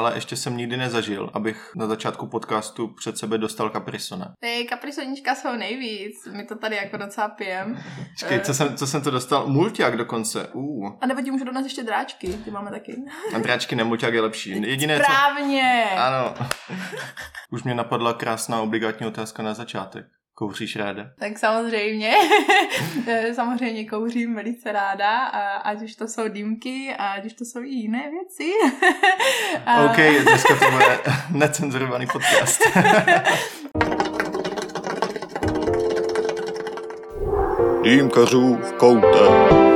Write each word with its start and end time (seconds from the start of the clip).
ale 0.00 0.14
ještě 0.14 0.36
jsem 0.36 0.56
nikdy 0.56 0.76
nezažil, 0.76 1.30
abych 1.34 1.70
na 1.76 1.86
začátku 1.86 2.26
podcastu 2.26 2.88
před 2.88 3.18
sebe 3.18 3.38
dostal 3.38 3.70
kaprisona. 3.70 4.34
Ty 4.40 4.64
kaprisoníčka 4.64 5.34
jsou 5.34 5.56
nejvíc, 5.56 6.26
my 6.32 6.44
to 6.44 6.58
tady 6.58 6.76
jako 6.76 6.96
docela 6.96 7.28
pijem. 7.28 7.78
Čekej, 8.18 8.40
co 8.40 8.54
jsem, 8.54 8.76
co 8.76 8.86
jsem 8.86 9.02
to 9.02 9.10
dostal? 9.10 9.46
Multiak 9.46 9.96
dokonce. 9.96 10.48
Uh. 10.52 10.92
A 11.00 11.06
nebo 11.06 11.22
ti 11.22 11.30
můžu 11.30 11.44
dodat 11.44 11.64
ještě 11.64 11.82
dráčky, 11.82 12.28
ty 12.28 12.50
máme 12.50 12.70
taky. 12.70 12.96
A 13.34 13.38
dráčky 13.38 13.76
ne, 13.76 13.84
multiak 13.84 14.14
je 14.14 14.20
lepší. 14.20 14.62
Jediné, 14.62 14.96
co... 14.96 15.02
Správně! 15.02 15.84
Ano. 15.98 16.34
Už 17.50 17.62
mě 17.62 17.74
napadla 17.74 18.12
krásná 18.12 18.60
obligátní 18.60 19.06
otázka 19.06 19.42
na 19.42 19.54
začátek. 19.54 20.06
Kouříš 20.40 20.76
ráda? 20.76 21.10
Tak 21.18 21.38
samozřejmě, 21.38 22.12
samozřejmě 23.34 23.84
kouřím 23.84 24.34
velice 24.34 24.72
ráda, 24.72 25.26
a 25.26 25.56
ať 25.56 25.82
už 25.82 25.94
to 25.94 26.08
jsou 26.08 26.28
dýmky, 26.28 26.94
a 26.98 27.06
ať 27.06 27.26
už 27.26 27.32
to 27.32 27.44
jsou 27.44 27.62
i 27.62 27.68
jiné 27.68 28.10
věci. 28.10 28.52
a... 29.66 29.84
OK, 29.84 29.96
dneska 30.22 30.54
to 30.54 30.70
bude 30.70 31.00
necenzurovaný 31.30 32.06
podcast. 32.06 32.62
Dýmkařů 37.82 38.56
v 38.56 38.72
koutě. 38.72 39.69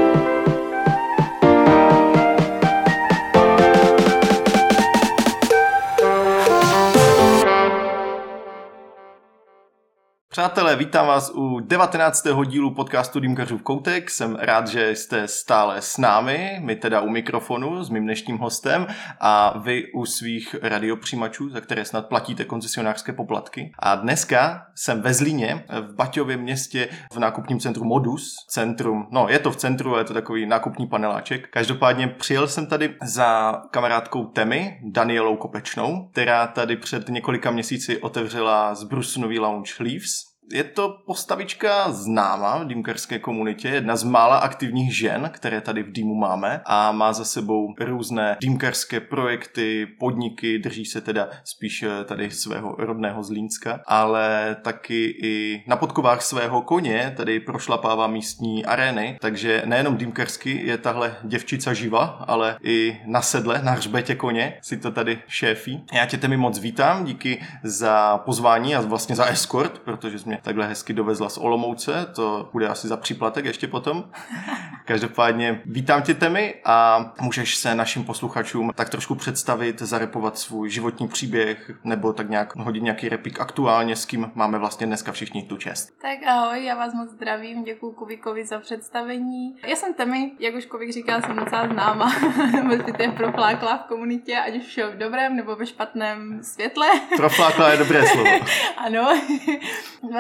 Přátelé, 10.35 10.77
vítám 10.77 11.07
vás 11.07 11.31
u 11.35 11.61
19. 11.61 12.27
dílu 12.47 12.75
podcastu 12.75 13.21
Dýmkařů 13.21 13.59
v 13.59 13.63
koutek. 13.63 14.11
Jsem 14.11 14.37
rád, 14.37 14.69
že 14.69 14.91
jste 14.91 15.29
stále 15.29 15.83
s 15.83 15.99
námi, 15.99 16.59
my 16.63 16.77
teda 16.77 17.01
u 17.01 17.09
mikrofonu 17.09 17.85
s 17.85 17.91
mým 17.91 18.05
dnešním 18.05 18.39
hostem 18.39 18.87
a 19.21 19.59
vy 19.59 19.93
u 19.93 20.07
svých 20.07 20.57
radiopřijímačů, 20.63 21.49
za 21.49 21.61
které 21.61 21.85
snad 21.85 22.07
platíte 22.09 22.45
koncesionářské 22.45 23.13
poplatky. 23.13 23.73
A 23.79 23.95
dneska 23.95 24.67
jsem 24.75 25.03
ve 25.03 25.15
Zlíně, 25.15 25.65
v 25.81 25.95
Baťově 25.95 26.37
městě, 26.37 26.89
v 27.13 27.19
nákupním 27.19 27.61
centru 27.61 27.85
Modus. 27.85 28.35
Centrum, 28.49 29.07
no 29.11 29.27
je 29.29 29.39
to 29.39 29.51
v 29.51 29.57
centru, 29.57 29.97
je 29.97 30.05
to 30.05 30.15
takový 30.15 30.47
nákupní 30.47 30.87
paneláček. 30.87 31.49
Každopádně 31.49 32.09
přijel 32.09 32.49
jsem 32.49 32.67
tady 32.67 32.95
za 33.03 33.63
kamarádkou 33.71 34.25
Temy, 34.25 34.81
Danielou 34.83 35.37
Kopečnou, 35.37 36.09
která 36.13 36.47
tady 36.47 36.77
před 36.77 37.09
několika 37.09 37.51
měsíci 37.51 37.99
otevřela 37.99 38.75
zbrusunový 38.75 39.39
lounge 39.39 39.73
Leaves 39.81 40.24
je 40.53 40.65
to 40.65 40.97
postavička 41.07 41.93
známá 41.93 42.59
v 42.59 42.67
dýmkarské 42.67 43.19
komunitě, 43.19 43.69
jedna 43.69 43.97
z 43.97 44.05
mála 44.05 44.37
aktivních 44.37 44.97
žen, 44.97 45.31
které 45.35 45.61
tady 45.61 45.83
v 45.83 45.93
dýmu 45.93 46.15
máme 46.15 46.61
a 46.67 46.93
má 46.93 47.13
za 47.13 47.25
sebou 47.25 47.75
různé 47.81 48.37
dýmkarské 48.41 49.01
projekty, 49.01 49.87
podniky, 49.99 50.59
drží 50.59 50.85
se 50.85 51.01
teda 51.01 51.29
spíš 51.45 51.83
eh, 51.83 52.05
tady 52.05 52.31
svého 52.31 52.75
rodného 52.79 53.23
Zlínska, 53.23 53.81
ale 53.87 54.57
taky 54.63 55.05
i 55.23 55.65
na 55.67 55.77
podkovách 55.77 56.23
svého 56.23 56.63
koně 56.63 57.15
tady 57.17 57.41
prošlapává 57.41 58.07
místní 58.07 58.65
arény, 58.65 59.19
takže 59.21 59.63
nejenom 59.65 59.97
dýmkarsky 59.97 60.67
je 60.67 60.79
tahle 60.79 61.17
děvčica 61.23 61.75
živa, 61.75 62.05
ale 62.05 62.57
i 62.63 63.01
na 63.07 63.23
sedle, 63.23 63.61
na 63.63 63.73
hřbetě 63.73 64.15
koně 64.15 64.59
si 64.63 64.77
to 64.77 64.91
tady 64.91 65.19
šéfí. 65.27 65.85
Já 65.93 66.07
tě 66.07 66.29
mi 66.29 66.37
moc 66.37 66.59
vítám, 66.59 67.05
díky 67.05 67.43
za 67.63 68.19
pozvání 68.19 68.75
a 68.75 68.81
vlastně 68.81 69.17
za 69.17 69.25
escort, 69.25 69.79
protože 69.79 70.19
jsme 70.19 70.34
mě 70.34 70.34
takhle 70.43 70.67
hezky 70.67 70.93
dovezla 70.93 71.29
z 71.29 71.39
Olomouce, 71.39 72.07
to 72.15 72.49
bude 72.53 72.69
asi 72.69 72.89
za 72.89 72.97
příplatek 72.97 73.45
ještě 73.45 73.69
potom. 73.69 74.05
Každopádně 74.85 75.63
vítám 75.67 76.03
tě 76.03 76.15
Temi 76.15 76.55
a 76.65 77.07
můžeš 77.21 77.57
se 77.57 77.75
našim 77.75 78.05
posluchačům 78.05 78.73
tak 78.75 78.89
trošku 78.89 79.15
představit, 79.15 79.83
zarepovat 79.83 80.39
svůj 80.39 80.71
životní 80.71 81.09
příběh 81.09 81.71
nebo 81.85 82.13
tak 82.13 82.31
nějak 82.31 82.57
hodit 82.57 82.83
nějaký 82.83 83.09
repík 83.09 83.41
aktuálně, 83.41 83.97
s 83.97 84.07
kým 84.07 84.31
máme 84.35 84.59
vlastně 84.59 84.87
dneska 84.87 85.13
všichni 85.13 85.43
tu 85.43 85.57
čest. 85.57 85.91
Tak 86.03 86.19
ahoj, 86.27 86.65
já 86.65 86.75
vás 86.75 86.95
moc 86.95 87.11
zdravím, 87.11 87.65
děkuji 87.65 87.93
Kubikovi 87.93 88.47
za 88.47 88.59
představení. 88.59 89.57
Já 89.67 89.77
jsem 89.77 89.95
Temi, 89.95 90.33
jak 90.39 90.55
už 90.55 90.67
Kubik 90.67 90.93
říkal, 90.93 91.23
jsem 91.23 91.37
docela 91.37 91.69
známa, 91.69 92.13
ty 92.97 93.09
proflákla 93.09 93.77
v 93.77 93.89
komunitě, 93.89 94.37
ať 94.37 94.57
už 94.57 94.81
v 94.95 94.99
dobrém 94.99 95.37
nebo 95.37 95.57
ve 95.57 95.67
špatném 95.67 96.43
světle. 96.43 96.87
Proflákla 97.17 97.71
je 97.71 97.77
dobré 97.77 98.07
slovo. 98.07 98.31
ano, 98.77 99.21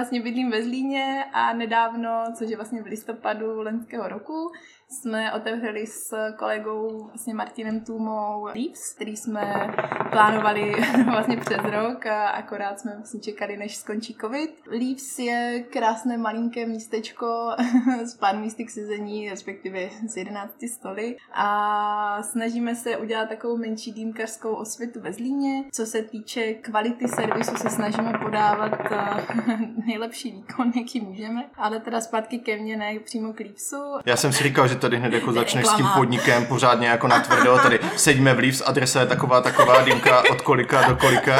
vlastně 0.04 0.20
bydlím 0.20 0.50
ve 0.50 0.62
Zlíně 0.62 1.24
a 1.32 1.52
nedávno, 1.52 2.24
což 2.34 2.50
je 2.50 2.56
vlastně 2.56 2.82
v 2.82 2.86
listopadu 2.86 3.60
lenského 3.60 4.08
roku, 4.08 4.52
jsme 4.94 5.32
otevřeli 5.32 5.86
s 5.86 6.32
kolegou 6.36 7.04
vlastně 7.04 7.34
Martinem 7.34 7.80
Tůmou 7.80 8.44
Leaves, 8.44 8.94
který 8.94 9.16
jsme 9.16 9.74
plánovali 10.10 10.74
vlastně 11.10 11.36
přes 11.36 11.64
rok 11.64 12.06
a 12.06 12.26
akorát 12.28 12.80
jsme 12.80 12.92
vlastně 12.96 13.20
čekali, 13.20 13.56
než 13.56 13.76
skončí 13.76 14.16
covid. 14.20 14.50
Leaves 14.66 15.18
je 15.18 15.64
krásné 15.70 16.18
malinké 16.18 16.66
místečko 16.66 17.50
s 18.04 18.14
pár 18.14 18.36
místy 18.36 18.64
k 18.64 18.70
sezení, 18.70 19.30
respektive 19.30 19.88
s 20.08 20.16
11 20.16 20.52
stoly 20.74 21.16
a 21.32 22.22
snažíme 22.22 22.74
se 22.74 22.96
udělat 22.96 23.28
takovou 23.28 23.56
menší 23.56 23.92
dýmkařskou 23.92 24.54
osvětu 24.54 25.00
ve 25.00 25.12
Zlíně. 25.12 25.64
Co 25.72 25.86
se 25.86 26.02
týče 26.02 26.54
kvality 26.54 27.08
servisu, 27.08 27.56
se 27.56 27.70
snažíme 27.70 28.12
podávat 28.22 28.72
eh, 28.90 29.56
nejlepší 29.86 30.30
výkon, 30.32 30.72
jaký 30.76 31.00
můžeme, 31.00 31.44
ale 31.56 31.80
teda 31.80 32.00
zpátky 32.00 32.38
ke 32.38 32.56
mně, 32.56 32.76
ne 32.76 32.98
přímo 32.98 33.32
k 33.32 33.40
Leavesu. 33.40 33.76
Já 34.06 34.16
jsem 34.16 34.32
si 34.32 34.44
říkal, 34.44 34.68
že 34.68 34.76
tady 34.84 34.96
hned 34.96 35.12
jako 35.12 35.32
začneš 35.32 35.66
s 35.66 35.74
tím 35.74 35.86
podnikem 35.96 36.46
pořádně 36.46 36.88
jako 36.88 37.08
na 37.08 37.20
tvrdo, 37.20 37.58
tady 37.62 37.78
sedíme 37.96 38.34
v 38.34 38.38
Leaves, 38.38 38.62
adresa 38.66 39.00
je 39.00 39.06
taková, 39.06 39.40
taková 39.40 39.82
dýmka 39.82 40.22
od 40.30 40.40
kolika 40.40 40.88
do 40.88 40.96
kolika. 40.96 41.36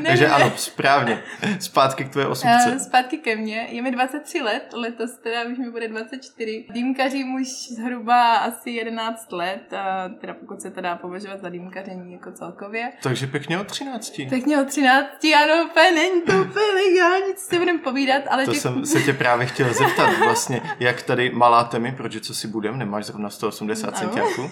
ne, 0.00 0.08
Takže 0.08 0.24
ne. 0.24 0.30
ano, 0.30 0.52
správně. 0.56 1.22
Zpátky 1.60 2.04
k 2.04 2.08
tvé 2.08 2.26
osobce. 2.26 2.72
Uh, 2.72 2.78
zpátky 2.78 3.18
ke 3.18 3.36
mně. 3.36 3.66
Je 3.70 3.82
mi 3.82 3.90
23 3.90 4.40
let, 4.40 4.70
letos 4.72 5.10
teda 5.22 5.44
už 5.52 5.58
mi 5.58 5.70
bude 5.70 5.88
24. 5.88 6.64
Dýmkařím 6.70 7.34
už 7.34 7.48
zhruba 7.76 8.36
asi 8.36 8.70
11 8.70 9.32
let, 9.32 9.72
a 9.72 10.08
teda 10.20 10.34
pokud 10.34 10.60
se 10.62 10.70
to 10.70 10.80
dá 10.80 10.96
považovat 10.96 11.40
za 11.40 11.48
dýmkaření 11.48 12.12
jako 12.12 12.32
celkově. 12.32 12.92
Takže 13.02 13.26
pěkně 13.26 13.58
od 13.58 13.66
13. 13.66 14.12
Pěkně 14.28 14.58
od 14.58 14.68
13, 14.68 15.06
ano, 15.44 15.64
úplně 15.70 15.90
není 15.90 16.22
to 16.22 16.32
úplně 16.32 16.66
legální, 16.66 17.34
co 17.34 17.44
si 17.44 17.58
budeme 17.58 17.78
povídat, 17.78 18.22
ale 18.30 18.44
To 18.44 18.52
těch... 18.52 18.60
jsem 18.60 18.86
se 18.86 19.02
tě 19.02 19.12
právě 19.12 19.46
chtěl 19.46 19.74
zeptat 19.74 20.10
vlastně, 20.18 20.60
jak 20.80 21.02
tady 21.02 21.30
malá 21.30 21.64
temi, 21.64 21.94
protože 21.96 22.20
co 22.20 22.33
si 22.34 22.48
budem, 22.48 22.78
nemáš 22.78 23.04
zrovna 23.04 23.30
180 23.30 23.98
centiáků, 23.98 24.50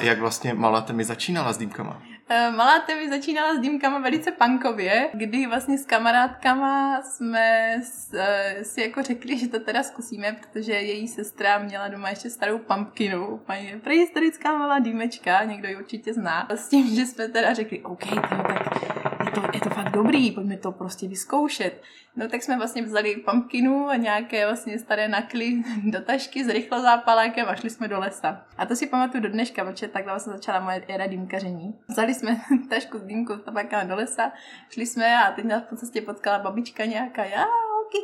jak 0.00 0.18
vlastně 0.18 0.54
malá 0.54 0.80
temi 0.80 1.04
začínala 1.04 1.52
s 1.52 1.58
dýmkama? 1.58 2.02
Eh, 2.28 2.50
malá 2.50 2.78
Temi 2.78 3.08
začínala 3.08 3.54
s 3.54 3.58
dýmkama 3.58 3.98
velice 3.98 4.30
punkově, 4.30 5.10
kdy 5.12 5.46
vlastně 5.46 5.78
s 5.78 5.86
kamarádkama 5.86 7.02
jsme 7.02 7.76
eh, 8.14 8.64
si 8.64 8.80
jako 8.80 9.02
řekli, 9.02 9.38
že 9.38 9.48
to 9.48 9.60
teda 9.60 9.82
zkusíme, 9.82 10.32
protože 10.32 10.72
její 10.72 11.08
sestra 11.08 11.58
měla 11.58 11.88
doma 11.88 12.10
ještě 12.10 12.30
starou 12.30 12.58
pumpkinu, 12.58 13.26
úplně 13.26 13.80
prehistorická 13.84 14.58
malá 14.58 14.78
dýmečka, 14.78 15.44
někdo 15.44 15.68
ji 15.68 15.76
určitě 15.76 16.14
zná. 16.14 16.48
S 16.50 16.68
tím, 16.68 16.94
že 16.94 17.06
jsme 17.06 17.28
teda 17.28 17.54
řekli, 17.54 17.82
OK, 17.82 18.04
tak 18.04 19.11
to, 19.34 19.42
je 19.54 19.60
to 19.60 19.70
fakt 19.70 19.90
dobrý, 19.90 20.30
pojďme 20.30 20.56
to 20.56 20.72
prostě 20.72 21.08
vyzkoušet. 21.08 21.82
No 22.16 22.28
tak 22.28 22.42
jsme 22.42 22.56
vlastně 22.56 22.82
vzali 22.82 23.16
pumpkinu 23.16 23.88
a 23.88 23.96
nějaké 23.96 24.46
vlastně 24.46 24.78
staré 24.78 25.08
nakly 25.08 25.62
do 25.84 26.00
tašky 26.00 26.44
s 26.44 26.48
rychlozápalákem 26.48 27.48
a 27.48 27.54
šli 27.54 27.70
jsme 27.70 27.88
do 27.88 27.98
lesa. 27.98 28.44
A 28.58 28.66
to 28.66 28.76
si 28.76 28.86
pamatuju 28.86 29.22
do 29.22 29.28
dneška, 29.28 29.64
protože 29.64 29.88
takhle 29.88 30.12
vlastně 30.12 30.32
začala 30.32 30.60
moje 30.60 30.84
éra 30.88 31.06
dýmkaření. 31.06 31.74
Vzali 31.88 32.14
jsme 32.14 32.40
tašku 32.68 32.98
s 32.98 33.02
dýmkou 33.02 33.36
s 33.36 33.42
tabákem 33.42 33.88
do 33.88 33.96
lesa, 33.96 34.32
šli 34.70 34.86
jsme 34.86 35.18
a 35.18 35.32
teď 35.32 35.44
nás 35.44 35.62
po 35.62 35.76
cestě 35.76 36.02
potkala 36.02 36.38
babička 36.38 36.84
nějaká, 36.84 37.24
já, 37.24 37.44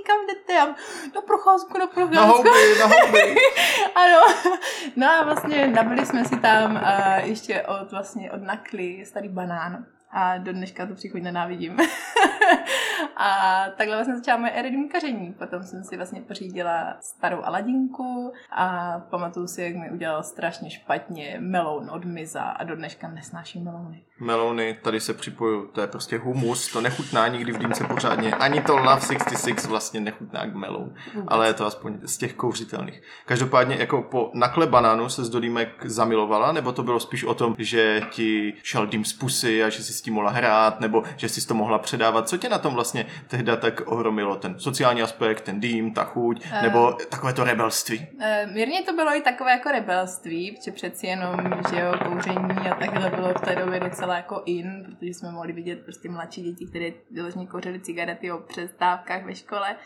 kam 0.06 0.27
jdete? 0.27 0.53
Já, 0.53 0.66
na 1.15 1.21
procházku, 1.27 1.78
na 1.78 1.87
procházku. 1.87 2.15
Na 2.15 2.25
houby, 2.25 2.50
na 2.78 2.87
houby. 2.87 3.37
ano. 3.95 4.34
No 4.97 5.06
a 5.06 5.25
vlastně 5.25 5.66
nabili 5.66 6.06
jsme 6.06 6.25
si 6.25 6.41
tam 6.41 6.75
uh, 6.75 7.28
ještě 7.28 7.62
od, 7.62 7.91
vlastně 7.91 8.31
od 8.31 8.43
nakly 8.43 9.05
starý 9.06 9.28
banán 9.28 9.87
a 10.11 10.39
do 10.39 10.53
dneška 10.53 10.87
to 10.87 10.95
příchod 10.95 11.22
nenávidím. 11.22 11.77
a 13.16 13.65
takhle 13.77 13.97
vlastně 13.97 14.16
začala 14.16 14.39
moje 14.39 14.53
eridimkaření. 14.53 15.33
Potom 15.33 15.63
jsem 15.63 15.84
si 15.84 15.97
vlastně 15.97 16.21
pořídila 16.21 16.97
starou 17.01 17.43
Aladinku 17.43 18.33
a 18.51 18.99
pamatuju 19.10 19.47
si, 19.47 19.63
jak 19.63 19.75
mi 19.75 19.91
udělal 19.91 20.22
strašně 20.22 20.71
špatně 20.71 21.37
meloun 21.41 21.91
od 21.91 22.05
Miza 22.05 22.43
a 22.43 22.65
do 22.65 22.77
dneška 22.77 23.09
nesnáším 23.09 23.65
melouny. 23.65 24.05
Melouny, 24.21 24.78
tady 24.83 25.01
se 25.01 25.15
připoju, 25.15 25.66
to 25.66 25.81
je 25.81 25.87
prostě 25.87 26.19
humus, 26.19 26.72
to 26.72 26.81
nechutná 26.81 27.28
nikdy 27.28 27.53
v 27.53 27.59
dýmce 27.59 27.84
pořádně. 27.84 28.34
Ani 28.34 28.61
to 28.61 28.77
Love 28.77 29.01
66 29.01 29.66
vlastně 29.66 30.01
nechutná 30.01 30.47
k 30.47 30.54
meloun, 30.54 30.95
ale 31.28 31.47
je 31.47 31.54
to 31.54 31.66
aspoň 31.66 31.99
z 32.04 32.16
těch 32.16 32.34
kouřitelných. 32.34 33.03
Každopádně 33.27 33.77
jako 33.77 34.03
po 34.03 34.31
nakle 34.34 34.66
banánu 34.66 35.09
se 35.09 35.25
z 35.25 35.31
do 35.31 35.41
dýmek 35.41 35.87
zamilovala, 35.87 36.53
nebo 36.53 36.72
to 36.72 36.83
bylo 36.83 37.01
spíš 37.01 37.25
o 37.25 37.34
tom, 37.34 37.54
že 37.59 38.03
ti 38.11 38.54
šel 38.63 38.87
dým 38.87 39.04
z 39.04 39.13
pusy 39.13 39.65
a 39.65 39.69
že 39.69 39.83
jsi 39.83 39.93
s 39.98 40.00
tím 40.00 40.15
mohla 40.15 40.30
hrát, 40.30 40.80
nebo 40.80 41.03
že 41.16 41.28
jsi 41.28 41.47
to 41.47 41.54
mohla 41.54 41.78
předávat. 41.78 42.28
Co 42.28 42.39
tě 42.39 42.48
na 42.48 42.59
tom 42.59 42.74
vlastně 42.74 43.06
tehda 43.28 43.56
tak 43.56 43.80
ohromilo? 43.86 44.36
Ten 44.36 44.59
sociální 44.59 45.03
aspekt, 45.03 45.41
ten 45.41 45.60
dým, 45.60 45.95
ta 45.95 46.04
chuť, 46.04 46.47
uh, 46.47 46.62
nebo 46.62 46.92
takové 46.92 47.33
to 47.33 47.45
rebelství? 47.45 48.06
Uh, 48.15 48.53
mírně 48.53 48.83
to 48.83 48.92
bylo 48.92 49.15
i 49.16 49.21
takové 49.21 49.50
jako 49.50 49.71
rebelství, 49.71 50.53
protože 50.53 50.72
přeci 50.72 51.06
jenom, 51.06 51.36
že 51.71 51.80
jo, 51.80 51.95
kouření 52.04 52.71
a 52.71 52.74
takhle 52.74 53.10
bylo 53.10 53.28
v 53.28 53.41
té 53.41 53.56
době 53.56 53.80
docela 53.80 54.16
jako 54.16 54.42
in, 54.45 54.84
protože 54.84 55.15
jsme 55.15 55.30
mohli 55.30 55.53
vidět 55.53 55.78
prostě 55.84 56.09
mladší 56.09 56.42
děti, 56.42 56.66
které 56.66 56.91
vyloženě 57.10 57.47
kouřili 57.47 57.80
cigarety 57.80 58.33
o 58.33 58.39
přestávkách 58.39 59.24
ve 59.24 59.34
škole. 59.34 59.77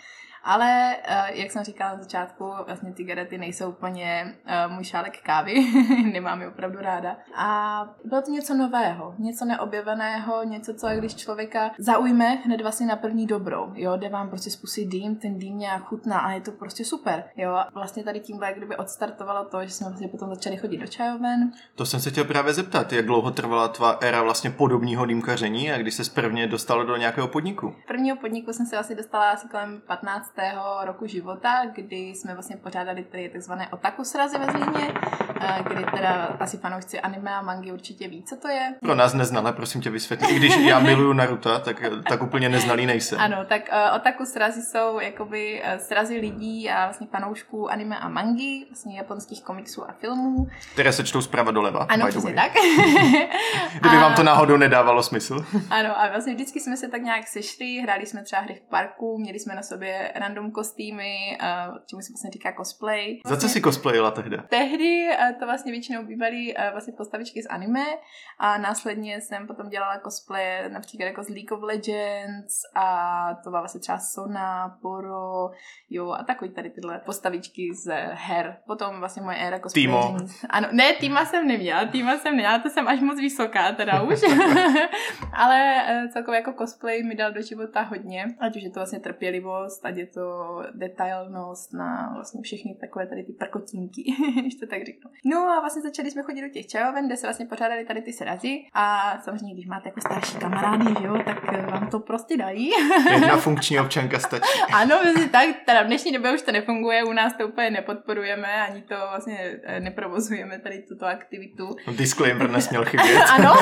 Ale, 0.44 0.96
eh, 1.04 1.40
jak 1.40 1.50
jsem 1.50 1.64
říkala 1.64 1.92
na 1.92 2.02
začátku, 2.02 2.52
vlastně 2.66 2.92
cigarety 2.92 3.38
nejsou 3.38 3.68
úplně 3.68 4.34
eh, 4.46 4.68
můj 4.68 4.84
šálek 4.84 5.22
kávy, 5.22 5.54
nemám 6.12 6.40
je 6.40 6.48
opravdu 6.48 6.78
ráda. 6.80 7.16
A 7.34 7.84
bylo 8.04 8.22
to 8.22 8.30
něco 8.30 8.54
nového, 8.54 9.14
něco 9.18 9.44
neobjeveného, 9.44 10.44
něco, 10.44 10.74
co 10.74 10.88
když 10.98 11.14
člověka 11.14 11.70
zaujme 11.78 12.24
hned 12.24 12.60
vlastně 12.60 12.86
na 12.86 12.96
první 12.96 13.26
dobrou, 13.26 13.72
jo, 13.74 13.96
jde 13.96 14.08
vám 14.08 14.28
prostě 14.28 14.50
spustit 14.50 14.86
dým, 14.86 15.16
ten 15.16 15.38
dým 15.38 15.58
nějak 15.58 15.82
chutná 15.82 16.18
a 16.18 16.30
je 16.30 16.40
to 16.40 16.52
prostě 16.52 16.84
super, 16.84 17.24
jo. 17.36 17.58
Vlastně 17.74 18.04
tady 18.04 18.20
tímhle 18.20 18.46
jak 18.46 18.56
kdyby 18.56 18.76
odstartovalo 18.76 19.44
to, 19.44 19.64
že 19.64 19.70
jsme 19.70 19.88
vlastně 19.88 20.08
potom 20.08 20.34
začali 20.34 20.56
chodit 20.56 20.78
do 20.78 20.86
čajoven. 20.86 21.52
To 21.74 21.86
jsem 21.86 22.00
se 22.00 22.10
chtěl 22.10 22.24
právě 22.24 22.54
zeptat, 22.54 22.92
jak 22.92 23.06
dlouho 23.06 23.30
trvala 23.30 23.68
tvá 23.68 23.90
éra 23.90 24.22
vlastně 24.22 24.50
podobního 24.50 25.06
dýmkaření 25.06 25.72
a 25.72 25.78
když 25.78 25.94
se 25.94 26.10
prvně 26.14 26.46
dostala 26.46 26.84
do 26.84 26.96
nějakého 26.96 27.28
podniku? 27.28 27.74
Prvního 27.86 28.16
podniku 28.16 28.52
jsem 28.52 28.66
se 28.66 28.76
asi 28.76 28.94
dostala 28.94 29.30
asi 29.30 29.48
kolem 29.48 29.82
15 29.86 30.31
roku 30.84 31.06
života, 31.06 31.62
kdy 31.74 31.96
jsme 31.96 32.34
vlastně 32.34 32.56
pořádali 32.56 33.02
tady 33.02 33.28
takzvané 33.28 33.68
otaku 33.68 34.04
srazy 34.04 34.38
ve 34.38 34.46
Zlíně, 34.46 34.94
eh, 35.40 35.64
kdy 35.68 35.84
teda 35.84 36.36
asi 36.40 36.56
fanoušci 36.58 37.00
anime 37.00 37.30
a 37.30 37.42
mangy 37.42 37.72
určitě 37.72 38.08
ví, 38.08 38.22
co 38.22 38.36
to 38.36 38.48
je. 38.48 38.74
Pro 38.80 38.94
nás 38.94 39.14
neznalé, 39.14 39.52
prosím 39.52 39.80
tě 39.80 39.90
vysvětlit. 39.90 40.30
I 40.30 40.36
když 40.36 40.56
já 40.56 40.78
miluju 40.78 41.12
Naruto, 41.12 41.58
tak, 41.58 41.82
tak 42.08 42.22
úplně 42.22 42.48
neznalý 42.48 42.86
nejsem. 42.86 43.20
Ano, 43.20 43.44
tak 43.48 43.62
uh, 43.72 43.96
otaku 43.96 44.24
srazy 44.26 44.62
jsou 44.62 45.00
jakoby 45.00 45.62
uh, 45.62 45.80
srazy 45.80 46.16
lidí 46.16 46.70
a 46.70 46.84
vlastně 46.84 47.06
fanoušků 47.06 47.70
anime 47.70 47.98
a 47.98 48.08
mangy, 48.08 48.64
vlastně 48.68 48.96
japonských 48.96 49.42
komiksů 49.42 49.90
a 49.90 49.92
filmů. 49.92 50.48
Které 50.72 50.92
se 50.92 51.04
čtou 51.04 51.22
zprava 51.22 51.50
doleva. 51.50 51.86
Ano, 51.88 52.06
přesně 52.08 52.34
tak. 52.34 52.52
Kdyby 53.80 53.96
a... 53.96 54.00
vám 54.00 54.14
to 54.14 54.22
náhodou 54.22 54.56
nedávalo 54.56 55.02
smysl. 55.02 55.46
ano, 55.70 56.00
a 56.00 56.08
vlastně 56.08 56.34
vždycky 56.34 56.60
jsme 56.60 56.76
se 56.76 56.88
tak 56.88 57.02
nějak 57.02 57.28
sešli, 57.28 57.80
hráli 57.82 58.06
jsme 58.06 58.22
třeba 58.22 58.42
hry 58.42 58.54
v 58.54 58.70
parku, 58.70 59.18
měli 59.18 59.38
jsme 59.38 59.54
na 59.54 59.62
sobě 59.62 60.12
random 60.22 60.50
kostýmy, 60.50 61.38
čemu 61.86 62.02
se 62.02 62.12
vlastně 62.12 62.30
říká 62.30 62.52
cosplay. 62.56 63.06
Vlastně, 63.06 63.30
Za 63.30 63.36
co 63.36 63.40
vlastně 63.40 63.60
si 63.60 63.60
cosplayila 63.60 64.10
tehdy? 64.10 64.36
Tehdy 64.48 65.08
to 65.38 65.46
vlastně 65.46 65.72
většinou 65.72 66.06
bývaly 66.06 66.54
vlastně 66.72 66.92
postavičky 66.96 67.42
z 67.42 67.46
anime 67.50 67.84
a 68.38 68.58
následně 68.58 69.20
jsem 69.20 69.46
potom 69.46 69.68
dělala 69.68 70.00
cosplay 70.04 70.70
například 70.70 71.06
jako 71.06 71.22
z 71.22 71.28
League 71.28 71.52
of 71.52 71.62
Legends 71.62 72.54
a 72.74 72.86
to 73.44 73.50
byla 73.50 73.60
vlastně 73.60 73.80
třeba 73.80 73.98
Sona, 73.98 74.78
Poro, 74.82 75.50
jo 75.90 76.10
a 76.10 76.24
takový 76.24 76.50
tady 76.50 76.70
tyhle 76.70 76.98
postavičky 76.98 77.74
z 77.74 77.94
her. 78.12 78.56
Potom 78.66 78.98
vlastně 78.98 79.22
moje 79.22 79.36
éra 79.36 79.58
cosplay. 79.58 79.82
Týmo. 79.82 80.16
Ano, 80.50 80.68
ne, 80.72 80.92
týma 81.00 81.24
jsem 81.24 81.46
neměla, 81.46 81.84
týma 81.84 82.18
jsem 82.18 82.32
neměla, 82.32 82.58
to 82.58 82.68
jsem 82.68 82.88
až 82.88 83.00
moc 83.00 83.20
vysoká 83.20 83.72
teda 83.72 84.02
už. 84.12 84.20
Ale 85.32 85.82
uh, 86.04 86.10
celkově 86.10 86.38
jako 86.40 86.52
cosplay 86.52 87.02
mi 87.02 87.14
dal 87.14 87.32
do 87.32 87.42
života 87.42 87.82
hodně, 87.82 88.34
ať 88.40 88.56
už 88.56 88.62
je 88.62 88.70
to 88.70 88.80
vlastně 88.80 89.00
trpělivost, 89.00 89.86
ať 89.86 89.96
je 89.96 90.06
to 90.14 90.58
detailnost 90.74 91.72
na 91.72 92.10
vlastně 92.14 92.42
všechny 92.42 92.76
takové 92.80 93.06
tady 93.06 93.22
ty 93.24 93.32
prkotínky, 93.32 94.02
když 94.40 94.54
to 94.54 94.66
tak 94.66 94.86
řeknu. 94.86 95.10
No 95.24 95.38
a 95.38 95.60
vlastně 95.60 95.82
začali 95.82 96.10
jsme 96.10 96.22
chodit 96.22 96.40
do 96.40 96.48
těch 96.48 96.66
čajoven, 96.66 97.06
kde 97.06 97.16
se 97.16 97.26
vlastně 97.26 97.46
pořádali 97.46 97.84
tady 97.84 98.02
ty 98.02 98.12
srazy 98.12 98.58
a 98.74 99.14
samozřejmě, 99.24 99.54
když 99.54 99.66
máte 99.66 99.88
jako 99.88 100.00
starší 100.00 100.38
kamarády, 100.38 100.84
že 101.00 101.06
jo, 101.06 101.18
tak 101.24 101.38
eh, 101.52 101.66
vám 101.66 101.90
to 101.90 102.00
prostě 102.00 102.36
dají. 102.36 102.70
Jedna 103.12 103.36
funkční 103.36 103.80
občanka 103.80 104.18
stačí. 104.18 104.58
ano, 104.74 104.98
vlastně 105.02 105.28
tak, 105.28 105.48
teda 105.66 105.82
v 105.82 105.86
dnešní 105.86 106.12
době 106.12 106.34
už 106.34 106.42
to 106.42 106.52
nefunguje, 106.52 107.04
u 107.04 107.12
nás 107.12 107.32
to 107.34 107.48
úplně 107.48 107.70
nepodporujeme, 107.70 108.62
ani 108.62 108.82
to 108.82 108.94
vlastně 109.10 109.60
eh, 109.64 109.80
neprovozujeme 109.80 110.58
tady 110.58 110.82
tuto 110.88 111.06
aktivitu. 111.06 111.76
Disclaimer 111.96 112.50
nesměl 112.50 112.84
chybět. 112.84 113.22
ano, 113.32 113.54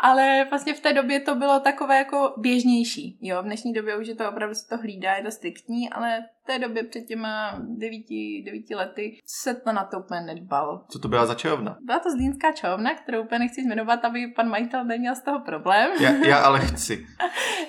ale 0.00 0.46
vlastně 0.50 0.74
v 0.74 0.80
té 0.80 0.92
době 0.92 1.20
to 1.20 1.34
bylo 1.34 1.60
takové 1.60 1.98
jako 1.98 2.34
běžnější, 2.36 3.18
jo, 3.20 3.42
v 3.42 3.44
dnešní 3.44 3.72
době 3.72 3.96
už 3.96 4.08
je 4.08 4.14
to 4.14 4.28
opravdu 4.28 4.54
se 4.54 4.68
to 4.68 4.76
hlídá, 4.76 4.95
je 5.16 5.22
to 5.22 5.30
striktní, 5.30 5.90
ale 5.90 6.28
té 6.46 6.58
době 6.58 6.82
před 6.84 7.00
těma 7.00 7.58
devíti, 7.60 8.42
devíti 8.46 8.74
lety 8.74 9.18
se 9.26 9.54
to 9.54 9.72
na 9.72 9.84
to 9.84 9.98
úplně 9.98 10.20
nedbalo. 10.20 10.84
Co 10.88 10.98
to 10.98 11.08
byla 11.08 11.26
za 11.26 11.34
čajovna? 11.34 11.76
Byla 11.80 11.98
to 11.98 12.10
zlínská 12.10 12.52
čajovna, 12.52 12.94
kterou 12.94 13.22
úplně 13.22 13.38
nechci 13.38 13.60
jmenovat, 13.60 14.04
aby 14.04 14.32
pan 14.36 14.48
majitel 14.48 14.84
neměl 14.84 15.14
z 15.14 15.22
toho 15.22 15.40
problém. 15.40 15.90
Já, 16.00 16.26
já 16.26 16.38
ale 16.38 16.60
chci. 16.60 17.06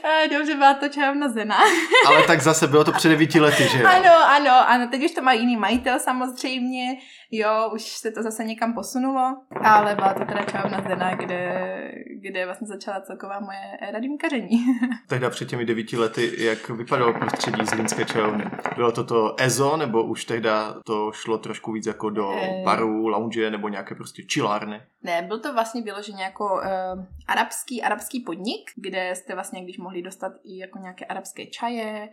Eh, 0.04 0.28
dobře, 0.28 0.56
byla 0.56 0.74
to 0.74 0.90
čajovna 0.90 1.30
Zena. 1.30 1.56
ale 2.08 2.24
tak 2.28 2.42
zase 2.42 2.68
bylo 2.68 2.84
to 2.84 2.92
před 2.92 3.10
devíti 3.10 3.40
lety, 3.40 3.64
že 3.64 3.80
jo? 3.80 3.88
Ano, 3.88 4.12
ano, 4.26 4.70
ano, 4.70 4.88
teď 4.88 5.06
už 5.06 5.12
to 5.12 5.22
má 5.22 5.34
jiný 5.34 5.58
majitel 5.58 6.00
samozřejmě, 6.00 6.98
jo, 7.32 7.70
už 7.74 7.82
se 7.82 8.12
to 8.12 8.24
zase 8.24 8.44
někam 8.44 8.74
posunulo, 8.74 9.38
ale 9.64 9.96
byla 9.96 10.14
to 10.14 10.26
teda 10.26 10.44
čajovna 10.44 10.84
Zena, 10.88 11.16
kde, 11.16 11.92
kde 12.22 12.46
vlastně 12.46 12.68
začala 12.68 13.02
celková 13.02 13.40
moje 13.40 13.78
éra 13.82 14.00
dýmkaření. 14.00 14.66
Tehda 15.08 15.30
před 15.30 15.50
těmi 15.50 15.66
devíti 15.66 15.98
lety, 15.98 16.32
jak 16.38 16.70
vypadalo 16.70 17.14
prostředí 17.14 17.66
zlínské 17.66 18.06
čajovny? 18.06 18.44
Bylo 18.76 18.92
to 18.92 19.04
to 19.04 19.36
EZO, 19.42 19.78
nebo 19.78 20.04
už 20.04 20.26
tehda 20.26 20.76
to 20.86 21.12
šlo 21.12 21.38
trošku 21.38 21.72
víc 21.72 21.86
jako 21.86 22.10
do 22.10 22.32
e... 22.32 22.64
baru, 22.66 23.08
lounge, 23.08 23.52
nebo 23.52 23.70
nějaké 23.70 23.96
prostě 23.96 24.24
čilárny? 24.24 24.82
Ne, 25.04 25.22
byl 25.22 25.40
to 25.40 25.54
vlastně 25.54 25.82
vyloženě 25.82 26.24
jako 26.24 26.46
uh, 26.46 27.06
arabský, 27.28 27.84
arabský 27.84 28.20
podnik, 28.20 28.72
kde 28.76 29.16
jste 29.16 29.34
vlastně, 29.34 29.64
když 29.64 29.78
mohli 29.78 30.02
dostat 30.02 30.32
i 30.44 30.58
jako 30.58 30.80
nějaké 30.80 31.06
arabské 31.06 31.46
čaje, 31.46 32.10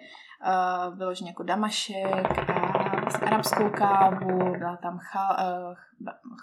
uh, 0.46 0.98
vyloženě 0.98 1.30
jako 1.30 1.42
damašek 1.42 2.38
a 2.48 3.00
vlastně 3.00 3.26
arabskou 3.26 3.70
kávu, 3.70 4.56
byla 4.58 4.76
tam 4.76 4.98
chal, 4.98 5.36
uh, 5.70 5.74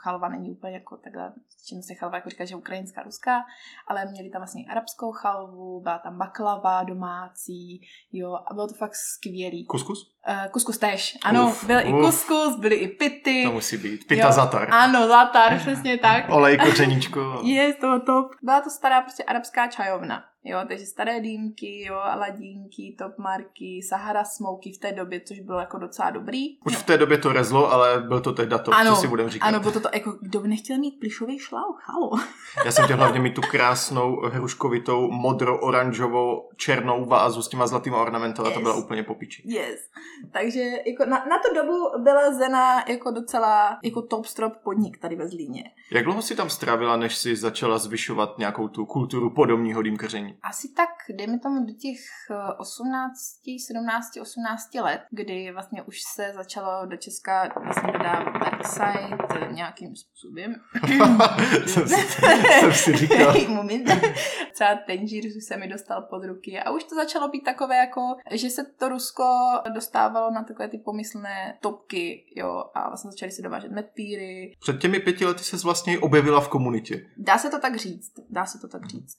chalva, 0.03 0.30
není 0.30 0.51
úplně 0.51 0.74
jako 0.74 0.98
takhle, 0.98 1.33
čím 1.68 1.81
se 1.81 1.94
chalva 1.94 2.18
jako 2.18 2.30
říká, 2.30 2.45
že 2.45 2.56
ukrajinská, 2.56 3.03
ruská, 3.03 3.42
ale 3.88 4.06
měli 4.06 4.30
tam 4.30 4.42
vlastně 4.42 4.65
arabskou 4.71 5.12
chalvu, 5.12 5.81
byla 5.81 6.00
tam 6.00 6.18
baklava 6.18 6.83
domácí, 6.83 7.81
jo, 8.12 8.38
a 8.48 8.53
bylo 8.53 8.68
to 8.68 8.74
fakt 8.74 8.95
skvělý. 8.95 9.65
Kuskus? 9.65 10.15
Uh, 10.30 10.51
kuskus 10.51 10.77
tež, 10.77 11.18
ano, 11.24 11.48
uf, 11.48 11.65
byl 11.65 11.77
uf. 11.77 11.86
i 11.86 11.92
kuskus, 11.92 12.56
byly 12.59 12.75
i 12.75 12.88
pity. 12.88 13.44
To 13.45 13.51
musí 13.51 13.77
být, 13.77 14.07
pita 14.07 14.27
jo, 14.27 14.31
zatar. 14.31 14.68
Ano, 14.71 15.07
zatar, 15.07 15.57
přesně 15.57 15.98
tak. 15.98 16.30
Olej, 16.30 16.57
kořeníčko. 16.57 17.42
Je 17.44 17.74
to 17.74 18.00
top. 18.00 18.31
Byla 18.42 18.62
to 18.62 18.69
stará 18.69 19.01
prostě 19.01 19.24
arabská 19.24 19.68
čajovna. 19.68 20.24
Jo, 20.44 20.59
takže 20.68 20.86
staré 20.86 21.21
dýmky, 21.21 21.86
jo, 21.86 21.95
aladínky, 21.95 22.95
top 23.00 23.18
marky, 23.18 23.81
Sahara 23.89 24.24
Smoky 24.24 24.71
v 24.71 24.77
té 24.77 24.92
době, 24.92 25.21
což 25.21 25.39
bylo 25.39 25.59
jako 25.59 25.77
docela 25.77 26.09
dobrý. 26.09 26.59
Už 26.65 26.75
v 26.75 26.83
té 26.83 26.98
době 26.98 27.18
to 27.18 27.33
rezlo, 27.33 27.71
ale 27.71 28.01
byl 28.01 28.21
to 28.21 28.33
tehda 28.33 28.57
to, 28.57 28.74
ano, 28.74 28.95
co 28.95 29.01
si 29.01 29.07
budeme 29.07 29.30
říkat. 29.30 29.45
Ano, 29.51 29.59
bylo 29.59 29.71
to 29.71 29.80
to, 29.80 29.89
jako 29.94 30.18
kdo 30.21 30.39
by 30.39 30.48
nechtěl 30.48 30.77
mít 30.77 31.00
plišový 31.00 31.39
šlauch, 31.39 31.83
halo. 31.86 32.12
Já 32.65 32.71
jsem 32.71 32.86
chtěl 32.86 32.98
hlavně 32.98 33.19
mít 33.19 33.36
tu 33.36 33.42
krásnou 33.42 34.21
hruškovitou, 34.21 35.12
modro-oranžovou, 35.12 36.50
černou 36.55 37.05
vázu 37.05 37.41
s 37.41 37.48
těma 37.48 37.67
zlatýma 37.67 38.01
ornamentama, 38.01 38.50
yes. 38.50 38.58
to 38.58 38.62
byla 38.62 38.75
úplně 38.75 39.03
popiči. 39.03 39.43
Yes. 39.46 39.79
Takže 40.31 40.60
jako 40.62 41.05
na, 41.05 41.25
na 41.29 41.38
tu 41.38 41.55
dobu 41.55 42.03
byla 42.03 42.34
Zena 42.34 42.84
jako 42.88 43.12
docela 43.12 43.79
jako 43.84 44.01
top 44.01 44.25
strop 44.25 44.53
podnik 44.63 44.98
tady 44.98 45.15
ve 45.15 45.27
Zlíně. 45.27 45.63
Jak 45.91 46.03
dlouho 46.03 46.22
si 46.22 46.36
tam 46.36 46.50
strávila, 46.50 46.98
než 46.98 47.17
si 47.17 47.36
začala 47.36 47.77
zvyšovat 47.77 48.38
nějakou 48.38 48.67
tu 48.67 48.86
kulturu 48.86 49.29
podobního 49.29 49.81
dýmkaření? 49.81 50.38
Asi 50.43 50.67
tak, 50.74 50.89
dejme 51.17 51.39
tomu 51.39 51.65
do 51.65 51.74
těch 51.74 52.00
18, 52.58 53.15
17, 53.67 54.17
18 54.22 54.75
let, 54.75 55.01
kdy 55.10 55.51
vlastně 55.53 55.84
už 55.84 56.01
se 56.15 56.31
začalo 56.36 56.86
do 56.86 56.98
Česka 56.98 57.53
vlastně 57.63 57.91
dodávat 57.93 58.38
Darkside 58.38 59.31
nějakým 59.52 59.96
způsobem. 59.96 60.56
jsem, 61.66 61.88
si, 61.88 61.96
jsem 62.60 62.74
si 62.74 62.98
říkal. 62.98 63.34
Moment. 63.48 63.90
Třeba 64.54 64.80
už 65.26 65.44
se 65.48 65.58
mi 65.58 65.68
dostal 65.68 66.02
pod 66.02 66.26
ruky 66.26 66.60
a 66.60 66.72
už 66.72 66.84
to 66.84 66.96
začalo 66.96 67.28
být 67.28 67.44
takové 67.44 67.76
jako, 67.78 68.02
že 68.32 68.50
se 68.50 68.64
to 68.80 68.90
Rusko 68.90 69.24
dostávalo 69.74 70.32
na 70.32 70.44
takové 70.44 70.70
ty 70.70 70.78
pomyslné 70.78 71.58
topky, 71.62 72.26
jo, 72.36 72.64
a 72.76 72.88
vlastně 72.88 73.12
začaly 73.12 73.32
se 73.32 73.42
dovážet 73.42 73.72
medpíry. 73.72 74.56
Před 74.60 74.80
těmi 74.80 75.00
pěti 75.00 75.26
lety 75.26 75.44
se 75.44 75.58
vlastně 75.58 76.00
objevila 76.00 76.42
v 76.42 76.50
komunitě. 76.50 77.06
Dá 77.18 77.38
se 77.38 77.50
to 77.50 77.60
tak 77.60 77.76
říct, 77.76 78.12
dá 78.30 78.46
se 78.46 78.60
to 78.60 78.68
tak 78.68 78.86
říct. 78.86 79.18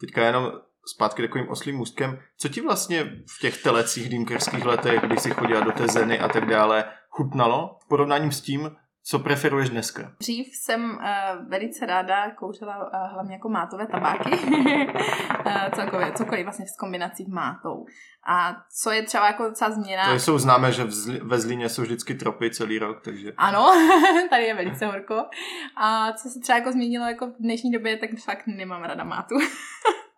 Teďka 0.00 0.26
jenom 0.26 0.52
zpátky 0.86 1.22
takovým 1.22 1.48
oslým 1.48 1.76
můstkem. 1.76 2.18
Co 2.38 2.48
ti 2.48 2.60
vlastně 2.60 3.04
v 3.04 3.40
těch 3.40 3.62
telecích 3.62 4.08
dýmkerských 4.08 4.64
letech, 4.64 5.00
když 5.00 5.20
si 5.20 5.30
chodila 5.30 5.60
do 5.60 5.72
té 5.72 5.88
zeny 5.88 6.18
a 6.18 6.28
tak 6.28 6.46
dále, 6.46 6.84
chutnalo 7.08 7.78
v 7.84 7.88
porovnání 7.88 8.32
s 8.32 8.40
tím, 8.40 8.70
Co 9.04 9.18
preferuješ 9.18 9.70
dneska? 9.70 10.12
Dřív 10.20 10.46
jsem 10.46 10.90
uh, 10.90 11.48
velice 11.48 11.86
ráda 11.86 12.30
kouřila 12.30 12.76
uh, 12.78 13.12
hlavně 13.12 13.34
jako 13.34 13.48
mátové 13.48 13.86
tabáky. 13.86 14.30
uh, 14.30 15.70
celkově, 15.74 16.12
cokoliv 16.12 16.44
vlastně 16.44 16.66
s 16.66 16.76
kombinací 16.76 17.26
mátou. 17.30 17.84
A 18.26 18.56
co 18.82 18.90
je 18.90 19.02
třeba 19.02 19.26
jako 19.26 19.42
docela 19.48 19.70
změna... 19.70 20.12
To 20.12 20.18
jsou 20.18 20.38
známé, 20.38 20.72
že 20.72 20.84
Zli- 20.84 21.28
ve 21.28 21.38
Zlíně 21.38 21.68
jsou 21.68 21.82
vždycky 21.82 22.14
tropy 22.14 22.50
celý 22.50 22.78
rok, 22.78 23.00
takže... 23.04 23.32
Ano, 23.36 23.66
tady 24.30 24.44
je 24.44 24.54
velice 24.54 24.86
horko. 24.86 25.24
A 25.76 26.12
co 26.12 26.28
se 26.28 26.40
třeba 26.40 26.58
jako 26.58 26.72
změnilo 26.72 27.06
jako 27.06 27.26
v 27.26 27.34
dnešní 27.40 27.70
době, 27.70 27.96
tak 27.96 28.10
fakt 28.24 28.46
nemám 28.46 28.82
rada 28.82 29.04
mátu. 29.04 29.34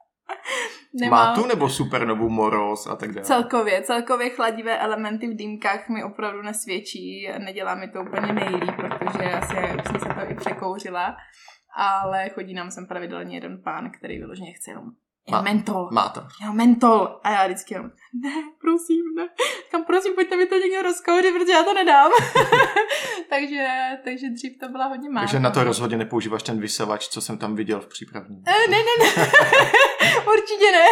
Mátu 1.10 1.46
nebo 1.46 1.68
supernovu 1.68 2.28
moroz 2.28 2.86
a 2.86 2.96
tak 2.96 3.12
dále? 3.12 3.24
Celkově, 3.24 3.82
celkově 3.82 4.30
chladivé 4.30 4.78
elementy 4.78 5.26
v 5.28 5.36
dýmkách 5.36 5.88
mi 5.88 6.04
opravdu 6.04 6.42
nesvědčí. 6.42 7.28
Nedělá 7.38 7.74
mi 7.74 7.88
to 7.88 8.00
úplně 8.00 8.32
nejlíp, 8.32 8.74
protože 8.76 9.32
asi 9.32 9.54
jsem 9.54 10.00
se 10.00 10.14
to 10.14 10.30
i 10.30 10.34
překouřila. 10.34 11.16
Ale 11.76 12.28
chodí 12.28 12.54
nám 12.54 12.70
sem 12.70 12.86
pravidelně 12.86 13.36
jeden 13.36 13.62
pán, 13.64 13.90
který 13.98 14.18
vyloženě 14.18 14.52
chce 14.52 14.70
jenom 14.70 14.84
Má- 15.30 15.42
mentol. 15.42 15.88
Máta. 15.92 16.28
Jo, 16.44 16.52
mentol. 16.52 17.20
A 17.22 17.30
já 17.30 17.44
vždycky 17.46 17.74
jenom, 17.74 17.90
ne, 18.22 18.34
prosím, 18.60 19.04
ne. 19.16 19.28
Kam 19.70 19.84
prosím, 19.84 20.14
pojďte 20.14 20.36
mi 20.36 20.46
to 20.46 20.54
někdo 20.54 20.82
rozkouřit, 20.82 21.34
protože 21.34 21.52
já 21.52 21.62
to 21.62 21.74
nedám. 21.74 22.10
takže, 23.30 23.66
takže 24.04 24.30
dřív 24.30 24.58
to 24.60 24.68
byla 24.68 24.86
hodně 24.86 25.10
málo. 25.10 25.26
Takže 25.26 25.40
na 25.40 25.50
to 25.50 25.64
rozhodně 25.64 25.96
nepoužíváš 25.96 26.42
ten 26.42 26.60
vysavač, 26.60 27.08
co 27.08 27.20
jsem 27.20 27.38
tam 27.38 27.56
viděl 27.56 27.80
v 27.80 27.86
přípravní. 27.86 28.42
Eh, 28.46 28.70
ne, 28.70 28.76
ne, 28.76 29.04
ne. 29.04 29.26
Určitě 30.32 30.72
ne. 30.72 30.86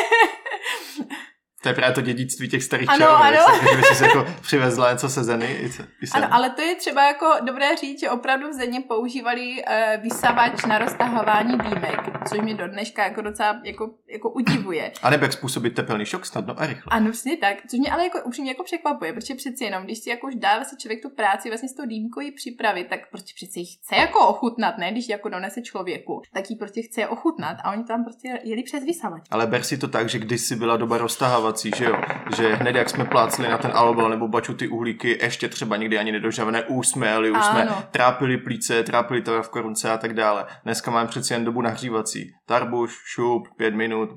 To 1.63 1.69
je 1.69 1.75
právě 1.75 1.95
to 1.95 2.01
dědictví 2.01 2.49
těch 2.49 2.63
starých 2.65 2.89
Ano, 2.89 2.99
čarů, 2.99 3.13
ano. 3.15 3.37
jak 3.37 3.55
se- 3.61 3.71
že 3.71 3.77
by 3.77 3.83
si 3.97 4.05
jako 4.05 4.27
přivezla 4.41 4.93
něco 4.93 5.09
se 5.09 5.25
zeny 5.25 5.47
i, 5.53 5.69
se, 5.73 5.83
i. 5.83 6.07
Ano, 6.15 6.29
ale 6.31 6.51
to 6.51 6.63
je 6.63 6.75
třeba 6.75 7.07
jako 7.07 7.27
dobré 7.47 7.77
říct, 7.77 8.01
že 8.01 8.11
opravdu 8.11 8.49
v 8.51 8.53
Země 8.53 8.81
používali 8.81 9.65
uh, 9.97 10.03
vysavač 10.03 10.65
na 10.65 10.79
roztahování 10.79 11.59
dýmek, 11.59 12.01
což 12.29 12.41
mě 12.41 12.55
do 12.55 12.69
dneška 12.69 13.05
jako 13.05 13.23
docela 13.23 13.61
jako, 13.65 13.91
jako 14.13 14.31
udivuje. 14.31 14.93
A 15.03 15.11
nebo 15.11 15.25
jak 15.25 15.33
způsobit 15.33 15.75
tepelný 15.75 16.05
šok 16.07 16.27
snadno 16.27 16.55
a 16.61 16.67
rychle. 16.67 16.91
Ano, 16.91 17.11
přesně 17.11 17.37
tak, 17.37 17.57
což 17.71 17.79
mě 17.79 17.91
ale 17.93 18.05
jako 18.05 18.19
upřímně 18.25 18.51
jako 18.51 18.65
překvapuje, 18.65 19.13
protože 19.13 19.35
přeci 19.35 19.65
jenom, 19.65 19.85
když 19.85 19.99
si 19.99 20.11
jako 20.11 20.27
už 20.27 20.35
dá 20.35 20.55
vlastně 20.57 20.79
člověk 20.79 21.03
tu 21.03 21.11
práci 21.11 21.49
vlastně 21.49 21.69
s 21.69 21.75
tou 21.75 21.87
dýmkou 21.87 22.21
ji 22.21 22.33
připravit, 22.33 22.85
tak 22.89 23.01
prostě 23.11 23.33
přeci 23.37 23.61
ji 23.61 23.67
chce 23.67 23.97
jako 23.97 24.27
ochutnat, 24.29 24.79
ne? 24.79 24.93
Když 24.93 25.09
ji 25.09 25.13
jako 25.13 25.29
donese 25.29 25.63
člověku, 25.63 26.23
tak 26.35 26.51
ji 26.51 26.57
prostě 26.57 26.83
chce 26.83 27.07
ochutnat 27.09 27.57
a 27.65 27.73
oni 27.73 27.85
tam 27.85 28.05
prostě 28.05 28.39
jeli 28.45 28.63
přes 28.63 28.85
vysavač. 28.85 29.23
Ale 29.31 29.47
ber 29.47 29.63
si 29.63 29.79
to 29.79 29.89
tak, 29.89 30.09
že 30.09 30.19
kdysi 30.19 30.57
byla 30.57 30.77
doba 30.77 30.99
roztahovací, 31.53 31.71
že 31.77 31.85
jo? 31.85 31.97
Že 32.37 32.55
hned 32.55 32.77
jak 32.77 32.91
jsme 32.91 33.05
plácli 33.05 33.49
na 33.49 33.59
ten 33.59 33.71
albal 33.75 34.11
nebo 34.11 34.29
baču 34.29 34.55
ty 34.55 34.69
uhlíky, 34.69 35.19
ještě 35.23 35.49
třeba 35.49 35.77
někdy 35.77 35.99
ani 35.99 36.13
nedožavené, 36.13 36.63
už 36.65 36.89
jsme 36.89 37.09
jeli, 37.09 37.31
už 37.31 37.45
jsme 37.45 37.63
Ano. 37.63 37.83
trápili 37.91 38.39
plíce, 38.39 38.83
trápili 38.83 39.23
to 39.23 39.43
v 39.43 39.49
korunce 39.49 39.91
a 39.91 39.99
tak 39.99 40.15
dále. 40.15 40.47
Dneska 40.65 40.91
máme 40.91 41.09
přeci 41.09 41.33
jen 41.35 41.45
dobu 41.45 41.63
nahřívací. 41.63 42.33
Tarbuš, 42.47 42.91
šup, 43.05 43.49
pět 43.57 43.75
minut, 43.75 44.09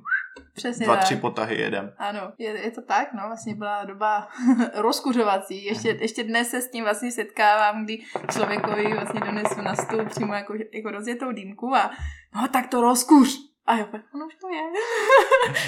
Přesně 0.53 0.85
dva, 0.85 0.95
tak. 0.95 1.03
tři 1.03 1.15
potahy 1.15 1.55
jedem. 1.61 1.93
Ano, 1.97 2.31
je, 2.37 2.49
je 2.49 2.71
to 2.71 2.81
tak, 2.81 3.07
no, 3.13 3.21
vlastně 3.27 3.55
byla 3.55 3.83
doba 3.85 4.27
rozkuřovací. 4.75 5.65
Ještě, 5.65 5.89
ještě 6.01 6.23
dnes 6.23 6.49
se 6.49 6.61
s 6.61 6.71
tím 6.71 6.83
vlastně 6.83 7.11
setkávám, 7.11 7.83
kdy 7.83 7.97
člověkovi 8.31 8.93
vlastně 8.93 9.19
donesu 9.19 9.61
na 9.61 9.75
stůl 9.75 10.05
přímo 10.05 10.33
jako, 10.33 10.53
jako 10.73 10.91
rozjetou 10.91 11.31
dýmku 11.31 11.75
a 11.75 11.91
no 12.35 12.47
tak 12.47 12.67
to 12.67 12.81
rozkuř. 12.81 13.54
A 13.67 13.75
jo, 13.77 13.85
no 14.13 14.25
už 14.25 14.35
to 14.35 14.49
je. 14.49 14.61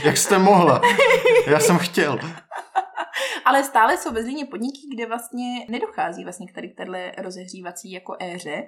Jak 0.04 0.18
jste 0.18 0.38
mohla? 0.40 0.82
Já 1.48 1.60
jsem 1.60 1.78
chtěl. 1.78 2.20
Ale 3.46 3.64
stále 3.64 3.98
jsou 3.98 4.14
ve 4.14 4.24
Zlíně 4.24 4.46
podniky, 4.46 4.88
kde 4.94 5.06
vlastně 5.06 5.66
nedochází 5.70 6.24
vlastně 6.24 6.48
k 6.48 6.54
tady 6.54 6.70
k 6.70 6.78
téhle 6.78 7.12
rozehřívací 7.18 7.92
jako 7.92 8.16
éře, 8.20 8.64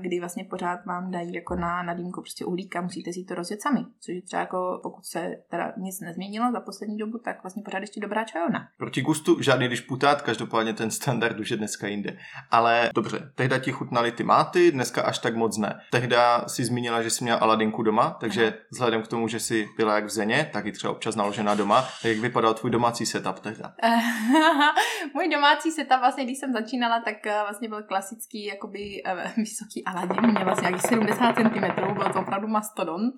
kdy 0.00 0.20
vlastně 0.20 0.44
pořád 0.44 0.86
vám 0.86 1.10
dají 1.10 1.34
jako 1.34 1.54
na, 1.54 1.82
na 1.82 1.94
dýmku 1.94 2.20
prostě 2.20 2.44
uhlíka, 2.44 2.80
musíte 2.80 3.12
si 3.12 3.24
to 3.24 3.34
rozjet 3.34 3.62
sami. 3.62 3.80
Což 4.00 4.14
je 4.14 4.22
třeba 4.22 4.40
jako, 4.40 4.80
pokud 4.82 5.06
se 5.06 5.30
teda 5.50 5.72
nic 5.76 6.00
nezměnilo 6.00 6.52
za 6.52 6.60
poslední 6.60 6.98
dobu, 6.98 7.18
tak 7.18 7.42
vlastně 7.42 7.62
pořád 7.62 7.78
ještě 7.78 8.00
dobrá 8.00 8.24
čajovna. 8.24 8.68
Proti 8.78 9.02
gustu 9.02 9.42
žádný 9.42 9.68
disputát, 9.68 10.22
každopádně 10.22 10.72
ten 10.72 10.90
standard 10.90 11.40
už 11.40 11.50
je 11.50 11.56
dneska 11.56 11.86
jinde. 11.86 12.18
Ale 12.50 12.90
dobře, 12.94 13.32
tehda 13.34 13.58
ti 13.58 13.72
chutnaly 13.72 14.12
ty 14.12 14.24
máty, 14.24 14.72
dneska 14.72 15.02
až 15.02 15.18
tak 15.18 15.36
moc 15.36 15.58
ne. 15.58 15.80
Tehda 15.90 16.44
si 16.48 16.64
zmínila, 16.64 17.02
že 17.02 17.10
jsi 17.10 17.24
měla 17.24 17.38
Aladinku 17.38 17.82
doma, 17.82 18.16
takže 18.20 18.54
vzhledem 18.70 19.02
k 19.02 19.08
tomu, 19.08 19.28
že 19.28 19.40
jsi 19.40 19.68
byla 19.76 19.94
jak 19.94 20.04
v 20.04 20.08
Zeně, 20.08 20.50
tak 20.52 20.66
i 20.66 20.72
třeba 20.72 20.92
občas 20.92 21.16
naložená 21.16 21.54
doma. 21.54 21.82
Tak 21.82 22.04
jak 22.04 22.18
vypadal 22.18 22.54
tvůj 22.54 22.70
domácí 22.70 23.06
setup 23.06 23.40
tehda? 23.48 23.74
Můj 25.14 25.28
domácí 25.28 25.70
setup, 25.70 25.98
vlastně, 25.98 26.24
když 26.24 26.38
jsem 26.38 26.52
začínala, 26.52 27.00
tak 27.00 27.26
eh, 27.26 27.40
vlastně 27.42 27.68
byl 27.68 27.82
klasický, 27.82 28.44
jakoby 28.44 29.02
eh, 29.04 29.32
vysoký 29.36 29.84
Aladin, 29.84 30.30
měl 30.30 30.44
vlastně 30.44 30.68
nějakých 30.68 30.88
70 30.88 31.34
cm, 31.36 31.94
byl 31.94 32.12
to 32.12 32.20
opravdu 32.20 32.48
mastodont, 32.48 33.14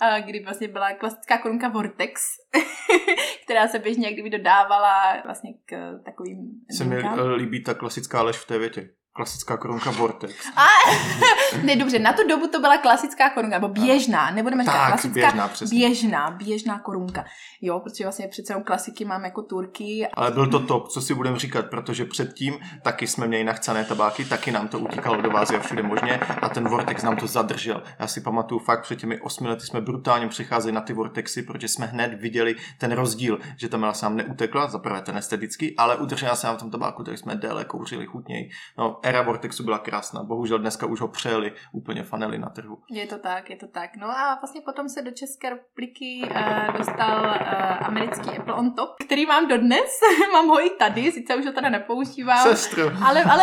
A 0.00 0.20
kdy 0.26 0.40
vlastně 0.44 0.68
byla 0.68 0.92
klasická 0.92 1.38
korunka 1.38 1.68
Vortex, 1.68 2.22
která 3.44 3.68
se 3.68 3.78
běžně 3.78 4.12
kdyby 4.12 4.30
dodávala 4.30 5.22
vlastně 5.24 5.50
k 5.66 6.00
takovým 6.04 6.38
Se 6.76 6.84
mi 6.84 6.96
eh, 6.96 7.22
líbí 7.36 7.62
ta 7.62 7.74
klasická 7.74 8.22
lež 8.22 8.36
v 8.36 8.46
té 8.46 8.58
větě. 8.58 8.88
Klasická 9.16 9.56
korunka 9.56 9.90
Vortex. 9.90 10.34
A, 10.56 10.66
ne, 11.62 11.76
dobře, 11.76 11.98
na 11.98 12.12
tu 12.12 12.28
dobu 12.28 12.46
to 12.48 12.60
byla 12.60 12.78
klasická 12.78 13.30
korunka, 13.30 13.56
nebo 13.58 13.68
běžná, 13.68 14.30
nebudeme 14.30 14.62
říkat 14.62 14.72
Tak, 14.72 14.86
klasická, 14.86 15.20
běžná, 15.20 15.48
přesně. 15.48 15.78
běžná, 15.78 16.30
běžná 16.30 16.78
korunka. 16.78 17.24
Jo, 17.60 17.80
protože 17.80 18.04
vlastně 18.04 18.28
přece 18.28 18.52
jenom 18.52 18.64
klasiky 18.64 19.04
máme 19.04 19.24
jako 19.24 19.42
turky 19.42 20.08
Ale 20.14 20.30
byl 20.30 20.46
to 20.46 20.60
top, 20.60 20.88
co 20.88 21.00
si 21.00 21.14
budeme 21.14 21.38
říkat, 21.38 21.66
protože 21.70 22.04
předtím 22.04 22.58
taky 22.82 23.06
jsme 23.06 23.26
měli 23.26 23.44
nachcané 23.44 23.84
tabáky, 23.84 24.24
taky 24.24 24.52
nám 24.52 24.68
to 24.68 24.78
utíkalo 24.78 25.20
do 25.20 25.30
vázy 25.30 25.56
a 25.56 25.60
všude 25.60 25.82
možně 25.82 26.18
a 26.18 26.48
ten 26.48 26.68
Vortex 26.68 27.02
nám 27.02 27.16
to 27.16 27.26
zadržel. 27.26 27.82
Já 27.98 28.06
si 28.06 28.20
pamatuju 28.20 28.60
fakt, 28.60 28.82
před 28.82 28.96
těmi 28.96 29.20
osmi 29.20 29.48
lety 29.48 29.62
jsme 29.66 29.80
brutálně 29.80 30.28
přicházeli 30.28 30.72
na 30.72 30.80
ty 30.80 30.92
Vortexy, 30.92 31.42
protože 31.42 31.68
jsme 31.68 31.86
hned 31.86 32.20
viděli 32.20 32.54
ten 32.78 32.92
rozdíl, 32.92 33.38
že 33.56 33.68
ta 33.68 33.76
mela 33.76 33.92
se 33.92 34.06
nám 34.06 34.16
neutekla, 34.16 34.68
za 34.68 34.78
prvé 34.78 35.02
ten 35.02 35.16
estetický, 35.16 35.76
ale 35.76 35.96
udržela 35.96 36.36
se 36.36 36.46
nám 36.46 36.56
v 36.56 36.60
tom 36.60 36.70
tabáku, 36.70 37.04
takže 37.04 37.18
jsme 37.18 37.34
déle 37.36 37.64
kouřili 37.64 38.06
chutněji. 38.06 38.50
No, 38.78 39.00
era 39.06 39.22
Vortexu 39.22 39.64
byla 39.64 39.78
krásná, 39.78 40.22
bohužel 40.22 40.58
dneska 40.58 40.86
už 40.86 41.00
ho 41.00 41.08
přejeli 41.08 41.52
úplně 41.72 42.02
fanely 42.02 42.38
na 42.38 42.48
trhu. 42.48 42.78
Je 42.90 43.06
to 43.06 43.18
tak, 43.18 43.50
je 43.50 43.56
to 43.56 43.66
tak. 43.66 43.96
No 43.96 44.06
a 44.10 44.38
vlastně 44.42 44.60
potom 44.60 44.88
se 44.88 45.02
do 45.02 45.10
České 45.10 45.50
republiky 45.50 46.22
uh, 46.30 46.76
dostal 46.78 47.20
uh, 47.24 47.86
americký 47.86 48.30
Apple 48.38 48.54
on 48.54 48.74
top, 48.74 48.90
který 49.06 49.26
mám 49.26 49.48
dodnes. 49.48 50.00
mám 50.32 50.46
ho 50.48 50.66
i 50.66 50.70
tady, 50.70 51.12
sice 51.12 51.36
už 51.36 51.46
ho 51.46 51.52
teda 51.52 51.68
nepoužívám. 51.68 52.48
Sestro, 52.48 52.82
Ale, 53.04 53.24
ale, 53.24 53.42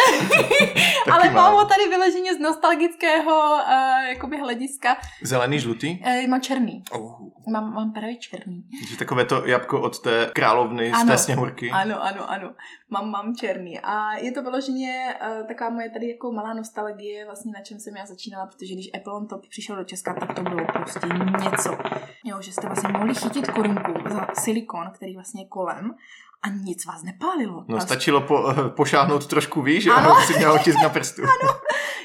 ale 1.11 1.23
mám. 1.25 1.33
mám 1.33 1.53
ho 1.53 1.65
tady 1.65 1.89
vyloženě 1.89 2.33
z 2.35 2.39
nostalgického 2.39 3.51
uh, 3.53 4.03
jakoby 4.09 4.37
hlediska. 4.37 4.97
zelený, 5.23 5.59
žlutý. 5.59 5.99
Uh, 6.23 6.27
mám 6.29 6.41
černý. 6.41 6.83
Oh, 6.91 7.33
Mám, 7.51 7.73
mám 7.73 7.91
právě 7.93 8.15
černý. 8.17 8.63
že 8.89 8.97
takové 8.97 9.25
to 9.25 9.45
jabko 9.45 9.81
od 9.81 9.99
té 10.01 10.29
královny 10.33 10.89
z 10.91 10.93
Ano. 10.93 11.11
té 11.11 11.17
sněhurky. 11.17 11.71
Ano, 11.71 12.03
ano, 12.03 12.31
ano. 12.31 12.53
Mám, 12.89 13.11
mám 13.11 13.35
černý. 13.35 13.79
A 13.79 14.13
je 14.17 14.31
to 14.31 14.43
vyloženě 14.43 15.15
uh, 15.41 15.47
taková 15.53 15.69
moje 15.69 15.89
tady 15.89 16.09
jako 16.09 16.31
malá 16.31 16.53
nostalgie, 16.53 17.25
vlastně 17.25 17.51
na 17.51 17.61
čem 17.61 17.79
jsem 17.79 17.97
já 17.97 18.05
začínala, 18.05 18.45
protože 18.45 18.73
když 18.73 18.89
Apple 18.93 19.13
on 19.13 19.27
top 19.27 19.47
přišel 19.47 19.75
do 19.75 19.83
Česka, 19.83 20.13
tak 20.13 20.33
to 20.35 20.43
bylo 20.43 20.65
prostě 20.73 21.07
něco. 21.43 21.77
Jo, 22.23 22.41
že 22.41 22.51
jste 22.51 22.67
vlastně 22.67 22.89
mohli 22.89 23.15
chytit 23.15 23.51
korunku 23.51 23.93
za 24.09 24.27
silikon, 24.33 24.91
který 24.93 25.13
vlastně 25.13 25.41
je 25.41 25.47
kolem 25.47 25.95
a 26.43 26.49
nic 26.49 26.85
vás 26.85 27.03
nepálilo. 27.03 27.53
No 27.53 27.65
Vlastně- 27.69 27.87
stačilo 27.95 28.21
po, 28.21 28.49
eh, 28.49 28.69
pošáhnout 28.69 29.27
trošku 29.27 29.61
výš, 29.61 29.83
že 29.83 29.91
Ano. 29.91 30.15
si 30.27 30.33
měla 30.37 30.53
otisk 30.53 30.77
na 30.83 30.89
prstu. 30.89 31.21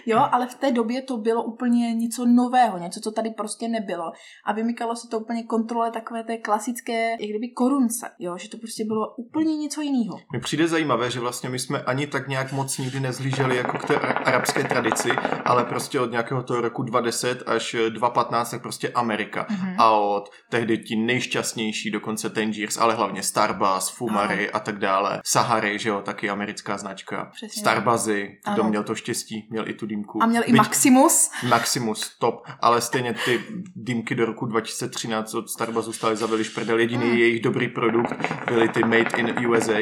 Jo, 0.06 0.28
ale 0.32 0.46
v 0.46 0.54
té 0.54 0.72
době 0.72 1.02
to 1.02 1.16
bylo 1.16 1.42
úplně 1.42 1.94
něco 1.94 2.26
nového, 2.26 2.78
něco, 2.78 3.00
co 3.00 3.10
tady 3.12 3.30
prostě 3.30 3.68
nebylo. 3.68 4.12
A 4.46 4.52
vymykalo 4.52 4.96
se 4.96 5.08
to 5.08 5.18
úplně 5.18 5.42
kontrole 5.42 5.90
takové 5.90 6.24
té 6.24 6.36
klasické, 6.38 7.10
jak 7.10 7.30
kdyby 7.30 7.48
korunce, 7.48 8.10
jo, 8.18 8.38
že 8.38 8.48
to 8.48 8.56
prostě 8.58 8.84
bylo 8.84 9.14
úplně 9.16 9.56
něco 9.56 9.80
jiného. 9.80 10.18
Mi 10.32 10.40
přijde 10.40 10.68
zajímavé, 10.68 11.10
že 11.10 11.20
vlastně 11.20 11.48
my 11.48 11.58
jsme 11.58 11.82
ani 11.82 12.06
tak 12.06 12.28
nějak 12.28 12.52
moc 12.52 12.78
nikdy 12.78 13.00
nezhlíželi 13.00 13.56
jako 13.56 13.78
k 13.78 13.84
té 13.84 13.96
a- 13.96 14.12
arabské 14.18 14.64
tradici, 14.64 15.10
ale 15.44 15.64
prostě 15.64 16.00
od 16.00 16.10
nějakého 16.10 16.42
toho 16.42 16.60
roku 16.60 16.82
2010 16.82 17.42
až 17.46 17.76
2015 17.88 18.50
tak 18.50 18.62
prostě 18.62 18.88
Amerika. 18.88 19.46
Mhm. 19.50 19.74
A 19.78 19.90
od 19.90 20.28
tehdy 20.50 20.78
ti 20.78 20.96
nejšťastnější, 20.96 21.90
dokonce 21.90 22.30
Tangiers, 22.30 22.78
ale 22.78 22.94
hlavně 22.94 23.22
Starbucks, 23.22 23.88
Fumary 24.28 24.50
a 24.50 24.58
tak 24.60 24.78
dále. 24.78 25.20
Sahary, 25.24 25.78
že 25.78 25.88
jo, 25.88 26.00
taky 26.04 26.30
americká 26.30 26.78
značka. 26.78 27.30
Přesně 27.34 27.60
Starbazy, 27.60 28.38
kdo 28.52 28.62
Ano. 28.62 28.70
měl 28.70 28.84
to 28.84 28.94
štěstí, 28.94 29.46
měl 29.50 29.68
i 29.68 29.72
tu 29.74 29.86
dýmku. 29.86 30.22
A 30.22 30.26
měl 30.26 30.42
i 30.46 30.52
Byť- 30.52 30.56
Maximus. 30.56 31.30
Maximus, 31.48 32.16
top, 32.18 32.42
ale 32.60 32.80
stejně 32.80 33.14
ty 33.24 33.40
dýmky 33.76 34.14
do 34.14 34.24
roku 34.26 34.46
2013 34.46 35.34
od 35.34 35.50
Starbucks 35.50 35.84
zůstaly 35.86 36.16
za 36.16 36.26
veliš 36.26 36.48
prdel. 36.48 36.78
Jediný 36.78 37.04
Mm. 37.06 37.16
jejich 37.16 37.42
dobrý 37.42 37.68
produkt 37.68 38.14
byly 38.46 38.68
ty 38.68 38.84
Made 38.84 39.16
in 39.16 39.46
USA, 39.48 39.78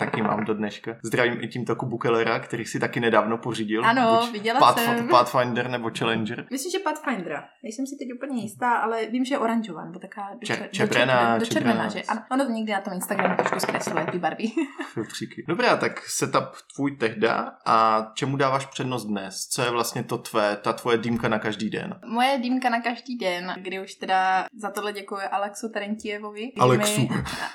taky 0.00 0.22
mám 0.22 0.44
do 0.44 0.54
dneška. 0.54 0.96
Zdravím 1.04 1.38
i 1.40 1.48
tímto 1.48 1.76
Kubu 1.76 1.98
Kellera, 1.98 2.38
který 2.38 2.64
si 2.64 2.80
taky 2.80 3.00
nedávno 3.00 3.38
pořídil. 3.38 3.84
Ano, 3.86 4.18
Buď 4.20 4.32
viděla 4.32 4.60
Pathf- 4.60 4.84
jsem. 4.96 5.08
Pathfinder 5.08 5.68
nebo 5.70 5.90
Challenger. 5.98 6.46
Myslím, 6.50 6.70
že 6.72 6.78
Pathfindera. 6.78 7.44
Nejsem 7.62 7.86
si 7.86 7.96
teď 7.98 8.08
úplně 8.16 8.42
jistá, 8.42 8.70
ale 8.76 9.06
vím, 9.06 9.24
že 9.24 9.34
je 9.34 9.38
oranžová, 9.38 9.84
nebo 9.84 9.98
taká 9.98 10.20
do, 10.32 10.46
Če- 10.46 10.54
čer- 10.54 10.62
do, 10.62 10.68
červená, 10.68 11.36
čer- 11.36 11.40
do 11.40 11.46
červená, 11.46 11.72
červená. 11.72 11.88
že? 11.88 12.02
Ano, 12.02 12.22
ono 12.30 12.44
to 12.44 12.50
někdy 12.50 12.72
na 12.72 12.80
tom 12.80 12.92
Instagramu 12.92 13.36
trošku 13.36 13.60
zkresluje, 13.60 14.06
ty 14.12 14.18
barvy. 14.18 14.44
Filtříky. 14.94 15.44
Dobrá, 15.48 15.76
tak 15.76 16.00
setup 16.08 16.44
tvůj 16.74 16.96
tehda 16.96 17.52
a 17.66 18.06
čemu 18.14 18.36
dáváš 18.36 18.66
přednost 18.66 19.04
dnes? 19.06 19.46
Co 19.48 19.62
je 19.62 19.70
vlastně 19.70 20.02
to 20.04 20.18
tvé, 20.18 20.56
ta 20.56 20.72
tvoje 20.72 20.98
dýmka 20.98 21.28
na 21.28 21.38
každý 21.38 21.70
den? 21.70 22.00
Moje 22.06 22.38
dýmka 22.38 22.70
na 22.70 22.80
každý 22.80 23.16
den, 23.18 23.54
kdy 23.56 23.80
už 23.80 23.94
teda 23.94 24.46
za 24.60 24.70
tohle 24.70 24.92
děkuji 24.92 25.20
Alexu 25.30 25.68
Terentievovi. 25.68 26.52
Alexu. 26.60 27.00
Mi, 27.00 27.08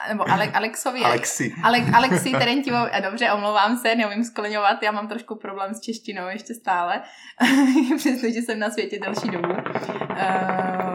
nebo 0.10 0.32
Ale, 0.32 0.52
Alexovi. 0.52 1.00
Alexi. 1.02 1.54
Ale, 1.64 1.78
Alexi 1.94 2.32
Terentievovi, 2.39 2.92
a 2.92 3.00
dobře, 3.00 3.32
omlouvám 3.32 3.77
se, 3.77 3.96
neumím 3.96 4.24
skloňovat, 4.24 4.84
já 4.84 4.92
mám 4.92 5.08
trošku 5.08 5.36
problém 5.36 5.74
s 5.74 5.82
češtinou 5.82 6.27
ještě 6.27 6.54
stále, 6.54 7.01
přestože 7.98 8.42
jsem 8.42 8.60
na 8.60 8.70
světě 8.70 9.00
delší 9.00 9.30
dobu. 9.30 9.54
Uh, 9.54 10.95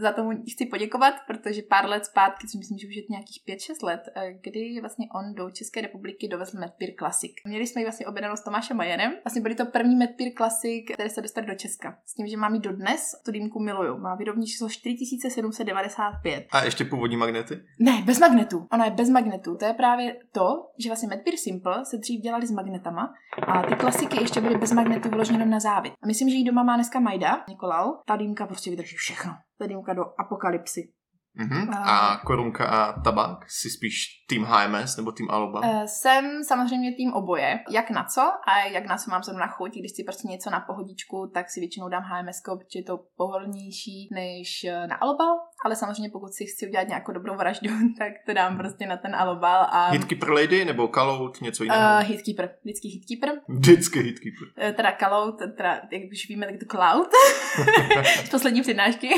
za 0.00 0.12
tomu 0.12 0.30
chci 0.52 0.66
poděkovat, 0.66 1.14
protože 1.26 1.62
pár 1.62 1.88
let 1.88 2.04
zpátky, 2.04 2.46
což 2.46 2.58
myslím, 2.58 2.78
že 2.78 2.88
už 2.88 2.96
je 2.96 3.02
to 3.02 3.12
nějakých 3.12 3.42
5-6 3.46 3.82
let, 3.82 4.00
eh, 4.16 4.32
kdy 4.40 4.80
vlastně 4.80 5.06
on 5.14 5.34
do 5.34 5.50
České 5.50 5.80
republiky 5.80 6.28
dovezl 6.28 6.58
Medpeer 6.58 6.90
Classic. 6.98 7.32
Měli 7.46 7.66
jsme 7.66 7.80
ji 7.80 7.84
vlastně 7.84 8.06
objednanou 8.06 8.36
s 8.36 8.44
Tomášem 8.44 8.76
Majerem. 8.76 9.12
Vlastně 9.24 9.42
byly 9.42 9.54
to 9.54 9.66
první 9.66 9.96
Medpeer 9.96 10.32
Classic, 10.36 10.84
které 10.94 11.10
se 11.10 11.22
dostaly 11.22 11.46
do 11.46 11.54
Česka. 11.54 11.98
S 12.06 12.14
tím, 12.14 12.26
že 12.26 12.36
mám 12.36 12.54
ji 12.54 12.60
dodnes, 12.60 13.02
tu 13.24 13.30
dýmku 13.30 13.60
miluju. 13.60 13.98
Má 13.98 14.14
výrobní 14.14 14.46
číslo 14.46 14.68
4795. 14.68 16.46
A 16.52 16.64
ještě 16.64 16.84
původní 16.84 17.16
magnety? 17.16 17.60
Ne, 17.78 18.02
bez 18.06 18.20
magnetu. 18.20 18.66
Ona 18.72 18.84
je 18.84 18.90
bez 18.90 19.10
magnetu. 19.10 19.56
To 19.56 19.64
je 19.64 19.72
právě 19.72 20.16
to, 20.32 20.70
že 20.78 20.88
vlastně 20.88 21.08
Medpeer 21.08 21.36
Simple 21.36 21.84
se 21.84 21.96
dřív 21.96 22.20
dělali 22.20 22.46
s 22.46 22.50
magnetama 22.50 23.14
a 23.46 23.62
ty 23.62 23.74
klasiky 23.74 24.20
ještě 24.20 24.40
byly 24.40 24.58
bez 24.58 24.72
magnetu 24.72 25.08
vloženy 25.08 25.36
jenom 25.38 25.50
na 25.50 25.60
závit. 25.60 25.92
A 26.02 26.06
myslím, 26.06 26.28
že 26.28 26.36
jí 26.36 26.44
doma 26.44 26.62
má 26.62 26.74
dneska 26.74 27.00
Majda, 27.00 27.44
Nikolau. 27.48 27.92
Ta 28.06 28.16
dýmka 28.16 28.46
prostě 28.46 28.70
vydrží 28.70 28.96
všechno. 28.96 29.32
Ta 29.60 29.66
dýmka 29.66 29.94
do 29.94 30.04
apokalypsy. 30.18 30.92
Mhm. 31.34 31.74
A- 31.74 32.20
korunka 32.26 32.66
a 32.66 33.00
tabák? 33.00 33.50
Jsi 33.50 33.70
spíš 33.70 34.04
tým 34.28 34.44
HMS 34.44 34.96
nebo 34.96 35.12
tým 35.12 35.30
Aloba? 35.30 35.60
Uh, 35.60 35.84
jsem 35.84 36.44
samozřejmě 36.44 36.92
tým 36.96 37.12
oboje. 37.12 37.60
Jak 37.70 37.90
na 37.90 38.04
co 38.04 38.20
a 38.20 38.58
jak 38.72 38.86
na 38.86 38.96
co 38.96 39.10
mám 39.10 39.22
zrovna 39.22 39.46
chuť. 39.46 39.70
Když 39.70 39.92
si 39.96 40.04
prostě 40.04 40.28
něco 40.28 40.50
na 40.50 40.60
pohodičku, 40.60 41.30
tak 41.34 41.50
si 41.50 41.60
většinou 41.60 41.88
dám 41.88 42.02
HMS, 42.02 42.42
protože 42.44 42.78
je 42.78 42.84
to 42.84 42.98
pohodlnější 43.16 44.08
než 44.14 44.64
eh, 44.64 44.86
na 44.86 44.96
alobal. 44.96 45.36
Ale 45.64 45.76
samozřejmě 45.76 46.10
pokud 46.10 46.32
si 46.32 46.46
chci 46.46 46.66
udělat 46.68 46.88
nějakou 46.88 47.12
dobrou 47.12 47.36
vraždu, 47.36 47.70
tak 47.98 48.12
to 48.26 48.32
dám 48.34 48.56
prostě 48.58 48.86
na 48.86 48.96
ten 48.96 49.14
alobal. 49.16 49.66
A 49.70 49.90
Hitkeeper 49.90 50.30
Lady 50.30 50.64
nebo 50.64 50.88
Kalout, 50.88 51.40
něco 51.40 51.62
jiného? 51.64 51.80
uh, 52.02 52.08
hitkeeper, 52.08 52.50
vždycky 52.64 52.88
hitkeeper. 52.88 53.30
Vždycky 53.48 54.00
Hitkeeper. 54.00 54.48
Eh, 54.58 54.72
Teda 54.72 54.92
Kalout, 54.92 55.38
teda, 55.56 55.80
jak 55.90 56.02
už 56.12 56.28
víme, 56.28 56.46
tak 56.46 56.56
to 56.60 56.66
Cloud. 56.76 57.08
Z 58.24 58.28
poslední 58.30 58.60
přednášky. 58.62 59.08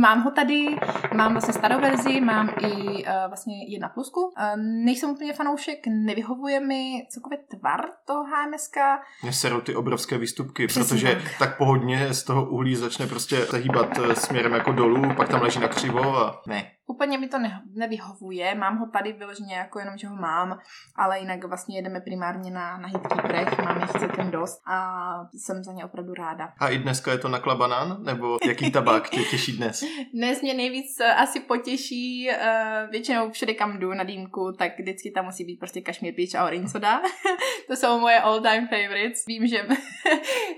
Mám 0.00 0.22
ho 0.22 0.30
tady, 0.30 0.66
mám 1.14 1.32
vlastně 1.32 1.54
starou 1.54 1.80
verzi, 1.80 2.20
mám 2.20 2.48
i 2.60 2.72
uh, 2.72 3.10
vlastně 3.28 3.54
jedna 3.72 3.88
plusku. 3.88 4.20
Uh, 4.20 4.32
nejsem 4.84 5.10
úplně 5.10 5.32
fanoušek, 5.32 5.78
nevyhovuje 5.86 6.60
mi 6.60 7.06
celkově 7.08 7.38
tvar 7.58 7.80
toho 8.06 8.24
HMSka. 8.24 9.00
Mně 9.22 9.32
serou 9.32 9.60
ty 9.60 9.74
obrovské 9.74 10.18
výstupky, 10.18 10.66
Přesně 10.66 10.96
protože 10.96 11.14
tak. 11.14 11.38
tak. 11.38 11.58
pohodně 11.58 12.14
z 12.14 12.22
toho 12.24 12.50
uhlí 12.50 12.76
začne 12.76 13.06
prostě 13.06 13.36
se 13.36 13.56
hýbat 13.56 13.98
směrem 14.14 14.52
jako 14.52 14.72
dolů, 14.72 15.02
pak 15.16 15.28
tam 15.28 15.37
leží 15.42 15.60
na 15.60 15.68
křivo 15.68 16.18
a 16.18 16.42
ne. 16.46 16.77
Úplně 16.90 17.18
mi 17.18 17.28
to 17.28 17.38
ne- 17.38 17.62
nevyhovuje, 17.74 18.54
mám 18.54 18.78
ho 18.78 18.86
tady 18.86 19.12
vyloženě 19.12 19.54
jako 19.54 19.78
jenom, 19.78 19.98
že 19.98 20.08
ho 20.08 20.16
mám, 20.16 20.58
ale 20.96 21.18
jinak 21.18 21.44
vlastně 21.44 21.78
jedeme 21.78 22.00
primárně 22.00 22.50
na, 22.50 22.78
na 22.78 22.88
hitkeeperech, 22.88 23.58
mám 23.58 23.80
jich 23.80 23.90
celkem 23.90 24.30
dost 24.30 24.62
a 24.66 24.78
jsem 25.34 25.64
za 25.64 25.72
ně 25.72 25.84
opravdu 25.84 26.14
ráda. 26.14 26.52
A 26.60 26.68
i 26.68 26.78
dneska 26.78 27.12
je 27.12 27.18
to 27.18 27.28
nakla 27.28 27.54
banán? 27.54 28.02
Nebo 28.04 28.38
jaký 28.46 28.70
tabák 28.70 29.10
tě 29.10 29.24
těší 29.24 29.56
dnes? 29.56 29.84
Dnes 30.14 30.42
mě 30.42 30.54
nejvíc 30.54 31.00
eh, 31.00 31.14
asi 31.14 31.40
potěší, 31.40 32.28
uh, 32.30 32.90
většinou 32.90 33.30
všude 33.30 33.54
kam 33.54 33.78
jdu 33.78 33.94
na 33.94 34.04
dýmku, 34.04 34.52
tak 34.58 34.78
vždycky 34.78 35.10
tam 35.10 35.24
musí 35.24 35.44
být 35.44 35.58
prostě 35.58 35.80
kašmír 35.80 36.14
peach 36.14 36.42
a 36.42 36.46
orange 36.46 36.68
soda. 36.68 37.02
to 37.68 37.76
jsou 37.76 38.00
moje 38.00 38.20
all 38.20 38.40
time 38.40 38.68
favorites. 38.68 39.26
Vím, 39.26 39.46
že 39.46 39.58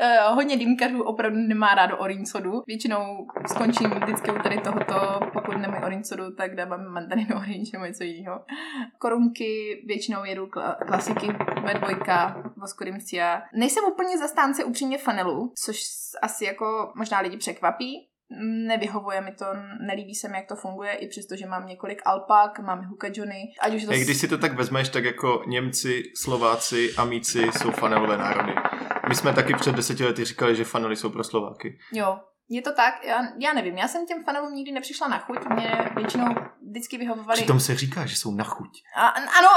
eh, 0.01 0.19
hodně 0.29 0.57
dýmkařů 0.57 1.03
opravdu 1.03 1.39
nemá 1.39 1.75
rádo 1.75 1.99
orange 1.99 2.27
sodu. 2.27 2.63
Většinou 2.67 3.27
skončím 3.47 3.91
vždycky 3.91 4.31
u 4.31 4.39
tady 4.39 4.59
tohoto, 4.59 5.21
pokud 5.33 5.57
nemají 5.57 5.83
orange 5.83 6.05
sodu, 6.05 6.20
tak 6.37 6.57
dávám 6.57 6.87
mandarinu 6.87 7.37
orange 7.37 7.71
nebo 7.73 7.85
něco 7.85 8.05
jiného. 8.05 8.45
Korunky 8.99 9.83
většinou 9.87 10.25
jedu 10.25 10.47
kla- 10.47 10.77
klasiky 10.87 11.27
V2, 11.27 12.53
Voskorimcia. 12.57 13.43
Nejsem 13.55 13.85
úplně 13.85 14.19
zastánce 14.19 14.65
upřímně 14.65 14.99
fanelu, 14.99 15.53
což 15.65 15.81
asi 16.23 16.45
jako 16.45 16.93
možná 16.97 17.21
lidi 17.21 17.37
překvapí, 17.37 18.11
nevyhovuje 18.67 19.21
mi 19.21 19.33
to, 19.33 19.45
nelíbí 19.87 20.15
se 20.15 20.29
mi, 20.29 20.37
jak 20.37 20.47
to 20.47 20.57
funguje, 20.57 20.93
i 20.93 21.09
přesto, 21.09 21.37
že 21.37 21.47
mám 21.47 21.67
několik 21.67 22.03
alpak, 22.05 22.59
mám 22.59 22.85
Huka 22.85 23.09
Johnny, 23.15 23.43
ať 23.61 23.75
už 23.75 23.85
to... 23.85 23.91
Hej, 23.91 24.05
když 24.05 24.17
si 24.17 24.29
to 24.29 24.39
tak 24.39 24.53
vezmeš, 24.53 24.89
tak 24.89 25.05
jako 25.05 25.43
Němci, 25.47 26.03
Slováci, 26.17 26.95
Amíci 26.97 27.43
jsou 27.43 27.71
fanelové 27.71 28.17
národy. 28.17 28.53
My 29.09 29.15
jsme 29.15 29.33
taky 29.33 29.55
před 29.55 29.75
deseti 29.75 30.05
lety 30.05 30.25
říkali, 30.25 30.57
že 30.57 30.65
fanely 30.65 30.97
jsou 30.97 31.11
pro 31.11 31.25
Slováky. 31.25 31.79
Jo, 31.93 32.19
je 32.51 32.63
to 32.63 32.73
tak, 32.73 33.05
já, 33.05 33.23
já 33.39 33.53
nevím, 33.53 33.79
já 33.79 33.89
jsem 33.89 34.07
těm 34.07 34.25
fanelům 34.25 34.55
nikdy 34.55 34.73
nepřišla 34.73 35.09
na 35.09 35.19
chuť, 35.19 35.39
mě 35.55 35.91
většinou 35.97 36.35
vždycky 36.71 36.99
vyhovovali... 36.99 37.37
Přitom 37.41 37.61
se 37.61 37.75
říká, 37.75 38.07
že 38.07 38.17
jsou 38.17 38.35
na 38.35 38.45
chuť. 38.45 38.83
A, 38.97 39.07
ano, 39.09 39.49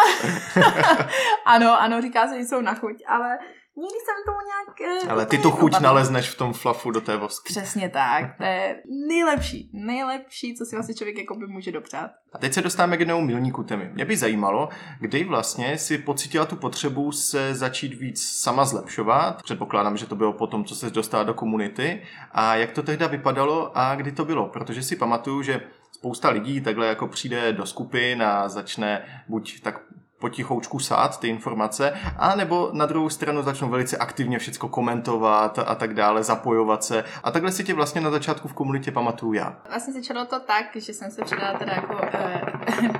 ano, 1.45 1.81
ano, 1.81 2.01
říká 2.01 2.27
se, 2.27 2.37
že 2.39 2.45
jsou 2.45 2.61
na 2.61 2.73
chuť, 2.73 3.03
ale 3.07 3.37
nikdy 3.75 3.97
jsem 4.05 4.15
tomu 4.25 4.37
nějak... 4.47 5.03
eh, 5.05 5.09
Ale 5.09 5.25
ty 5.25 5.37
tu 5.37 5.51
chuť 5.51 5.71
nedopadla. 5.71 5.79
nalezneš 5.93 6.29
v 6.29 6.37
tom 6.37 6.53
flafu 6.53 6.91
do 6.91 7.01
té 7.01 7.17
vosky. 7.17 7.53
Přesně 7.53 7.89
tak, 7.89 8.37
to 8.37 8.43
je 8.43 8.81
nejlepší, 9.07 9.69
nejlepší, 9.73 10.55
co 10.55 10.65
si 10.65 10.75
vlastně 10.75 10.95
člověk 10.95 11.17
jako 11.17 11.35
by 11.35 11.47
může 11.47 11.71
dopřát. 11.71 12.11
A 12.33 12.37
teď 12.37 12.53
se 12.53 12.61
dostáváme 12.61 12.97
k 12.97 12.99
jednomu 12.99 13.21
milníku 13.21 13.63
témy. 13.63 13.89
Mě 13.93 14.05
by 14.05 14.17
zajímalo, 14.17 14.69
kdy 14.99 15.23
vlastně 15.23 15.77
si 15.77 15.97
pocítila 15.97 16.45
tu 16.45 16.55
potřebu 16.55 17.11
se 17.11 17.55
začít 17.55 17.93
víc 17.93 18.23
sama 18.41 18.65
zlepšovat. 18.65 19.43
Předpokládám, 19.43 19.97
že 19.97 20.05
to 20.05 20.15
bylo 20.15 20.33
po 20.33 20.47
tom, 20.47 20.65
co 20.65 20.75
se 20.75 20.89
dostala 20.89 21.23
do 21.23 21.33
komunity. 21.33 22.01
A 22.31 22.55
jak 22.55 22.71
to 22.71 22.83
tehda 22.83 23.07
vypadalo 23.07 23.71
a 23.77 23.95
kdy 23.95 24.11
to 24.11 24.25
bylo? 24.25 24.47
Protože 24.47 24.83
si 24.83 24.95
pamatuju, 24.95 25.41
že 25.41 25.61
spousta 25.91 26.29
lidí 26.29 26.61
takhle 26.61 26.87
jako 26.87 27.07
přijde 27.07 27.53
do 27.53 27.65
skupin 27.65 28.23
a 28.23 28.49
začne 28.49 29.05
buď 29.27 29.61
tak 29.61 29.81
potichoučku 30.23 30.79
sát 30.79 31.19
ty 31.19 31.27
informace, 31.27 31.93
a 32.17 32.35
nebo 32.35 32.69
na 32.73 32.85
druhou 32.85 33.09
stranu 33.09 33.43
začnou 33.43 33.69
velice 33.69 33.97
aktivně 33.97 34.39
všecko 34.39 34.67
komentovat 34.67 35.59
a 35.59 35.75
tak 35.75 35.93
dále, 35.93 36.23
zapojovat 36.23 36.83
se. 36.83 37.03
A 37.23 37.31
takhle 37.31 37.51
si 37.51 37.63
tě 37.63 37.73
vlastně 37.73 38.01
na 38.01 38.11
začátku 38.11 38.47
v 38.47 38.53
komunitě 38.53 38.91
pamatuju 38.91 39.33
já. 39.33 39.55
Vlastně 39.69 39.93
začalo 39.93 40.25
to 40.25 40.39
tak, 40.39 40.65
že 40.75 40.93
jsem 40.93 41.11
se 41.11 41.25
přidala 41.25 41.59
teda 41.59 41.73
jako 41.73 41.97
eh, 42.01 42.41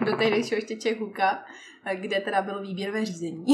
do 0.06 0.18
tehdejšího 0.18 0.58
ještě 0.58 0.76
Čehuka, 0.76 1.30
eh, 1.32 1.73
kde 1.93 2.19
teda 2.19 2.41
bylo 2.41 2.62
výběrové 2.62 3.06
řízení. 3.06 3.46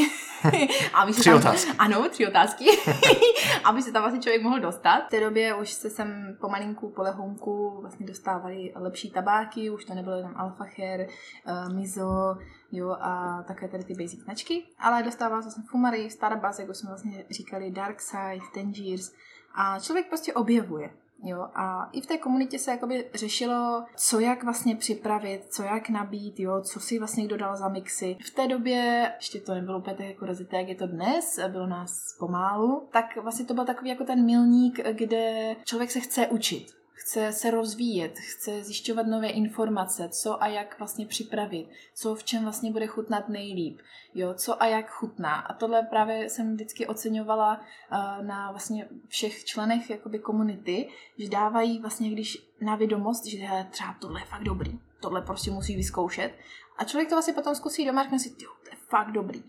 aby 0.93 1.13
se 1.13 1.19
Tři 1.19 1.29
tam, 1.29 1.39
otázky. 1.39 1.71
Ano, 1.79 2.09
tři 2.09 2.27
otázky. 2.27 2.65
aby 3.63 3.81
se 3.81 3.91
tam 3.91 4.01
vlastně 4.01 4.21
člověk 4.21 4.43
mohl 4.43 4.59
dostat. 4.59 5.05
V 5.07 5.09
té 5.09 5.19
době 5.19 5.55
už 5.55 5.71
se 5.71 5.89
sem 5.89 6.37
pomalinku, 6.41 6.89
po 6.89 7.01
lehonku 7.01 7.77
vlastně 7.81 8.05
dostávali 8.05 8.73
lepší 8.75 9.11
tabáky, 9.11 9.69
už 9.69 9.85
to 9.85 9.93
nebylo 9.93 10.15
jenom 10.15 10.33
Alpha 10.35 10.65
Hair, 10.77 11.07
uh, 11.07 11.73
Mizo, 11.73 12.37
jo, 12.71 12.89
a 12.99 13.43
také 13.47 13.67
tady 13.67 13.83
ty 13.83 13.93
basic 13.93 14.23
značky, 14.23 14.63
ale 14.79 15.03
dostával 15.03 15.41
se 15.41 15.45
vlastně 15.45 15.63
Fumary, 15.69 16.09
Starbucks, 16.09 16.59
jak 16.59 16.69
už 16.69 16.77
jsme 16.77 16.89
vlastně 16.89 17.25
říkali, 17.29 17.71
Dark 17.71 18.01
Side, 18.01 18.45
Tangiers 18.53 19.11
a 19.55 19.79
člověk 19.79 20.07
prostě 20.07 20.33
objevuje. 20.33 20.89
Jo, 21.23 21.47
a 21.55 21.89
i 21.91 22.01
v 22.01 22.05
té 22.05 22.17
komunitě 22.17 22.60
se 22.60 22.71
jakoby 22.71 23.10
řešilo, 23.13 23.86
co 23.95 24.19
jak 24.19 24.43
vlastně 24.43 24.75
připravit, 24.75 25.45
co 25.49 25.63
jak 25.63 25.89
nabít, 25.89 26.39
jo, 26.39 26.62
co 26.62 26.79
si 26.79 26.99
vlastně 26.99 27.25
kdo 27.25 27.38
dal 27.38 27.58
za 27.58 27.69
mixy. 27.69 28.17
V 28.25 28.32
té 28.32 28.47
době, 28.47 29.12
ještě 29.15 29.39
to 29.39 29.53
nebylo 29.53 29.79
úplně 29.79 29.95
tak 29.95 30.05
jako 30.05 30.25
rozité, 30.25 30.58
jak 30.58 30.67
je 30.67 30.75
to 30.75 30.88
dnes, 30.88 31.39
bylo 31.47 31.67
nás 31.67 32.17
pomálu, 32.19 32.88
tak 32.91 33.17
vlastně 33.17 33.45
to 33.45 33.53
byl 33.53 33.65
takový 33.65 33.89
jako 33.89 34.03
ten 34.03 34.25
milník, 34.25 34.79
kde 34.91 35.55
člověk 35.63 35.91
se 35.91 35.99
chce 35.99 36.27
učit 36.27 36.78
chce 37.09 37.31
se 37.31 37.51
rozvíjet, 37.51 38.19
chce 38.19 38.63
zjišťovat 38.63 39.07
nové 39.07 39.27
informace, 39.27 40.09
co 40.09 40.43
a 40.43 40.47
jak 40.47 40.79
vlastně 40.79 41.05
připravit, 41.05 41.69
co 41.93 42.15
v 42.15 42.23
čem 42.23 42.43
vlastně 42.43 42.71
bude 42.71 42.87
chutnat 42.87 43.29
nejlíp, 43.29 43.79
jo, 44.13 44.33
co 44.33 44.63
a 44.63 44.65
jak 44.65 44.89
chutná. 44.89 45.35
A 45.35 45.53
tohle 45.53 45.83
právě 45.83 46.29
jsem 46.29 46.53
vždycky 46.53 46.87
oceňovala 46.87 47.57
uh, 47.57 48.25
na 48.25 48.51
vlastně 48.51 48.87
všech 49.07 49.45
členech 49.45 49.89
jakoby 49.89 50.19
komunity, 50.19 50.89
že 51.17 51.29
dávají 51.29 51.79
vlastně, 51.79 52.09
když 52.11 52.37
na 52.61 52.75
vědomost, 52.75 53.25
že 53.25 53.37
hele, 53.37 53.67
třeba 53.71 53.95
tohle 54.01 54.21
je 54.21 54.25
fakt 54.25 54.43
dobrý, 54.43 54.79
tohle 54.99 55.21
prostě 55.21 55.51
musí 55.51 55.75
vyzkoušet. 55.75 56.31
A 56.77 56.83
člověk 56.83 57.09
to 57.09 57.15
vlastně 57.15 57.33
potom 57.33 57.55
zkusí 57.55 57.85
doma 57.85 58.01
a 58.01 58.03
řekne 58.03 58.19
si, 58.19 58.29
to 58.29 58.45
je 58.71 58.77
fakt 58.89 59.11
dobrý. 59.11 59.43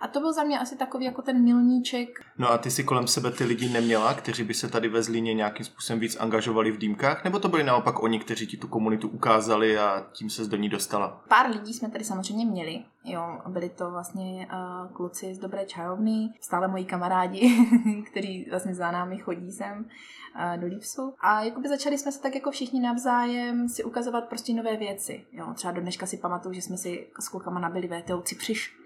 A 0.00 0.08
to 0.08 0.20
byl 0.20 0.32
za 0.32 0.44
mě 0.44 0.58
asi 0.58 0.76
takový 0.76 1.04
jako 1.04 1.22
ten 1.22 1.44
milníček. 1.44 2.08
No 2.38 2.50
a 2.50 2.58
ty 2.58 2.70
si 2.70 2.84
kolem 2.84 3.06
sebe 3.06 3.30
ty 3.30 3.44
lidi 3.44 3.68
neměla, 3.68 4.14
kteří 4.14 4.44
by 4.44 4.54
se 4.54 4.68
tady 4.68 4.88
ve 4.88 5.02
Zlíně 5.02 5.34
nějakým 5.34 5.66
způsobem 5.66 6.00
víc 6.00 6.16
angažovali 6.20 6.70
v 6.70 6.78
dýmkách? 6.78 7.24
Nebo 7.24 7.38
to 7.38 7.48
byli 7.48 7.62
naopak 7.62 8.02
oni, 8.02 8.18
kteří 8.18 8.46
ti 8.46 8.56
tu 8.56 8.68
komunitu 8.68 9.08
ukázali 9.08 9.78
a 9.78 10.06
tím 10.12 10.30
se 10.30 10.44
do 10.44 10.56
ní 10.56 10.68
dostala? 10.68 11.24
Pár 11.28 11.50
lidí 11.50 11.74
jsme 11.74 11.90
tady 11.90 12.04
samozřejmě 12.04 12.46
měli. 12.46 12.84
Jo, 13.04 13.40
byli 13.48 13.68
to 13.68 13.90
vlastně 13.90 14.48
uh, 14.52 14.92
kluci 14.92 15.34
z 15.34 15.38
Dobré 15.38 15.66
čajovny, 15.66 16.28
stále 16.40 16.68
moji 16.68 16.84
kamarádi, 16.84 17.68
kteří 18.10 18.46
vlastně 18.50 18.74
za 18.74 18.90
námi 18.90 19.18
chodí 19.18 19.52
sem 19.52 19.78
uh, 19.78 20.60
do 20.60 20.66
Lípsu. 20.66 21.14
A 21.20 21.42
jakoby 21.42 21.68
začali 21.68 21.98
jsme 21.98 22.12
se 22.12 22.22
tak 22.22 22.34
jako 22.34 22.50
všichni 22.50 22.80
navzájem 22.80 23.68
si 23.68 23.84
ukazovat 23.84 24.24
prostě 24.28 24.52
nové 24.52 24.76
věci. 24.76 25.24
Jo, 25.32 25.54
třeba 25.54 25.72
do 25.72 25.80
dneška 25.80 26.06
si 26.06 26.16
pamatuju, 26.16 26.54
že 26.54 26.62
jsme 26.62 26.76
si 26.76 27.06
s 27.20 27.28
klukama 27.28 27.60
nabili 27.60 27.88
VTO 27.88 28.22
Cipřiš. 28.22 28.78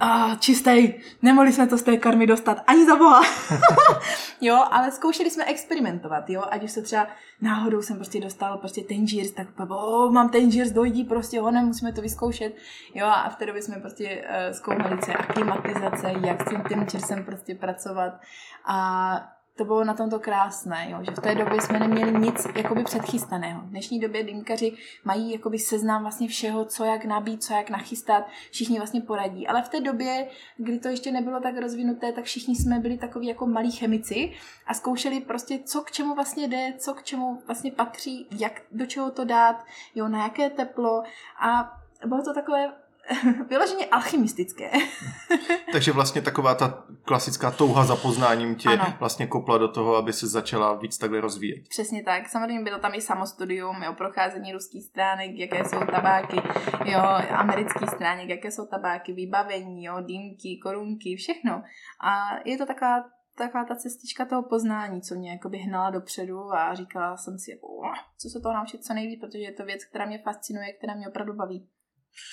A 0.00 0.34
čistý, 0.34 0.94
nemohli 1.22 1.52
jsme 1.52 1.66
to 1.66 1.78
z 1.78 1.82
té 1.82 1.96
karmy 1.96 2.26
dostat, 2.26 2.58
ani 2.66 2.86
za 2.86 2.96
boha. 2.96 3.22
jo, 4.40 4.64
ale 4.70 4.90
zkoušeli 4.90 5.30
jsme 5.30 5.44
experimentovat, 5.44 6.30
jo, 6.30 6.42
ať 6.50 6.62
už 6.62 6.70
se 6.70 6.82
třeba 6.82 7.06
náhodou 7.40 7.82
jsem 7.82 7.96
prostě 7.96 8.20
dostal 8.20 8.58
prostě 8.58 8.82
tangiers, 8.88 9.30
tak 9.30 9.46
oh, 9.68 10.12
mám 10.12 10.28
tangiers, 10.28 10.70
dojdí 10.70 11.04
prostě, 11.04 11.40
ho 11.40 11.50
musíme 11.52 11.92
to 11.92 12.02
vyzkoušet, 12.02 12.56
jo, 12.94 13.06
a 13.06 13.28
v 13.28 13.36
té 13.36 13.46
době 13.46 13.62
jsme 13.62 13.76
prostě 13.76 14.24
uh, 14.48 14.56
zkoumali, 14.56 14.98
je 15.08 15.14
aklimatizace, 15.14 16.12
jak 16.26 16.42
s 16.42 16.50
tím 16.50 16.60
tangersem 16.60 17.24
prostě 17.24 17.54
pracovat. 17.54 18.12
A 18.66 19.34
to 19.56 19.64
bylo 19.64 19.84
na 19.84 19.94
tomto 19.94 20.18
krásné, 20.18 20.86
jo, 20.90 20.98
že 21.02 21.10
v 21.10 21.20
té 21.20 21.34
době 21.34 21.60
jsme 21.60 21.78
neměli 21.78 22.12
nic 22.18 22.46
jakoby 22.56 22.84
předchystaného. 22.84 23.60
V 23.60 23.70
dnešní 23.70 24.00
době 24.00 24.24
dýmkaři 24.24 24.76
mají 25.04 25.32
jakoby 25.32 25.58
seznam 25.58 26.02
vlastně 26.02 26.28
všeho, 26.28 26.64
co 26.64 26.84
jak 26.84 27.04
nabít, 27.04 27.44
co 27.44 27.54
jak 27.54 27.70
nachystat, 27.70 28.24
všichni 28.50 28.78
vlastně 28.78 29.00
poradí. 29.00 29.46
Ale 29.46 29.62
v 29.62 29.68
té 29.68 29.80
době, 29.80 30.28
kdy 30.56 30.78
to 30.78 30.88
ještě 30.88 31.12
nebylo 31.12 31.40
tak 31.40 31.58
rozvinuté, 31.58 32.12
tak 32.12 32.24
všichni 32.24 32.56
jsme 32.56 32.78
byli 32.78 32.98
takový 32.98 33.26
jako 33.26 33.46
malí 33.46 33.70
chemici 33.70 34.32
a 34.66 34.74
zkoušeli 34.74 35.20
prostě, 35.20 35.58
co 35.64 35.82
k 35.82 35.90
čemu 35.90 36.14
vlastně 36.14 36.48
jde, 36.48 36.74
co 36.78 36.94
k 36.94 37.02
čemu 37.02 37.42
vlastně 37.46 37.72
patří, 37.72 38.26
jak 38.38 38.62
do 38.72 38.86
čeho 38.86 39.10
to 39.10 39.24
dát, 39.24 39.64
jo, 39.94 40.08
na 40.08 40.22
jaké 40.22 40.50
teplo 40.50 41.02
a 41.40 41.78
bylo 42.06 42.22
to 42.22 42.34
takové 42.34 42.72
vyloženě 43.48 43.86
alchymistické. 43.86 44.70
Takže 45.72 45.92
vlastně 45.92 46.22
taková 46.22 46.54
ta 46.54 46.84
klasická 47.04 47.50
touha 47.50 47.84
za 47.84 47.96
poznáním 47.96 48.54
tě 48.54 48.68
ano. 48.68 48.96
vlastně 48.98 49.26
kopla 49.26 49.58
do 49.58 49.68
toho, 49.68 49.96
aby 49.96 50.12
se 50.12 50.26
začala 50.26 50.74
víc 50.74 50.98
takhle 50.98 51.20
rozvíjet. 51.20 51.68
Přesně 51.68 52.02
tak. 52.02 52.28
Samozřejmě 52.28 52.64
bylo 52.64 52.78
tam 52.78 52.94
i 52.94 53.00
samostudium, 53.00 53.82
jo, 53.82 53.92
procházení 53.92 54.52
ruských 54.52 54.84
stránek, 54.84 55.30
jaké 55.34 55.64
jsou 55.64 55.78
tabáky, 55.78 56.36
jo, 56.84 57.00
amerických 57.30 57.90
stránek, 57.90 58.28
jaké 58.28 58.50
jsou 58.50 58.66
tabáky, 58.66 59.12
vybavení, 59.12 59.84
jo, 59.84 60.00
dýmky, 60.00 60.60
korunky, 60.62 61.16
všechno. 61.16 61.62
A 62.04 62.28
je 62.44 62.58
to 62.58 62.66
taková 62.66 63.04
taková 63.36 63.64
ta 63.64 63.74
cestička 63.74 64.24
toho 64.24 64.42
poznání, 64.42 65.02
co 65.02 65.14
mě 65.14 65.30
jakoby 65.30 65.58
hnala 65.58 65.90
dopředu 65.90 66.54
a 66.54 66.74
říkala 66.74 67.16
jsem 67.16 67.38
si, 67.38 67.60
co 68.18 68.28
se 68.28 68.40
toho 68.40 68.54
naučit 68.54 68.84
co 68.84 68.94
nejvíc, 68.94 69.20
protože 69.20 69.38
je 69.38 69.52
to 69.52 69.64
věc, 69.64 69.84
která 69.84 70.06
mě 70.06 70.18
fascinuje, 70.18 70.72
která 70.72 70.94
mě 70.94 71.08
opravdu 71.08 71.34
baví. 71.34 71.68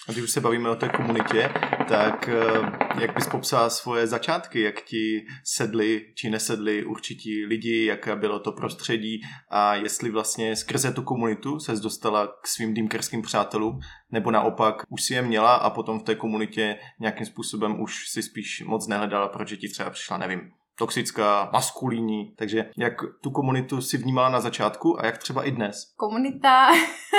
A 0.08 0.12
když 0.12 0.24
už 0.24 0.32
se 0.32 0.42
bavíme 0.42 0.70
o 0.70 0.76
té 0.76 0.90
komunitě, 0.90 1.50
tak 1.90 2.30
eh, 2.30 3.02
jak 3.02 3.16
bys 3.16 3.28
popsala 3.28 3.70
svoje 3.70 4.08
začátky, 4.08 4.62
jak 4.62 4.82
ti 4.82 5.26
sedli 5.44 6.06
či 6.16 6.30
nesedli 6.30 6.86
určití 6.86 7.46
lidi, 7.46 7.86
jaké 7.86 8.16
bylo 8.16 8.40
to 8.40 8.52
prostředí? 8.52 9.22
A 9.50 9.76
jestli 9.76 10.12
vlastně 10.12 10.56
skrze 10.56 10.92
tu 10.94 11.02
komunitu 11.02 11.60
se 11.60 11.72
dostala 11.72 12.28
k 12.28 12.48
svým 12.48 12.74
dýmkerským 12.74 13.22
přátelům, 13.22 13.80
nebo 14.12 14.32
naopak 14.32 14.76
už 14.90 15.02
si 15.02 15.14
je 15.14 15.22
měla 15.22 15.56
a 15.56 15.70
potom 15.70 16.00
v 16.00 16.04
té 16.04 16.16
komunitě 16.16 16.78
nějakým 17.00 17.26
způsobem 17.26 17.82
už 17.82 18.10
si 18.10 18.24
spíš 18.24 18.64
moc 18.66 18.88
nehledala, 18.88 19.28
protože 19.28 19.58
ti 19.58 19.70
třeba 19.70 19.90
přišla, 19.90 20.18
nevím, 20.18 20.52
toxická, 20.82 21.50
maskulínní. 21.54 22.34
Takže 22.38 22.70
jak 22.78 22.94
tu 23.22 23.32
komunitu 23.32 23.82
si 23.82 23.98
vnímala 23.98 24.30
na 24.30 24.40
začátku 24.40 25.00
a 25.00 25.06
jak 25.06 25.18
třeba 25.18 25.44
i 25.44 25.52
dnes? 25.52 25.94
Komunita, 25.98 26.68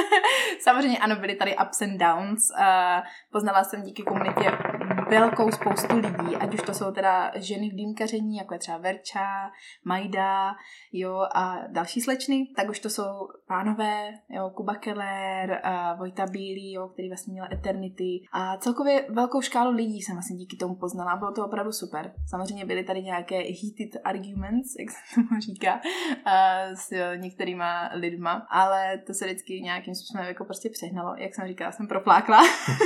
samozřejmě 0.61 0.99
ano, 0.99 1.17
byly 1.17 1.35
tady 1.35 1.57
ups 1.57 1.83
and 1.83 1.99
downs. 1.99 2.43
Poznala 3.33 3.65
jsem 3.65 3.83
díky 3.83 4.03
komunitě 4.03 4.53
velkou 5.13 5.51
spoustu 5.51 5.97
lidí, 5.97 6.37
ať 6.37 6.55
už 6.55 6.63
to 6.63 6.75
jsou 6.75 6.93
teda 6.93 7.33
ženy 7.35 7.71
v 7.71 7.75
dýmkaření, 7.75 8.37
jako 8.37 8.55
je 8.55 8.59
třeba 8.59 8.79
Verča, 8.79 9.51
Majda, 9.85 10.55
jo, 10.93 11.27
a 11.35 11.59
další 11.69 12.01
slečny, 12.01 12.47
tak 12.57 12.71
už 12.71 12.81
to 12.81 12.91
jsou 12.91 13.29
pánové, 13.49 14.13
jo, 14.31 14.51
Kuba 14.51 14.75
Keller, 14.75 15.61
a 15.63 15.95
Vojta 15.95 16.27
Bílý, 16.27 16.73
jo, 16.73 16.89
který 16.89 17.09
vlastně 17.09 17.33
měl 17.33 17.47
Eternity 17.53 18.21
a 18.33 18.57
celkově 18.57 19.07
velkou 19.09 19.41
škálu 19.41 19.71
lidí 19.71 20.03
jsem 20.03 20.15
vlastně 20.15 20.37
díky 20.37 20.57
tomu 20.57 20.75
poznala, 20.75 21.17
bylo 21.17 21.33
to 21.33 21.47
opravdu 21.47 21.73
super. 21.73 22.13
Samozřejmě 22.31 22.65
byly 22.65 22.85
tady 22.85 23.03
nějaké 23.03 23.37
heated 23.37 24.01
arguments, 24.05 24.75
jak 24.81 24.91
se 24.91 25.15
tomu 25.15 25.41
říká, 25.41 25.81
s 26.75 27.17
některýma 27.17 27.91
lidma, 27.95 28.47
ale 28.51 28.99
to 29.07 29.15
se 29.15 29.25
vždycky 29.25 29.61
nějakým 29.61 29.95
způsobem 29.95 30.27
jako 30.27 30.45
prostě 30.45 30.71
přehnalo. 30.73 31.15
Jak 31.17 31.35
jsem 31.35 31.49
říkala, 31.49 31.73
jsem 31.73 31.89
proplákla, 31.89 32.41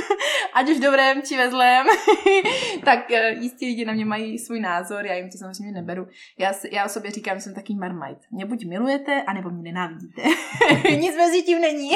ať 0.53 0.69
už 0.69 0.79
dobrém 0.79 1.21
či 1.21 1.37
ve 1.37 1.49
zlém. 1.49 1.87
tak 2.85 3.09
uh, 3.09 3.43
jistě 3.43 3.65
lidi 3.65 3.85
na 3.85 3.93
mě 3.93 4.05
mají 4.05 4.39
svůj 4.39 4.59
názor, 4.59 5.05
já 5.05 5.13
jim 5.13 5.29
to 5.29 5.37
samozřejmě 5.37 5.71
neberu. 5.71 6.07
Já, 6.37 6.53
já 6.71 6.85
o 6.85 6.89
sobě 6.89 7.11
říkám, 7.11 7.37
že 7.37 7.41
jsem 7.41 7.53
taký 7.53 7.75
marmite. 7.75 8.21
Mě 8.31 8.45
buď 8.45 8.65
milujete, 8.65 9.23
anebo 9.23 9.49
mě 9.49 9.63
nenávidíte. 9.63 10.21
Nic 10.99 11.15
mezi 11.17 11.41
tím 11.41 11.61
není. 11.61 11.91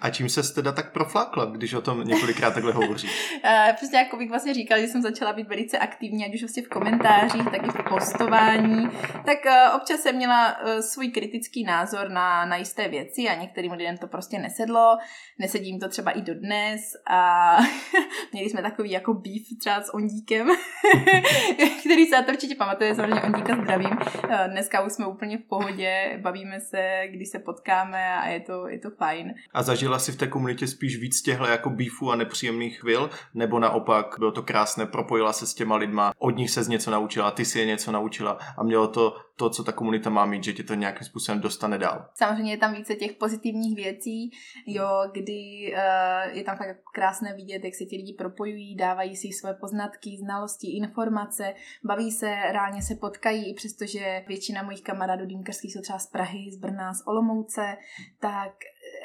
A 0.00 0.10
čím 0.10 0.28
se 0.28 0.54
teda 0.54 0.72
tak 0.72 0.92
proflákla, 0.92 1.44
když 1.44 1.74
o 1.74 1.80
tom 1.80 2.04
několikrát 2.04 2.54
takhle 2.54 2.72
hovoří? 2.72 3.08
uh, 3.08 3.74
přesně 3.76 3.98
jako 3.98 4.16
bych 4.16 4.28
vlastně 4.28 4.54
říkal, 4.54 4.78
že 4.78 4.86
jsem 4.86 5.02
začala 5.02 5.32
být 5.32 5.48
velice 5.48 5.78
aktivní, 5.78 6.24
ať 6.26 6.34
už 6.34 6.40
vlastně 6.40 6.62
v 6.62 6.68
komentářích, 6.68 7.44
tak 7.44 7.66
i 7.66 7.70
v 7.70 7.88
postování. 7.88 8.88
Tak 9.26 9.38
uh, 9.46 9.76
občas 9.76 10.00
jsem 10.00 10.16
měla 10.16 10.60
uh, 10.60 10.80
svůj 10.80 11.08
kritický 11.08 11.64
názor 11.64 12.10
na, 12.10 12.44
na 12.44 12.56
jisté 12.56 12.88
věci 12.88 13.28
a 13.28 13.40
některým 13.40 13.72
lidem 13.72 13.98
to 13.98 14.06
prostě 14.06 14.38
nesedlo. 14.38 14.98
Nesedím 15.38 15.80
to 15.80 15.88
třeba 15.88 16.10
i 16.10 16.22
dodnes 16.22 16.80
a 17.10 17.56
měli 18.32 18.50
jsme 18.50 18.62
takový 18.62 18.90
jako 18.90 19.14
beef 19.14 19.58
třeba 19.60 19.80
s 19.80 19.94
Ondíkem, 19.94 20.48
který 21.80 22.06
se 22.06 22.22
to 22.22 22.32
určitě 22.32 22.54
pamatuje, 22.54 22.94
samozřejmě 22.94 23.22
Ondíka 23.22 23.56
zdravím. 23.56 23.98
Dneska 24.46 24.80
už 24.80 24.92
jsme 24.92 25.06
úplně 25.06 25.38
v 25.38 25.48
pohodě, 25.48 26.18
bavíme 26.22 26.60
se, 26.60 27.02
když 27.10 27.28
se 27.28 27.38
potkáme 27.38 28.14
a 28.14 28.28
je 28.28 28.40
to, 28.40 28.68
je 28.68 28.78
to 28.78 28.90
fajn. 28.90 29.34
A 29.54 29.62
zažil 29.62 29.89
zažila 29.90 29.98
si 29.98 30.12
v 30.12 30.16
té 30.16 30.26
komunitě 30.26 30.66
spíš 30.66 30.96
víc 31.00 31.22
těchto 31.22 31.46
jako 31.46 31.70
beefů 31.70 32.10
a 32.10 32.16
nepříjemných 32.16 32.78
chvil, 32.78 33.10
nebo 33.34 33.58
naopak 33.58 34.14
bylo 34.18 34.32
to 34.32 34.42
krásné, 34.42 34.86
propojila 34.86 35.32
se 35.32 35.46
s 35.46 35.54
těma 35.54 35.76
lidma, 35.76 36.12
od 36.18 36.36
nich 36.36 36.50
se 36.50 36.62
z 36.62 36.68
něco 36.68 36.90
naučila, 36.90 37.30
ty 37.30 37.44
si 37.44 37.58
je 37.58 37.66
něco 37.66 37.92
naučila 37.92 38.38
a 38.58 38.62
mělo 38.62 38.88
to 38.88 39.16
to, 39.40 39.50
co 39.50 39.64
ta 39.64 39.72
komunita 39.72 40.10
má 40.10 40.26
mít, 40.26 40.44
že 40.44 40.52
tě 40.52 40.62
to 40.62 40.74
nějakým 40.74 41.06
způsobem 41.06 41.40
dostane 41.40 41.78
dál. 41.78 42.08
Samozřejmě 42.14 42.52
je 42.52 42.58
tam 42.58 42.74
více 42.74 42.94
těch 42.94 43.12
pozitivních 43.12 43.76
věcí, 43.76 44.30
jo, 44.66 44.88
kdy 45.12 45.72
uh, 45.72 46.36
je 46.36 46.44
tam 46.44 46.56
fakt 46.56 46.76
krásné 46.94 47.34
vidět, 47.34 47.64
jak 47.64 47.74
se 47.74 47.84
ti 47.84 47.96
lidi 47.96 48.14
propojují, 48.18 48.76
dávají 48.76 49.16
si 49.16 49.28
své 49.32 49.54
poznatky, 49.54 50.16
znalosti, 50.20 50.76
informace, 50.76 51.54
baví 51.84 52.10
se, 52.10 52.26
reálně 52.26 52.82
se 52.82 52.94
potkají, 52.94 53.54
přestože 53.54 54.24
většina 54.28 54.62
mojich 54.62 54.82
kamarádů 54.82 55.26
dýmkarských 55.26 55.72
jsou 55.72 55.80
třeba 55.80 55.98
z 55.98 56.06
Prahy, 56.06 56.52
z 56.52 56.56
Brna, 56.56 56.94
z 56.94 57.06
Olomouce, 57.06 57.76
tak 58.20 58.52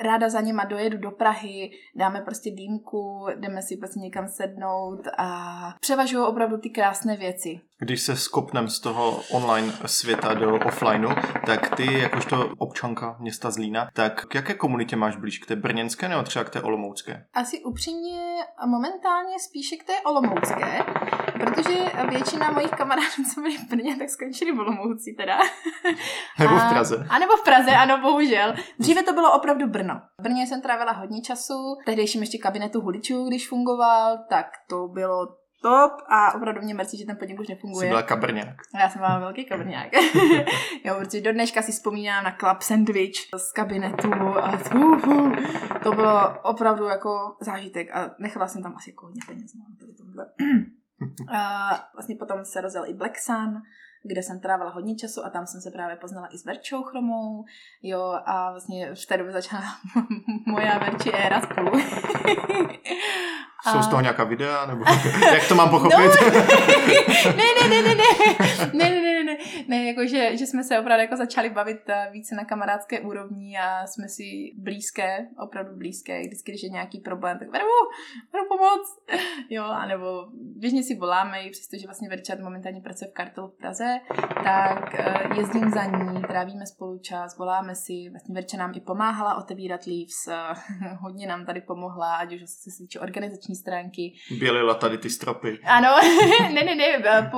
ráda 0.02 0.30
za 0.30 0.42
něma 0.42 0.66
dojedu 0.66 0.98
do 0.98 1.12
Prahy, 1.12 1.72
dáme 1.96 2.22
prostě 2.22 2.52
dýmku, 2.52 3.28
jdeme 3.36 3.62
si 3.62 3.78
prostě 3.78 4.00
někam 4.00 4.28
sednout 4.28 5.00
a 5.18 5.28
převažují 5.80 6.26
opravdu 6.26 6.58
ty 6.58 6.70
krásné 6.70 7.18
věci. 7.18 7.60
Když 7.80 8.02
se 8.02 8.16
skopnem 8.16 8.68
z 8.68 8.80
toho 8.80 9.22
online 9.32 9.74
světa 9.86 10.34
do 10.34 10.56
offlineu, 10.56 11.10
tak 11.46 11.76
ty, 11.76 12.00
jakožto 12.00 12.50
občanka 12.58 13.18
města 13.20 13.52
Zlína, 13.52 13.90
tak 13.94 14.26
k 14.26 14.36
jaké 14.36 14.54
komunitě 14.54 14.96
máš 14.96 15.16
blíž? 15.16 15.40
K 15.40 15.46
té 15.46 15.56
brněnské 15.56 16.10
nebo 16.10 16.24
třeba 16.24 16.46
k 16.46 16.50
té 16.50 16.62
olomoucké? 16.62 17.26
Asi 17.34 17.64
upřímně 17.64 18.22
momentálně 18.68 19.40
spíše 19.40 19.76
k 19.76 19.84
té 19.84 19.94
olomoucké, 20.06 20.84
protože 21.56 21.80
většina 22.10 22.52
mojich 22.52 22.72
kamarádů, 22.72 23.24
co 23.34 23.41
byli 23.41 23.58
v 23.58 23.70
Brně, 23.70 23.96
tak 23.98 24.10
skončili 24.10 24.52
v 24.52 24.60
Olomouci 24.60 25.13
teda. 25.18 25.38
Nebo 26.39 26.56
v 26.56 26.70
Praze. 26.70 27.08
A, 27.10 27.15
a 27.15 27.20
nebo 27.20 27.38
v 27.38 27.44
Praze, 27.44 27.72
ano, 27.72 27.98
bohužel. 28.02 28.54
Dříve 28.80 29.04
to 29.04 29.13
bylo 29.13 29.36
opravdu 29.36 29.68
Brno. 29.68 30.02
V 30.20 30.24
Brně 30.24 30.48
jsem 30.48 30.62
trávila 30.62 30.91
hodně 30.91 31.22
času, 31.22 31.76
tehdejším 31.86 32.22
ještě 32.22 32.38
kabinetu 32.38 32.82
huličů, 32.82 33.28
když 33.28 33.50
fungoval, 33.50 34.18
tak 34.30 34.46
to 34.70 34.88
bylo 34.88 35.28
top 35.62 35.91
a 36.10 36.36
opravdu 36.36 36.62
mě 36.62 36.74
mrzí, 36.74 36.98
že 36.98 37.06
ten 37.06 37.18
podnik 37.18 37.39
už 37.39 37.48
nefunguje. 37.48 37.86
Jsi 37.86 37.89
byla 37.89 38.02
kabrňák. 38.02 38.56
Já 38.80 38.89
jsem 38.89 39.00
byla 39.00 39.20
velký 39.20 39.46
kabrňák. 39.46 39.94
jo, 40.84 40.96
protože 41.00 41.22
do 41.22 41.34
dneška 41.34 41.62
si 41.62 41.72
vzpomínám 41.72 42.24
na 42.24 42.36
club 42.39 42.62
sandwich 42.62 43.15
z 43.38 43.52
kabinetu 43.52 44.13
a 44.13 44.52
uh, 44.76 45.08
uh, 45.08 45.36
to 45.84 45.91
bylo 45.91 46.39
opravdu 46.44 46.86
jako 46.86 47.36
zážitek 47.41 47.96
a 47.96 48.15
nechala 48.20 48.48
jsem 48.48 48.63
tam 48.63 48.76
asi 48.76 48.89
jako 48.89 49.06
hodně 49.06 49.22
peněz. 49.28 49.52
No, 49.56 50.26
a 51.34 51.70
vlastně 51.94 52.16
potom 52.16 52.46
se 52.46 52.62
rozjel 52.62 52.86
i 52.86 52.94
Black 52.94 53.18
Sun, 53.20 53.62
kde 54.04 54.24
jsem 54.24 54.40
trávila 54.40 54.72
hodně 54.72 54.96
času 54.96 55.26
a 55.26 55.30
tam 55.30 55.48
jsem 55.48 55.62
se 55.62 55.72
právě 55.72 55.96
poznala 55.96 56.28
i 56.34 56.38
s 56.38 56.46
Verčou 56.46 56.84
Chromou, 56.84 57.46
jo, 57.84 58.20
a 58.26 58.52
vlastně 58.52 58.96
v 58.96 59.06
té 59.06 59.18
době 59.18 59.34
začala 59.34 59.64
moja 60.48 60.78
Verči 60.78 61.12
éra 61.12 61.42
spolu. 61.42 61.72
Jsou 63.72 63.82
z 63.82 63.88
toho 63.88 64.02
nějaká 64.02 64.24
videa, 64.24 64.66
nebo 64.66 64.86
jak 65.34 65.48
to 65.48 65.56
mám 65.56 65.70
pochopit? 65.70 65.98
No, 65.98 66.04
ne, 67.26 67.46
ne, 67.62 67.68
ne, 67.70 67.82
ne, 67.82 67.96
ne, 67.96 68.06
ne, 68.74 68.90
ne, 68.90 69.02
ne, 69.02 69.14
ne, 69.67 69.84
jako 69.84 70.08
že, 70.08 70.38
že 70.38 70.45
jsme 70.45 70.63
se 70.63 70.80
opravdu 70.80 71.02
jako 71.02 71.15
začali 71.15 71.50
bavit 71.50 71.89
eh, 71.89 72.10
více 72.12 72.36
na 72.36 72.45
kamarádské 72.45 73.00
úrovni 73.00 73.58
a 73.58 73.88
jsme 73.88 74.08
si 74.08 74.24
blízké, 74.58 75.28
opravdu 75.43 75.76
blízké, 75.78 76.21
vždycky, 76.21 76.52
když 76.52 76.63
je 76.63 76.69
nějaký 76.69 77.00
problém, 77.00 77.39
tak 77.39 77.52
veru, 77.52 77.65
veru 78.34 78.45
pomoc, 78.48 78.82
jo, 79.50 79.63
anebo 79.63 80.28
běžně 80.34 80.84
si 80.84 80.95
voláme, 80.95 81.43
i 81.43 81.50
přestože 81.50 81.88
vlastně 81.88 82.10
Verčat 82.10 82.39
momentálně 82.39 82.82
pracuje 82.82 83.12
v 83.12 83.13
kartelu 83.13 83.48
v 83.48 83.58
Praze, 83.58 84.00
tak 84.43 85.00
eh, 85.00 85.38
jezdím 85.38 85.69
za 85.69 85.84
ní, 85.84 86.21
trávíme 86.21 86.65
spolu 86.65 87.00
čas, 87.00 87.38
voláme 87.38 87.76
si, 87.76 88.10
vlastně 88.12 88.34
Verča 88.34 88.58
nám 88.58 88.71
i 88.76 88.82
pomáhala 88.82 89.36
otevírat 89.36 89.82
Leaves, 89.86 90.28
eh, 90.28 90.95
hodně 91.02 91.28
nám 91.28 91.45
tady 91.45 91.62
pomohla, 91.62 92.15
ať 92.15 92.34
už 92.34 92.41
se 92.45 92.69
týče 92.78 93.00
organizační 93.00 93.56
stránky. 93.56 94.13
Bělila 94.39 94.74
tady 94.74 94.98
ty 94.98 95.10
stropy. 95.10 95.60
Ano, 95.65 95.89
ne, 96.54 96.63
ne, 96.63 96.76
ne, 96.76 97.30
po, 97.32 97.38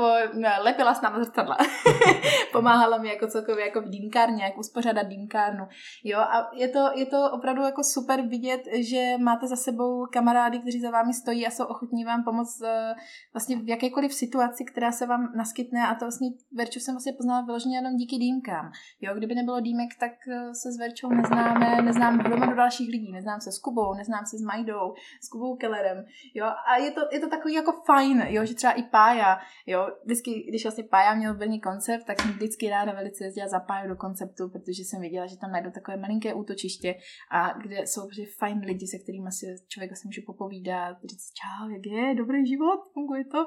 lepila 0.64 0.94
s 0.94 1.02
námi 1.02 1.26
zrcadla. 1.26 1.58
Pomáhala 2.52 2.98
mi 2.98 3.10
jako 3.10 3.28
celkově 3.28 3.66
jako 3.66 3.82
v 3.82 3.90
dýmkárně, 3.90 4.44
jak 4.44 4.58
uspořádat 4.58 5.04
dýmkárnu. 5.04 5.68
Jo, 6.04 6.20
a 6.20 6.50
je 6.54 6.68
to, 6.68 6.80
je 6.96 7.06
to 7.06 7.32
opravdu 7.32 7.62
jako 7.62 7.84
super 7.84 8.22
vidět, 8.22 8.62
že 8.80 9.18
máte 9.18 9.48
za 9.48 9.56
sebou 9.56 10.06
kamarády, 10.06 10.60
kteří 10.60 10.82
za 10.82 10.92
vámi 10.92 11.14
stojí 11.14 11.48
a 11.48 11.52
jsou 11.52 11.66
ochotní 11.66 12.06
vám 12.06 12.24
pomoct 12.24 12.62
eh, 12.62 12.96
vlastně 13.34 13.58
v 13.58 13.70
jakékoliv 13.70 14.14
situaci, 14.14 14.66
která 14.66 14.92
se 14.92 15.06
vám 15.06 15.32
naskytne 15.36 15.88
a 15.88 15.96
to 15.96 16.06
vlastně 16.06 16.30
Verču 16.58 16.80
jsem 16.80 16.94
vlastně 16.94 17.14
poznala 17.14 17.42
vyloženě 17.42 17.78
jenom 17.78 17.96
díky 17.96 18.18
dýmkám. 18.18 18.72
Jo, 19.02 19.14
kdyby 19.16 19.36
nebylo 19.36 19.60
dýmek, 19.60 19.90
tak 20.00 20.12
eh, 20.32 20.54
se 20.54 20.72
s 20.72 20.78
Verčou 20.78 21.10
neznáme, 21.10 21.82
neznám 21.82 22.18
do 22.18 22.56
dalších 22.56 22.90
lidí, 22.92 23.12
neznám 23.12 23.42
se 23.42 23.52
s 23.52 23.60
Kubou, 23.60 23.94
neznám 23.94 24.26
se 24.26 24.38
s 24.38 24.42
Majdou, 24.42 24.94
s 25.22 25.30
Kubou 25.30 25.56
Kellerem, 25.56 26.06
jo, 26.34 26.46
a 26.46 26.78
je 26.78 26.92
to, 26.92 27.02
je 27.12 27.20
to 27.20 27.30
takový 27.30 27.54
jako 27.54 27.72
fajn, 27.86 28.26
jo, 28.28 28.46
že 28.46 28.56
třeba 28.56 28.74
i 28.74 28.84
Pája, 28.84 29.40
jo, 29.66 29.92
vždycky, 30.06 30.46
když 30.50 30.66
vlastně 30.66 30.84
Pája 30.84 31.16
měl 31.16 31.34
brní 31.34 31.60
koncept, 31.78 32.06
tak 32.06 32.22
jsem 32.22 32.32
vždycky 32.32 32.70
ráda 32.70 32.92
velice 32.94 33.24
jezdila 33.24 33.48
za 33.48 33.60
Páju 33.60 33.90
do 33.90 33.96
konceptu, 33.96 34.50
protože 34.50 34.84
jsem 34.84 35.02
viděla, 35.02 35.28
že 35.28 35.38
tam 35.38 35.52
najdu 35.52 35.72
takové 35.72 35.98
malinké 35.98 36.34
útočiště 36.34 36.96
a 37.32 37.54
kde 37.62 37.78
jsou 37.82 38.02
prostě 38.02 38.26
fajn 38.38 38.60
lidi, 38.66 38.88
se 38.88 38.98
kterými 38.98 39.32
si 39.32 39.46
člověk 39.68 39.92
asi 39.92 40.08
může 40.08 40.22
popovídat, 40.26 40.98
říct 41.06 41.32
čau, 41.34 41.70
jak 41.70 41.86
je, 41.86 42.16
dobrý 42.16 42.48
život, 42.48 42.80
funguje 42.94 43.26
to. 43.26 43.38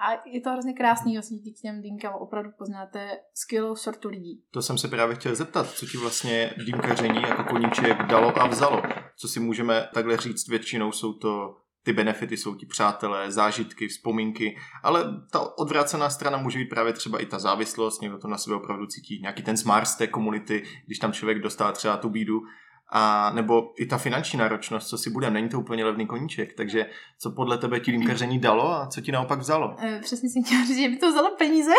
A 0.00 0.28
je 0.28 0.40
to 0.40 0.50
hrozně 0.50 0.74
krásný, 0.74 1.16
vlastně 1.16 1.38
díky 1.38 1.60
těm 1.60 1.82
dýmkám 1.82 2.14
opravdu 2.14 2.50
poznáte 2.58 3.20
skvělou 3.34 3.76
sortu 3.76 4.08
lidí. 4.08 4.44
To 4.50 4.62
jsem 4.62 4.78
se 4.78 4.88
právě 4.88 5.16
chtěl 5.16 5.34
zeptat, 5.34 5.70
co 5.70 5.86
ti 5.86 5.98
vlastně 5.98 6.54
dýmkaření 6.66 7.22
jako 7.22 7.44
koníček 7.44 8.02
dalo 8.02 8.38
a 8.40 8.46
vzalo. 8.46 8.82
Co 9.16 9.28
si 9.28 9.40
můžeme 9.40 9.88
takhle 9.94 10.16
říct, 10.16 10.48
většinou 10.48 10.92
jsou 10.92 11.12
to 11.12 11.65
ty 11.86 11.92
benefity 11.92 12.36
jsou 12.36 12.54
ti 12.54 12.66
přátelé, 12.66 13.32
zážitky, 13.32 13.88
vzpomínky, 13.88 14.58
ale 14.82 15.04
ta 15.30 15.58
odvrácená 15.58 16.10
strana 16.10 16.38
může 16.38 16.58
být 16.58 16.68
právě 16.68 16.92
třeba 16.92 17.18
i 17.18 17.26
ta 17.26 17.38
závislost, 17.38 18.02
někdo 18.02 18.18
to 18.18 18.28
na 18.28 18.38
sebe 18.38 18.56
opravdu 18.56 18.86
cítí, 18.86 19.18
nějaký 19.22 19.42
ten 19.42 19.56
smart 19.56 19.86
z 19.86 19.94
té 19.94 20.06
komunity, 20.06 20.62
když 20.86 20.98
tam 20.98 21.12
člověk 21.12 21.38
dostává 21.38 21.72
třeba 21.72 21.96
tu 21.96 22.08
bídu, 22.08 22.42
a 22.88 23.30
nebo 23.34 23.72
i 23.78 23.86
ta 23.86 23.98
finanční 23.98 24.38
náročnost, 24.38 24.88
co 24.88 24.98
si 24.98 25.10
bude, 25.10 25.30
není 25.30 25.48
to 25.48 25.60
úplně 25.60 25.84
levný 25.84 26.06
koníček, 26.06 26.54
takže 26.54 26.86
co 27.18 27.30
podle 27.30 27.58
tebe 27.58 27.80
ti 27.80 27.92
dýmkaření 27.92 28.38
dalo 28.38 28.72
a 28.72 28.86
co 28.86 29.00
ti 29.00 29.12
naopak 29.12 29.38
vzalo? 29.38 29.76
E, 29.82 30.00
přesně 30.00 30.28
jsem 30.28 30.44
chtěla 30.44 30.64
říct, 30.64 30.78
že 30.78 30.88
by 30.88 30.96
to 30.96 31.10
vzalo 31.10 31.30
peníze, 31.38 31.72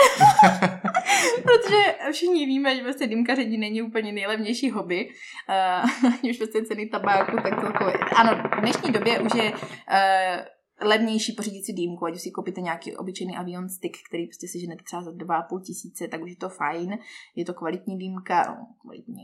protože 1.44 1.96
všichni 2.12 2.46
víme, 2.46 2.76
že 2.76 2.84
vlastně 2.84 3.08
dýmkaření 3.08 3.58
není 3.58 3.82
úplně 3.82 4.12
nejlevnější 4.12 4.70
hobby, 4.70 5.10
uh, 6.24 6.30
už 6.30 6.38
vlastně 6.38 6.66
ceny 6.66 6.86
tabáku, 6.86 7.38
tak 7.44 7.56
to 7.62 7.86
ano, 8.16 8.50
v 8.58 8.62
dnešní 8.62 8.92
době 8.92 9.20
už 9.20 9.34
je 9.36 9.52
uh, 9.52 10.57
levnější 10.82 11.34
pořídit 11.34 11.66
si 11.66 11.74
dýmku, 11.74 12.06
ať 12.06 12.20
si 12.20 12.32
koupíte 12.32 12.62
nějaký 12.62 12.96
obyčejný 12.98 13.38
avion 13.38 13.70
stick, 13.70 13.98
který 14.10 14.28
prostě 14.28 14.48
si 14.48 14.60
ženete 14.60 14.84
třeba 14.84 15.02
za 15.02 15.12
2,5 15.12 15.62
tisíce, 15.62 16.08
tak 16.08 16.22
už 16.22 16.30
je 16.30 16.36
to 16.36 16.50
fajn, 16.50 16.98
je 17.36 17.46
to 17.46 17.54
kvalitní 17.54 17.98
dýmka, 17.98 18.44
no, 18.48 18.68
kvalitní, 18.82 19.22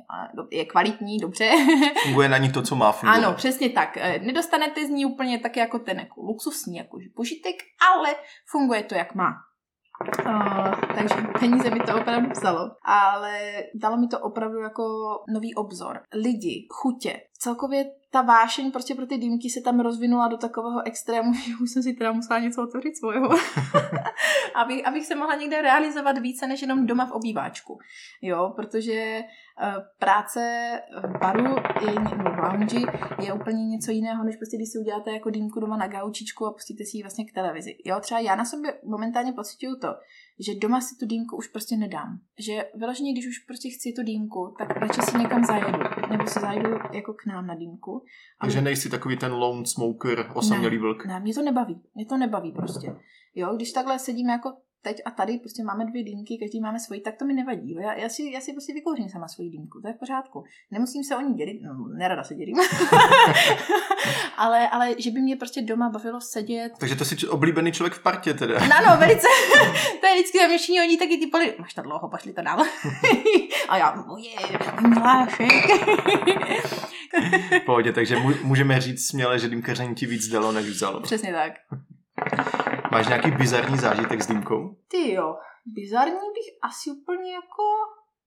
je 0.51 0.65
kvalitní, 0.65 1.17
dobře. 1.17 1.51
Funguje 2.03 2.29
na 2.29 2.37
ní 2.37 2.51
to, 2.51 2.61
co 2.61 2.75
má 2.75 2.91
fungovat. 2.91 3.17
Ano, 3.17 3.33
přesně 3.33 3.69
tak. 3.69 3.97
E, 3.97 4.19
nedostanete 4.19 4.85
z 4.85 4.89
ní 4.89 5.05
úplně 5.05 5.39
tak 5.39 5.57
jako 5.57 5.79
ten 5.79 5.99
jako 5.99 6.21
luxusní 6.21 6.77
jako 6.77 6.97
požitek, 7.15 7.55
ale 7.93 8.15
funguje 8.51 8.83
to, 8.83 8.95
jak 8.95 9.15
má. 9.15 9.33
Uh, 10.25 10.71
takže 10.95 11.15
peníze 11.39 11.69
mi 11.69 11.79
to 11.79 11.95
opravdu 12.01 12.29
vzalo, 12.29 12.71
ale 12.85 13.63
dalo 13.75 13.97
mi 13.97 14.07
to 14.07 14.19
opravdu 14.19 14.59
jako 14.59 14.83
nový 15.33 15.55
obzor. 15.55 16.01
Lidi, 16.13 16.67
chutě, 16.71 17.21
celkově 17.43 17.85
ta 18.11 18.21
vášeň 18.21 18.71
prostě 18.71 18.95
pro 18.95 19.05
ty 19.05 19.17
dýmky 19.17 19.49
se 19.49 19.61
tam 19.61 19.79
rozvinula 19.79 20.27
do 20.27 20.37
takového 20.37 20.87
extrému, 20.87 21.33
že 21.47 21.51
už 21.61 21.71
jsem 21.71 21.83
si 21.83 21.93
teda 21.93 22.11
musela 22.11 22.39
něco 22.39 22.63
otevřít 22.63 22.97
svého, 22.97 23.29
abych, 24.55 24.87
abych 24.87 25.05
se 25.05 25.15
mohla 25.15 25.35
někde 25.35 25.61
realizovat 25.61 26.17
více 26.17 26.47
než 26.47 26.61
jenom 26.61 26.85
doma 26.85 27.05
v 27.05 27.11
obýváčku. 27.11 27.79
Jo, 28.21 28.53
protože 28.55 29.21
uh, 29.21 29.83
práce 29.99 30.41
v 31.03 31.19
baru 31.19 31.55
je, 31.81 31.99
nebo 31.99 32.29
v 32.29 32.39
lounge 32.39 32.79
je 33.23 33.33
úplně 33.33 33.65
něco 33.65 33.91
jiného, 33.91 34.23
než 34.23 34.35
prostě 34.35 34.57
když 34.57 34.69
si 34.69 34.79
uděláte 34.79 35.11
jako 35.11 35.29
dýmku 35.29 35.59
doma 35.59 35.77
na 35.77 35.87
gaučičku 35.87 36.45
a 36.45 36.53
pustíte 36.53 36.83
si 36.85 36.97
ji 36.97 37.03
vlastně 37.03 37.25
k 37.25 37.33
televizi. 37.33 37.77
Jo, 37.85 37.99
třeba 37.99 38.19
já 38.19 38.35
na 38.35 38.45
sobě 38.45 38.73
momentálně 38.83 39.33
pocituju 39.33 39.75
to, 39.81 39.87
že 40.39 40.59
doma 40.61 40.81
si 40.81 40.95
tu 40.95 41.05
dýmku 41.05 41.37
už 41.37 41.47
prostě 41.47 41.77
nedám. 41.77 42.19
Že 42.39 42.65
vyloženě, 42.75 43.11
když 43.11 43.27
už 43.27 43.39
prostě 43.39 43.69
chci 43.69 43.93
tu 43.93 44.03
dýmku, 44.03 44.55
tak 44.57 44.69
radši 44.69 45.01
si 45.01 45.17
někam 45.17 45.45
zajedu. 45.45 45.79
Nebo 46.09 46.27
si 46.27 46.39
zajedu 46.39 46.69
jako 46.93 47.13
k 47.13 47.25
nám 47.25 47.47
na 47.47 47.55
dýmku. 47.55 48.03
Takže 48.41 48.61
nejsi 48.61 48.89
takový 48.89 49.17
ten 49.17 49.31
lone 49.31 49.65
smoker, 49.65 50.31
osamělý 50.33 50.77
vlk. 50.77 51.05
Ne, 51.05 51.19
mě 51.19 51.33
to 51.33 51.41
nebaví. 51.41 51.81
Mě 51.95 52.05
to 52.05 52.17
nebaví 52.17 52.51
prostě. 52.51 52.95
Jo, 53.35 53.55
když 53.55 53.71
takhle 53.71 53.99
sedíme 53.99 54.31
jako 54.31 54.53
teď 54.83 54.97
a 55.05 55.11
tady 55.11 55.37
prostě 55.37 55.63
máme 55.63 55.85
dvě 55.85 56.03
dýmky, 56.03 56.37
každý 56.37 56.59
máme 56.59 56.79
svoji, 56.79 57.01
tak 57.01 57.17
to 57.17 57.25
mi 57.25 57.33
nevadí. 57.33 57.75
Já, 57.81 57.93
já, 57.93 58.09
si, 58.09 58.31
já 58.31 58.41
si 58.41 58.51
prostě 58.53 58.73
vykouřím 58.73 59.09
sama 59.09 59.27
svoji 59.27 59.49
dýmku, 59.49 59.81
to 59.81 59.87
je 59.87 59.93
v 59.93 59.99
pořádku. 59.99 60.43
Nemusím 60.71 61.03
se 61.03 61.15
o 61.15 61.21
ní 61.21 61.33
dělit, 61.33 61.61
no, 61.61 61.87
nerada 61.97 62.23
se 62.23 62.35
dělím. 62.35 62.55
ale, 64.37 64.69
ale 64.69 64.95
že 64.97 65.11
by 65.11 65.19
mě 65.19 65.35
prostě 65.35 65.61
doma 65.61 65.89
bavilo 65.89 66.21
sedět. 66.21 66.71
Takže 66.79 66.95
to 66.95 67.05
jsi 67.05 67.27
oblíbený 67.27 67.71
člověk 67.71 67.93
v 67.93 68.03
partě 68.03 68.33
teda. 68.33 68.59
No, 68.59 68.89
no, 68.89 68.97
velice. 68.97 69.27
to 70.01 70.07
je 70.07 70.13
vždycky 70.13 70.39
zaměšení 70.39 70.79
oni 70.79 70.97
taky 70.97 71.17
ty 71.17 71.27
poli, 71.27 71.55
máš 71.59 71.73
to 71.73 71.81
dlouho, 71.81 72.09
pošli 72.09 72.33
to 72.33 72.41
dál. 72.41 72.59
a 73.69 73.77
já, 73.77 73.95
moje, 74.07 74.29
milášek. 74.87 75.51
Pohodě, 77.65 77.93
takže 77.93 78.15
můžeme 78.43 78.81
říct 78.81 79.07
směle, 79.07 79.39
že 79.39 79.49
dýmkaření 79.49 79.95
ti 79.95 80.05
víc 80.05 80.27
dalo, 80.27 80.51
než 80.51 80.65
vzalo. 80.65 81.01
Přesně 81.01 81.33
tak. 81.33 81.53
Máš 82.91 83.07
nějaký 83.07 83.31
bizarní 83.31 83.77
zážitek 83.77 84.23
s 84.23 84.27
dýmkou? 84.27 84.75
Ty 84.87 85.13
jo, 85.13 85.35
bizarní 85.65 86.13
bych 86.13 86.57
asi 86.61 86.91
úplně 86.91 87.33
jako 87.33 87.63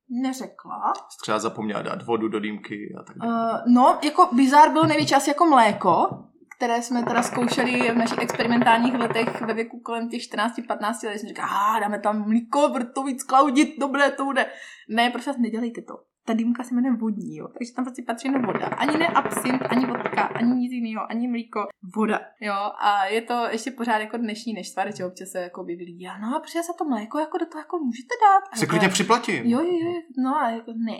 neřekla. 0.09 0.92
Jsi 0.95 1.19
třeba 1.23 1.38
zapomněla 1.38 1.83
dát 1.83 2.03
vodu 2.03 2.29
do 2.29 2.40
dýmky 2.40 2.95
a 3.01 3.03
tak 3.03 3.19
dále. 3.19 3.53
Uh, 3.53 3.73
no, 3.75 3.99
jako 4.03 4.29
bizar 4.33 4.73
byl 4.73 4.83
největší 4.83 5.14
asi 5.14 5.31
jako 5.31 5.47
mléko, 5.47 6.09
které 6.57 6.83
jsme 6.83 7.03
teda 7.03 7.23
zkoušeli 7.23 7.90
v 7.90 7.97
našich 7.97 8.19
experimentálních 8.19 8.95
letech 8.95 9.40
ve 9.42 9.55
věku 9.55 9.81
kolem 9.81 10.09
těch 10.09 10.21
14-15 10.21 11.09
let. 11.09 11.19
Jsem 11.19 11.29
říkala, 11.29 11.81
dáme 11.81 11.99
tam 11.99 12.29
mlíko, 12.29 12.73
to 12.95 13.03
víc 13.03 13.23
klaudit, 13.23 13.79
dobré 13.81 14.11
to 14.11 14.25
bude. 14.25 14.47
Ne, 14.88 15.11
prosím 15.11 15.33
vás, 15.33 15.40
nedělejte 15.40 15.83
to 15.83 15.95
ta 16.27 16.33
dýmka 16.33 16.62
se 16.62 16.75
jmenuje 16.75 16.97
vodní, 16.97 17.37
jo. 17.37 17.49
Takže 17.59 17.73
tam 17.73 17.85
prostě 17.85 18.03
patří 18.03 18.29
jenom 18.29 18.43
voda. 18.43 18.67
Ani 18.67 18.99
ne 18.99 19.07
absint, 19.07 19.62
ani 19.71 19.87
vodka, 19.87 20.23
ani 20.23 20.55
nic 20.55 20.73
jiného, 20.73 21.11
ani 21.11 21.29
mlíko, 21.29 21.67
voda, 21.97 22.21
jo. 22.41 22.55
A 22.79 23.05
je 23.05 23.23
to 23.23 23.47
ještě 23.51 23.71
pořád 23.71 23.99
jako 23.99 24.17
dnešní 24.17 24.53
neštvar, 24.53 24.97
že 24.97 25.05
občas 25.05 25.29
se 25.29 25.41
jako 25.41 25.61
objevili, 25.61 25.93
já 25.99 26.19
no 26.19 26.37
a 26.37 26.41
protože 26.41 26.62
za 26.62 26.73
to 26.79 26.85
mléko 26.85 27.19
jako 27.19 27.39
do 27.39 27.47
toho 27.47 27.61
jako 27.61 27.79
můžete 27.79 28.15
dát. 28.25 28.59
Se 28.59 28.67
klidně 28.67 28.89
připlatím. 28.89 29.45
Jo, 29.45 29.61
jo, 29.61 29.79
jo, 29.85 29.93
no 30.19 30.37
a 30.37 30.51
jako 30.51 30.73
ne, 30.77 30.99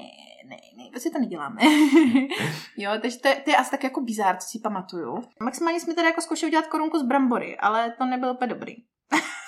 ne, 0.49 0.57
ne, 0.77 0.91
prostě 0.91 1.11
to 1.11 1.19
neděláme. 1.19 1.61
jo, 2.77 2.91
takže 3.03 3.19
to 3.19 3.29
je, 3.29 3.35
to 3.35 3.51
je 3.51 3.57
asi 3.57 3.71
tak 3.71 3.85
jako 3.85 4.01
bizár, 4.01 4.37
co 4.37 4.49
si 4.49 4.59
pamatuju. 4.62 5.23
Maximálně 5.43 5.81
jsme 5.81 5.95
tady 5.95 6.07
jako 6.07 6.21
zkoušeli 6.21 6.51
udělat 6.51 6.67
korunku 6.67 6.99
z 6.99 7.03
brambory, 7.03 7.57
ale 7.57 7.95
to 7.99 8.05
nebylo 8.05 8.35
úplně 8.35 8.49
dobrý. 8.49 8.75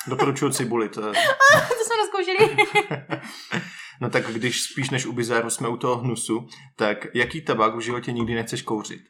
Doporučuji 0.09 0.51
cibuli. 0.51 0.89
To, 0.89 1.01
je... 1.01 1.13
to 1.69 1.85
jsme 1.85 1.97
rozkoušeli. 1.97 2.57
No 4.01 4.11
tak 4.11 4.27
když 4.33 4.63
spíš 4.63 4.91
než 4.91 5.07
u 5.07 5.13
bizáru 5.13 5.51
jsme 5.51 5.69
u 5.69 5.77
toho 5.77 5.97
hnusu, 5.97 6.47
tak 6.77 7.07
jaký 7.15 7.41
tabák 7.41 7.77
v 7.77 7.81
životě 7.81 8.13
nikdy 8.13 8.35
nechceš 8.35 8.63
kouřit? 8.63 9.01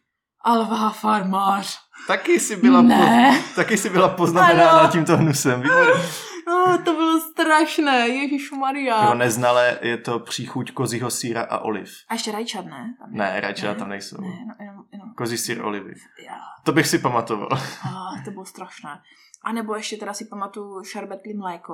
Alvá 0.40 0.90
farmář. 0.90 1.78
Taky 2.06 2.40
si 2.40 2.56
byla, 2.56 2.82
ne. 2.82 3.42
po, 3.48 3.54
taky 3.54 3.76
si 3.76 3.90
byla 3.90 4.08
poznamenána 4.08 4.90
tímto 4.90 5.16
hnusem. 5.16 5.62
Výborně. 5.62 5.92
Oh, 6.50 6.76
to 6.76 6.92
bylo 6.92 7.20
strašné, 7.20 8.08
Ježíš 8.08 8.50
Maria. 8.50 9.06
Pro 9.06 9.14
neznalé 9.14 9.78
je 9.82 9.96
to 9.96 10.18
příchuť 10.18 10.72
kozího 10.72 11.10
síra 11.10 11.42
a 11.42 11.58
oliv. 11.58 11.90
A 12.08 12.14
ještě 12.14 12.32
rajčat, 12.32 12.64
ne? 12.64 12.94
Tam 12.98 13.12
ne, 13.12 13.40
rajčata 13.40 13.74
tam 13.74 13.88
nejsou. 13.88 14.20
Ne, 14.20 14.28
no, 14.28 14.54
jenom, 14.60 14.84
jenom. 14.92 15.14
Kozí 15.14 15.38
sír, 15.38 15.64
olivy. 15.64 15.94
Já. 16.26 16.38
To 16.64 16.72
bych 16.72 16.86
si 16.86 16.98
pamatoval. 16.98 17.48
Oh, 17.52 18.24
to 18.24 18.30
bylo 18.30 18.44
strašné. 18.44 19.00
A 19.44 19.52
nebo 19.52 19.74
ještě 19.76 19.96
teda 19.96 20.12
si 20.12 20.24
pamatuju 20.24 20.84
šarbetlý 20.84 21.36
mléko. 21.36 21.72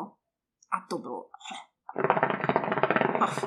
A 0.72 0.87
to 0.90 0.98
bylo... 0.98 1.24
Ach, 3.20 3.44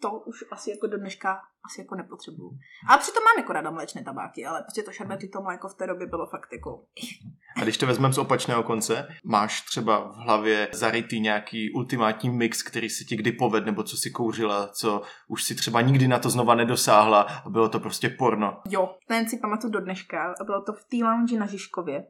to 0.00 0.10
už 0.10 0.44
asi 0.50 0.70
jako 0.70 0.86
do 0.86 0.98
dneška 0.98 1.40
asi 1.64 1.80
jako 1.80 1.94
nepotřebuju. 1.94 2.50
Ale 2.88 2.98
přitom 2.98 3.24
mám 3.24 3.42
jako 3.42 3.52
rada 3.52 3.70
mléčné 3.70 4.04
tabáky, 4.04 4.46
ale 4.46 4.62
prostě 4.62 4.82
to 4.82 4.92
šarbetý 4.92 5.28
to 5.28 5.42
mléko 5.42 5.68
v 5.68 5.74
té 5.74 5.86
době 5.86 6.06
bylo 6.06 6.26
fakt 6.26 6.52
jako... 6.52 6.84
A 7.56 7.62
když 7.62 7.78
to 7.78 7.86
vezmeme 7.86 8.14
z 8.14 8.18
opačného 8.18 8.62
konce, 8.62 9.08
máš 9.24 9.60
třeba 9.60 9.98
v 9.98 10.14
hlavě 10.14 10.68
zarytý 10.72 11.20
nějaký 11.20 11.72
ultimátní 11.72 12.30
mix, 12.30 12.62
který 12.62 12.90
si 12.90 13.04
ti 13.04 13.16
kdy 13.16 13.32
poved, 13.32 13.66
nebo 13.66 13.82
co 13.82 13.96
si 13.96 14.10
kouřila, 14.10 14.68
co 14.68 15.02
už 15.28 15.44
si 15.44 15.54
třeba 15.54 15.80
nikdy 15.80 16.08
na 16.08 16.18
to 16.18 16.30
znova 16.30 16.54
nedosáhla 16.54 17.22
a 17.22 17.50
bylo 17.50 17.68
to 17.68 17.80
prostě 17.80 18.08
porno. 18.08 18.60
Jo, 18.68 18.94
ten 19.08 19.28
si 19.28 19.38
pamatuju 19.38 19.72
do 19.72 19.80
dneška. 19.80 20.34
Bylo 20.44 20.62
to 20.62 20.72
v 20.72 20.84
té 20.84 20.96
lounge 20.96 21.38
na 21.38 21.46
Žižkově, 21.46 22.04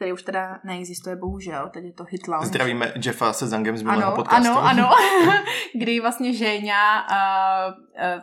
který 0.00 0.12
už 0.12 0.22
teda 0.22 0.58
neexistuje, 0.64 1.16
bohužel. 1.16 1.70
Teď 1.72 1.84
je 1.84 1.92
to 1.92 2.04
Hit 2.08 2.28
Lounge. 2.28 2.46
Zdravíme 2.46 2.92
Jeffa 3.04 3.32
se 3.32 3.46
Zangem 3.46 3.76
z 3.76 3.82
minulého 3.82 4.06
Ano, 4.06 4.16
podcastu. 4.16 4.50
ano, 4.52 4.60
ano. 4.62 4.90
Kdy 5.74 6.00
vlastně 6.00 6.32
Ženя 6.34 6.98
a, 6.98 7.16
a, 7.16 7.72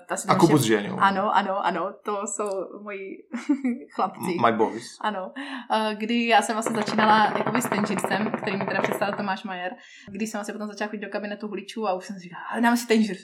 ta 0.10 0.16
A 0.28 0.36
Kubu 0.36 0.58
s. 0.58 0.72
Ano, 0.98 1.36
ano, 1.36 1.66
ano, 1.66 1.94
to 2.06 2.22
jsou 2.28 2.50
moji 2.84 3.18
chlapci. 3.96 4.38
My 4.46 4.52
boys. 4.52 4.98
Ano, 5.02 5.32
Eh, 5.74 5.96
kdy 5.96 6.28
já 6.28 6.42
jsem 6.42 6.56
vlastně 6.56 6.76
začínala 6.76 7.26
jakoby 7.38 7.62
s 7.62 7.70
Tangersem, 7.70 8.32
který 8.32 8.58
mi 8.58 8.66
teda 8.66 8.82
představil 8.82 9.16
Tomáš 9.18 9.44
Majer, 9.44 9.72
kdy 10.12 10.28
jsem 10.28 10.38
vlastně 10.40 10.54
potom 10.54 10.68
začala 10.68 10.90
chodit 10.90 11.06
do 11.06 11.10
kabinetu 11.12 11.48
huličů 11.48 11.88
a 11.88 11.94
už 11.94 12.06
jsem 12.06 12.16
si 12.16 12.22
říkala, 12.22 12.42
"Ale 12.52 12.62
dáme 12.62 12.78
si 12.78 12.88
Tangers. 12.88 13.20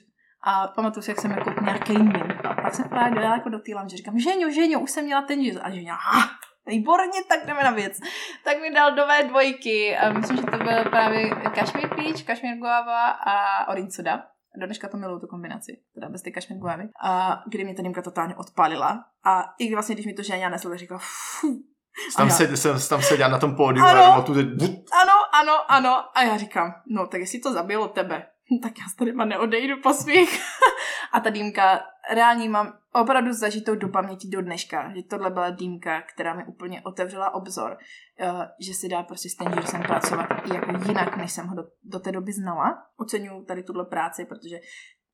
A 0.46 0.68
pamatuju 0.68 1.02
si, 1.04 1.12
jak 1.12 1.22
jsem 1.22 1.32
jako 1.32 1.50
gaming. 1.88 2.46
A 2.46 2.54
pak 2.62 2.76
jsem 2.76 2.90
právě 2.90 3.16
dojela 3.16 3.36
jako 3.38 3.50
do 3.50 3.60
té 3.60 3.72
lounge, 3.76 3.98
říkám, 3.98 4.20
Ženio, 4.20 4.50
Ženio, 4.50 4.80
už 4.80 4.92
jsem 4.92 5.06
měla 5.06 5.22
Tangers. 5.22 5.58
A 5.62 5.70
Ženio, 5.70 5.96
ha, 6.00 6.30
výborně, 6.68 7.24
tak 7.30 7.46
jdeme 7.46 7.64
na 7.64 7.72
věc. 7.72 8.00
Tak 8.44 8.62
mi 8.62 8.72
dal 8.72 8.96
dové 8.96 9.24
dvojky. 9.24 9.98
A 9.98 10.14
myslím, 10.14 10.38
že 10.38 10.44
to 10.44 10.58
byl 10.58 10.84
právě 10.90 11.30
Kashmir 11.30 11.88
Peach, 11.90 12.24
Kashmir 12.24 12.58
Guava 12.58 13.08
a 13.10 13.68
Orange 13.68 13.92
Soda. 13.92 14.24
Do 14.60 14.66
dneška 14.66 14.88
to 14.88 14.98
miluju, 14.98 15.20
tu 15.20 15.28
kombinaci, 15.28 15.82
teda 15.96 16.10
bez 16.10 16.22
té 16.22 16.32
kašmir 16.32 16.60
guavy. 16.60 16.84
A 17.04 17.42
kdy 17.50 17.64
mě 17.64 17.76
ta 17.76 17.82
dýmka 17.84 18.02
totálně 18.02 18.36
odpálila. 18.36 19.06
A 19.26 19.44
i 19.60 19.74
vlastně, 19.74 19.96
když 19.96 20.06
mi 20.06 20.14
to 20.14 20.24
ženě 20.24 20.50
nesl, 20.50 20.70
tak 20.70 20.78
říkala, 20.80 21.00
"Fu." 21.04 21.48
Tam, 22.18 22.28
já- 22.28 22.34
se, 22.34 22.58
jsem 22.58 22.76
tam 22.90 23.02
seděl 23.02 23.30
na 23.30 23.40
tom 23.40 23.56
pódiu 23.56 23.86
Ano. 23.86 24.04
a 24.04 24.22
tu 24.22 24.34
teď... 24.34 24.46
ano, 25.02 25.14
ano, 25.34 25.72
ano. 25.72 26.04
A 26.18 26.24
já 26.24 26.38
říkám, 26.38 26.74
no 26.88 27.08
tak 27.08 27.20
jestli 27.22 27.40
to 27.40 27.54
zabilo 27.54 27.88
tebe, 27.88 28.28
tak 28.60 28.80
já 28.80 28.86
z 28.90 28.96
tady 28.96 29.14
neodejdu 29.14 29.82
po 29.82 29.94
svých. 29.94 30.42
a 31.12 31.20
ta 31.20 31.30
dýmka, 31.30 31.82
reálně 32.14 32.50
mám 32.50 32.74
opravdu 32.94 33.34
zažitou 33.34 33.76
do 33.76 33.90
paměti 33.90 34.28
do 34.28 34.42
dneška, 34.42 34.94
že 34.96 35.04
tohle 35.04 35.30
byla 35.30 35.50
dýmka, 35.50 36.02
která 36.02 36.34
mi 36.34 36.46
úplně 36.46 36.82
otevřela 36.82 37.34
obzor, 37.34 37.78
eh, 38.20 38.32
že 38.60 38.74
si 38.74 38.90
dá 38.90 39.04
prostě 39.04 39.30
s 39.30 39.36
Tangersem 39.36 39.82
pracovat 39.82 40.28
i 40.46 40.54
jako 40.54 40.72
jinak, 40.88 41.18
než 41.18 41.32
jsem 41.32 41.48
ho 41.48 41.56
do, 41.56 41.64
do 41.84 42.00
té 42.00 42.12
doby 42.12 42.34
znala. 42.34 42.84
Oceňuju 42.98 43.46
tady 43.46 43.64
tuhle 43.64 43.86
práci, 43.86 44.26
protože 44.26 44.60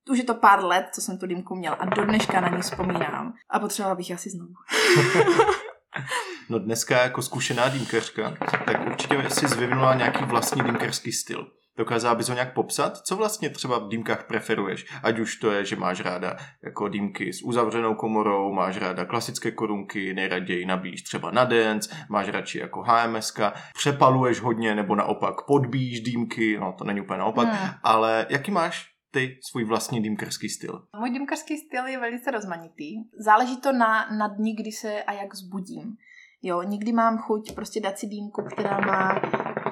už 0.10 0.18
je 0.18 0.24
to 0.24 0.36
pár 0.36 0.64
let, 0.64 0.90
co 0.94 1.02
jsem 1.02 1.18
tu 1.18 1.26
dýmku 1.26 1.56
měla 1.56 1.76
a 1.76 1.86
do 1.86 2.06
dneška 2.06 2.42
na 2.42 2.50
ní 2.50 2.62
vzpomínám. 2.62 3.34
A 3.50 3.60
potřebovala 3.60 3.96
bych 3.96 4.12
asi 4.12 4.30
znovu. 4.30 4.54
No 6.50 6.60
dneska 6.60 7.04
jako 7.04 7.22
zkušená 7.22 7.70
dýmkařka, 7.70 8.38
tak 8.66 8.88
určitě 8.88 9.30
si 9.30 9.48
vyvinula 9.48 9.96
nějaký 9.96 10.26
vlastní 10.26 10.62
dýmkařský 10.64 11.12
styl. 11.12 11.48
Dokázala 11.80 12.16
bys 12.16 12.28
ho 12.30 12.34
nějak 12.34 12.54
popsat? 12.54 12.98
Co 12.98 13.16
vlastně 13.16 13.50
třeba 13.50 13.80
v 13.80 13.88
dýmkách 13.88 14.28
preferuješ? 14.28 14.86
Ať 15.04 15.20
už 15.20 15.36
to 15.36 15.52
je, 15.52 15.66
že 15.66 15.76
máš 15.76 16.00
ráda 16.00 16.38
jako 16.64 16.88
dýmky 16.88 17.34
s 17.34 17.42
uzavřenou 17.42 17.96
komorou, 17.96 18.54
máš 18.54 18.78
ráda 18.78 19.06
klasické 19.06 19.52
korunky, 19.52 20.14
nejraději 20.14 20.66
nabíjíš 20.66 21.02
třeba 21.02 21.32
na 21.32 21.44
dance, 21.46 21.96
máš 22.10 22.28
radši 22.28 22.60
jako 22.60 22.82
HMSK, 22.82 23.40
přepaluješ 23.78 24.40
hodně 24.40 24.76
nebo 24.76 24.96
naopak 24.96 25.36
podbíjíš 25.48 26.02
dýmky, 26.02 26.58
no 26.60 26.74
to 26.78 26.84
není 26.84 27.02
úplně 27.02 27.20
naopak, 27.20 27.48
Hmm. 27.48 27.70
ale 27.84 28.26
jaký 28.30 28.52
máš 28.52 28.86
ty 29.12 29.40
svůj 29.52 29.64
vlastní 29.64 30.02
dýmkařský 30.02 30.50
styl? 30.50 30.82
Můj 31.00 31.10
dýmkařský 31.10 31.58
styl 31.58 31.86
je 31.88 32.00
velice 32.00 32.32
rozmanitý. 32.32 32.90
Záleží 33.20 33.62
to 33.62 33.72
na, 33.72 34.10
na 34.18 34.28
dní, 34.28 34.56
kdy 34.56 34.72
se 34.72 35.04
a 35.04 35.14
jak 35.14 35.36
zbudím. 35.36 35.98
Jo, 36.42 36.64
někdy 36.64 36.94
mám 36.94 37.18
chuť 37.18 37.56
prostě 37.56 37.82
dát 37.82 37.98
si 37.98 38.08
dýmku, 38.08 38.42
která 38.44 38.80
má 38.80 39.22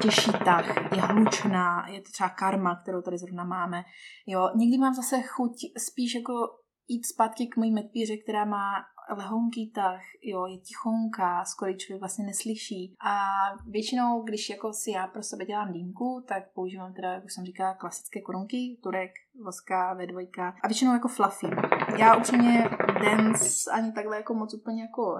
těžší 0.01 0.32
tah, 0.45 0.91
je 0.95 1.01
hlučná, 1.01 1.88
je 1.88 2.01
to 2.01 2.12
třeba 2.12 2.30
karma, 2.30 2.75
kterou 2.75 3.01
tady 3.01 3.17
zrovna 3.17 3.43
máme. 3.43 3.84
Jo, 4.27 4.49
někdy 4.56 4.77
mám 4.77 4.93
zase 4.93 5.21
chuť 5.21 5.51
spíš 5.77 6.15
jako 6.15 6.34
jít 6.88 7.06
zpátky 7.06 7.47
k 7.47 7.58
mojí 7.58 7.71
medvíře, 7.71 8.17
která 8.17 8.45
má 8.45 8.71
lehonký 9.15 9.71
tah, 9.71 10.01
jo, 10.23 10.45
je 10.45 10.58
tichonká, 10.58 11.45
skoro 11.45 11.73
člověk 11.73 12.01
vlastně 12.01 12.25
neslyší. 12.25 12.95
A 13.06 13.15
většinou, 13.67 14.23
když 14.23 14.49
jako 14.49 14.73
si 14.73 14.91
já 14.91 15.08
pro 15.08 15.23
sebe 15.23 15.45
dělám 15.45 15.73
dýmku, 15.73 16.25
tak 16.27 16.43
používám 16.53 16.93
teda, 16.93 17.12
jak 17.12 17.25
už 17.25 17.34
jsem 17.34 17.45
říkala, 17.45 17.73
klasické 17.73 18.21
korunky, 18.21 18.80
turek, 18.84 19.12
voska, 19.45 19.95
V2 19.95 20.53
a 20.63 20.67
většinou 20.67 20.93
jako 20.93 21.08
fluffy. 21.08 21.47
Já 21.97 22.15
upřímně 22.15 22.69
dance 23.03 23.71
ani 23.73 23.91
takhle 23.91 24.17
jako 24.17 24.34
moc 24.34 24.53
úplně 24.53 24.82
jako 24.82 25.15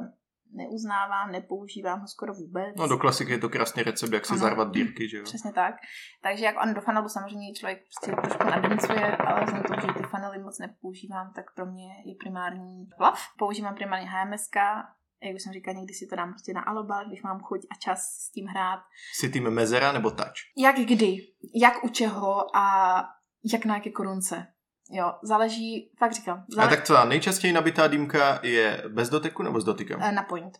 neuznávám, 0.52 1.32
nepoužívám 1.32 2.00
ho 2.00 2.08
skoro 2.08 2.34
vůbec. 2.34 2.76
No 2.78 2.88
do 2.88 2.98
klasiky 2.98 3.32
je 3.32 3.38
to 3.38 3.50
krásný 3.50 3.84
recept, 3.84 4.14
jak 4.14 4.26
si 4.26 4.32
Ano. 4.34 4.40
zarvat 4.42 4.72
dírky, 4.72 5.10
že 5.10 5.18
jo? 5.18 5.24
Přesně 5.24 5.54
tak. 5.54 5.76
Takže 6.24 6.46
jako 6.46 6.60
ano, 6.60 6.74
do 6.74 6.82
funnelu 6.82 7.10
samozřejmě 7.10 7.54
člověk 7.54 7.80
prostě 7.84 8.22
trošku 8.22 8.44
nadancuje, 8.44 9.18
ale 9.18 9.44
vzhledem 9.46 9.64
tomu, 9.64 9.82
že 9.82 10.00
ty 10.00 10.04
funnely 10.04 10.40
moc 10.44 10.60
nepoužívám, 10.60 11.32
tak 11.36 11.46
pro 11.56 11.66
mě 11.66 11.88
je 12.06 12.16
primární 12.20 12.88
fluff. 12.98 13.20
Používám 13.38 13.76
primárně 13.76 14.08
HMSK, 14.10 14.56
jak 15.24 15.36
už 15.36 15.44
jsem 15.44 15.54
říkala, 15.54 15.78
někdy 15.78 15.94
si 15.94 16.08
to 16.08 16.16
dám 16.16 16.30
prostě 16.30 16.54
na 16.54 16.62
alobal, 16.62 17.08
když 17.08 17.22
mám 17.24 17.40
chuť 17.40 17.60
a 17.72 17.76
čas 17.80 18.00
s 18.00 18.32
tím 18.32 18.46
hrát. 18.48 18.80
Si 19.20 19.30
tým 19.30 19.50
mezera 19.50 19.92
nebo 19.92 20.12
touch? 20.12 20.34
Jak 20.58 20.76
kdy, 20.76 21.18
jak 21.56 21.84
u 21.84 21.90
čeho 21.90 22.56
a 22.56 22.96
jak 23.54 23.66
na 23.66 23.76
jaké 23.76 23.92
korunce. 23.92 24.48
Jo, 24.92 25.14
záleží, 25.24 25.92
fakt 26.00 26.14
říkám, 26.14 26.38
A 26.40 26.46
záleží 26.50 26.76
tak 26.76 26.86
co, 26.86 27.06
nejčastěji 27.06 27.54
nabitá 27.54 27.88
dýmka 27.88 28.40
je 28.44 28.84
bez 28.88 29.10
doteku 29.10 29.44
nebo 29.44 29.62
s 29.62 29.64
dotykem? 29.64 30.00
na 30.16 30.24
point. 30.24 30.58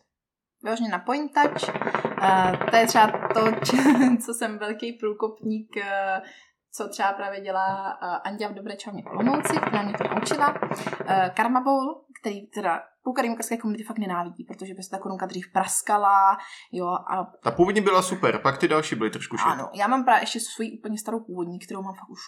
Vyloženě 0.62 0.88
na 0.88 0.98
point 0.98 1.32
touch. 1.34 1.74
Uh, 2.22 2.70
to 2.70 2.76
je 2.76 2.86
třeba 2.86 3.06
to, 3.34 3.40
co 4.26 4.34
jsem 4.34 4.58
velký 4.58 4.92
průkopník, 4.92 5.76
uh, 5.76 5.82
co 6.72 6.88
třeba 6.88 7.12
právě 7.12 7.40
dělá 7.40 7.90
Andia 8.24 8.48
v 8.50 8.54
Dobré 8.54 8.76
čavně 8.76 9.02
v 9.02 9.06
Olomouci, 9.06 9.56
která 9.66 9.82
mě 9.82 9.94
to 9.98 10.04
naučila. 10.14 10.54
Karma 11.34 11.60
Bowl, 11.60 12.04
který 12.20 12.46
teda 12.46 12.82
půlka 13.02 13.22
rýmkarské 13.22 13.56
komunity 13.56 13.84
fakt 13.84 13.98
nenávidí, 13.98 14.44
protože 14.44 14.74
by 14.74 14.82
se 14.82 14.90
ta 14.90 14.98
korunka 14.98 15.26
dřív 15.26 15.52
praskala, 15.52 16.38
jo, 16.72 16.86
a 16.86 17.24
Ta 17.42 17.50
původní 17.50 17.80
byla 17.80 18.02
super, 18.02 18.38
pak 18.38 18.58
ty 18.58 18.68
další 18.68 18.94
byly 18.94 19.10
trošku 19.10 19.36
šit. 19.36 19.46
ano, 19.46 19.70
já 19.74 19.86
mám 19.88 20.04
právě 20.04 20.22
ještě 20.22 20.40
svoji 20.40 20.78
úplně 20.78 20.98
starou 20.98 21.20
původní, 21.24 21.58
kterou 21.58 21.82
mám 21.82 21.94
fakt 21.94 22.10
už 22.10 22.20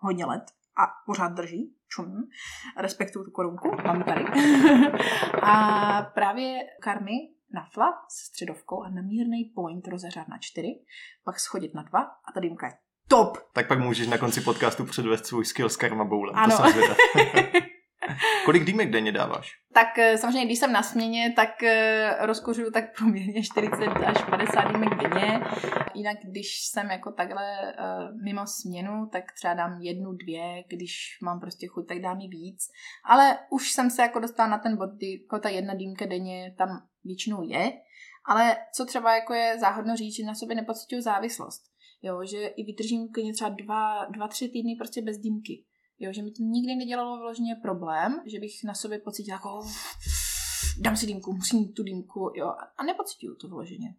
hodně 0.00 0.24
let 0.26 0.42
a 0.76 0.86
pořád 1.06 1.32
drží, 1.32 1.74
čum, 1.88 2.28
respektuju 2.76 3.24
tu 3.24 3.30
korunku, 3.30 3.76
mám 3.84 4.02
tady. 4.02 4.24
a 5.42 6.02
právě 6.14 6.58
karmy 6.82 7.12
na 7.54 7.68
fla 7.72 8.04
s 8.08 8.26
středovkou 8.26 8.82
a 8.82 8.88
na 8.88 9.02
mírný 9.02 9.52
point 9.54 9.88
rozeřát 9.88 10.28
na 10.28 10.38
čtyři, 10.40 10.80
pak 11.24 11.40
schodit 11.40 11.74
na 11.74 11.82
dva 11.82 12.00
a 12.00 12.32
ta 12.34 12.40
dýmka 12.40 12.66
je 12.66 12.72
top. 13.08 13.38
Tak 13.52 13.68
pak 13.68 13.78
můžeš 13.78 14.06
na 14.06 14.18
konci 14.18 14.40
podcastu 14.40 14.84
předvést 14.84 15.26
svůj 15.26 15.44
skill 15.44 15.68
s 15.68 15.76
Karma 15.76 16.04
Bowlem. 16.04 16.36
Ano. 16.36 16.56
To 16.56 16.64
jsem. 16.64 16.82
Kolik 18.44 18.64
dýmek 18.64 18.90
denně 18.90 19.12
dáváš? 19.12 19.52
Tak 19.74 19.98
eh, 19.98 20.18
samozřejmě, 20.18 20.44
když 20.44 20.58
jsem 20.58 20.72
na 20.72 20.82
směně, 20.82 21.32
tak 21.36 21.62
eh, 21.62 22.16
rozkuřuju 22.20 22.70
tak 22.70 22.98
poměrně 22.98 23.42
40 23.42 23.86
až 23.86 24.24
50 24.30 24.72
dýmek 24.72 24.94
denně. 24.94 25.40
Jinak, 25.94 26.16
když 26.24 26.46
jsem 26.72 26.90
jako 26.90 27.12
takhle 27.12 27.74
uh, 27.78 28.22
mimo 28.24 28.46
směnu, 28.46 29.08
tak 29.12 29.24
třeba 29.32 29.54
dám 29.54 29.80
jednu, 29.80 30.12
dvě, 30.12 30.64
když 30.68 31.18
mám 31.22 31.40
prostě 31.40 31.66
chuť, 31.66 31.88
tak 31.88 31.98
dám 32.00 32.20
i 32.20 32.28
víc. 32.28 32.70
Ale 33.04 33.38
už 33.50 33.70
jsem 33.70 33.90
se 33.90 34.02
jako 34.02 34.18
dostala 34.18 34.48
na 34.48 34.58
ten 34.58 34.76
bod, 34.76 34.90
kdy 34.96 35.06
jako 35.22 35.38
ta 35.38 35.48
jedna 35.48 35.74
dýmka 35.74 36.06
denně 36.06 36.54
tam 36.58 36.68
většinou 37.04 37.42
je. 37.42 37.72
Ale 38.24 38.56
co 38.74 38.84
třeba 38.84 39.14
jako 39.14 39.34
je 39.34 39.58
záhodno 39.58 39.96
říct, 39.96 40.16
že 40.16 40.24
na 40.24 40.34
sobě 40.34 40.56
nepocituju 40.56 41.02
závislost. 41.02 41.62
Jo, 42.02 42.20
že 42.24 42.46
i 42.46 42.64
vydržím 42.64 43.08
klidně 43.12 43.32
třeba 43.32 43.50
dva, 43.50 44.04
dva, 44.04 44.28
tři 44.28 44.48
týdny 44.48 44.76
prostě 44.78 45.02
bez 45.02 45.18
dýmky. 45.18 45.64
Jo, 45.98 46.12
že 46.12 46.22
mi 46.22 46.30
to 46.30 46.42
nikdy 46.42 46.74
nedělalo 46.74 47.16
vyloženě 47.16 47.56
problém, 47.62 48.22
že 48.26 48.40
bych 48.40 48.64
na 48.64 48.74
sobě 48.74 48.98
pocítila 48.98 49.34
jako 49.34 49.60
dám 50.78 50.96
si 50.96 51.06
dýmku, 51.06 51.32
musím 51.32 51.72
tu 51.72 51.82
dýmku, 51.82 52.32
jo, 52.34 52.46
a 52.76 52.82
nepocituju 52.82 53.34
to 53.36 53.48
vyloženě. 53.48 53.94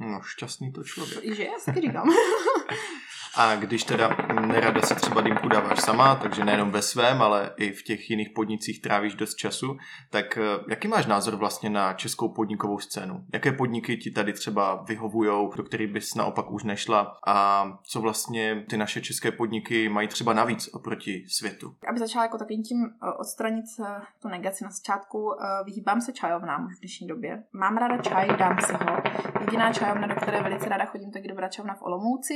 No, 0.00 0.20
šťastný 0.22 0.72
to 0.72 0.84
člověk. 0.84 1.36
Že, 1.36 1.44
já 1.44 1.58
si 1.58 1.80
říkám. 1.80 2.08
A 3.36 3.56
když 3.56 3.84
teda 3.84 4.16
nerada 4.46 4.82
si 4.82 4.94
třeba 4.94 5.20
dýmku 5.20 5.48
dáváš 5.48 5.80
sama, 5.80 6.16
takže 6.16 6.44
nejenom 6.44 6.70
ve 6.70 6.82
svém, 6.82 7.22
ale 7.22 7.50
i 7.56 7.72
v 7.72 7.82
těch 7.82 8.10
jiných 8.10 8.30
podnicích 8.30 8.82
trávíš 8.82 9.14
dost 9.14 9.34
času, 9.34 9.76
tak 10.10 10.38
eh, 10.38 10.42
jaký 10.68 10.88
máš 10.88 11.06
názor 11.06 11.36
vlastně 11.36 11.70
na 11.70 11.92
českou 11.92 12.28
podnikovou 12.28 12.78
scénu? 12.78 13.24
Jaké 13.32 13.52
podniky 13.52 13.96
ti 13.96 14.10
tady 14.10 14.32
třeba 14.32 14.82
vyhovujou, 14.82 15.52
do 15.56 15.62
kterých 15.62 15.92
bys 15.92 16.14
naopak 16.14 16.50
už 16.50 16.64
nešla 16.64 17.16
a 17.26 17.66
co 17.84 18.00
vlastně 18.00 18.64
ty 18.70 18.76
naše 18.76 19.00
české 19.00 19.32
podniky 19.32 19.88
mají 19.88 20.08
třeba 20.08 20.32
navíc 20.32 20.68
oproti 20.74 21.24
světu? 21.28 21.74
Aby 21.88 21.98
začala 21.98 22.24
jako 22.24 22.38
takovým 22.38 22.62
tím 22.62 22.78
eh, 22.84 23.12
odstranit 23.18 23.64
eh, 23.80 24.00
tu 24.22 24.28
negaci 24.28 24.64
na 24.64 24.70
začátku, 24.70 25.32
vyhýbám 25.64 26.00
se 26.00 26.12
čajovnám 26.12 26.66
už 26.66 26.76
v 26.76 26.80
dnešní 26.80 27.06
době. 27.06 27.42
Mám 27.52 27.76
ráda 27.76 28.02
čaj, 28.02 28.28
dám 28.38 28.60
si 28.60 28.72
ho. 28.72 28.96
Jediná 29.40 29.72
čajovna, 29.72 30.06
do 30.06 30.14
které 30.14 30.42
velice 30.42 30.68
ráda 30.68 30.84
chodím, 30.84 31.10
tak 31.10 31.22
je 31.22 31.28
dobrá 31.28 31.48
čajovna 31.48 31.74
v 31.74 31.82
Olomouci, 31.82 32.34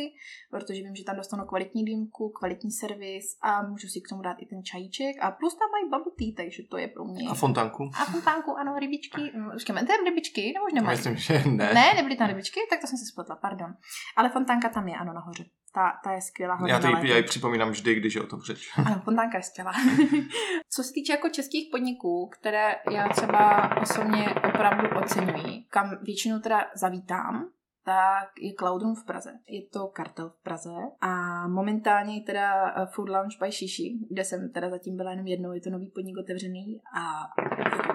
protože 0.51 0.86
vím, 0.87 0.97
že 0.97 1.05
tam 1.05 1.17
dostanu 1.17 1.45
kvalitní 1.45 1.85
dýmku, 1.85 2.29
kvalitní 2.29 2.71
servis 2.71 3.27
a 3.43 3.63
můžu 3.63 3.89
si 3.89 4.01
k 4.01 4.09
tomu 4.09 4.23
dát 4.23 4.37
i 4.39 4.47
ten 4.47 4.65
čajíček 4.65 5.17
a 5.21 5.31
plus 5.31 5.55
tam 5.55 5.69
mají 5.71 5.85
bubble 5.85 6.13
tea, 6.19 6.45
takže 6.45 6.63
to 6.71 6.77
je 6.79 6.89
pro 6.89 7.05
mě. 7.05 7.29
A 7.31 7.35
fontánku? 7.35 7.91
A 8.01 8.05
fontánku, 8.05 8.51
ano, 8.59 8.79
rybičky. 8.79 9.21
Počkej, 9.53 9.77
tam 9.77 10.05
rybičky, 10.05 10.53
nebo 10.55 10.67
už 10.67 10.73
nemají? 10.73 10.97
Myslím, 10.97 11.17
že 11.17 11.43
ne. 11.47 11.75
Ne, 11.75 11.95
nebyly 11.97 12.17
tam 12.17 12.29
rybičky, 12.29 12.61
tak 12.71 12.81
to 12.81 12.87
jsem 12.87 12.99
si 12.99 13.07
spletla, 13.13 13.37
pardon. 13.37 13.75
Ale 14.17 14.29
fontánka 14.29 14.69
tam 14.69 14.89
je, 14.89 14.95
ano, 14.95 15.13
nahoře. 15.13 15.45
Ta, 15.75 15.93
ta 16.05 16.13
je 16.13 16.21
skvělá. 16.21 16.59
Já 16.67 16.79
to 16.79 16.87
jí, 16.89 17.09
já 17.09 17.23
připomínám 17.23 17.71
vždy, 17.71 17.95
když 17.95 18.15
je 18.15 18.23
o 18.23 18.27
tom 18.27 18.41
řeč. 18.41 18.73
Ano, 18.87 19.03
fontánka 19.05 19.39
je 19.39 19.43
skvělá. 19.43 19.73
Co 20.71 20.83
se 20.83 20.93
týče 20.93 21.13
jako 21.13 21.29
českých 21.29 21.69
podniků, 21.71 22.31
které 22.33 22.75
já 22.91 23.09
třeba 23.09 23.71
osobně 23.83 24.35
opravdu 24.49 24.99
oceňuji, 24.99 25.65
kam 25.71 25.99
většinou 26.03 26.39
teda 26.39 26.67
zavítám, 26.75 27.49
tak 27.87 28.29
je 28.41 28.53
Cloudroom 28.59 28.95
v 28.95 29.05
Praze. 29.05 29.31
Je 29.49 29.63
to 29.67 29.87
kartel 29.87 30.29
v 30.31 30.43
Praze 30.43 30.71
a 31.01 31.13
momentálně 31.49 32.15
je 32.15 32.21
teda 32.23 32.71
eh, 32.71 32.87
Food 32.87 33.09
Lounge 33.09 33.37
by 33.41 33.53
Shishi, 33.53 33.99
kde 34.11 34.25
jsem 34.25 34.53
teda 34.53 34.71
zatím 34.71 34.97
byla 34.97 35.11
jenom 35.11 35.27
jednou, 35.27 35.53
je 35.53 35.61
to 35.61 35.71
nový 35.71 35.91
podnik 35.91 36.17
otevřený 36.19 36.81
a 36.95 37.03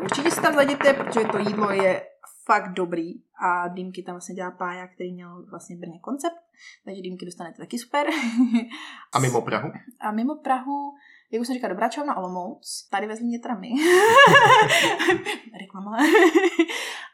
určitě 0.03 0.31
si 0.31 0.41
tam 0.41 0.55
zajděte, 0.55 0.93
protože 0.93 1.27
to 1.31 1.37
jídlo 1.37 1.71
je 1.71 2.03
fakt 2.45 2.73
dobrý 2.73 3.13
a 3.47 3.67
dýmky 3.67 4.03
tam 4.03 4.13
vlastně 4.13 4.35
dělá 4.35 4.51
Pája, 4.51 4.87
který 4.87 5.13
měl 5.13 5.45
vlastně 5.49 5.77
Brně 5.77 5.99
koncept, 5.99 6.41
takže 6.85 7.01
dýmky 7.01 7.25
dostanete 7.25 7.57
taky 7.57 7.77
super. 7.77 8.07
A 9.13 9.19
mimo 9.19 9.41
Prahu? 9.41 9.71
A 9.99 10.11
mimo 10.11 10.35
Prahu, 10.35 10.93
jak 11.31 11.41
už 11.41 11.47
jsem 11.47 11.53
říkala, 11.53 11.73
dobrá 11.73 11.89
čovna 11.89 12.17
Olomouc, 12.17 12.87
tady 12.91 13.07
ve 13.07 13.15
Zlíně 13.15 13.39
teda 13.39 13.55
my. 13.55 13.69
Reklama. 15.61 15.97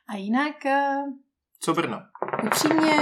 A 0.07 0.15
jinak, 0.15 0.65
eh, 0.65 1.03
Co 1.59 1.73
Brno? 1.73 2.01
upřímně, 2.45 2.93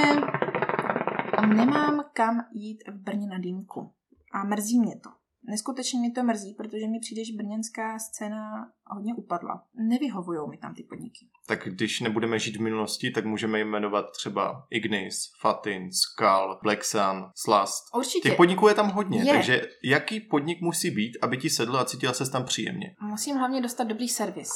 nemám 1.55 2.03
kam 2.13 2.45
jít 2.53 2.83
v 2.87 2.93
Brně 3.03 3.27
na 3.27 3.37
dýmku. 3.39 3.91
A 4.33 4.43
mrzí 4.43 4.79
mě 4.79 4.99
to. 4.99 5.09
Neskutečně 5.49 5.99
mi 5.99 6.11
to 6.11 6.23
mrzí, 6.23 6.53
protože 6.53 6.87
mi 6.87 6.99
přijde, 6.99 7.25
že 7.25 7.33
brněnská 7.37 7.99
scéna 7.99 8.67
hodně 8.87 9.13
upadla. 9.15 9.63
Nevyhovují 9.89 10.49
mi 10.49 10.57
tam 10.57 10.75
ty 10.75 10.83
podniky. 10.83 11.27
Tak 11.47 11.67
když 11.67 12.01
nebudeme 12.01 12.39
žít 12.39 12.55
v 12.55 12.61
minulosti, 12.61 13.11
tak 13.11 13.25
můžeme 13.25 13.59
jmenovat 13.59 14.05
třeba 14.11 14.67
Ignis, 14.69 15.31
Fatin, 15.41 15.89
Skal, 15.91 16.59
Sun, 16.81 17.25
Slast. 17.35 17.83
Určitě. 17.95 18.29
Těch 18.29 18.37
podniků 18.37 18.67
je 18.67 18.73
tam 18.73 18.89
hodně, 18.89 19.19
Je. 19.19 19.33
takže 19.33 19.61
jaký 19.83 20.19
podnik 20.19 20.61
musí 20.61 20.91
být, 20.91 21.17
aby 21.21 21.37
ti 21.37 21.49
sedlo 21.49 21.79
a 21.79 21.85
cítila 21.85 22.13
se 22.13 22.31
tam 22.31 22.43
příjemně? 22.45 22.95
Musím 23.01 23.37
hlavně 23.37 23.61
dostat 23.61 23.83
dobrý 23.83 24.09
servis. 24.09 24.49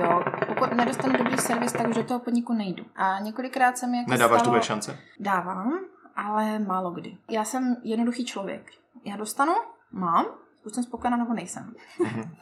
Jo, 0.00 0.24
pokud 0.58 0.76
nedostanu 0.76 1.16
dobrý 1.18 1.38
servis, 1.38 1.72
tak 1.72 1.88
už 1.88 1.96
do 1.96 2.04
toho 2.04 2.20
podniku 2.20 2.52
nejdu. 2.52 2.84
A 2.96 3.18
několikrát 3.18 3.78
se 3.78 3.86
mi 3.86 3.98
jako 3.98 4.10
Nedáváš 4.10 4.40
stalo... 4.40 4.50
druhé 4.52 4.66
šance? 4.66 4.98
Dávám, 5.20 5.78
ale 6.16 6.58
málo 6.58 6.90
kdy. 6.90 7.18
Já 7.30 7.44
jsem 7.44 7.76
jednoduchý 7.82 8.24
člověk. 8.24 8.70
Já 9.04 9.16
dostanu, 9.16 9.52
mám, 9.92 10.26
buď 10.64 10.74
jsem 10.74 10.82
spokojená 10.82 11.16
nebo 11.16 11.34
nejsem. 11.34 11.74
Mhm. 12.00 12.22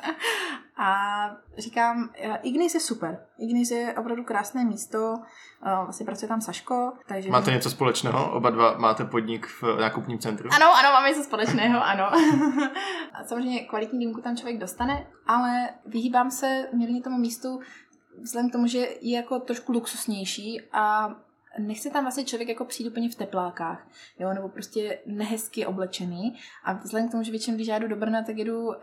A 0.79 1.31
říkám, 1.59 2.11
eh, 2.19 2.39
Ignis 2.43 2.75
je 2.75 2.81
super. 2.81 3.19
Ignis 3.39 3.71
je 3.71 3.95
opravdu 3.99 4.25
krásné 4.25 4.65
místo, 4.65 5.15
eh, 5.67 5.71
vlastně 5.85 6.07
pracuje 6.07 6.29
tam 6.29 6.41
Saško, 6.41 6.93
takže... 7.09 7.31
Máte 7.31 7.51
něco 7.51 7.71
společného? 7.71 8.33
Oba 8.33 8.51
dva 8.51 8.79
máte 8.79 9.05
podnik 9.05 9.47
v 9.47 9.63
nákupním 9.81 10.19
centru? 10.19 10.49
Ano, 10.53 10.67
ano, 10.77 10.93
máme 10.93 11.09
něco 11.09 11.23
společného, 11.23 11.85
ano. 11.85 12.05
A 13.13 13.25
Samozřejmě 13.25 13.61
kvalitní 13.61 13.99
dýmku 13.99 14.21
tam 14.21 14.37
člověk 14.37 14.59
dostane, 14.59 15.07
ale 15.27 15.69
vyhýbám 15.87 16.31
se 16.31 16.69
mírně 16.73 17.03
tomu 17.03 17.19
místu 17.19 17.61
vzhledem 18.23 18.51
k 18.51 18.53
tomu, 18.53 18.67
že 18.67 18.79
je 18.79 19.17
jako 19.17 19.41
trošku 19.41 19.73
luxusnější 19.73 20.61
a 20.73 21.17
nechce 21.59 21.91
tam 21.91 22.05
vlastně 22.05 22.25
člověk 22.25 22.49
jako 22.49 22.65
přijít 22.65 22.89
úplně 22.89 23.11
v 23.11 23.15
teplákách, 23.15 23.89
jo, 24.19 24.35
nebo 24.35 24.49
prostě 24.49 24.99
nehezky 25.07 25.67
oblečený. 25.67 26.39
A 26.65 26.73
vzhledem 26.73 27.09
k 27.09 27.11
tomu, 27.11 27.23
že 27.23 27.31
většinou, 27.31 27.57
když 27.57 27.69
já 27.69 27.79
jdu 27.79 27.89
do 27.89 27.97
Brna, 27.97 28.23
tak 28.23 28.37
jedu 28.37 28.67
uh, 28.67 28.75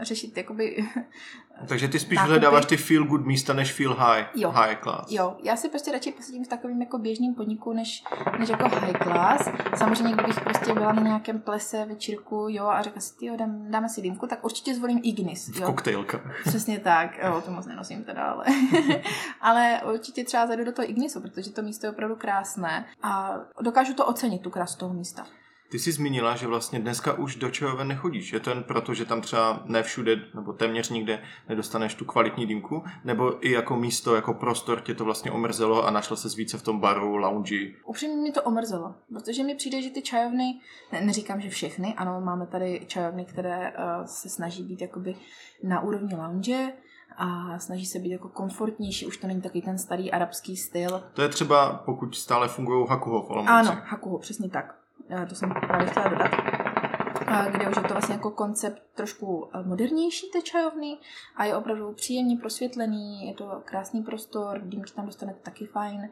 řešit 0.00 0.36
jakoby 0.36 0.76
Takže 1.68 1.88
ty 1.88 1.98
spíš 1.98 2.16
Nákupy. 2.16 2.32
vyhledáváš 2.32 2.66
ty 2.66 2.76
feel 2.76 3.04
good 3.04 3.26
místa 3.26 3.52
než 3.52 3.72
feel 3.72 3.94
high, 3.94 4.24
Jo. 4.34 4.50
high 4.50 4.76
class. 4.82 5.10
Jo, 5.10 5.36
já 5.42 5.56
si 5.56 5.68
prostě 5.68 5.92
radši 5.92 6.12
posedím 6.12 6.44
v 6.44 6.48
takovém 6.48 6.80
jako 6.82 6.98
běžném 6.98 7.34
podniku, 7.34 7.72
než, 7.72 8.04
než 8.38 8.48
jako 8.48 8.68
high 8.68 8.98
class. 9.02 9.48
Samozřejmě, 9.76 10.12
kdybych 10.14 10.40
prostě 10.40 10.74
byla 10.74 10.92
na 10.92 11.02
nějakém 11.02 11.40
plese, 11.40 11.84
večírku, 11.84 12.46
jo, 12.50 12.66
a 12.66 12.82
řekla 12.82 13.00
si, 13.00 13.16
ty 13.16 13.30
dám, 13.36 13.70
dáme 13.70 13.88
si 13.88 14.02
dýmku, 14.02 14.26
tak 14.26 14.44
určitě 14.44 14.74
zvolím 14.74 15.00
Ignis, 15.02 15.48
V 15.48 15.60
jo. 15.60 15.66
koktejlkách. 15.66 16.42
Přesně 16.44 16.78
tak, 16.78 17.18
jo, 17.24 17.42
to 17.44 17.50
moc 17.50 17.66
nenosím 17.66 18.04
teda, 18.04 18.22
ale, 18.24 18.44
ale 19.40 19.80
určitě 19.92 20.24
třeba 20.24 20.46
zajdu 20.46 20.64
do 20.64 20.72
toho 20.72 20.90
Ignisu, 20.90 21.20
protože 21.20 21.50
to 21.52 21.62
místo 21.62 21.86
je 21.86 21.90
opravdu 21.92 22.16
krásné 22.16 22.86
a 23.02 23.34
dokážu 23.62 23.94
to 23.94 24.06
ocenit, 24.06 24.42
tu 24.42 24.50
krásu 24.50 24.78
toho 24.78 24.94
místa. 24.94 25.26
Ty 25.70 25.78
jsi 25.78 25.92
zmínila, 25.92 26.36
že 26.36 26.46
vlastně 26.46 26.78
dneska 26.78 27.12
už 27.12 27.36
do 27.36 27.50
čajoven 27.50 27.88
nechodíš. 27.88 28.32
Je 28.32 28.40
to 28.40 28.50
jen 28.50 28.62
proto, 28.62 28.94
že 28.94 29.04
tam 29.04 29.20
třeba 29.20 29.62
ne 29.64 29.82
všude, 29.82 30.16
nebo 30.34 30.52
téměř 30.52 30.90
nikde 30.90 31.22
nedostaneš 31.48 31.94
tu 31.94 32.04
kvalitní 32.04 32.46
dýmku, 32.46 32.84
nebo 33.04 33.46
i 33.46 33.50
jako 33.50 33.76
místo, 33.76 34.14
jako 34.14 34.34
prostor 34.34 34.80
tě 34.80 34.94
to 34.94 35.04
vlastně 35.04 35.30
omrzelo 35.30 35.86
a 35.86 35.90
našla 35.90 36.16
se 36.16 36.28
více 36.36 36.58
v 36.58 36.62
tom 36.62 36.80
baru, 36.80 37.16
lounge. 37.16 37.72
Upřímně 37.84 38.16
mi 38.16 38.32
to 38.32 38.42
omrzelo, 38.42 38.94
protože 39.08 39.44
mi 39.44 39.54
přijde, 39.54 39.82
že 39.82 39.90
ty 39.90 40.02
čajovny, 40.02 40.60
ne, 40.92 41.00
neříkám, 41.00 41.40
že 41.40 41.48
všechny, 41.48 41.94
ano, 41.94 42.20
máme 42.20 42.46
tady 42.46 42.84
čajovny, 42.86 43.24
které 43.24 43.72
uh, 43.72 44.04
se 44.04 44.28
snaží 44.28 44.62
být 44.62 44.80
jakoby 44.80 45.14
na 45.62 45.80
úrovni 45.80 46.16
lounge 46.16 46.72
a 47.16 47.58
snaží 47.58 47.86
se 47.86 47.98
být 47.98 48.10
jako 48.10 48.28
komfortnější, 48.28 49.06
už 49.06 49.16
to 49.16 49.26
není 49.26 49.42
takový 49.42 49.62
ten 49.62 49.78
starý 49.78 50.10
arabský 50.12 50.56
styl. 50.56 51.02
To 51.14 51.22
je 51.22 51.28
třeba, 51.28 51.82
pokud 51.84 52.14
stále 52.16 52.48
fungují 52.48 52.86
Hakuho 52.88 53.22
v 53.22 53.30
Olomouci. 53.30 53.52
Ano, 53.52 53.82
Hakuho, 53.84 54.18
přesně 54.18 54.50
tak. 54.50 54.79
Eh, 55.08 55.26
To 55.26 55.34
jsem 55.34 55.50
právě 55.50 55.86
chtěla 55.86 56.08
dodat. 56.08 56.30
Kde 57.50 57.68
už 57.68 57.76
je 57.76 57.82
to 57.82 57.88
vlastně 57.94 58.14
jako 58.14 58.30
koncept 58.30 58.82
trošku 58.94 59.50
eh, 59.54 59.62
modernější 59.62 60.30
té 60.30 60.42
čajovny 60.42 60.98
a 61.36 61.44
je 61.44 61.56
opravdu 61.56 61.92
příjemně 61.92 62.36
prosvětlený, 62.36 63.26
je 63.26 63.34
to 63.34 63.62
krásný 63.64 64.02
prostor, 64.02 64.60
dýmky 64.62 64.92
tam 64.92 65.06
dostanete 65.06 65.38
taky 65.42 65.66
fajn. 65.66 66.10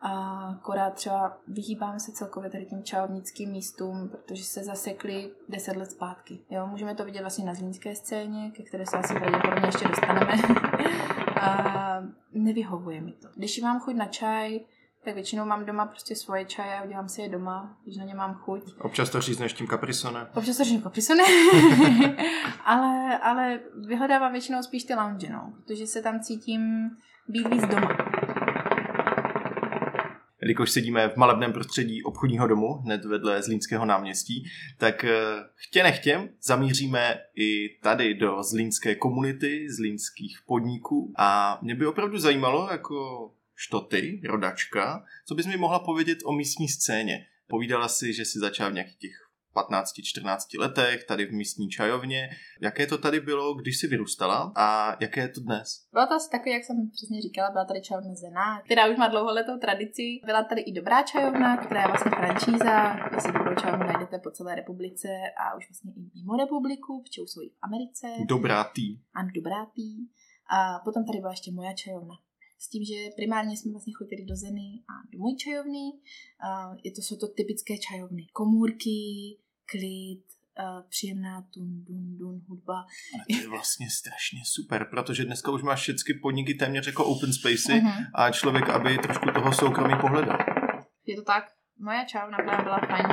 A 0.00 0.38
akorát 0.60 0.94
třeba 0.94 1.38
vyhýbám 1.48 2.00
se 2.00 2.12
celkově 2.12 2.50
tady 2.50 2.66
těm 2.66 2.82
čajovnickým 2.82 3.50
místům, 3.50 4.08
protože 4.08 4.44
se 4.44 4.64
zasekly 4.64 5.30
10 5.48 5.76
let 5.76 5.90
zpátky. 5.90 6.38
Jo, 6.50 6.66
můžeme 6.66 6.94
to 6.94 7.04
vidět 7.04 7.20
vlastně 7.20 7.44
na 7.44 7.54
zlínské 7.54 7.94
scéně, 7.94 8.50
ke 8.50 8.62
které 8.62 8.86
se 8.86 8.96
asi 8.96 9.14
pravděpodobně 9.14 9.68
ještě 9.68 9.88
dostaneme. 9.88 10.32
a 11.40 12.02
nevyhovuje 12.32 13.00
mi 13.00 13.12
to. 13.12 13.28
Když 13.34 13.60
mám 13.60 13.80
chuť 13.80 13.94
na 13.94 14.06
čaj, 14.06 14.60
tak 15.04 15.14
většinou 15.14 15.44
mám 15.44 15.64
doma 15.64 15.86
prostě 15.86 16.16
svoje 16.16 16.44
čaje 16.44 16.78
a 16.78 16.84
udělám 16.84 17.08
si 17.08 17.22
je 17.22 17.28
doma, 17.28 17.76
když 17.84 17.96
na 17.96 18.04
ně 18.04 18.14
mám 18.14 18.34
chuť. 18.34 18.62
Občas 18.80 19.10
to 19.10 19.20
řízneš 19.20 19.52
tím 19.52 19.66
kaprisone. 19.66 20.26
Občas 20.34 20.56
to 20.56 20.64
říkám 20.64 20.82
kaprisone, 20.82 21.24
ale, 22.64 23.18
ale 23.18 23.60
vyhledávám 23.86 24.32
většinou 24.32 24.62
spíš 24.62 24.84
ty 24.84 24.94
lounge, 24.94 25.28
no, 25.30 25.52
protože 25.56 25.86
se 25.86 26.02
tam 26.02 26.20
cítím 26.20 26.90
být 27.28 27.48
víc 27.48 27.66
doma. 27.66 27.88
Jelikož 30.42 30.70
sedíme 30.70 31.08
v 31.08 31.16
malebném 31.16 31.52
prostředí 31.52 32.02
obchodního 32.02 32.46
domu, 32.46 32.74
hned 32.74 33.04
vedle 33.04 33.42
Zlínského 33.42 33.84
náměstí, 33.84 34.44
tak 34.78 35.04
eh, 35.04 35.16
chtě 35.54 35.82
nechtě 35.82 36.28
zamíříme 36.42 37.18
i 37.36 37.68
tady 37.82 38.14
do 38.14 38.42
zlínské 38.42 38.94
komunity, 38.94 39.66
zlínských 39.76 40.38
podniků. 40.46 41.12
A 41.18 41.58
mě 41.62 41.74
by 41.74 41.86
opravdu 41.86 42.18
zajímalo, 42.18 42.68
jako 42.70 43.30
štoty, 43.54 44.20
rodačka, 44.24 45.04
co 45.26 45.34
bys 45.34 45.46
mi 45.46 45.56
mohla 45.56 45.78
povědět 45.78 46.18
o 46.24 46.32
místní 46.32 46.68
scéně. 46.68 47.26
Povídala 47.48 47.88
si, 47.88 48.12
že 48.12 48.24
si 48.24 48.38
začala 48.38 48.70
v 48.70 48.72
nějakých 48.72 48.98
těch 48.98 49.24
15-14 49.54 50.60
letech, 50.60 51.04
tady 51.04 51.26
v 51.26 51.32
místní 51.32 51.68
čajovně. 51.68 52.30
Jaké 52.62 52.86
to 52.86 52.98
tady 52.98 53.20
bylo, 53.20 53.54
když 53.54 53.78
jsi 53.78 53.86
vyrůstala 53.86 54.52
a 54.56 54.96
jaké 55.00 55.20
je 55.20 55.28
to 55.28 55.40
dnes? 55.40 55.68
Bylo 55.92 56.06
to 56.06 56.14
asi 56.14 56.30
takový, 56.30 56.50
jak 56.50 56.64
jsem 56.64 56.90
přesně 56.90 57.22
říkala, 57.22 57.50
byla 57.50 57.64
tady 57.64 57.80
čajovna 57.82 58.14
Zena, 58.14 58.60
která 58.64 58.86
už 58.86 58.96
má 58.96 59.08
dlouholetou 59.08 59.58
tradici. 59.58 60.20
Byla 60.24 60.42
tady 60.44 60.60
i 60.60 60.72
dobrá 60.72 61.02
čajovna, 61.02 61.56
která 61.56 61.80
je 61.80 61.88
vlastně 61.88 62.10
franšíza, 62.10 62.94
kde 63.08 63.20
si 63.20 63.32
dobrou 63.32 63.54
čajovnu 63.54 63.86
najdete 63.86 64.18
po 64.18 64.30
celé 64.30 64.54
republice 64.54 65.08
a 65.42 65.56
už 65.56 65.68
vlastně 65.68 65.92
i 65.96 66.00
mimo 66.14 66.36
republiku, 66.36 67.02
protože 67.02 67.22
už 67.22 67.30
jsou 67.30 67.42
i 67.42 67.48
v 67.48 67.58
Americe. 67.62 68.06
Dobrá 68.28 68.64
tý. 68.64 68.98
Ano, 69.14 69.28
dobrá 69.34 69.66
tý. 69.76 69.90
A 70.56 70.78
potom 70.84 71.06
tady 71.06 71.18
byla 71.18 71.32
ještě 71.32 71.52
moja 71.52 71.72
čajovna. 71.72 72.14
S 72.64 72.68
tím, 72.68 72.84
že 72.84 72.94
primárně 73.16 73.56
jsme 73.56 73.70
vlastně 73.72 73.92
chodili 73.98 74.24
do 74.24 74.36
Zeny 74.36 74.68
a 74.92 74.94
do 75.12 75.18
mojí 75.18 75.36
čajovny. 75.36 75.84
Je 76.84 76.92
to, 76.92 77.00
jsou 77.02 77.16
to 77.16 77.28
typické 77.28 77.74
čajovny. 77.78 78.22
Komůrky, 78.32 78.98
klid, 79.70 80.22
příjemná 80.88 81.42
tun, 81.54 81.84
dun, 81.84 82.16
dun, 82.18 82.40
hudba. 82.48 82.74
Ale 83.14 83.24
to 83.30 83.42
je 83.42 83.48
vlastně 83.48 83.90
strašně 83.90 84.40
super, 84.44 84.86
protože 84.90 85.24
dneska 85.24 85.50
už 85.50 85.62
máš 85.62 85.80
všechny 85.80 86.14
podniky 86.22 86.54
téměř 86.54 86.86
jako 86.86 87.04
open 87.04 87.32
spacey 87.32 87.80
Mhm. 87.80 88.04
a 88.14 88.30
člověk, 88.30 88.68
aby 88.68 88.98
trošku 88.98 89.26
toho 89.34 89.52
soukromí 89.52 89.94
pohledal. 90.00 90.38
Je 91.06 91.16
to 91.16 91.22
tak. 91.22 91.44
Moja 91.78 92.04
čajovna 92.04 92.38
byla 92.62 92.78
fajn 92.90 93.06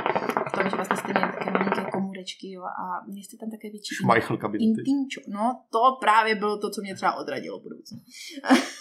v 0.48 0.52
tom, 0.52 0.64
že 0.70 0.76
vlastně 0.76 1.12
měli 1.12 1.32
také 1.32 1.50
malinké 1.50 1.71
komůrečky 2.02 2.50
jo, 2.52 2.62
a 2.62 3.04
měli 3.06 3.24
jste 3.24 3.36
tam 3.36 3.50
také 3.50 3.70
větší 3.70 3.94
Schmeichel 3.94 4.36
kabinety. 4.36 4.64
intimčo. 4.64 5.20
No, 5.28 5.60
to 5.70 5.78
právě 6.00 6.34
bylo 6.34 6.58
to, 6.58 6.70
co 6.70 6.80
mě 6.80 6.94
třeba 6.94 7.12
odradilo 7.14 7.60
v 7.60 7.62
budoucnu. 7.62 7.98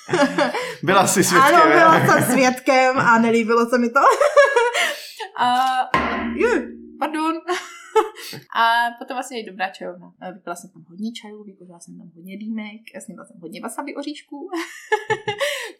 Byla 0.83 1.07
jsi 1.07 1.23
svědkem. 1.23 1.55
Ano, 1.55 1.71
byla 1.71 2.05
jsem 2.07 2.31
svědkem 2.33 2.97
a 2.97 3.19
nelíbilo 3.19 3.65
se 3.69 3.77
mi 3.77 3.89
to. 3.89 3.99
a 5.39 5.55
Je, 6.35 6.67
pardon. 6.99 7.33
a 8.55 8.63
potom 8.99 9.15
vlastně 9.15 9.41
i 9.41 9.45
dobrá 9.45 9.69
čajovna. 9.69 10.13
Vypila 10.33 10.55
jsem 10.55 10.69
tam 10.69 10.83
hodně 10.89 11.11
čajů, 11.21 11.43
vykuřila 11.43 11.79
jsem 11.79 11.97
tam 11.97 12.11
hodně 12.15 12.37
dýmek, 12.37 12.81
snědla 13.03 13.25
jsem 13.25 13.39
hodně 13.41 13.61
wasabi 13.61 13.95
oříšků. 13.95 14.49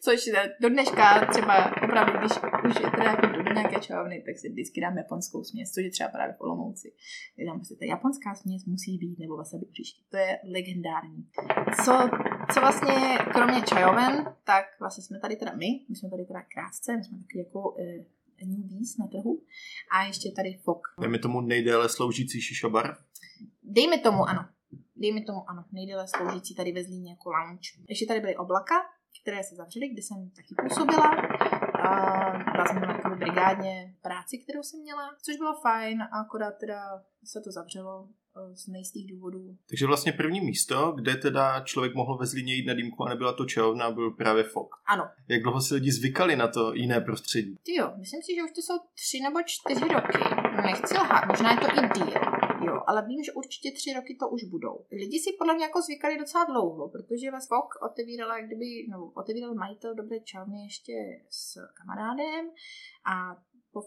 Což 0.04 0.20
do 0.60 0.68
dneška 0.68 1.26
třeba 1.30 1.82
opravdu, 1.84 2.18
když 2.18 2.32
už 2.68 2.74
je 2.84 2.90
teda 2.90 3.10
jako 3.10 3.26
do 3.26 3.52
nějaké 3.52 3.80
čajovny, 3.80 4.22
tak 4.26 4.38
si 4.38 4.48
vždycky 4.48 4.80
dám 4.80 4.96
japonskou 4.96 5.44
směs, 5.44 5.72
což 5.72 5.84
je 5.84 5.90
třeba 5.90 6.08
právě 6.08 6.34
v 6.34 6.40
Olomouci. 6.40 6.92
Je 7.36 7.46
tam 7.46 7.56
prostě 7.58 7.76
ta 7.76 7.84
japonská 7.84 8.34
směs 8.34 8.64
musí 8.64 8.98
být, 8.98 9.18
nebo 9.18 9.36
wasabi 9.36 9.66
oříšky. 9.66 10.00
To 10.10 10.16
je 10.16 10.38
legendární. 10.54 11.26
Co, 11.84 11.94
co 12.54 12.60
vlastně, 12.60 13.18
kromě 13.32 13.62
čajoven, 13.62 14.34
tak 14.44 14.64
vlastně 14.80 15.04
jsme 15.04 15.20
tady 15.20 15.36
teda 15.36 15.52
my, 15.52 15.66
my 15.88 15.96
jsme 15.96 16.10
tady 16.10 16.24
teda 16.24 16.42
krásce, 16.54 16.96
my 16.96 17.04
jsme 17.04 17.18
taky 17.18 17.38
jako 17.38 17.76
eh, 17.80 18.44
newbies 18.46 18.96
na 18.96 19.06
trhu. 19.06 19.42
A 19.94 20.04
ještě 20.04 20.32
tady 20.36 20.60
fok. 20.64 20.80
Dejme 21.00 21.18
tomu 21.18 21.40
nejdéle 21.40 21.88
sloužící 21.88 22.40
šišobar. 22.40 22.96
Dejme 23.62 23.98
tomu 23.98 24.24
ano. 24.24 24.48
Dejme 24.96 25.20
tomu 25.20 25.50
ano. 25.50 25.64
Nejdéle 25.72 26.08
sloužící 26.08 26.54
tady 26.54 26.72
ve 26.72 26.84
Zlíně 26.84 27.10
jako 27.10 27.30
lounge. 27.30 27.68
Ještě 27.88 28.06
tady 28.06 28.20
byly 28.20 28.36
oblaka, 28.36 28.74
které 29.22 29.44
se 29.44 29.54
zavřely, 29.54 29.88
kde 29.88 30.02
jsem 30.02 30.30
taky 30.36 30.54
působila. 30.62 31.10
A 31.82 31.90
byla 32.52 32.66
jsem 32.66 32.80
na 32.80 32.94
takové 32.94 33.16
brigádně 33.16 33.94
práci, 34.02 34.38
kterou 34.38 34.62
jsem 34.62 34.80
měla, 34.80 35.16
což 35.24 35.36
bylo 35.36 35.60
fajn, 35.60 36.02
a 36.02 36.20
akorát 36.20 36.54
teda 36.60 36.80
se 37.24 37.40
to 37.40 37.52
zavřelo 37.52 38.08
eh, 38.36 38.56
z 38.56 38.66
nejistých 38.68 39.10
důvodů. 39.12 39.56
Takže 39.68 39.86
vlastně 39.86 40.12
první 40.12 40.40
místo, 40.40 40.92
kde 40.92 41.16
teda 41.16 41.60
člověk 41.64 41.94
mohl 41.94 42.16
ve 42.18 42.26
Zlíně 42.26 42.54
jít 42.54 42.66
na 42.66 42.74
dýmku 42.74 43.04
a 43.04 43.08
nebyla 43.08 43.32
to 43.32 43.44
čajovna, 43.44 43.90
byl 43.90 44.10
právě 44.10 44.44
fok. 44.44 44.68
Ano, 44.86 45.04
Jak 45.28 45.42
dlouho 45.42 45.60
si 45.60 45.74
lidi 45.74 45.92
zvykali 45.92 46.36
na 46.36 46.48
to 46.48 46.74
jiné 46.74 47.00
prostředí? 47.00 47.56
ty 47.62 47.74
jo, 47.74 47.92
myslím 47.98 48.22
si, 48.22 48.34
že 48.34 48.42
už 48.42 48.50
to 48.52 48.60
jsou 48.62 48.78
tři 48.94 49.20
nebo 49.22 49.38
čtyři 49.46 49.94
roky. 49.94 50.18
Nechci 50.62 50.94
lhát, 50.94 51.26
možná 51.26 51.50
je 51.52 51.56
to 51.58 51.66
i 51.66 51.88
díl. 52.04 52.31
Jo, 52.66 52.82
ale 52.86 53.06
vím, 53.06 53.24
že 53.24 53.32
určitě 53.32 53.72
tři 53.72 53.92
roky 53.92 54.16
to 54.20 54.28
už 54.28 54.44
budou. 54.44 54.86
Lidi 54.92 55.18
si 55.18 55.30
podle 55.38 55.54
mě 55.54 55.64
jako 55.64 55.82
zvykali 55.82 56.18
docela 56.18 56.44
dlouho, 56.44 56.88
protože 56.88 57.30
vás 57.30 57.48
Fok 57.48 57.68
otevírala, 57.90 58.38
jak 58.38 58.46
kdyby, 58.46 58.86
no, 58.90 59.12
otevíral 59.14 59.54
majitel 59.54 59.94
dobré 59.94 60.20
čavny 60.20 60.62
ještě 60.64 60.92
s 61.30 61.58
kamarádem 61.78 62.50
a 63.12 63.36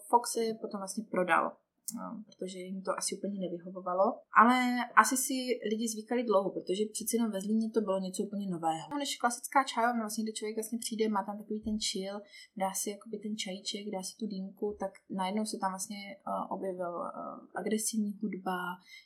Fox 0.10 0.32
se 0.32 0.40
potom 0.62 0.80
vlastně 0.80 1.04
prodal. 1.12 1.58
No, 1.94 2.24
protože 2.26 2.60
jim 2.60 2.82
to 2.82 2.92
asi 2.98 3.18
úplně 3.18 3.40
nevyhovovalo. 3.40 4.20
Ale 4.42 4.58
asi 4.96 5.18
si 5.18 5.34
lidi 5.70 5.88
zvykali 5.88 6.24
dlouho, 6.24 6.50
protože 6.50 6.84
přeci 6.94 7.18
jenom 7.18 7.32
ve 7.32 7.42
Zlíně 7.42 7.70
to 7.70 7.82
bylo 7.82 8.00
něco 8.00 8.24
úplně 8.24 8.48
nového. 8.50 8.88
No, 8.92 8.98
než 8.98 9.18
klasická 9.18 9.64
čajovna, 9.64 10.02
vlastně, 10.02 10.24
kde 10.24 10.34
člověk 10.34 10.56
vlastně 10.58 10.80
přijde, 10.80 11.10
má 11.10 11.24
tam 11.24 11.38
takový 11.38 11.60
ten 11.62 11.78
chill, 11.80 12.22
dá 12.58 12.74
si 12.74 12.90
jakoby 12.90 13.18
ten 13.18 13.38
čajíček, 13.38 13.92
dá 13.92 14.04
si 14.04 14.18
tu 14.18 14.28
dýmku, 14.28 14.78
tak 14.80 14.92
najednou 15.10 15.46
se 15.46 15.58
tam 15.62 15.72
vlastně 15.72 16.02
uh, 16.28 16.52
objevil 16.56 16.96
uh, 16.96 17.08
agresivní 17.56 18.12
hudba, 18.22 18.60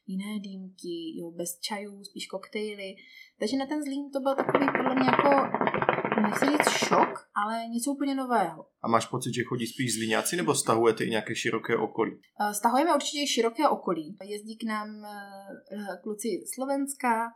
jiné 0.07 0.39
dýmky, 0.39 0.97
jo, 1.19 1.31
bez 1.31 1.59
čajů, 1.59 2.03
spíš 2.03 2.27
koktejly. 2.27 2.95
Takže 3.39 3.57
na 3.57 3.65
ten 3.65 3.83
Zlín 3.83 4.11
to 4.11 4.19
byl 4.19 4.35
takový 4.35 4.65
podle 4.77 4.95
mě 4.95 5.09
jako, 5.13 5.31
nechci 6.19 6.45
říct 6.45 6.69
šok, 6.69 7.29
ale 7.35 7.67
něco 7.67 7.91
úplně 7.91 8.15
nového. 8.15 8.65
A 8.83 8.87
máš 8.87 9.05
pocit, 9.05 9.33
že 9.33 9.43
chodí 9.43 9.67
spíš 9.67 9.93
zlíňáci 9.93 10.35
nebo 10.35 10.55
stahujete 10.55 11.03
i 11.03 11.09
nějaké 11.09 11.35
široké 11.35 11.77
okolí? 11.77 12.19
Eh, 12.41 12.53
Stahujeme 12.53 12.95
určitě 12.95 13.27
široké 13.27 13.67
okolí. 13.67 14.17
Jezdí 14.23 14.57
k 14.57 14.63
nám 14.63 15.05
eh, 15.05 15.97
kluci 16.03 16.27
Slovenska, 16.55 17.31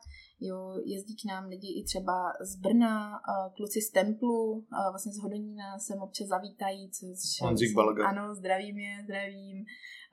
jo, 0.50 0.60
jezdí 0.86 1.16
k 1.16 1.26
nám 1.32 1.46
lidi 1.54 1.70
i 1.80 1.84
třeba 1.84 2.16
z 2.42 2.56
Brna, 2.56 3.20
kluci 3.56 3.82
z 3.82 3.92
Templu, 3.92 4.66
vlastně 4.92 5.12
z 5.14 5.22
Hodonína 5.24 5.80
sem 5.80 6.00
občas 6.00 6.28
zavítají. 6.28 6.92
Což, 6.92 7.74
Balaga. 7.76 8.08
Ano, 8.08 8.36
zdravím 8.36 8.78
je, 8.78 8.94
zdravím. 9.04 9.58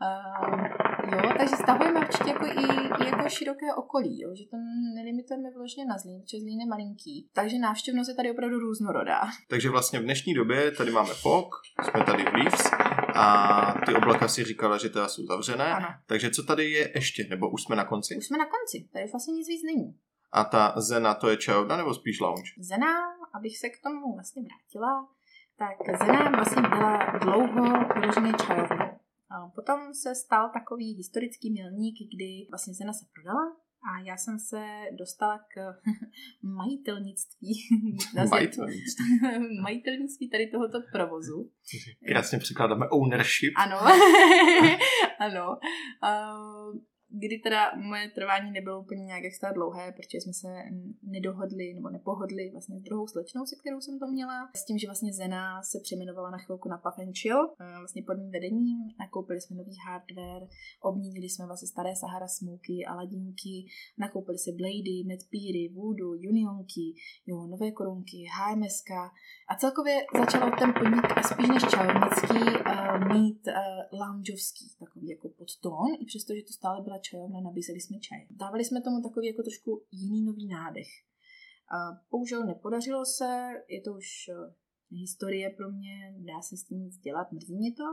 Uh, 0.08 0.64
jo, 1.12 1.20
takže 1.38 1.56
stahujeme 1.56 2.00
určitě 2.00 2.30
jako 2.30 2.46
i, 2.46 2.64
i 3.02 3.06
jako 3.06 3.28
široké 3.28 3.74
okolí, 3.74 4.20
jo, 4.20 4.30
že 4.34 4.44
to 4.50 4.56
nelimitujeme 4.94 5.50
vyloženě 5.50 5.86
na 5.86 5.98
Zlín, 5.98 6.20
protože 6.20 6.40
Zlín 6.40 6.60
je 6.60 6.66
malinký. 6.66 7.28
Takže 7.32 7.58
návštěvnost 7.58 8.08
je 8.08 8.14
tady 8.14 8.30
opravdu 8.30 8.58
různorodá. 8.58 9.20
Takže 9.48 9.70
vlastně 9.70 10.00
v 10.00 10.02
dnešní 10.02 10.34
době 10.34 10.70
tady 10.70 10.90
máme 10.90 11.14
fok, 11.14 11.48
jsme 11.84 12.04
tady 12.04 12.22
v 12.22 12.34
Leaves 12.34 12.70
a 13.14 13.26
ty 13.86 13.94
oblaka 13.94 14.28
si 14.28 14.44
říkala, 14.44 14.78
že 14.78 14.88
teda 14.88 15.08
jsou 15.08 15.26
zavřené. 15.26 15.74
Ano. 15.74 15.88
Takže 16.06 16.30
co 16.30 16.42
tady 16.42 16.70
je 16.70 16.92
ještě? 16.94 17.26
Nebo 17.30 17.50
už 17.50 17.62
jsme 17.62 17.76
na 17.76 17.84
konci? 17.84 18.16
Už 18.18 18.26
jsme 18.26 18.38
na 18.38 18.44
konci, 18.44 18.88
tady 18.92 19.06
vlastně 19.12 19.34
nic 19.34 19.48
víc 19.48 19.62
není. 19.62 19.98
A 20.32 20.44
ta 20.44 20.74
Zena, 20.76 21.14
to 21.14 21.30
je 21.30 21.36
čajovna 21.36 21.76
nebo 21.76 21.94
spíš 21.94 22.20
lounge? 22.20 22.52
Zena, 22.58 22.86
abych 23.34 23.58
se 23.58 23.68
k 23.68 23.82
tomu 23.82 24.14
vlastně 24.14 24.42
vrátila, 24.42 25.08
tak 25.56 25.98
Zena 26.06 26.30
vlastně 26.30 26.62
byla 26.62 27.18
dlouho 27.18 27.64
vyloženě 27.94 28.32
čajovnou. 28.46 29.00
Potom 29.54 29.94
se 29.94 30.14
stal 30.14 30.50
takový 30.52 30.94
historický 30.94 31.52
milník, 31.52 31.94
kdy 32.14 32.46
vlastně 32.50 32.74
Zena 32.74 32.92
se 32.92 33.06
prodala 33.14 33.56
a 33.88 34.00
já 34.04 34.16
jsem 34.16 34.38
se 34.38 34.64
dostala 34.98 35.38
k 35.38 35.54
majitelnictví. 36.42 37.52
Majitelnictví. 38.30 39.04
majitelnictví 39.62 40.30
tady 40.30 40.46
tohoto 40.46 40.78
provozu. 40.92 41.50
Krásně 42.08 42.38
překládáme 42.38 42.88
ownership. 42.88 43.52
Ano, 43.56 43.78
ano. 45.18 45.58
Uh, 46.02 46.80
kdy 47.10 47.38
teda 47.38 47.72
moje 47.76 48.08
trvání 48.08 48.50
nebylo 48.50 48.80
úplně 48.80 49.04
nějak 49.04 49.24
extra 49.24 49.52
dlouhé, 49.52 49.92
protože 49.92 50.20
jsme 50.20 50.32
se 50.32 50.48
nedohodli 51.02 51.74
nebo 51.74 51.90
nepohodli 51.90 52.50
vlastně 52.52 52.80
s 52.80 52.82
druhou 52.82 53.06
slečnou, 53.06 53.46
se 53.46 53.56
kterou 53.60 53.80
jsem 53.80 53.98
to 53.98 54.06
měla. 54.06 54.50
S 54.56 54.64
tím, 54.64 54.78
že 54.78 54.86
vlastně 54.86 55.12
Zena 55.12 55.62
se 55.62 55.78
přejmenovala 55.82 56.30
na 56.30 56.38
chvilku 56.38 56.68
na 56.68 56.78
Puff 56.78 56.98
and 56.98 57.16
Chill, 57.18 57.40
eh, 57.60 57.78
vlastně 57.78 58.02
pod 58.02 58.16
mým 58.18 58.30
vedením. 58.30 58.78
Nakoupili 58.98 59.40
jsme 59.40 59.56
nový 59.56 59.76
hardware, 59.86 60.48
obměnili 60.80 61.28
jsme 61.28 61.46
vlastně 61.46 61.68
staré 61.68 61.96
Sahara 61.96 62.28
Smoky, 62.28 62.86
Aladinky, 62.86 63.66
nakoupili 63.98 64.38
si 64.38 64.52
Blady, 64.52 65.04
Medpíry, 65.06 65.68
Voodoo, 65.74 66.10
Unionky, 66.10 66.94
jo, 67.26 67.46
nové 67.46 67.70
korunky, 67.70 68.24
HMSK 68.36 68.90
a 69.48 69.56
celkově 69.58 69.96
začal 70.18 70.50
ten 70.58 70.72
podnik 70.72 71.06
spíš 71.26 71.48
než 71.48 71.62
čajovnický 71.70 72.40
uh, 72.70 73.12
mít 73.12 73.42
uh, 73.46 73.98
loungeovský 74.00 74.64
takový 74.78 75.08
jako 75.08 75.28
podtón, 75.28 75.90
i 76.00 76.04
přesto, 76.04 76.34
že 76.34 76.42
to 76.42 76.52
stále 76.52 76.82
byla 76.82 76.98
čajovna, 77.00 77.40
nabízeli 77.40 77.80
jsme 77.80 77.98
čaj. 77.98 78.20
Dávali 78.30 78.64
jsme 78.64 78.80
tomu 78.80 79.02
takový 79.02 79.26
jako 79.26 79.42
trošku 79.42 79.70
jiný 79.90 80.24
nový 80.24 80.46
nádech. 80.46 80.90
Uh, 81.74 81.96
bohužel 82.10 82.46
nepodařilo 82.46 83.04
se, 83.04 83.30
je 83.68 83.80
to 83.80 83.90
už 83.92 84.08
uh, 84.28 84.54
historie 84.98 85.50
pro 85.50 85.70
mě, 85.70 85.96
dá 86.18 86.42
se 86.42 86.56
s 86.56 86.64
tím 86.64 86.78
nic 86.78 86.96
dělat, 86.98 87.32
mrzí 87.32 87.56
mě 87.56 87.72
to, 87.72 87.88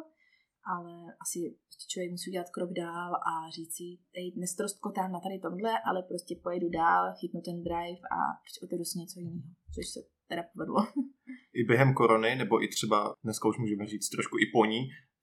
ale 0.73 0.93
asi 1.23 1.39
prostě 1.67 1.85
člověk 1.91 2.11
musí 2.11 2.29
udělat 2.31 2.49
krok 2.49 2.71
dál 2.73 3.11
a 3.15 3.49
říct 3.55 3.75
si, 3.75 3.87
teď 4.15 4.33
nestrostkotám 4.35 5.11
na 5.11 5.19
tady 5.19 5.39
tomhle, 5.39 5.73
ale 5.89 6.03
prostě 6.03 6.35
pojedu 6.43 6.69
dál, 6.69 7.13
chytnu 7.19 7.41
ten 7.41 7.63
drive 7.63 8.03
a 8.17 8.19
otevřu 8.63 8.85
si 8.85 8.99
něco 8.99 9.19
jiného, 9.19 9.49
což 9.75 9.85
se 9.93 9.99
teda 10.27 10.43
povedlo. 10.53 10.79
I 11.59 11.63
během 11.63 11.93
korony, 11.93 12.35
nebo 12.35 12.63
i 12.63 12.67
třeba 12.67 13.15
dneska 13.23 13.49
už 13.49 13.57
můžeme 13.57 13.87
říct 13.87 14.09
trošku 14.09 14.37
i 14.37 14.45
po 14.53 14.65
ní, 14.65 14.79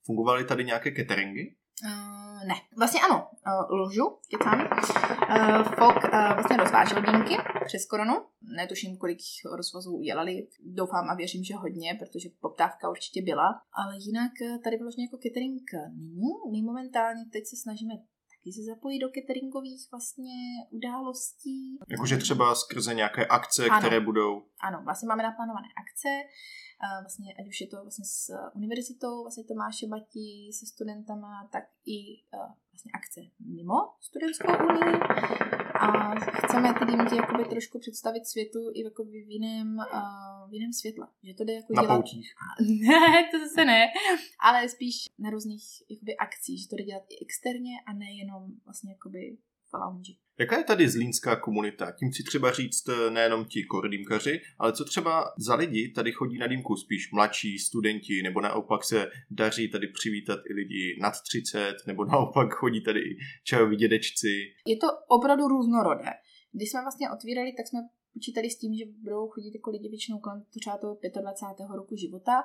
fungovaly 0.07 0.45
tady 0.45 0.64
nějaké 0.64 0.91
cateringy? 0.97 1.57
Uh, 1.83 2.45
ne, 2.49 2.55
vlastně 2.77 3.01
ano, 3.01 3.29
uh, 3.47 3.79
lžu, 3.81 4.18
kecám. 4.31 4.61
Uh, 4.61 5.62
Fok 5.62 6.05
uh, 6.05 6.35
vlastně 6.35 6.57
rozvážel 6.57 7.03
dýmky 7.03 7.37
přes 7.66 7.87
koronu. 7.87 8.14
Netuším, 8.57 8.97
kolik 8.97 9.18
rozvozů 9.57 9.97
udělali. 9.97 10.47
Doufám 10.64 11.11
a 11.11 11.14
věřím, 11.14 11.45
že 11.45 11.55
hodně, 11.55 11.95
protože 11.99 12.29
poptávka 12.41 12.91
určitě 12.91 13.22
byla. 13.22 13.62
Ale 13.72 13.95
jinak 13.99 14.33
tady 14.64 14.77
vyloženě 14.77 15.05
jako 15.05 15.18
catering 15.22 15.62
není. 15.97 16.33
My 16.53 16.62
momentálně 16.62 17.25
teď 17.33 17.47
se 17.47 17.57
snažíme 17.57 17.95
taky 18.45 18.53
se 18.53 18.62
zapojit 18.62 18.99
do 18.99 19.09
cateringových 19.09 19.88
vlastně 19.90 20.36
událostí. 20.70 21.78
Jakože 21.88 22.16
třeba 22.16 22.55
skrze 22.55 22.95
nějaké 22.95 23.26
akce, 23.26 23.66
Ano. 23.66 23.80
které 23.80 24.01
budou... 24.01 24.42
Ano, 24.61 24.82
vlastně 24.84 25.09
máme 25.09 25.22
naplánované 25.22 25.68
akce, 25.82 26.09
vlastně, 27.03 27.34
ať 27.40 27.49
už 27.49 27.61
je 27.61 27.66
to 27.66 27.76
vlastně 27.76 28.05
s 28.05 28.18
univerzitou, 28.55 29.22
vlastně 29.22 29.45
Tomáše 29.45 29.86
Batí, 29.86 30.53
se 30.53 30.66
studentama, 30.66 31.49
tak 31.53 31.64
i 31.86 32.01
uh, 32.36 32.53
vlastně 32.75 32.93
akce 32.95 33.20
mimo 33.57 33.79
studentskou 34.01 34.53
unii. 34.70 34.95
A 35.75 36.14
chceme 36.14 36.75
ty 36.79 36.85
dýmky 36.85 37.16
jakoby 37.16 37.45
trošku 37.45 37.79
představit 37.79 38.27
světu 38.27 38.70
i 38.75 38.85
jakoby 38.85 39.25
v 39.25 39.31
jiném, 39.31 39.77
uh, 39.79 40.51
v 40.51 40.53
jiném 40.55 40.72
světle. 40.72 41.09
Že 41.22 41.35
to 41.35 41.45
jde 41.45 41.53
jako 41.53 41.72
Na 41.72 41.83
dělat... 41.83 41.97
poutích. 41.97 42.35
ne, 42.89 43.29
to 43.31 43.39
zase 43.39 43.64
ne, 43.64 43.87
ale 44.41 44.68
spíš 44.68 44.97
na 45.18 45.31
různých 45.31 45.64
jakoby 45.91 46.16
akcích, 46.16 46.62
že 46.62 46.68
to 46.68 46.77
jde 46.77 46.85
dělat 46.85 47.03
i 47.11 47.25
externě 47.25 47.75
a 47.87 47.93
nejenom 47.93 48.43
vlastně 48.64 48.93
jakoby 48.93 49.37
lounge. 49.79 50.12
Jaká 50.39 50.59
je 50.59 50.64
tady 50.64 50.89
zlínská 50.89 51.37
komunita? 51.37 51.93
Tím 51.93 52.12
si 52.12 52.22
třeba 52.22 52.53
říct 52.53 52.89
eh, 52.89 53.11
nejenom 53.11 53.45
ti 53.45 53.64
korodýmkaři, 53.64 54.41
ale 54.59 54.72
co 54.72 54.85
třeba 54.85 55.25
za 55.39 55.55
lidi 55.55 55.89
tady 55.89 56.12
chodí 56.12 56.39
na 56.39 56.47
dýmku? 56.47 56.77
Spíš 56.77 57.12
mladší 57.12 57.59
studenti, 57.59 58.22
nebo 58.22 58.41
naopak 58.41 58.85
se 58.85 59.11
daří 59.31 59.70
tady 59.70 59.87
přivítat 59.89 60.39
i 60.51 60.53
lidi 60.53 60.99
nad 61.01 61.14
30, 61.22 61.75
nebo 61.87 62.05
naopak 62.12 62.55
chodí 62.55 62.81
tady 62.81 63.01
i 63.01 63.16
čajoví 63.45 63.77
dědečci. 63.77 64.29
Je 64.66 64.77
to 64.77 64.87
opravdu 65.09 65.49
různorodé. 65.49 66.11
Když 66.53 66.70
jsme 66.70 66.81
vlastně 66.83 67.11
otvírali, 67.11 67.53
tak 67.57 67.68
jsme 67.68 67.81
počítali 68.14 68.51
s 68.51 68.59
tím, 68.59 68.75
že 68.75 68.85
budou 69.03 69.29
chodit 69.29 69.55
jako 69.55 69.70
lidi 69.70 69.89
většinou 69.89 70.18
kolem 70.18 70.43
třeba 70.61 70.79
toho 70.79 70.99
25. 71.20 71.66
roku 71.77 71.97
života 71.97 72.43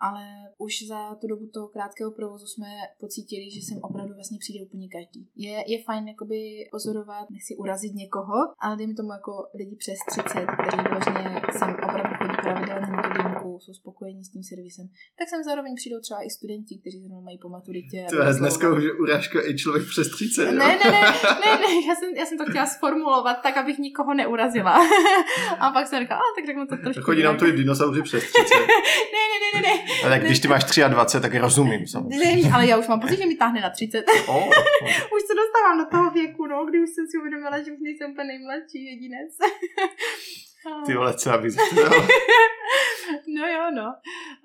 ale 0.00 0.24
už 0.58 0.72
za 0.88 1.14
tu 1.14 1.26
dobu 1.26 1.46
toho 1.54 1.68
krátkého 1.68 2.10
provozu 2.10 2.46
jsme 2.46 2.66
pocítili, 3.00 3.50
že 3.50 3.60
sem 3.60 3.78
opravdu 3.82 4.14
vlastně 4.14 4.38
přijde 4.40 4.66
úplně 4.66 4.88
každý. 4.88 5.28
Je, 5.36 5.72
je 5.72 5.84
fajn 5.84 6.08
jakoby 6.08 6.40
pozorovat, 6.70 7.30
nechci 7.30 7.56
urazit 7.56 7.94
někoho, 7.94 8.38
ale 8.58 8.76
dejme 8.76 8.94
tomu 8.94 9.12
jako 9.12 9.32
lidi 9.54 9.76
přes 9.76 9.98
30, 10.10 10.46
kteří 10.60 10.82
vlastně 10.90 11.24
sem 11.58 11.70
opravdu 11.70 12.12
chodí 12.18 12.36
pravidelně 12.42 12.86
na 12.92 13.02
tu 13.02 13.43
dýmku, 13.54 13.60
jsou 13.60 13.74
spokojení 13.74 14.24
s 14.24 14.30
tím 14.30 14.42
servisem, 14.42 14.86
tak 15.18 15.28
sem 15.28 15.42
zároveň 15.44 15.74
přijdou 15.74 16.00
třeba 16.00 16.20
i 16.26 16.30
studenti, 16.30 16.78
kteří 16.80 16.98
zrovna 17.00 17.20
mají 17.20 17.38
po 17.38 17.48
maturitě. 17.48 18.06
To 18.10 18.22
je 18.22 18.34
dneska 18.34 18.72
už 18.72 18.84
urážka 19.02 19.38
i 19.48 19.56
člověk 19.56 19.84
přes 19.88 20.08
30. 20.08 20.44
Ne, 20.44 20.52
ne, 20.52 20.76
ne, 20.84 21.00
ne, 21.44 21.50
ne, 21.64 21.70
já 21.88 21.94
jsem, 21.94 22.08
já 22.16 22.26
jsem 22.26 22.38
to 22.38 22.44
chtěla 22.50 22.66
sformulovat 22.66 23.36
tak, 23.42 23.56
abych 23.56 23.78
nikoho 23.78 24.14
neurazila. 24.14 24.74
a 25.58 25.70
pak 25.70 25.86
jsem 25.86 26.02
říkala, 26.02 26.20
tak 26.36 26.46
řeknu 26.46 26.66
to 26.66 26.76
trošku. 26.76 27.02
Chodí 27.02 27.22
nám 27.22 27.36
tu 27.36 27.46
i 27.46 27.52
dinosauři 27.52 28.02
přes 28.02 28.22
30. 28.24 28.54
ne, 29.14 29.22
ne, 29.30 29.36
ne, 29.42 29.48
ne, 29.54 29.60
ne. 29.68 29.74
Ale 30.02 30.10
tak 30.10 30.22
když 30.24 30.40
ty 30.40 30.48
máš 30.48 30.64
23, 30.88 31.20
tak 31.22 31.34
rozumím 31.34 31.86
samozřejmě. 31.86 32.18
Ne, 32.18 32.50
ale 32.54 32.66
já 32.66 32.76
už 32.78 32.88
mám 32.88 33.00
pocit, 33.00 33.16
že 33.16 33.26
mi 33.26 33.34
táhne 33.34 33.60
na 33.60 33.70
30. 33.70 34.04
Oh, 34.28 34.36
oh. 34.36 34.48
už 35.14 35.22
se 35.28 35.34
dostávám 35.42 35.78
do 35.78 35.86
toho 35.90 36.10
věku, 36.10 36.46
no, 36.46 36.66
kdy 36.68 36.82
už 36.82 36.90
jsem 36.90 37.06
si 37.06 37.18
uvědomila, 37.18 37.58
že 37.58 37.72
už 37.72 37.80
nejsem 37.80 38.10
úplně 38.10 38.26
nejmladší 38.26 38.84
jedinec. 38.84 39.30
Ty 40.86 40.94
vole, 40.94 41.14
co 41.14 41.30
aby 41.30 41.50
No 43.28 43.46
jo, 43.46 43.70
no. 43.70 43.88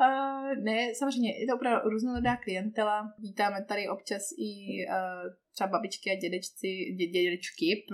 Uh, 0.02 0.64
ne, 0.64 0.96
samozřejmě, 0.96 1.40
je 1.40 1.48
to 1.48 1.56
opravdu 1.56 1.90
různorodá 1.90 2.36
klientela. 2.36 3.14
Vítáme 3.20 3.66
tady 3.66 3.90
občas 3.90 4.22
i 4.38 4.52
uh, 4.88 5.34
třeba 5.54 5.70
babičky 5.70 6.12
a 6.12 6.16
dědečci, 6.16 6.68
dě, 6.98 7.06
dědečky, 7.08 7.86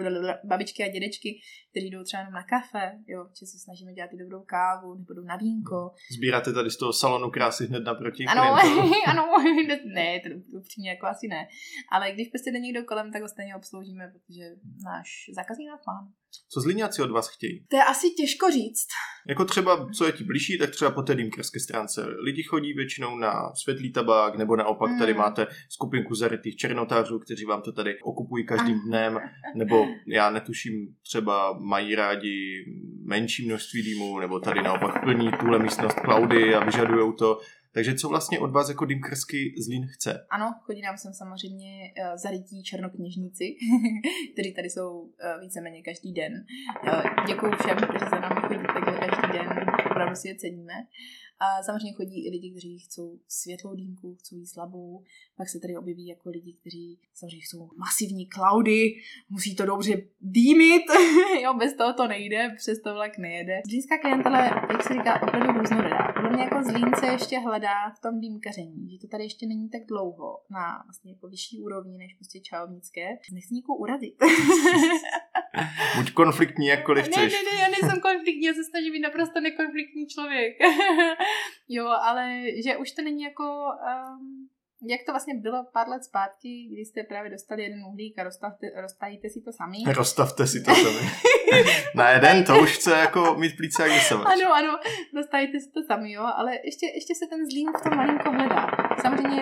babičky 0.43 0.83
a 0.83 0.87
dědečky, 0.87 1.39
kteří 1.75 1.89
jdou 1.89 2.03
třeba 2.03 2.21
jenom 2.21 2.33
na 2.33 2.43
kafe, 2.43 2.85
jo, 3.07 3.21
že 3.39 3.45
se 3.45 3.57
snažíme 3.59 3.93
dělat 3.93 4.13
i 4.13 4.17
dobrou 4.17 4.43
kávu, 4.55 4.95
nebo 4.95 5.13
jdou 5.13 5.23
na 5.23 5.35
vínko. 5.35 5.91
Sbíráte 6.17 6.53
tady 6.53 6.69
z 6.71 6.77
toho 6.77 6.93
salonu 6.93 7.29
krásy 7.31 7.65
hned 7.67 7.83
naproti 7.83 8.25
Ano, 8.25 8.41
ano, 9.11 9.23
ne, 9.85 10.19
to, 10.19 10.29
to 10.29 10.57
upřímně 10.59 10.89
jako 10.89 11.05
asi 11.05 11.27
ne. 11.27 11.47
Ale 11.91 12.11
když 12.11 12.27
prostě 12.29 12.51
jde 12.51 12.59
někdo 12.59 12.83
kolem, 12.83 13.11
tak 13.11 13.21
ho 13.21 13.27
stejně 13.27 13.55
obsloužíme, 13.55 14.03
protože 14.13 14.43
náš 14.85 15.07
zákazník 15.35 15.69
nás 15.69 15.81
má. 15.87 15.97
Co 16.53 16.61
zlíňáci 16.61 17.01
od 17.01 17.11
vás 17.11 17.27
chtějí? 17.29 17.65
To 17.69 17.75
je 17.75 17.83
asi 17.83 18.09
těžko 18.09 18.51
říct. 18.51 18.87
Jako 19.29 19.45
třeba, 19.45 19.89
co 19.97 20.05
je 20.05 20.11
ti 20.11 20.23
blížší, 20.23 20.57
tak 20.57 20.69
třeba 20.69 20.91
po 20.91 21.01
té 21.01 21.15
dýmkerské 21.15 21.59
stránce. 21.59 22.05
Lidi 22.25 22.43
chodí 22.43 22.73
většinou 22.73 23.17
na 23.17 23.53
světlý 23.63 23.91
tabák, 23.91 24.35
nebo 24.35 24.55
naopak 24.55 24.91
mm. 24.91 24.99
tady 24.99 25.13
máte 25.13 25.47
skupinku 25.69 26.15
zarytých 26.15 26.55
černotářů, 26.55 27.19
kteří 27.19 27.45
vám 27.45 27.61
to 27.61 27.71
tady 27.71 27.99
okupují 28.03 28.45
každým 28.45 28.79
dnem, 28.87 29.19
nebo 29.55 29.87
já 30.07 30.29
netuším, 30.29 30.73
třeba 31.03 31.59
mají 31.65 31.95
rádi 31.95 32.65
menší 33.03 33.47
množství 33.47 33.83
dýmu, 33.83 34.19
nebo 34.19 34.39
tady 34.39 34.61
naopak 34.61 35.03
plní 35.03 35.31
tuhle 35.39 35.59
místnost 35.59 35.97
cloudy 36.05 36.55
a 36.55 36.65
vyžadují 36.65 37.13
to. 37.17 37.39
Takže 37.75 37.95
co 37.95 38.09
vlastně 38.09 38.39
od 38.39 38.51
vás 38.51 38.69
jako 38.69 38.85
dýmkrsky 38.85 39.53
Zlín 39.65 39.87
chce? 39.87 40.25
Ano, 40.29 40.53
chodí 40.61 40.81
nám 40.81 40.97
sem 40.97 41.13
samozřejmě 41.13 41.71
uh, 41.71 42.17
zarytí 42.17 42.63
černokněžníci, 42.63 43.45
kteří 44.33 44.53
tady 44.53 44.69
jsou 44.69 44.99
uh, 44.99 45.11
víceméně 45.41 45.81
každý 45.81 46.13
den. 46.13 46.33
Uh, 46.87 47.25
děkuji 47.27 47.51
všem, 47.59 47.77
kteří 47.77 48.05
za 48.09 48.19
námi 48.19 48.41
chodí 48.47 48.65
takhle 48.73 48.97
každý 49.07 49.27
den, 49.37 49.49
opravdu 49.91 50.15
si 50.15 50.27
je 50.27 50.35
ceníme. 50.35 50.73
A 51.39 51.63
samozřejmě 51.63 51.93
chodí 51.93 52.27
i 52.27 52.29
lidi, 52.29 52.51
kteří 52.51 52.79
chcou 52.79 53.19
světlou 53.27 53.75
dýmku, 53.75 54.15
chcou 54.15 54.35
jí 54.35 54.47
slabou. 54.47 55.03
Pak 55.37 55.49
se 55.49 55.59
tady 55.59 55.77
objeví 55.77 56.07
jako 56.07 56.29
lidi, 56.29 56.53
kteří 56.61 56.99
samozřejmě 57.13 57.41
chcou 57.41 57.69
masivní 57.77 58.27
cloudy, 58.35 58.95
musí 59.29 59.55
to 59.55 59.65
dobře 59.65 59.93
dýmit, 60.21 60.83
jo, 61.43 61.53
bez 61.53 61.73
toho 61.73 61.93
to 61.93 62.07
nejde, 62.07 62.53
přes 62.57 62.79
to 62.79 62.93
vlak 62.93 63.17
nejede. 63.17 63.61
Zlínská 63.69 63.97
klientele, 63.97 64.39
jak 64.71 64.83
se 64.83 64.93
říká, 64.93 65.21
opravdu 65.23 65.59
různorodá. 65.59 66.13
Podle 66.15 66.29
mě 66.29 66.43
jako 66.43 66.63
Zlín 66.63 66.91
se 66.99 67.07
ještě 67.07 67.39
hledá 67.39 67.89
v 67.97 67.99
tom 67.99 68.19
dýmkaření, 68.19 68.89
že 68.91 68.97
to 69.01 69.07
tady 69.07 69.23
ještě 69.23 69.47
není 69.47 69.69
tak 69.69 69.81
dlouho 69.87 70.29
na 70.51 70.65
vlastně 70.87 71.11
jako 71.11 71.27
vyšší 71.27 71.61
úrovni 71.61 71.97
než 71.97 72.13
prostě 72.13 72.39
čarovnické. 72.39 73.05
Nechci 73.33 73.53
nikoho 73.53 73.77
urazit. 73.77 74.15
Buď 75.97 76.11
konfliktní, 76.11 76.67
jakkoliv 76.67 77.05
chceš. 77.05 77.33
Ne, 77.33 77.39
ne, 77.39 77.51
ne, 77.51 77.61
já 77.61 77.67
nejsem 77.67 78.01
konfliktní, 78.01 78.45
já 78.45 78.53
se 78.53 78.63
snažím 78.63 78.93
být 78.93 78.99
naprosto 78.99 79.41
nekonfliktní 79.41 80.07
člověk. 80.07 80.53
jo, 81.67 81.87
ale 81.87 82.41
že 82.63 82.77
už 82.77 82.91
to 82.91 83.01
není 83.01 83.23
jako... 83.23 83.43
Um, 83.43 84.49
jak 84.87 85.01
to 85.05 85.11
vlastně 85.11 85.33
bylo 85.35 85.65
pár 85.73 85.87
let 85.89 86.03
zpátky, 86.03 86.67
kdy 86.71 86.81
jste 86.81 87.03
právě 87.03 87.31
dostali 87.31 87.63
jeden 87.63 87.79
uhlík 87.85 88.19
a 88.19 88.23
rozstavte, 88.23 88.67
roztajíte 88.81 89.29
si 89.29 89.41
to 89.41 89.51
sami. 89.51 89.77
Rozstavte 89.93 90.47
si 90.47 90.63
to 90.63 90.75
sami. 90.75 91.09
Na 91.95 92.09
jeden 92.09 92.43
to 92.43 92.59
už 92.59 92.77
chce 92.77 92.91
jako 92.91 93.35
mít 93.35 93.57
plíce 93.57 93.83
jak 93.83 93.91
vysavač. 93.91 94.27
Ano, 94.27 94.53
ano, 94.53 94.79
dostavíte 95.13 95.59
si 95.59 95.71
to 95.71 95.83
sami, 95.83 96.11
jo, 96.11 96.23
ale 96.35 96.51
ještě, 96.51 96.85
ještě 96.95 97.13
se 97.15 97.25
ten 97.29 97.45
zlín 97.45 97.67
v 97.79 97.83
tom 97.83 97.97
malinko 97.97 98.31
hledá. 98.31 98.71
Samozřejmě, 99.05 99.41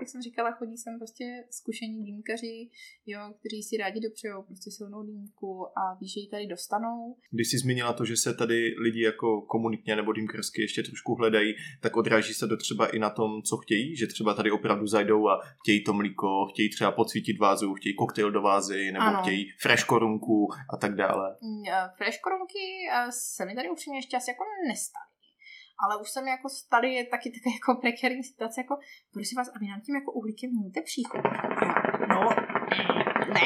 jak 0.00 0.08
jsem 0.08 0.22
říkala, 0.22 0.52
chodí 0.52 0.76
sem 0.76 0.98
prostě 0.98 1.24
zkušení 1.50 2.04
dýmkaři, 2.04 2.70
jo, 3.06 3.20
kteří 3.38 3.62
si 3.62 3.76
rádi 3.76 4.00
dopřejou 4.00 4.42
prostě 4.42 4.70
silnou 4.70 5.02
dýmku 5.02 5.66
a 5.78 5.94
ví, 6.00 6.08
že 6.08 6.20
ji 6.20 6.28
tady 6.28 6.46
dostanou. 6.46 7.16
Když 7.30 7.50
jsi 7.50 7.58
zmínila 7.58 7.92
to, 7.92 8.04
že 8.04 8.16
se 8.16 8.34
tady 8.34 8.74
lidi 8.82 9.02
jako 9.02 9.40
komunitně 9.40 9.96
nebo 9.96 10.12
dýmkařsky 10.12 10.62
ještě 10.62 10.82
trošku 10.82 11.14
hledají, 11.14 11.54
tak 11.80 11.96
odráží 11.96 12.34
se 12.34 12.48
to 12.48 12.56
třeba 12.56 12.86
i 12.86 12.98
na 12.98 13.10
tom, 13.10 13.42
co 13.42 13.56
chtějí, 13.56 13.96
že 13.96 14.06
třeba 14.06 14.34
tady 14.34 14.50
opravdu 14.50 14.86
zajdou 14.86 15.28
a 15.28 15.40
chtějí 15.60 15.84
to 15.84 15.92
mlíko, 15.92 16.46
chtějí 16.52 16.70
třeba 16.70 16.92
pocvítit 16.92 17.38
vázu, 17.38 17.74
chtějí 17.74 17.94
koktejl 17.94 18.30
do 18.30 18.42
vázy, 18.42 18.92
nebo 18.92 19.04
ano. 19.04 19.22
chtějí 19.22 19.50
fresh 19.60 19.84
korunku 19.84 20.48
a 20.74 20.76
tak 20.76 20.94
dále. 20.94 21.36
Mm, 21.42 21.62
fresh 21.96 22.20
korunky 22.20 22.64
se 23.10 23.44
mi 23.44 23.54
tady 23.54 23.70
upřímně 23.70 23.98
ještě 23.98 24.16
asi 24.16 24.30
jako 24.30 24.44
nestaly. 24.68 25.17
Ale 25.82 26.00
už 26.00 26.10
jsem 26.10 26.28
jako 26.28 26.48
stali 26.48 26.94
je 26.94 27.06
taky 27.06 27.30
také 27.30 27.50
jako 27.58 27.80
prekérní 27.80 28.24
situace, 28.24 28.60
jako 28.60 28.74
prosím 29.12 29.36
vás, 29.36 29.48
aby 29.56 29.66
nám 29.66 29.80
tím 29.80 29.94
jako 29.94 30.12
uhlíkem 30.12 30.50
měníte 30.50 30.80
příchod. 30.82 31.20
No, 32.08 32.20
ne. 33.28 33.40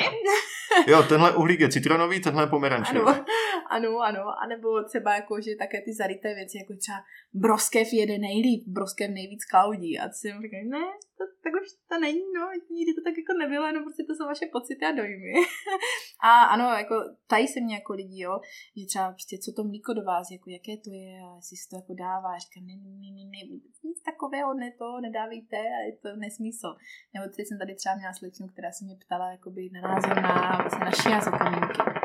jo, 0.93 1.03
tenhle 1.03 1.37
uhlík 1.37 1.61
je 1.61 1.68
citronový, 1.68 2.20
tenhle 2.20 2.43
je 2.43 2.47
pomerančový. 2.47 3.01
Ano, 3.01 3.24
ano, 3.70 3.99
ano. 4.01 4.24
A 4.43 4.47
nebo 4.47 4.68
třeba 4.89 5.14
jako, 5.14 5.41
že 5.41 5.51
také 5.59 5.80
ty 5.80 5.95
zarité 5.95 6.35
věci, 6.35 6.59
jako 6.59 6.74
třeba 6.76 6.99
broskev 7.35 7.93
jede 7.93 8.18
nejlíp, 8.18 8.62
broskev 8.66 9.11
nejvíc 9.11 9.43
cloudí. 9.51 9.99
A 9.99 10.09
ty 10.09 10.14
si 10.14 10.28
říkám, 10.28 10.68
ne, 10.76 10.85
to, 11.18 11.24
tak 11.45 11.53
už 11.62 11.68
to 11.91 11.97
není, 12.07 12.24
no, 12.39 12.43
nikdy 12.76 12.91
to 12.95 13.03
tak 13.07 13.14
jako 13.22 13.33
nebylo, 13.43 13.72
no 13.72 13.80
prostě 13.87 14.03
to 14.05 14.12
jsou 14.14 14.26
vaše 14.33 14.47
pocity 14.57 14.85
a 14.87 14.93
dojmy. 15.01 15.33
a 16.30 16.33
ano, 16.55 16.64
jako 16.83 16.97
tají 17.33 17.47
se 17.49 17.61
mě 17.61 17.74
jako 17.80 17.93
lidi, 18.01 18.18
jo, 18.26 18.35
že 18.76 18.85
třeba 18.87 19.07
prostě 19.16 19.35
co 19.45 19.51
to 19.57 19.62
mlíko 19.70 19.91
do 19.99 20.03
vás, 20.12 20.26
jako 20.37 20.47
jaké 20.57 20.74
to 20.85 20.91
je 21.03 21.12
a 21.26 21.28
jestli 21.39 21.57
si 21.57 21.66
to 21.70 21.76
jako 21.80 21.93
dává. 22.07 22.30
A 22.35 22.43
říkám, 22.45 22.64
ne, 22.68 22.74
ne, 23.03 23.11
ne, 23.16 23.24
ne, 23.33 23.41
nic 23.89 23.99
takového 24.11 24.51
ne 24.55 24.68
to, 24.80 24.89
nedávejte 25.07 25.59
a 25.76 25.78
je 25.89 25.93
to 26.03 26.09
nesmysl. 26.24 26.70
Nebo 27.14 27.24
teď 27.37 27.45
jsem 27.47 27.59
tady 27.62 27.72
třeba 27.80 27.95
měla 27.97 28.12
slečnu, 28.12 28.47
která 28.53 28.70
se 28.72 28.85
mě 28.85 28.97
ptala 29.03 29.26
jakoby 29.37 29.61
na 29.73 29.81
názor 29.81 30.23
na, 30.23 30.59
vlastně 30.62 30.85
na 30.85 30.91
šiazo 30.91 31.31
kamínky 31.31 32.03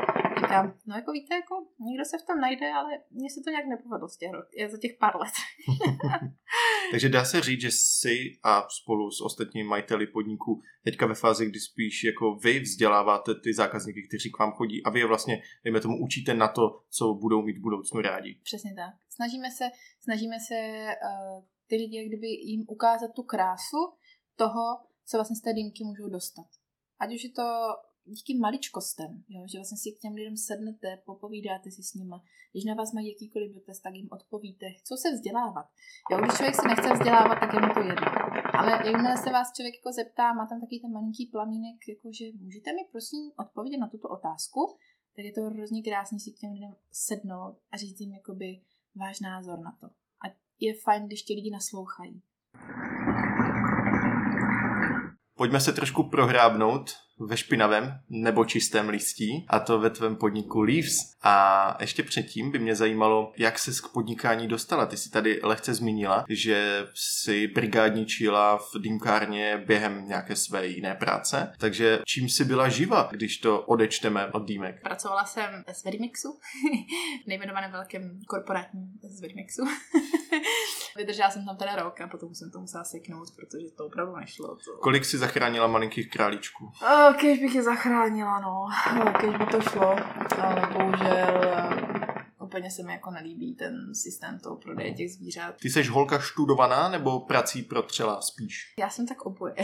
říkám, 0.48 0.74
no 0.86 0.96
jako 0.96 1.12
víte, 1.12 1.34
jako 1.34 1.54
někdo 1.80 2.04
se 2.04 2.18
v 2.18 2.26
tom 2.26 2.40
najde, 2.40 2.72
ale 2.72 2.90
mně 3.10 3.30
se 3.30 3.40
to 3.44 3.50
nějak 3.50 3.66
nepovedlo 3.66 4.08
z 4.08 4.16
těch, 4.16 4.30
za 4.70 4.78
těch 4.78 4.96
pár 5.00 5.16
let. 5.16 5.34
Takže 6.90 7.08
dá 7.08 7.24
se 7.24 7.40
říct, 7.40 7.60
že 7.60 7.70
si 7.70 8.16
a 8.42 8.68
spolu 8.68 9.10
s 9.10 9.20
ostatními 9.20 9.68
majiteli 9.68 10.06
podniků 10.06 10.60
teďka 10.84 11.06
ve 11.06 11.14
fázi, 11.14 11.46
kdy 11.46 11.60
spíš 11.60 12.04
jako 12.04 12.34
vy 12.34 12.60
vzděláváte 12.60 13.34
ty 13.34 13.54
zákazníky, 13.54 14.08
kteří 14.08 14.30
k 14.32 14.38
vám 14.38 14.52
chodí 14.52 14.84
a 14.84 14.90
vy 14.90 15.00
je 15.00 15.06
vlastně, 15.06 15.42
dejme 15.64 15.80
tomu, 15.80 16.04
učíte 16.04 16.34
na 16.34 16.48
to, 16.48 16.62
co 16.90 17.14
budou 17.14 17.42
mít 17.42 17.58
v 17.58 17.62
budoucnu 17.62 18.00
rádi. 18.00 18.40
Přesně 18.42 18.74
tak. 18.74 18.94
Snažíme 19.10 19.50
se, 19.50 19.64
snažíme 20.00 20.36
se 20.48 20.54
uh, 20.54 21.44
ty 21.66 21.76
lidi, 21.76 21.96
jak 21.96 22.06
kdyby 22.06 22.26
jim 22.26 22.64
ukázat 22.68 23.10
tu 23.16 23.22
krásu 23.22 23.80
toho, 24.36 24.64
co 25.06 25.16
vlastně 25.16 25.36
z 25.36 25.40
té 25.40 25.52
dýmky 25.52 25.84
můžou 25.84 26.08
dostat. 26.08 26.46
Ať 27.00 27.14
už 27.14 27.24
je 27.24 27.30
to 27.30 27.42
díky 28.04 28.38
maličkostem, 28.38 29.24
jo, 29.28 29.42
že 29.50 29.58
vlastně 29.58 29.78
si 29.78 29.92
k 29.92 30.00
těm 30.00 30.14
lidem 30.14 30.36
sednete, 30.36 31.02
popovídáte 31.04 31.70
si 31.70 31.82
s 31.82 31.94
nima. 31.94 32.22
Když 32.52 32.64
na 32.64 32.74
vás 32.74 32.92
mají 32.92 33.08
jakýkoliv 33.08 33.54
dotaz, 33.54 33.80
tak 33.80 33.94
jim 33.94 34.08
odpovíte. 34.10 34.66
Chcou 34.70 34.96
se 34.96 35.08
vzdělávat. 35.12 35.66
Jo, 36.10 36.18
když 36.18 36.34
člověk 36.36 36.54
se 36.54 36.68
nechce 36.68 36.92
vzdělávat, 36.92 37.36
tak 37.40 37.54
je 37.54 37.60
mu 37.60 37.74
to 37.74 37.80
jedno. 37.80 38.08
Ale 38.58 38.70
jakmile 38.70 39.16
se 39.16 39.30
vás 39.30 39.52
člověk 39.56 39.74
jako 39.74 39.92
zeptá, 39.92 40.32
má 40.32 40.46
tam 40.46 40.60
takový 40.60 40.80
ten 40.80 40.92
malinký 40.92 41.26
plamínek, 41.26 41.78
jako 41.88 42.08
že 42.18 42.24
můžete 42.44 42.72
mi 42.72 42.82
prosím 42.92 43.24
odpovědět 43.44 43.80
na 43.84 43.88
tuto 43.88 44.08
otázku, 44.08 44.60
tak 45.16 45.24
je 45.24 45.32
to 45.32 45.42
hrozně 45.42 45.82
krásný 45.82 46.20
si 46.20 46.30
k 46.32 46.38
těm 46.38 46.52
lidem 46.52 46.72
sednout 46.92 47.54
a 47.72 47.76
říct 47.76 48.00
jim 48.00 48.12
jakoby 48.12 48.60
váš 48.94 49.20
názor 49.20 49.58
na 49.58 49.72
to. 49.80 49.86
A 50.24 50.26
je 50.60 50.74
fajn, 50.84 51.06
když 51.06 51.22
ti 51.22 51.34
lidi 51.34 51.50
naslouchají. 51.50 52.22
Pojďme 55.38 55.60
se 55.60 55.72
trošku 55.72 56.02
prohrábnout 56.02 56.90
ve 57.18 57.36
špinavém 57.36 58.00
nebo 58.08 58.44
čistém 58.44 58.88
listí, 58.88 59.46
a 59.48 59.58
to 59.58 59.78
ve 59.78 59.90
tvém 59.90 60.16
podniku 60.16 60.60
Leaves. 60.60 60.96
A 61.22 61.76
ještě 61.80 62.02
předtím 62.02 62.50
by 62.50 62.58
mě 62.58 62.74
zajímalo, 62.74 63.32
jak 63.36 63.58
se 63.58 63.70
k 63.70 63.92
podnikání 63.92 64.48
dostala. 64.48 64.86
Ty 64.86 64.96
jsi 64.96 65.10
tady 65.10 65.40
lehce 65.42 65.74
zmínila, 65.74 66.24
že 66.28 66.86
si 66.94 67.46
brigádničila 67.46 68.58
v 68.58 68.78
dýmkárně 68.78 69.62
během 69.66 70.08
nějaké 70.08 70.36
své 70.36 70.66
jiné 70.66 70.94
práce. 70.94 71.52
Takže 71.58 71.98
čím 72.06 72.28
jsi 72.28 72.44
byla 72.44 72.68
živa, 72.68 73.08
když 73.12 73.38
to 73.38 73.60
odečteme 73.60 74.26
od 74.26 74.46
dýmek? 74.46 74.82
Pracovala 74.82 75.24
jsem 75.24 75.64
s 75.66 75.84
Verimixu, 75.84 76.38
nejmenovaném 77.26 77.72
velkém 77.72 78.20
korporátním 78.28 78.92
z 79.02 79.20
Verimixu. 79.20 79.62
Vydržela 80.98 81.30
jsem 81.30 81.44
tam 81.44 81.56
teda 81.56 81.76
rok 81.76 82.00
a 82.00 82.08
potom 82.08 82.34
jsem 82.34 82.50
to 82.50 82.60
musela 82.60 82.84
seknout, 82.84 83.28
protože 83.36 83.70
to 83.76 83.86
opravdu 83.86 84.16
nešlo. 84.16 84.48
To... 84.48 84.76
Kolik 84.80 85.04
si 85.04 85.18
zachránila 85.18 85.66
malinkých 85.66 86.10
králíčků? 86.10 86.64
Oh, 86.82 87.14
kež 87.14 87.38
bych 87.38 87.54
je 87.54 87.62
zachránila, 87.62 88.40
no. 88.40 88.66
Kež 89.20 89.36
by 89.36 89.46
to 89.46 89.60
šlo, 89.60 89.96
ale 90.42 90.68
bohužel 90.72 91.44
eh, 91.44 91.98
úplně 92.48 92.70
se 92.70 92.82
mi 92.82 92.92
jako 92.92 93.10
nelíbí 93.10 93.54
ten 93.54 93.94
systém 93.94 94.38
toho 94.38 94.56
prodeje 94.56 94.94
těch 94.94 95.12
zvířat. 95.12 95.56
Ty 95.56 95.70
jsi 95.70 95.82
holka 95.82 96.18
študovaná 96.18 96.88
nebo 96.88 97.20
prací 97.20 97.62
protřela 97.62 98.20
spíš? 98.20 98.74
Já 98.78 98.90
jsem 98.90 99.06
tak 99.06 99.26
oboje. 99.26 99.54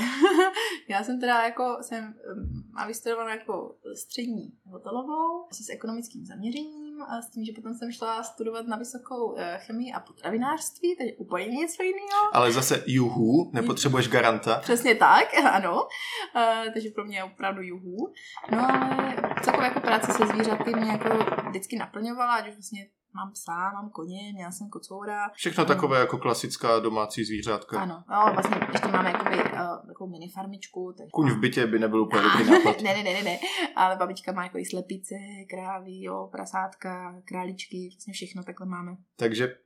Já 0.89 1.05
jsem 1.05 1.20
teda 1.20 1.45
jako, 1.45 1.78
jsem 1.80 2.05
um, 2.05 2.72
a 2.76 2.87
vystudovaná 2.87 3.30
jako 3.30 3.76
střední 3.97 4.53
hotelovou 4.64 5.47
s 5.53 5.68
ekonomickým 5.68 6.26
zaměřením 6.26 6.84
a 7.03 7.22
s 7.22 7.30
tím, 7.30 7.45
že 7.45 7.53
potom 7.53 7.74
jsem 7.74 7.92
šla 7.92 8.22
studovat 8.22 8.66
na 8.66 8.76
vysokou 8.76 9.32
uh, 9.32 9.40
chemii 9.57 9.92
a 9.92 10.01
potravinářství, 10.01 10.97
takže 10.97 11.12
úplně 11.12 11.47
něco 11.47 11.82
jiného. 11.82 12.30
Ale 12.32 12.53
zase 12.53 12.82
juhu, 12.86 13.51
nepotřebuješ 13.53 14.09
garanta. 14.09 14.59
Přesně 14.61 14.95
tak, 14.95 15.28
ano. 15.53 15.82
Uh, 15.82 16.72
takže 16.72 16.88
pro 16.90 17.05
mě 17.05 17.16
je 17.16 17.24
opravdu 17.24 17.62
juhu. 17.62 18.12
No 18.53 18.70
ale 18.70 19.16
celkově 19.42 19.68
jako 19.68 19.80
práce 19.80 20.12
se 20.12 20.26
zvířaty 20.26 20.74
mě 20.74 20.92
jako 20.92 21.09
vždycky 21.49 21.76
naplňovala, 21.76 22.34
ať 22.34 22.49
už 22.49 22.55
vlastně 22.55 22.86
mám 23.15 23.33
psa, 23.33 23.73
mám 23.73 23.91
koně, 23.91 24.33
měla 24.35 24.51
jsem 24.51 24.69
kocoura. 24.69 25.31
Všechno 25.35 25.65
takové 25.65 25.99
jako 25.99 26.19
klasická 26.19 26.79
domácí 26.79 27.25
zvířátka. 27.25 27.81
Ano, 27.81 28.05
no, 28.11 28.33
vlastně 28.33 28.57
ještě 28.73 28.89
máme 28.89 29.11
jakoby, 29.11 29.37
uh, 29.37 29.87
takovou 29.87 30.11
mini 30.11 30.29
farmičku. 30.29 30.95
Tak... 30.99 31.09
Kuň 31.11 31.31
v 31.31 31.39
bytě 31.39 31.67
by 31.67 31.79
nebyl 31.79 32.03
úplně 32.03 32.23
dobrý 32.33 32.51
nápad. 32.51 32.83
ne, 32.83 32.95
ne, 32.95 33.03
ne, 33.03 33.12
ne, 33.12 33.23
ne, 33.23 33.39
ale 33.77 33.97
babička 33.97 34.33
má 34.33 34.43
jako 34.43 34.59
i 34.59 34.65
slepice, 34.65 35.15
krávy, 35.51 36.03
jo, 36.03 36.29
prasátka, 36.33 37.15
králičky, 37.25 37.89
vlastně 37.93 38.12
všechno 38.12 38.43
takhle 38.45 38.67
máme. 38.67 38.97
Takže 39.17 39.57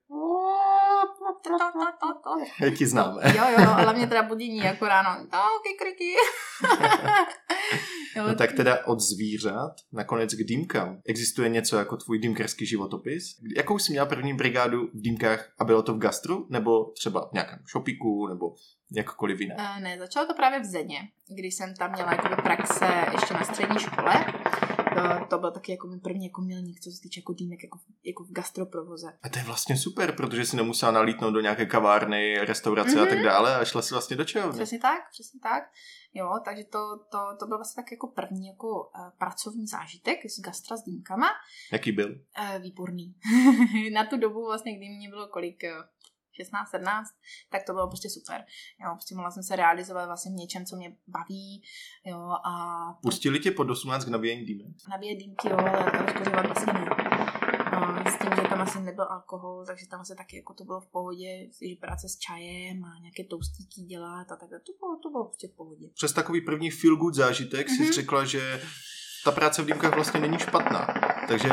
jak 2.61 2.74
ti 2.74 2.86
známe. 2.86 3.22
Jo, 3.36 3.44
jo, 3.59 3.70
ale 3.70 3.94
mě 3.94 4.07
teda 4.07 4.22
budění 4.22 4.59
jako 4.59 4.86
ráno. 4.86 5.11
Oh, 5.32 5.62
kikriky. 5.62 6.14
no 8.16 8.34
tak 8.34 8.52
teda 8.52 8.86
od 8.86 9.00
zvířat 9.00 9.72
nakonec 9.92 10.34
k 10.34 10.44
dýmkám. 10.44 11.00
Existuje 11.06 11.48
něco 11.48 11.76
jako 11.76 11.96
tvůj 11.96 12.18
dýmkarský 12.18 12.66
životopis? 12.66 13.36
Jakou 13.56 13.78
jsi 13.78 13.92
měla 13.92 14.06
první 14.06 14.34
brigádu 14.34 14.86
v 14.86 15.00
dýmkách 15.00 15.52
a 15.59 15.64
bylo 15.64 15.82
to 15.82 15.94
v 15.94 15.98
gastru? 15.98 16.46
Nebo 16.50 16.84
třeba 16.84 17.28
v 17.28 17.32
nějakém 17.32 17.59
šopiku? 17.66 18.26
Nebo 18.26 18.54
jakkoliv 18.92 19.40
jiné? 19.40 19.56
Uh, 19.59 19.82
ne, 19.82 19.98
začalo 19.98 20.26
to 20.26 20.34
právě 20.34 20.61
v 20.61 20.64
Zeně, 20.64 20.98
když 21.28 21.54
jsem 21.54 21.74
tam 21.74 21.92
měla 21.92 22.11
jako 22.12 22.42
praxe 22.42 22.86
ještě 23.12 23.34
na 23.34 23.44
střední 23.44 23.78
škole. 23.78 24.24
To, 24.95 25.26
to 25.26 25.39
byl 25.39 25.51
taky 25.51 25.72
jako 25.72 25.89
první 26.03 26.26
jako 26.26 26.41
milník, 26.41 26.80
co 26.80 26.91
se 26.91 27.01
týče 27.03 27.20
jako 27.20 27.32
dýmek 27.32 27.62
jako, 27.62 27.78
jako 28.05 28.24
v 28.24 28.32
gastroprovoze. 28.32 29.18
A 29.22 29.28
to 29.28 29.39
je 29.39 29.45
vlastně 29.45 29.76
super, 29.76 30.16
protože 30.16 30.47
si 30.47 30.57
nemusela 30.57 30.93
nalítnout 30.93 31.30
do 31.30 31.41
nějaké 31.41 31.66
kavárny, 31.66 32.39
restaurace 32.39 32.91
mm-hmm. 32.91 33.03
a 33.03 33.07
tak 33.07 33.22
dále 33.22 33.57
a 33.57 33.64
šla 33.64 33.82
si 33.82 33.95
vlastně 33.95 34.16
do 34.16 34.24
čeho. 34.24 34.53
Přesně 34.53 34.78
tak, 34.78 35.11
přesně 35.11 35.41
tak. 35.43 35.62
Jo, 36.14 36.30
takže 36.45 36.64
to, 36.64 36.78
to, 37.11 37.18
to 37.39 37.47
byl 37.47 37.59
vlastně 37.59 37.82
tak 37.82 37.93
jako 37.93 38.07
první 38.07 38.47
jako 38.47 38.68
uh, 38.68 39.11
pracovní 39.18 39.66
zážitek 39.66 40.18
s 40.26 40.41
gastra 40.41 40.76
s 40.76 40.84
dýmkama. 40.84 41.26
Jaký 41.72 41.93
byl? 41.93 42.09
Uh, 42.09 42.62
výborný. 42.62 43.14
Na 43.93 44.05
tu 44.05 44.16
dobu 44.16 44.45
vlastně, 44.47 44.76
kdy 44.76 44.89
mě 44.89 45.09
bylo 45.09 45.28
kolik, 45.28 45.62
16, 46.41 46.70
17, 46.70 47.09
tak 47.51 47.62
to 47.66 47.72
bylo 47.72 47.89
prostě 47.89 48.11
super. 48.11 48.45
Jo, 48.84 48.91
prostě 48.95 49.14
mohla 49.14 49.30
jsem 49.30 49.43
se 49.43 49.57
realizovat 49.57 50.07
vlastně 50.07 50.30
v 50.32 50.34
něčem, 50.34 50.64
co 50.64 50.76
mě 50.76 50.97
baví, 51.07 51.62
jo, 52.05 52.20
a... 52.45 52.53
Pustili 53.03 53.39
tě 53.41 53.51
pod 53.51 53.70
18 53.70 54.05
k 54.05 54.09
nabíjení 54.09 54.45
dýmek? 54.45 54.66
Nabíjet 54.91 55.18
dýmky, 55.18 55.49
jo, 55.49 55.57
ale 55.59 55.91
rozkořovat 56.03 56.47
vlastně 56.47 56.72
ne. 56.72 56.84
No, 57.72 58.11
s 58.12 58.18
tím, 58.18 58.30
že 58.36 58.49
tam 58.49 58.61
asi 58.61 58.80
nebyl 58.80 59.05
alkohol, 59.05 59.64
takže 59.66 59.86
tam 59.89 60.01
asi 60.01 60.14
taky 60.16 60.36
jako 60.36 60.55
to 60.55 60.64
bylo 60.64 60.80
v 60.80 60.86
pohodě, 60.86 61.49
že 61.68 61.74
práce 61.80 62.09
s 62.09 62.18
čajem 62.18 62.84
a 62.84 62.99
nějaké 63.01 63.24
toustíky 63.24 63.80
dělat 63.80 64.32
a 64.32 64.36
tak 64.36 64.49
to 64.49 64.72
bylo, 64.80 64.99
to 65.03 65.11
bylo 65.11 65.24
prostě 65.24 65.49
v 65.49 65.57
pohodě. 65.57 65.89
Přes 65.95 66.12
takový 66.12 66.41
první 66.41 66.70
feel 66.70 66.97
good 66.97 67.14
zážitek 67.14 67.66
mm-hmm. 67.66 67.76
si 67.76 67.82
mhm. 67.82 67.93
řekla, 67.93 68.24
že 68.24 68.62
ta 69.24 69.32
práce 69.32 69.62
v 69.62 69.66
dýmkách 69.66 69.95
vlastně 69.95 70.20
není 70.20 70.39
špatná. 70.39 70.86
Takže 71.28 71.49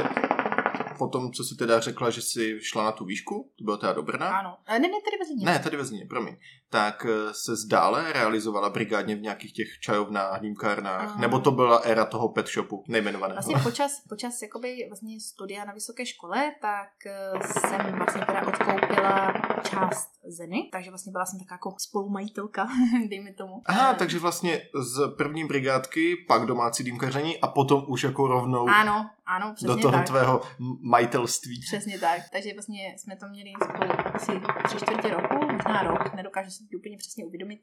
potom, 0.97 1.31
co 1.31 1.43
si 1.43 1.55
teda 1.55 1.79
řekla, 1.79 2.09
že 2.09 2.21
jsi 2.21 2.59
šla 2.61 2.83
na 2.83 2.91
tu 2.91 3.05
výšku, 3.05 3.51
bylo 3.65 3.77
teda 3.77 3.93
do 3.93 4.03
Brna. 4.03 4.39
Ano, 4.39 4.57
ne, 4.67 4.79
ne, 4.79 4.87
tady 4.87 5.17
ve 5.19 5.25
Zlíně. 5.25 5.45
Ne, 5.45 5.59
tady 5.59 5.77
ve 5.77 5.85
Zlíně, 5.85 6.05
promiň. 6.05 6.35
Tak 6.69 7.05
eh, 7.05 7.33
se 7.33 7.55
zdále 7.55 8.13
realizovala 8.13 8.69
brigádně 8.69 9.15
v 9.15 9.21
nějakých 9.21 9.53
těch 9.53 9.67
čajovnách, 9.81 10.41
dýmkárnách, 10.41 11.15
uh. 11.15 11.21
nebo 11.21 11.39
to 11.39 11.51
byla 11.51 11.77
éra 11.77 12.05
toho 12.05 12.29
pet 12.29 12.47
shopu, 12.47 12.83
nejmenovaného? 12.87 13.35
Vlastně 13.35 13.55
počas, 13.63 14.01
počas 14.09 14.41
jakoby 14.41 14.85
vlastně 14.89 15.19
studia 15.19 15.65
na 15.65 15.73
vysoké 15.73 16.05
škole, 16.05 16.55
tak 16.61 16.89
eh, 17.05 17.47
jsem 17.47 17.95
vlastně 17.97 18.25
teda 18.25 18.47
odkoupila 18.47 19.33
část 19.69 20.15
Zeny, 20.27 20.69
takže 20.71 20.89
vlastně 20.89 21.11
byla 21.11 21.25
jsem 21.25 21.39
taková 21.39 21.55
jako 21.55 21.75
spolumajitelka, 21.77 22.67
dejme 23.09 23.33
tomu. 23.33 23.61
Aha, 23.65 23.93
takže 23.93 24.19
vlastně 24.19 24.61
z 24.81 25.15
první 25.17 25.45
brigádky, 25.45 26.15
pak 26.27 26.45
domácí 26.45 26.83
dýmkaření 26.83 27.41
a 27.41 27.47
potom 27.47 27.85
už 27.87 28.03
jako 28.03 28.27
rovnou 28.27 28.69
ano, 28.69 29.09
ano, 29.25 29.53
přesně 29.55 29.75
do 29.75 29.81
toho 29.81 29.91
tak. 29.91 30.05
tvého 30.05 30.41
majitelství. 30.81 31.61
Přesně 31.61 31.99
tak, 31.99 32.21
takže 32.31 32.53
vlastně 32.53 32.95
jsme 32.97 33.15
to 33.15 33.27
měli 33.27 33.53
spolu 33.63 33.91
asi 34.13 34.31
tři 34.67 34.77
čtvrtě 34.77 35.09
roku, 35.09 35.35
možná 35.51 35.83
rok, 35.83 36.13
nedokážu 36.13 36.49
si 36.49 36.63
to 36.71 36.77
úplně 36.77 36.97
přesně 36.97 37.25
uvědomit, 37.25 37.59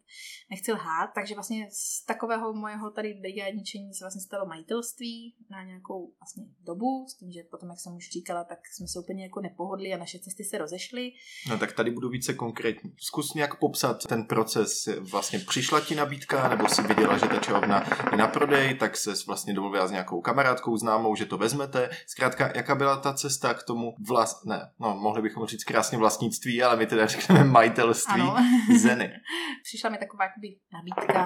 nechci 0.50 0.72
lhát, 0.72 1.10
takže 1.14 1.34
vlastně 1.34 1.68
z 1.72 2.04
takového 2.04 2.52
mojeho 2.52 2.90
tady 2.90 3.14
brigádničení 3.14 3.94
se 3.94 4.04
vlastně 4.04 4.20
stalo 4.20 4.46
majitelství 4.46 5.34
na 5.50 5.64
nějakou 5.64 6.12
vlastně 6.20 6.44
dobu, 6.60 7.06
s 7.08 7.14
tím, 7.14 7.32
že 7.32 7.40
potom, 7.50 7.68
jak 7.68 7.80
jsem 7.80 7.96
už 7.96 8.08
říkala, 8.10 8.44
tak 8.44 8.58
jsme 8.72 8.88
se 8.88 8.98
úplně 8.98 9.22
jako 9.22 9.40
nepohodli 9.40 9.94
a 9.94 9.98
naše 9.98 10.18
cesty 10.18 10.44
se 10.44 10.58
rozešly. 10.58 11.12
No 11.48 11.58
tak 11.58 11.72
tady 11.72 11.90
budu 11.90 12.08
více 12.08 12.34
konkrétní. 12.34 12.94
Zkus 13.00 13.34
nějak 13.34 13.58
popsat 13.58 14.06
ten 14.06 14.24
proces. 14.24 14.88
Vlastně 15.00 15.38
přišla 15.38 15.80
ti 15.80 15.94
nabídka, 15.94 16.48
nebo 16.48 16.68
si 16.68 16.82
viděla, 16.82 17.18
že 17.18 17.26
ta 17.26 17.38
čelovna 17.38 17.84
je 18.10 18.16
na 18.16 18.28
prodej, 18.28 18.74
tak 18.74 18.96
se 18.96 19.12
vlastně 19.26 19.54
domluvila 19.54 19.88
s 19.88 19.90
nějakou 19.90 20.20
kamarádkou 20.20 20.76
známou, 20.76 21.14
že 21.14 21.26
to 21.26 21.38
vezmete. 21.38 21.90
Zkrátka, 22.06 22.52
jaká 22.56 22.74
byla 22.74 22.96
ta 22.96 23.14
cesta 23.14 23.54
k 23.54 23.62
tomu 23.62 23.94
vlast... 24.08 24.44
Ne, 24.44 24.70
no, 24.80 24.96
mohli 24.96 25.22
bychom 25.22 25.46
říct 25.46 25.64
krásně 25.82 25.98
vlastnictví, 25.98 26.62
ale 26.62 26.76
my 26.76 26.86
teda 26.86 27.06
řekneme 27.06 27.44
majitelství 27.44 28.20
ano. 28.20 28.36
Zeny. 28.78 29.10
Přišla 29.64 29.90
mi 29.90 29.98
taková 29.98 30.24
jakoby 30.24 30.48
nabídka, 30.72 31.20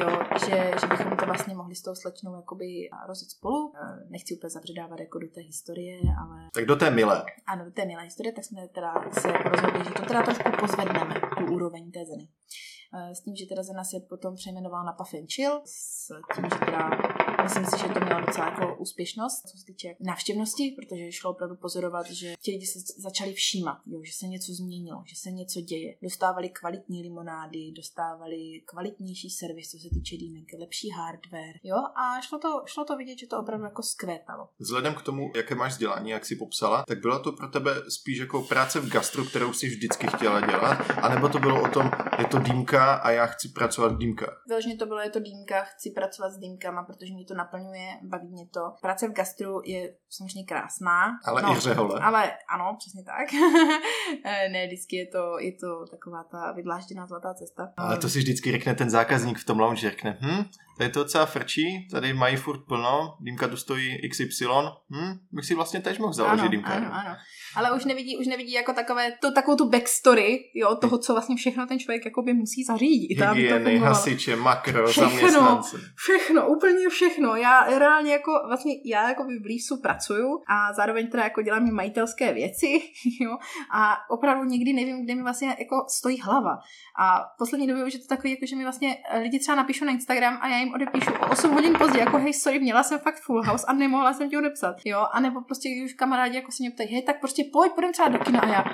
jo, 0.00 0.10
že, 0.46 0.70
že 0.80 0.86
bychom 0.86 1.16
to 1.16 1.26
vlastně 1.26 1.54
mohli 1.54 1.74
s 1.74 1.82
tou 1.82 1.94
slečnou 1.94 2.36
jakoby 2.36 2.88
rozjet 3.08 3.30
spolu. 3.30 3.72
Eh, 3.76 4.10
nechci 4.10 4.34
úplně 4.34 4.50
zabředávat 4.50 5.00
jako 5.00 5.18
do 5.18 5.28
té 5.34 5.40
historie, 5.40 5.96
ale... 6.20 6.48
Tak 6.54 6.64
do 6.64 6.76
té 6.76 6.90
milé. 6.90 7.24
Ano, 7.46 7.64
do 7.64 7.70
té 7.70 7.84
milé 7.86 8.02
historie, 8.02 8.32
tak 8.32 8.44
jsme 8.44 8.68
teda 8.68 8.94
se 9.20 9.32
rozhodli, 9.32 9.84
že 9.84 9.90
to 9.90 10.02
teda 10.02 10.22
trošku 10.22 10.50
pozvedneme, 10.60 11.14
tu 11.38 11.44
úroveň 11.54 11.90
té 11.90 12.00
zeny. 12.10 12.28
Eh, 12.96 13.14
s 13.14 13.20
tím, 13.20 13.36
že 13.36 13.46
teda 13.46 13.62
Zena 13.62 13.84
se 13.84 14.00
potom 14.00 14.34
přejmenovala 14.34 14.84
na 14.84 14.92
Puff 14.92 15.14
and 15.14 15.30
Chill, 15.34 15.60
s 15.64 16.08
tím, 16.34 16.44
že 16.44 16.58
teda 16.58 16.90
myslím 17.42 17.64
si, 17.66 17.78
že 17.78 17.94
to 17.94 18.00
mělo 18.00 18.20
docela 18.20 18.50
jako 18.50 18.76
úspěšnost, 18.76 19.48
co 19.48 19.58
se 19.58 19.64
týče 19.66 19.96
návštěvnosti, 20.00 20.76
protože 20.78 21.12
šlo 21.12 21.30
opravdu 21.30 21.56
pozorovat, 21.56 22.10
že 22.10 22.34
ti 22.40 22.50
lidi 22.50 22.66
se 22.66 22.78
začali 22.98 23.32
všímat, 23.32 23.78
jo, 23.86 24.00
že 24.04 24.12
se 24.12 24.26
něco 24.26 24.52
změnilo, 24.52 25.02
že 25.06 25.16
se 25.16 25.30
něco 25.30 25.60
děje. 25.60 25.94
Dostávali 26.02 26.48
kvalitní 26.48 27.02
limonády, 27.02 27.72
dostávali 27.76 28.62
kvalitnější 28.64 29.30
servis, 29.30 29.70
co 29.70 29.78
se 29.78 29.88
týče 29.94 30.16
dýmek, 30.16 30.44
lepší 30.58 30.90
hardware, 30.90 31.56
jo, 31.62 31.76
a 31.76 32.20
šlo 32.20 32.38
to, 32.38 32.62
šlo 32.66 32.84
to 32.84 32.96
vidět, 32.96 33.18
že 33.18 33.26
to 33.26 33.38
opravdu 33.38 33.64
jako 33.64 33.82
skvétalo. 33.82 34.48
Vzhledem 34.58 34.94
k 34.94 35.02
tomu, 35.02 35.32
jaké 35.36 35.54
máš 35.54 35.72
vzdělání, 35.72 36.10
jak 36.10 36.26
si 36.26 36.36
popsala, 36.36 36.84
tak 36.88 37.00
byla 37.00 37.18
to 37.18 37.32
pro 37.32 37.48
tebe 37.48 37.70
spíš 37.88 38.18
jako 38.18 38.42
práce 38.42 38.80
v 38.80 38.88
gastru, 38.88 39.24
kterou 39.24 39.52
si 39.52 39.68
vždycky 39.68 40.06
chtěla 40.06 40.40
dělat, 40.40 40.90
anebo 41.02 41.28
to 41.28 41.38
bylo 41.38 41.62
o 41.62 41.68
tom, 41.68 41.90
je 42.18 42.24
to 42.24 42.38
dýmka, 42.44 42.94
a 42.94 43.10
já 43.10 43.26
chci 43.26 43.48
pracovat 43.48 43.92
v 43.92 43.98
dýmkách. 43.98 44.42
Vyloženě 44.48 44.76
to 44.76 44.86
bylo, 44.86 45.00
je 45.00 45.10
to 45.10 45.20
dýmka, 45.20 45.64
chci 45.64 45.90
pracovat 45.90 46.30
s 46.30 46.38
dýmkama, 46.38 46.82
protože 46.82 47.14
mě 47.14 47.24
to 47.24 47.34
naplňuje, 47.34 47.88
baví 48.02 48.28
mě 48.28 48.46
to. 48.46 48.60
Práce 48.82 49.08
v 49.08 49.12
gastru 49.12 49.60
je 49.64 49.94
samozřejmě 50.10 50.44
krásná. 50.44 51.18
Ale 51.24 51.42
no, 51.42 51.56
i 51.56 51.60
řehole. 51.60 52.00
Ale 52.00 52.32
ano, 52.48 52.76
přesně 52.78 53.04
tak. 53.04 53.28
Eh, 54.24 54.48
ne, 54.48 54.66
vždycky 54.66 54.96
je 54.96 55.06
to, 55.06 55.38
je 55.38 55.52
to 55.52 55.86
taková 55.90 56.24
ta 56.24 56.52
vydlážděná 56.52 57.06
zlatá 57.06 57.34
cesta. 57.34 57.72
Ale 57.76 57.98
to 57.98 58.08
si 58.08 58.18
vždycky 58.18 58.52
řekne 58.52 58.74
ten 58.74 58.90
zákazník 58.90 59.38
v 59.38 59.44
tom 59.44 59.58
lounge, 59.58 59.90
řekne, 59.90 60.18
hm, 60.20 60.44
tady 60.78 60.90
to 60.90 60.98
docela 60.98 61.26
frčí, 61.26 61.88
tady 61.90 62.12
mají 62.12 62.36
furt 62.36 62.66
plno, 62.68 63.16
dýmka 63.20 63.48
tu 63.48 63.56
stojí 63.56 64.08
XY, 64.08 64.46
hm, 64.90 65.14
bych 65.32 65.44
si 65.44 65.54
vlastně 65.54 65.80
tež 65.80 65.98
mohl 65.98 66.12
založit 66.12 66.40
ano, 66.40 66.50
dýmka. 66.50 66.72
Ano, 66.72 66.90
ano. 66.92 67.16
Ale 67.56 67.72
už 67.72 67.84
nevidí, 67.84 68.16
už 68.16 68.26
nevidí 68.26 68.52
jako 68.52 68.72
takové, 68.72 69.12
to, 69.20 69.32
takovou 69.32 69.56
tu 69.56 69.68
backstory, 69.68 70.38
jo, 70.54 70.76
toho, 70.76 70.98
co 70.98 71.12
vlastně 71.12 71.36
všechno 71.36 71.66
ten 71.66 71.78
člověk 71.78 72.04
jako 72.04 72.22
by 72.22 72.34
musí 72.34 72.64
zařídit. 72.64 73.20
Hygieny, 73.20 73.78
hasiče, 73.78 74.36
makro, 74.36 74.86
všechno, 74.86 75.10
zaměstnance. 75.10 75.76
Všechno, 75.96 76.48
úplně 76.48 76.88
všechno. 76.88 77.36
Já 77.36 77.78
reálně 77.78 78.12
jako, 78.12 78.30
vlastně 78.46 78.72
já 78.84 79.08
jako 79.08 79.24
v 79.24 79.42
Blísu 79.42 79.80
pracuju 79.80 80.28
a 80.48 80.72
zároveň 80.72 81.10
teda 81.10 81.22
jako 81.22 81.42
dělám 81.42 81.72
majitelské 81.72 82.32
věci, 82.32 82.66
jo, 83.20 83.36
a 83.74 83.96
opravdu 84.10 84.44
nikdy 84.44 84.72
nevím, 84.72 85.04
kde 85.04 85.14
mi 85.14 85.22
vlastně 85.22 85.48
jako 85.58 85.76
stojí 85.98 86.20
hlava. 86.20 86.58
A 86.98 87.20
v 87.20 87.38
poslední 87.38 87.66
době 87.66 87.84
už 87.84 87.94
je 87.94 88.00
to 88.00 88.06
takový, 88.06 88.30
jako, 88.30 88.46
že 88.46 88.56
mi 88.56 88.62
vlastně 88.62 88.96
lidi 89.20 89.38
třeba 89.38 89.56
napíšou 89.56 89.84
na 89.84 89.92
Instagram 89.92 90.38
a 90.40 90.48
já 90.48 90.63
jim 90.64 90.74
odepíšu 90.74 91.10
o 91.22 91.30
8 91.30 91.50
hodin 91.50 91.74
později, 91.78 92.04
jako 92.04 92.18
hej, 92.18 92.34
sorry, 92.34 92.60
měla 92.60 92.82
jsem 92.82 92.98
fakt 92.98 93.20
full 93.20 93.42
house 93.42 93.66
a 93.66 93.72
nemohla 93.72 94.12
jsem 94.12 94.30
ti 94.30 94.36
odepsat, 94.38 94.76
jo, 94.84 95.06
a 95.12 95.20
nebo 95.20 95.40
prostě 95.40 95.68
když 95.68 95.84
už 95.84 95.92
kamarádi 95.92 96.36
jako 96.36 96.52
se 96.52 96.56
mě 96.60 96.70
ptají, 96.70 96.88
hej, 96.88 97.02
tak 97.02 97.20
prostě 97.20 97.44
pojď, 97.52 97.72
půjdeme 97.72 97.92
třeba 97.92 98.08
do 98.08 98.18
kina. 98.18 98.40
A 98.40 98.46
já, 98.46 98.64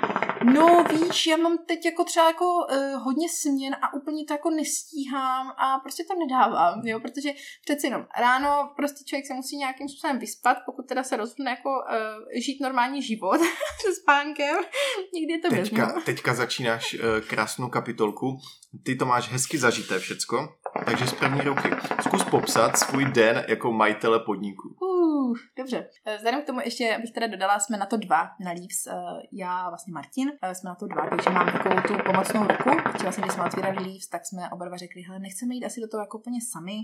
no 0.53 0.83
víš, 0.83 1.27
já 1.27 1.37
mám 1.37 1.57
teď 1.57 1.85
jako 1.85 2.03
třeba 2.03 2.27
jako 2.27 2.45
uh, 2.45 3.03
hodně 3.03 3.29
směn 3.29 3.75
a 3.81 3.93
úplně 3.93 4.25
to 4.25 4.33
jako 4.33 4.49
nestíhám 4.49 5.47
a 5.57 5.79
prostě 5.79 6.03
to 6.03 6.19
nedávám, 6.19 6.81
jo, 6.83 6.99
protože 6.99 7.29
přeci 7.63 7.87
jenom 7.87 8.05
ráno 8.19 8.73
prostě 8.75 9.03
člověk 9.03 9.27
se 9.27 9.33
musí 9.33 9.57
nějakým 9.57 9.89
způsobem 9.89 10.19
vyspat, 10.19 10.57
pokud 10.65 10.87
teda 10.87 11.03
se 11.03 11.17
rozhodne 11.17 11.51
jako 11.51 11.69
uh, 11.69 12.41
žít 12.41 12.61
normální 12.61 13.01
život 13.01 13.41
s 13.93 14.01
spánkem, 14.01 14.55
někdy 15.13 15.33
je 15.33 15.39
to 15.39 15.49
Teďka, 15.49 16.01
teďka 16.05 16.33
začínáš 16.33 16.93
uh, 16.93 16.99
krásnou 17.27 17.69
kapitolku. 17.69 18.37
Ty 18.83 18.95
to 18.95 19.05
máš 19.05 19.29
hezky 19.31 19.57
zažité 19.57 19.99
všecko, 19.99 20.49
takže 20.85 21.07
z 21.07 21.13
první 21.13 21.41
ruky. 21.41 21.69
Zkus 22.01 22.23
popsat 22.23 22.77
svůj 22.77 23.05
den 23.05 23.45
jako 23.47 23.71
majitele 23.71 24.19
podniku. 24.19 24.75
Uh, 24.81 25.37
dobře. 25.57 25.87
Eh, 26.05 26.15
Vzhledem 26.17 26.41
k 26.41 26.45
tomu 26.45 26.59
ještě, 26.59 26.95
abych 26.95 27.11
teda 27.11 27.27
dodala, 27.27 27.59
jsme 27.59 27.77
na 27.77 27.85
to 27.85 27.97
dva 27.97 28.21
na 28.39 28.51
Leaves. 28.51 28.87
Eh, 28.87 28.93
Já 29.31 29.69
vlastně 29.69 29.93
Martin, 29.93 30.31
eh, 30.43 30.55
jsme 30.55 30.69
na 30.69 30.75
to 30.75 30.87
dva, 30.87 31.07
takže 31.09 31.29
mám 31.29 31.51
takovou 31.51 31.81
tu 31.87 32.03
pomocnou 32.05 32.41
ruku. 32.47 32.69
Protože 32.83 33.03
vlastně, 33.03 33.21
když 33.21 33.33
jsme 33.33 33.45
otvírali 33.45 33.75
Leaves, 33.75 34.07
tak 34.07 34.25
jsme 34.25 34.49
oba 34.53 34.65
dva 34.65 34.77
řekli, 34.77 35.01
hele, 35.01 35.19
nechceme 35.19 35.55
jít 35.55 35.65
asi 35.65 35.81
do 35.81 35.87
toho 35.87 36.01
jako 36.01 36.17
úplně 36.17 36.39
sami, 36.53 36.77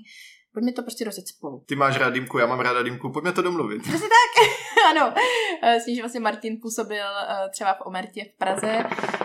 pojďme 0.58 0.72
to 0.72 0.82
prostě 0.82 1.06
rozjet 1.06 1.28
spolu. 1.28 1.64
Ty 1.66 1.76
máš 1.76 1.98
rád 1.98 2.10
dýmku, 2.10 2.38
já 2.38 2.46
mám 2.46 2.60
ráda 2.60 2.84
dýmku, 2.84 3.10
pojďme 3.10 3.32
to 3.32 3.42
domluvit. 3.42 3.82
Přesně 3.82 4.08
tak, 4.08 4.48
ano. 4.90 5.14
Eh, 5.64 5.80
S 5.80 5.86
tím, 5.86 5.96
že 5.96 6.02
vlastně 6.02 6.20
Martin 6.20 6.58
působil 6.62 7.06
eh, 7.06 7.50
třeba 7.50 7.74
v 7.74 7.82
Omertě 7.86 8.26
v 8.26 8.38
Praze, 8.38 8.72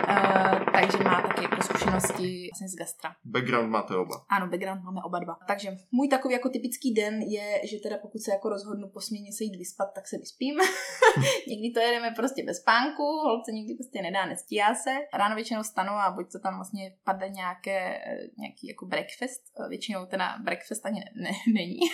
eh, 0.08 0.60
takže 0.72 0.98
má 1.04 1.22
taky 1.22 1.42
jako 1.42 1.62
zkušenosti 1.62 2.48
vlastně 2.52 2.68
z 2.68 2.74
gastra. 2.74 3.10
Background 3.24 3.70
máte 3.70 3.96
oba. 3.96 4.24
Ano, 4.30 4.46
background 4.46 4.84
máme 4.84 5.00
oba 5.04 5.18
dva. 5.18 5.36
Takže 5.48 5.68
můj 5.92 6.08
takový 6.08 6.34
jako 6.34 6.48
typický 6.48 6.94
den 6.94 7.22
je, 7.22 7.60
že 7.70 7.76
teda 7.82 7.96
pokud 8.02 8.18
se 8.18 8.30
jako 8.30 8.48
rozhodnu 8.48 8.88
po 8.88 9.00
směně 9.00 9.32
se 9.32 9.44
jít 9.44 9.56
vyspat, 9.58 9.88
tak 9.94 10.08
se 10.08 10.18
vyspím. 10.18 10.54
někdy 11.48 11.70
to 11.74 11.80
jedeme 11.80 12.10
prostě 12.10 12.44
bez 12.44 12.56
spánku, 12.56 13.02
holce 13.02 13.52
nikdy 13.52 13.74
prostě 13.74 14.02
nedá, 14.02 14.26
nestíhá 14.26 14.74
se. 14.74 14.94
Ráno 15.14 15.34
většinou 15.34 15.62
stanu 15.62 15.92
a 15.92 16.10
buď 16.10 16.32
to 16.32 16.38
tam 16.38 16.54
vlastně 16.54 16.94
padne 17.04 17.28
nějaké, 17.28 17.98
nějaký 18.38 18.68
jako 18.68 18.86
breakfast, 18.86 19.42
většinou 19.68 20.06
teda 20.06 20.38
breakfast 20.44 20.86
ani 20.86 21.00
ne, 21.21 21.21
není. 21.54 21.80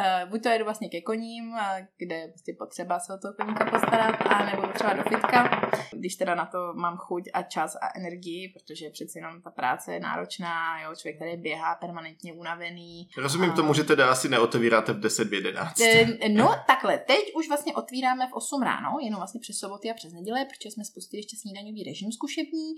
Eh, 0.00 0.26
buď 0.30 0.42
to 0.42 0.48
jedu 0.48 0.64
vlastně 0.64 0.88
ke 0.88 1.00
koním, 1.00 1.54
eh, 1.54 1.88
kde 1.98 2.14
je 2.14 2.28
prostě 2.28 2.52
potřeba 2.58 3.00
se 3.00 3.14
o 3.14 3.18
toho 3.18 3.34
koníka 3.34 3.64
postarat, 3.70 4.14
a 4.26 4.44
nebo 4.44 4.62
třeba 4.74 4.92
do 4.92 5.02
fitka, 5.02 5.70
když 5.92 6.16
teda 6.16 6.34
na 6.34 6.46
to 6.46 6.58
mám 6.74 6.96
chuť 6.96 7.22
a 7.32 7.42
čas 7.42 7.76
a 7.76 7.98
energii, 7.98 8.48
protože 8.48 8.90
přeci 8.90 9.18
jenom 9.18 9.42
ta 9.42 9.50
práce 9.50 9.94
je 9.94 10.00
náročná, 10.00 10.82
jo, 10.82 10.94
člověk 10.96 11.18
tady 11.18 11.36
běhá 11.36 11.74
permanentně 11.74 12.32
unavený. 12.32 13.08
Rozumím 13.16 13.50
A- 13.50 13.54
tomu, 13.54 13.74
že 13.74 13.84
teda 13.84 14.10
asi 14.10 14.28
neotevíráte 14.28 14.92
v 14.92 15.00
10, 15.00 15.28
v 15.28 15.34
11. 15.34 15.80
Eh, 15.80 16.28
No, 16.28 16.48
takhle, 16.66 16.98
teď 16.98 17.34
už 17.34 17.48
vlastně 17.48 17.74
otvíráme 17.74 18.26
v 18.26 18.32
8 18.32 18.62
ráno, 18.62 18.98
jenom 19.02 19.18
vlastně 19.18 19.40
přes 19.40 19.56
soboty 19.58 19.90
a 19.90 19.94
přes 19.94 20.12
neděle, 20.12 20.44
protože 20.44 20.70
jsme 20.70 20.84
spustili 20.84 21.18
ještě 21.18 21.36
snídaňový 21.36 21.84
režim 21.84 22.12
zkušební. 22.12 22.68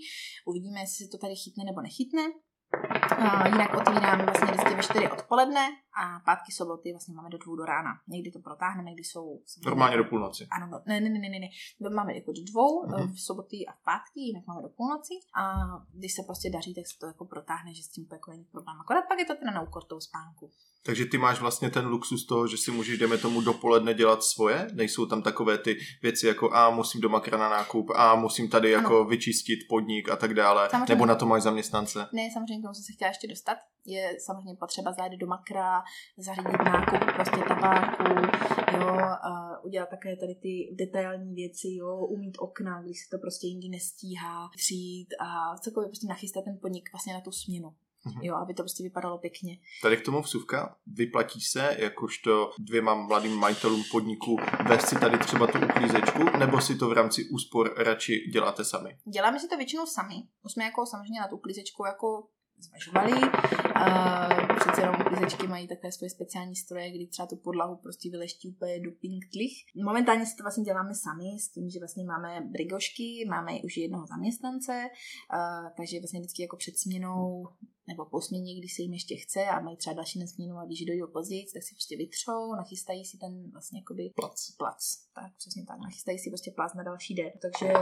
Uvidíme, 0.45 0.79
jestli 0.79 1.05
se 1.05 1.11
to 1.11 1.17
tady 1.17 1.35
chytne 1.35 1.63
nebo 1.63 1.81
nechytne. 1.81 2.23
A 3.17 3.47
jinak 3.47 3.73
otvíráme 3.77 4.25
vlastně 4.25 4.47
vždycky 4.47 4.75
ve 4.75 4.83
4 4.83 5.09
odpoledne 5.09 5.67
a 6.03 6.19
pátky 6.25 6.51
soboty 6.51 6.91
vlastně 6.91 7.13
máme 7.13 7.29
do 7.29 7.37
dvou 7.37 7.55
do 7.55 7.65
rána. 7.65 7.89
Někdy 8.07 8.31
to 8.31 8.39
protáhneme, 8.39 8.89
někdy 8.89 9.03
jsou... 9.03 9.39
Normálně 9.65 9.97
do 9.97 10.03
půlnoci. 10.03 10.47
Ano, 10.51 10.67
no, 10.71 10.81
ne, 10.85 11.01
ne, 11.01 11.09
ne, 11.09 11.19
ne, 11.19 11.39
ne. 11.39 11.47
To 11.83 11.89
máme 11.89 12.15
jako 12.15 12.31
do 12.31 12.41
dvou, 12.51 12.85
Mhm. 12.87 12.95
mm-hmm. 12.95 13.13
v 13.13 13.19
soboty 13.21 13.57
a 13.65 13.71
v 13.71 13.83
pátky, 13.83 14.19
jinak 14.19 14.47
máme 14.47 14.61
do 14.61 14.69
půlnoci. 14.69 15.13
A 15.35 15.43
když 15.93 16.13
se 16.13 16.23
prostě 16.23 16.49
daří, 16.49 16.73
tak 16.75 16.87
se 16.87 16.99
to 16.99 17.05
jako 17.07 17.25
protáhne, 17.25 17.73
že 17.73 17.83
s 17.83 17.87
tím 17.87 18.07
jako 18.11 18.31
není 18.31 18.43
problém. 18.43 18.81
Akorát 18.81 19.05
pak 19.07 19.19
je 19.19 19.25
to 19.25 19.35
teda 19.35 19.51
na 19.51 19.61
úkor 19.61 19.83
toho 19.83 20.01
spánku. 20.01 20.51
Takže 20.85 21.05
ty 21.05 21.17
máš 21.17 21.39
vlastně 21.39 21.69
ten 21.69 21.85
luxus 21.85 22.25
toho, 22.25 22.47
že 22.47 22.57
si 22.57 22.71
můžeš, 22.71 22.97
jdeme 22.97 23.17
tomu, 23.17 23.41
dopoledne 23.41 23.93
dělat 23.93 24.23
svoje? 24.23 24.67
Nejsou 24.73 25.05
tam 25.05 25.21
takové 25.21 25.57
ty 25.57 25.77
věci 26.01 26.27
jako 26.27 26.53
a 26.53 26.69
musím 26.69 27.01
do 27.01 27.09
makra 27.09 27.37
na 27.37 27.49
nákup, 27.49 27.89
a 27.95 28.15
musím 28.15 28.49
tady 28.49 28.71
jako 28.71 28.95
Ano. 28.95 29.05
vyčistit 29.05 29.59
podnik 29.69 30.09
a 30.09 30.15
tak 30.15 30.33
dále. 30.33 30.69
Samozřejmě. 30.71 30.95
Nebo 30.95 31.05
na 31.05 31.15
to 31.15 31.25
máš 31.25 31.43
zaměstnance? 31.43 32.07
Ne, 32.13 32.29
samozřejmě 32.33 32.59
k 32.59 32.61
tomu 32.61 32.73
jsem 32.73 32.83
se 32.83 32.93
chtěla 32.93 33.09
ještě 33.09 33.27
dostat. 33.27 33.57
Je 33.85 34.17
samozřejmě 34.25 34.55
potřeba 34.59 34.91
zajet 34.91 35.13
do 35.19 35.27
makra, 35.27 35.83
zařídit 36.17 36.65
nákup 36.65 37.13
prostě 37.15 37.37
tabáku, 37.47 38.03
jo, 38.77 38.87
a 39.29 39.63
udělat 39.63 39.89
také 39.89 40.15
tady 40.15 40.35
ty 40.35 40.75
detailní 40.75 41.35
věci, 41.35 41.67
jo, 41.71 42.05
umít 42.05 42.37
okna, 42.39 42.81
když 42.81 42.97
se 42.97 43.17
to 43.17 43.17
prostě 43.21 43.47
jindy 43.47 43.69
nestíhá, 43.69 44.49
třít 44.57 45.07
a 45.19 45.57
celkově 45.57 45.87
prostě 45.87 46.07
nachystat 46.07 46.43
ten 46.45 46.57
podnik 46.61 46.89
vlastně 46.93 47.13
na 47.13 47.21
tu 47.21 47.31
směnu. 47.31 47.73
Mhm. 48.05 48.23
Jo, 48.23 48.35
aby 48.35 48.53
to 48.53 48.63
prostě 48.63 48.83
vypadalo 48.83 49.17
pěkně. 49.17 49.57
Tady 49.81 49.97
k 49.97 50.05
tomu 50.05 50.21
vsuvka, 50.21 50.75
vyplatí 50.87 51.41
se 51.41 51.75
jakožto 51.79 52.51
dvěma 52.59 52.93
mladým 52.95 53.33
majitelům 53.33 53.83
podniku 53.91 54.37
vést 54.67 54.87
si 54.87 54.99
tady 54.99 55.17
třeba 55.17 55.47
tu 55.47 55.57
uklízečku, 55.57 56.23
nebo 56.39 56.61
si 56.61 56.75
to 56.75 56.89
v 56.89 56.93
rámci 56.93 57.29
úspor 57.29 57.73
radši 57.77 58.29
děláte 58.33 58.65
sami? 58.65 58.97
Děláme 59.13 59.39
si 59.39 59.47
to 59.47 59.57
většinou 59.57 59.85
sami. 59.85 60.15
Už 60.43 60.51
jsme 60.51 60.63
jako 60.63 60.85
samozřejmě 60.85 61.19
na 61.19 61.27
tu 61.27 61.35
uklízečku 61.35 61.85
jako 61.85 62.23
zvažovali. 62.63 63.11
Uh, 63.11 64.57
přece 64.59 64.81
jenom 64.81 64.95
uklízečky 65.01 65.47
mají 65.47 65.67
takové 65.67 65.91
svoje 65.91 66.09
speciální 66.09 66.55
stroje, 66.55 66.91
kdy 66.91 67.07
třeba 67.07 67.25
tu 67.27 67.35
podlahu 67.35 67.75
prostě 67.75 68.09
vyleští 68.09 68.49
úplně 68.49 68.79
do 68.79 68.91
pink 68.91 69.23
tlich. 69.33 69.53
Momentálně 69.85 70.25
si 70.25 70.35
to 70.35 70.43
vlastně 70.43 70.63
děláme 70.63 70.95
sami 70.95 71.39
s 71.39 71.49
tím, 71.49 71.69
že 71.69 71.79
vlastně 71.79 72.03
máme 72.03 72.41
brigošky, 72.41 73.25
máme 73.29 73.51
už 73.63 73.77
jednoho 73.77 74.05
zaměstnance, 74.07 74.73
uh, 74.83 75.69
takže 75.77 75.99
vlastně 75.99 76.19
vždycky 76.19 76.41
jako 76.41 76.57
před 76.57 76.77
směnou 76.77 77.47
nebo 77.87 78.05
po 78.05 78.21
směně, 78.21 78.59
když 78.59 78.75
se 78.75 78.81
jim 78.81 78.93
ještě 78.93 79.15
chce 79.15 79.45
a 79.45 79.59
mají 79.59 79.77
třeba 79.77 79.93
další 79.93 80.27
směnu 80.27 80.57
a 80.57 80.67
že 80.79 80.85
dojdou 80.85 81.07
později, 81.07 81.45
tak 81.53 81.63
si 81.63 81.75
prostě 81.75 81.97
vytřou, 81.97 82.55
nachystají 82.55 83.05
si 83.05 83.17
ten 83.17 83.51
vlastně 83.51 83.79
jakoby 83.79 84.03
Plac. 84.15 84.51
plac. 84.57 84.81
Tak 85.15 85.31
přesně 85.37 85.63
tak, 85.65 85.79
nachystají 85.79 86.19
si 86.19 86.29
prostě 86.29 86.51
plac 86.55 86.73
na 86.73 86.83
další 86.83 87.13
den. 87.15 87.31
Takže 87.41 87.73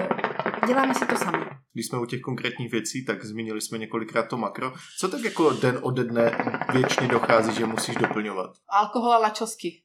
děláme 0.68 0.94
si 0.94 1.06
to 1.06 1.16
sami. 1.18 1.46
Když 1.74 1.86
jsme 1.88 2.00
u 2.00 2.06
těch 2.06 2.22
konkrétních 2.22 2.72
věcí, 2.72 3.06
tak 3.06 3.26
zmínili 3.26 3.62
jsme 3.62 3.78
několikrát 3.78 4.24
to 4.24 4.38
makro. 4.38 4.74
Co 5.00 5.08
tak 5.08 5.22
jako 5.22 5.50
den 5.54 5.80
ode 5.82 6.04
dne 6.04 6.32
věčně 6.74 7.08
dochází, 7.08 7.56
že 7.56 7.66
musíš 7.66 7.96
doplňovat? 7.96 8.52
Alkohol 8.70 9.14
a 9.14 9.18
lačosky. 9.18 9.84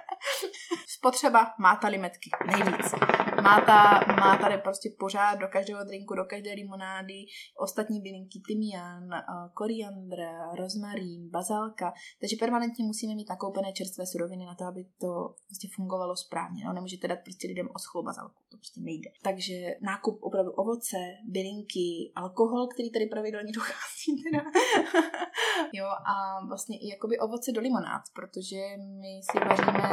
Spotřeba 0.98 1.46
má 1.58 1.76
tady 1.76 1.98
metky, 1.98 2.30
nejvíc. 2.46 2.94
Má, 3.42 3.60
ta, 3.60 4.00
má 4.20 4.36
tady 4.36 4.58
prostě 4.58 4.88
pořád 4.98 5.34
do 5.34 5.48
každého 5.48 5.84
drinku, 5.84 6.14
do 6.14 6.24
každé 6.24 6.52
limonády, 6.52 7.24
ostatní 7.58 8.00
bylinky, 8.00 8.42
tymián, 8.48 9.12
eh, 9.12 9.22
koriandr, 9.54 10.16
rozmarín, 10.58 11.30
bazálka. 11.30 11.92
Takže 12.20 12.36
permanentně 12.38 12.84
musíme 12.84 13.14
mít 13.14 13.28
nakoupené 13.28 13.72
čerstvé 13.72 14.06
suroviny 14.06 14.44
na 14.46 14.54
to, 14.54 14.64
aby 14.64 14.84
to 15.00 15.34
prostě 15.46 15.68
fungovalo 15.74 16.16
správně. 16.16 16.64
No, 16.64 16.72
nemůžete 16.72 17.08
dát 17.08 17.18
prostě 17.24 17.48
lidem 17.48 17.68
oschlou 17.74 18.02
bazálku, 18.02 18.40
to 18.50 18.56
prostě 18.56 18.80
nejde. 18.80 19.10
Takže 19.22 19.54
nákup 19.82 20.18
opravdu 20.22 20.50
ovoce, 20.52 20.96
bylinky, 21.28 22.12
alkohol, 22.14 22.66
který 22.66 22.90
tady 22.92 23.06
pravidelně 23.06 23.52
dochází 23.60 24.22
teda. 24.24 24.42
jo, 25.72 25.86
a 25.86 26.14
vlastně 26.46 26.78
i 26.78 26.88
jakoby 26.88 27.18
ovoce 27.18 27.52
do 27.52 27.60
limonád, 27.60 28.02
protože 28.14 28.60
my 29.00 29.12
si 29.30 29.38
vaříme 29.48 29.88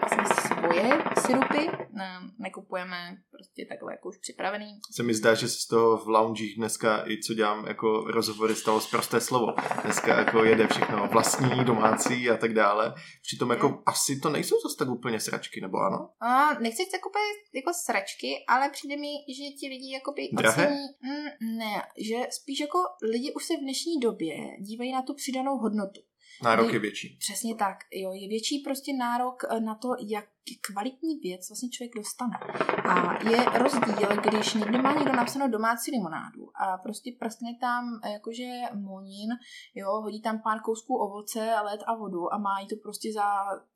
vlastně 0.00 0.24
svoje 0.46 0.90
syrupy, 1.26 1.89
ne, 2.00 2.30
nekupujeme 2.38 2.96
prostě 3.30 3.66
takhle 3.68 3.92
jako 3.92 4.08
už 4.08 4.18
připravený. 4.18 4.80
Se 4.96 5.02
mi 5.02 5.14
zdá, 5.14 5.34
že 5.34 5.48
se 5.48 5.58
z 5.58 5.66
toho 5.66 5.96
v 5.96 6.08
loungích 6.08 6.56
dneska 6.56 7.04
i 7.10 7.22
co 7.22 7.34
dělám 7.34 7.66
jako 7.66 8.00
rozhovory 8.00 8.54
stalo 8.54 8.80
zprosté 8.80 9.20
slovo. 9.20 9.46
Dneska 9.82 10.18
jako 10.18 10.44
jede 10.44 10.66
všechno 10.66 11.08
vlastní, 11.12 11.64
domácí 11.64 12.30
a 12.30 12.36
tak 12.36 12.54
dále. 12.54 12.94
Přitom 13.22 13.50
jako 13.50 13.82
asi 13.86 14.20
to 14.20 14.30
nejsou 14.30 14.56
zase 14.62 14.76
tak 14.78 14.88
úplně 14.88 15.20
sračky, 15.20 15.60
nebo 15.60 15.78
ano? 15.78 16.08
A 16.20 16.60
nechci 16.60 16.82
se 16.90 16.98
kupovat 16.98 17.36
jako 17.54 17.70
sračky, 17.84 18.44
ale 18.48 18.70
přijde 18.70 18.96
mi, 18.96 19.12
že 19.36 19.44
ti 19.60 19.68
lidi 19.68 19.92
jakoby 19.92 20.28
Drahé? 20.32 20.66
ocení, 20.66 20.86
mm, 21.02 21.58
ne, 21.58 21.82
že 22.08 22.16
spíš 22.30 22.60
jako 22.60 22.78
lidi 23.02 23.32
už 23.34 23.44
se 23.44 23.56
v 23.56 23.60
dnešní 23.60 24.00
době 24.00 24.34
dívají 24.60 24.92
na 24.92 25.02
tu 25.02 25.14
přidanou 25.14 25.56
hodnotu. 25.56 26.00
Nárok 26.42 26.72
je 26.72 26.78
větší. 26.78 27.16
Přesně 27.18 27.54
tak, 27.54 27.76
jo, 27.92 28.12
je 28.12 28.28
větší 28.28 28.58
prostě 28.58 28.92
nárok 28.92 29.42
eh, 29.44 29.60
na 29.60 29.74
to, 29.74 29.88
jak 30.06 30.24
kvalitní 30.60 31.18
věc 31.18 31.48
vlastně 31.50 31.68
člověk 31.68 31.94
dostane. 31.96 32.38
A 32.84 33.28
je 33.28 33.58
rozdíl, 33.58 34.08
když 34.22 34.54
někde 34.54 34.82
má 34.82 34.92
někdo 34.92 35.12
napsanou 35.12 35.48
domácí 35.48 35.90
limonádu 35.90 36.50
a 36.54 36.78
prostě 36.78 37.12
prskne 37.20 37.48
tam 37.60 38.00
eh, 38.04 38.12
jakože 38.12 38.48
monin, 38.74 39.30
jo, 39.74 39.90
hodí 39.90 40.22
tam 40.22 40.42
pár 40.42 40.60
kousků 40.60 40.96
ovoce, 40.96 41.54
led 41.64 41.80
a 41.86 41.94
vodu 41.94 42.34
a 42.34 42.38
má 42.38 42.60
jí 42.60 42.66
to 42.66 42.76
prostě 42.82 43.12
za, 43.12 43.26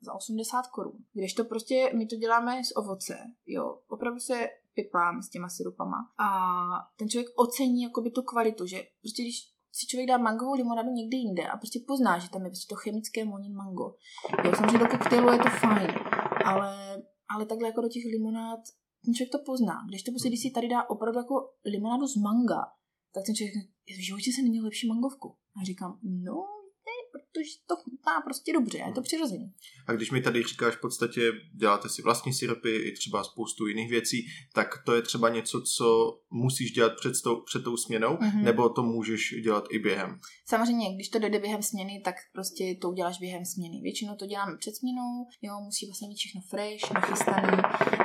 za 0.01 0.13
80 0.13 0.67
korun. 0.67 0.97
Když 1.13 1.33
to 1.33 1.43
prostě, 1.43 1.91
my 1.97 2.05
to 2.05 2.15
děláme 2.15 2.63
z 2.63 2.71
ovoce, 2.75 3.17
jo, 3.45 3.79
opravdu 3.87 4.19
se 4.19 4.49
piplám 4.73 5.21
s 5.21 5.29
těma 5.29 5.49
syrupama 5.49 5.97
a 6.17 6.29
ten 6.97 7.09
člověk 7.09 7.27
ocení 7.35 7.83
jakoby 7.83 8.11
tu 8.11 8.21
kvalitu, 8.21 8.65
že 8.65 8.83
prostě 9.01 9.21
když 9.23 9.54
si 9.77 9.87
člověk 9.87 10.07
dá 10.09 10.17
mangovou 10.17 10.53
limonádu 10.53 10.89
někde 10.89 11.17
jinde 11.17 11.43
a 11.47 11.57
prostě 11.57 11.79
pozná, 11.87 12.19
že 12.19 12.29
tam 12.29 12.41
je 12.43 12.49
prostě 12.49 12.69
to 12.69 12.75
chemické 12.75 13.25
monin 13.25 13.53
mango. 13.55 13.87
Jo, 14.45 14.51
samozřejmě 14.55 14.77
do 14.77 14.87
koktejlu 14.87 15.31
je 15.31 15.37
to 15.37 15.49
fajn, 15.49 15.89
ale, 16.45 16.71
ale 17.33 17.45
takhle 17.45 17.67
jako 17.67 17.81
do 17.81 17.89
těch 17.89 18.05
limonád 18.13 18.59
ten 19.05 19.13
člověk 19.13 19.31
to 19.31 19.39
pozná. 19.45 19.75
Když 19.87 20.03
to 20.03 20.11
prostě, 20.11 20.29
když 20.29 20.41
si 20.41 20.51
tady 20.51 20.67
dá 20.67 20.89
opravdu 20.89 21.19
jako 21.19 21.35
limonádu 21.65 22.07
z 22.07 22.15
manga, 22.15 22.61
tak 23.13 23.23
ten 23.25 23.35
člověk 23.35 23.55
v 23.99 24.05
životě 24.05 24.29
se 24.35 24.41
neměl 24.41 24.63
lepší 24.63 24.87
mangovku. 24.87 25.37
A 25.57 25.65
říkám, 25.65 25.99
no, 26.03 26.37
protože 27.19 27.51
to 27.67 27.75
chutná 27.75 28.21
prostě 28.25 28.53
dobře, 28.53 28.79
a 28.81 28.87
je 28.87 28.93
to 28.93 29.01
přirozené. 29.01 29.51
A 29.87 29.93
když 29.93 30.11
mi 30.11 30.21
tady 30.21 30.43
říkáš 30.43 30.75
v 30.75 30.81
podstatě, 30.81 31.31
děláte 31.55 31.89
si 31.89 32.01
vlastní 32.01 32.33
syrupy 32.33 32.75
i 32.75 32.91
třeba 32.91 33.23
spoustu 33.23 33.67
jiných 33.67 33.89
věcí, 33.89 34.25
tak 34.53 34.67
to 34.85 34.95
je 34.95 35.01
třeba 35.01 35.29
něco, 35.29 35.61
co 35.61 36.19
musíš 36.31 36.71
dělat 36.71 36.93
před, 36.99 37.13
tou, 37.23 37.41
před 37.41 37.63
tou 37.63 37.77
směnou, 37.77 38.17
Mhm. 38.21 38.29
mm-hmm. 38.29 38.43
nebo 38.43 38.69
to 38.69 38.83
můžeš 38.83 39.35
dělat 39.43 39.63
i 39.71 39.79
během. 39.79 40.19
Samozřejmě, 40.47 40.95
když 40.95 41.09
to 41.09 41.19
dojde 41.19 41.39
během 41.39 41.63
směny, 41.63 42.01
tak 42.05 42.15
prostě 42.33 42.75
to 42.81 42.89
uděláš 42.89 43.17
během 43.19 43.45
směny. 43.45 43.81
Většinou 43.81 44.15
to 44.15 44.25
děláme 44.25 44.57
před 44.57 44.75
směnou, 44.75 45.27
jo, 45.41 45.53
musí 45.63 45.85
vlastně 45.87 46.07
být 46.07 46.15
všechno 46.17 46.41
fresh, 46.49 46.91
nachystaný, 46.93 47.57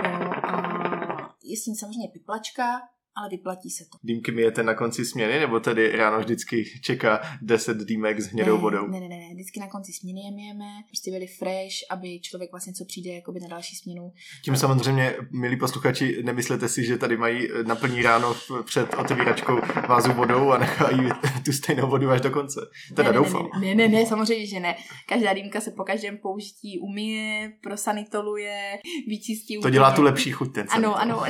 jo, 0.05 0.31
a 0.45 1.37
je 1.45 1.57
s 1.57 1.65
tím 1.65 1.75
samozřejmě 1.75 2.09
piplačka, 2.13 2.81
ale 3.17 3.29
vyplatí 3.29 3.71
se 3.71 3.85
to. 3.85 3.99
Dýmky 4.03 4.33
mijete 4.33 4.63
na 4.63 4.75
konci 4.75 5.05
směny, 5.05 5.41
nebo 5.41 5.61
tedy 5.61 5.97
ráno 5.97 6.19
vždycky 6.19 6.65
čeká 6.83 7.21
10 7.43 7.77
dýmek 7.77 8.21
s 8.21 8.27
hnědou 8.27 8.57
ne, 8.57 8.63
vodou? 8.63 8.87
Ne, 8.87 9.01
ne, 9.01 9.09
ne, 9.09 9.17
ne, 9.17 9.35
vždycky 9.35 9.61
na 9.61 9.69
konci 9.69 9.93
směny 9.93 10.21
je 10.21 10.31
myjeme, 10.31 10.65
prostě 10.87 11.11
byli 11.11 11.27
fresh, 11.27 11.77
aby 11.91 12.21
člověk 12.21 12.51
vlastně, 12.51 12.73
co 12.73 12.85
přijde 12.85 13.11
jakoby 13.11 13.41
na 13.41 13.49
další 13.49 13.77
směnu. 13.77 14.13
Tím 14.45 14.57
samozřejmě, 14.57 15.17
milí 15.31 15.57
posluchači, 15.57 16.23
nemyslete 16.23 16.69
si, 16.69 16.85
že 16.85 16.99
tady 16.99 17.17
mají 17.17 17.49
naplní 17.67 18.03
ráno 18.03 18.37
před 18.65 18.95
otevíračkou 18.95 19.61
vázu 19.89 20.13
vodou 20.13 20.51
a 20.51 20.59
nechají 20.59 21.09
tu 21.45 21.53
stejnou 21.53 21.89
vodu 21.89 22.11
až 22.11 22.21
do 22.21 22.31
konce. 22.31 22.61
Teda 22.97 23.09
ne, 23.09 23.15
doufám. 23.15 23.49
Ne, 23.61 23.75
ne, 23.75 23.75
ne, 23.75 23.89
ne, 23.89 24.07
samozřejmě, 24.07 24.47
že 24.47 24.61
ne. 24.61 24.77
Každá 25.09 25.33
dýmka 25.33 25.61
se 25.61 25.71
po 25.71 25.85
každém 25.85 26.19
použití 26.19 26.79
umije, 26.79 27.53
prosanitoluje, 27.63 28.79
vyčistí. 29.09 29.61
To 29.61 29.71
dělá 29.71 29.91
tu 29.91 30.03
lepší 30.03 30.33
chuť 30.33 30.55
ten 30.55 30.67
Ano, 30.71 30.97
ano, 31.01 31.23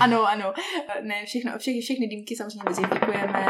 ano, 0.00 0.26
ano. 0.26 0.52
Ne, 1.02 1.24
všechno, 1.26 1.58
všechny, 1.58 1.80
všechny 1.80 2.06
dýmky 2.06 2.36
samozřejmě 2.36 2.62
dezinfikujeme, 2.68 3.44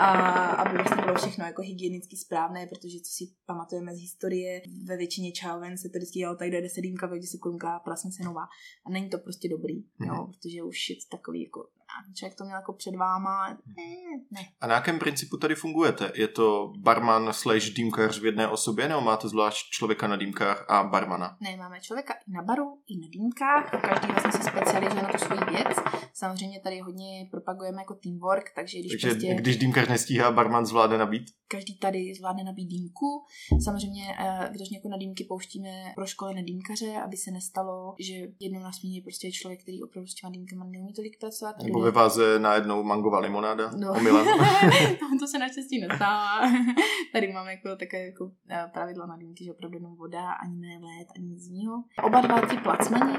a 0.00 0.08
aby 0.50 0.76
vlastně 0.76 1.02
bylo 1.02 1.14
všechno 1.16 1.44
jako 1.44 1.62
hygienicky 1.62 2.16
správné, 2.16 2.66
protože 2.66 3.00
co 3.00 3.10
si 3.12 3.24
pamatujeme 3.46 3.94
z 3.94 4.00
historie, 4.00 4.62
ve 4.84 4.96
většině 4.96 5.32
čáven 5.32 5.78
se 5.78 5.88
to 5.88 5.98
vždycky 5.98 6.18
dělalo 6.18 6.36
tak, 6.38 6.50
jde 6.50 6.68
se 6.68 6.80
dýmka, 6.80 7.06
vejde 7.06 7.26
se 7.26 7.38
kunka, 7.38 7.78
prasně 7.78 8.12
se 8.12 8.22
nová. 8.24 8.42
A 8.86 8.90
není 8.90 9.08
to 9.10 9.18
prostě 9.18 9.48
dobrý, 9.48 9.84
Mhm. 9.98 10.08
jo, 10.08 10.26
protože 10.26 10.62
už 10.62 10.90
je 10.90 10.96
to 10.96 11.16
takový 11.16 11.42
jako, 11.42 11.68
člověk 12.14 12.38
to 12.38 12.44
měl 12.44 12.56
jako 12.56 12.72
před 12.72 12.96
váma, 12.96 13.48
ne, 13.48 13.84
ne. 14.30 14.40
A 14.60 14.66
na 14.66 14.74
jakém 14.74 14.98
principu 14.98 15.36
tady 15.36 15.54
fungujete? 15.54 16.12
Je 16.14 16.28
to 16.28 16.72
barman 16.78 17.32
slash 17.32 17.70
dýmkař 17.70 18.20
v 18.20 18.24
jedné 18.24 18.48
osobě, 18.48 18.88
nebo 18.88 19.00
máte 19.00 19.28
zvlášť 19.28 19.70
člověka 19.70 20.06
na 20.06 20.16
dýmkách 20.16 20.70
a 20.70 20.84
barmana? 20.84 21.36
Ne, 21.40 21.56
máme 21.56 21.80
člověka 21.80 22.14
i 22.28 22.32
na 22.32 22.42
baru, 22.42 22.78
i 22.86 22.96
na 22.96 23.08
dýmkách 23.12 23.74
a 23.74 23.78
každý 23.78 24.08
vlastně 24.08 24.32
se 24.32 24.42
specializuje 24.42 25.02
na 25.02 25.08
tu 25.08 25.18
svoji 25.18 25.40
věc. 25.50 25.76
Samozřejmě 26.14 26.60
tady 26.60 26.80
hodně 26.80 27.28
propagujeme 27.30 27.82
jako 27.82 27.94
teamwork, 27.94 28.52
takže 28.54 28.78
když 28.78 28.92
Takže 28.92 29.08
prostě 29.08 29.34
když 29.34 29.56
dýmkař 29.56 29.88
nestíhá, 29.88 30.32
barman 30.32 30.66
zvládne 30.66 30.98
nabít? 30.98 31.24
každý 31.52 31.76
tady 31.78 32.14
zvládne 32.14 32.44
nabít 32.44 32.68
dýmku. 32.68 33.08
Samozřejmě, 33.64 34.04
eh, 34.20 34.48
když 34.52 34.70
jako 34.72 34.88
na 34.88 34.96
dýmky 34.96 35.24
pouštíme 35.24 35.68
pro 35.94 36.06
školené 36.06 36.42
dýmkaře, 36.42 36.90
aby 37.06 37.16
se 37.16 37.30
nestalo, 37.30 37.94
že 38.00 38.14
jednou 38.40 38.60
na 38.60 38.72
směně 38.72 39.00
prostě 39.02 39.26
je 39.26 39.32
člověk, 39.32 39.62
který 39.62 39.82
opravdu 39.82 40.06
s 40.06 40.14
těma 40.14 40.30
dýmkama 40.30 40.64
neumí 40.64 40.92
tolik 40.92 41.20
pracovat. 41.20 41.62
Nebo 41.62 41.81
ve 41.82 41.90
váze 41.90 42.38
najednou 42.38 42.82
mangová 42.82 43.18
limonáda? 43.18 43.70
No. 43.76 43.92
Omylem? 43.92 44.26
to 45.20 45.26
se 45.26 45.38
naštěstí 45.38 45.80
nestává. 45.80 46.40
Tady 47.12 47.32
máme 47.32 47.50
jako 47.50 47.76
také 47.76 48.06
jako 48.06 48.30
eh, 48.50 48.70
pravidla 48.72 49.06
na 49.06 49.16
dýmky, 49.16 49.44
že 49.44 49.52
opravdu 49.52 49.76
jenom 49.76 49.96
voda, 49.96 50.32
ani 50.32 50.56
ne 50.56 50.78
led, 50.86 51.08
ani 51.16 51.26
nic 51.26 51.46
jiného. 51.46 51.84
Oba 52.02 52.20
dva 52.20 52.40
ti 52.46 52.56
placmani 52.56 53.14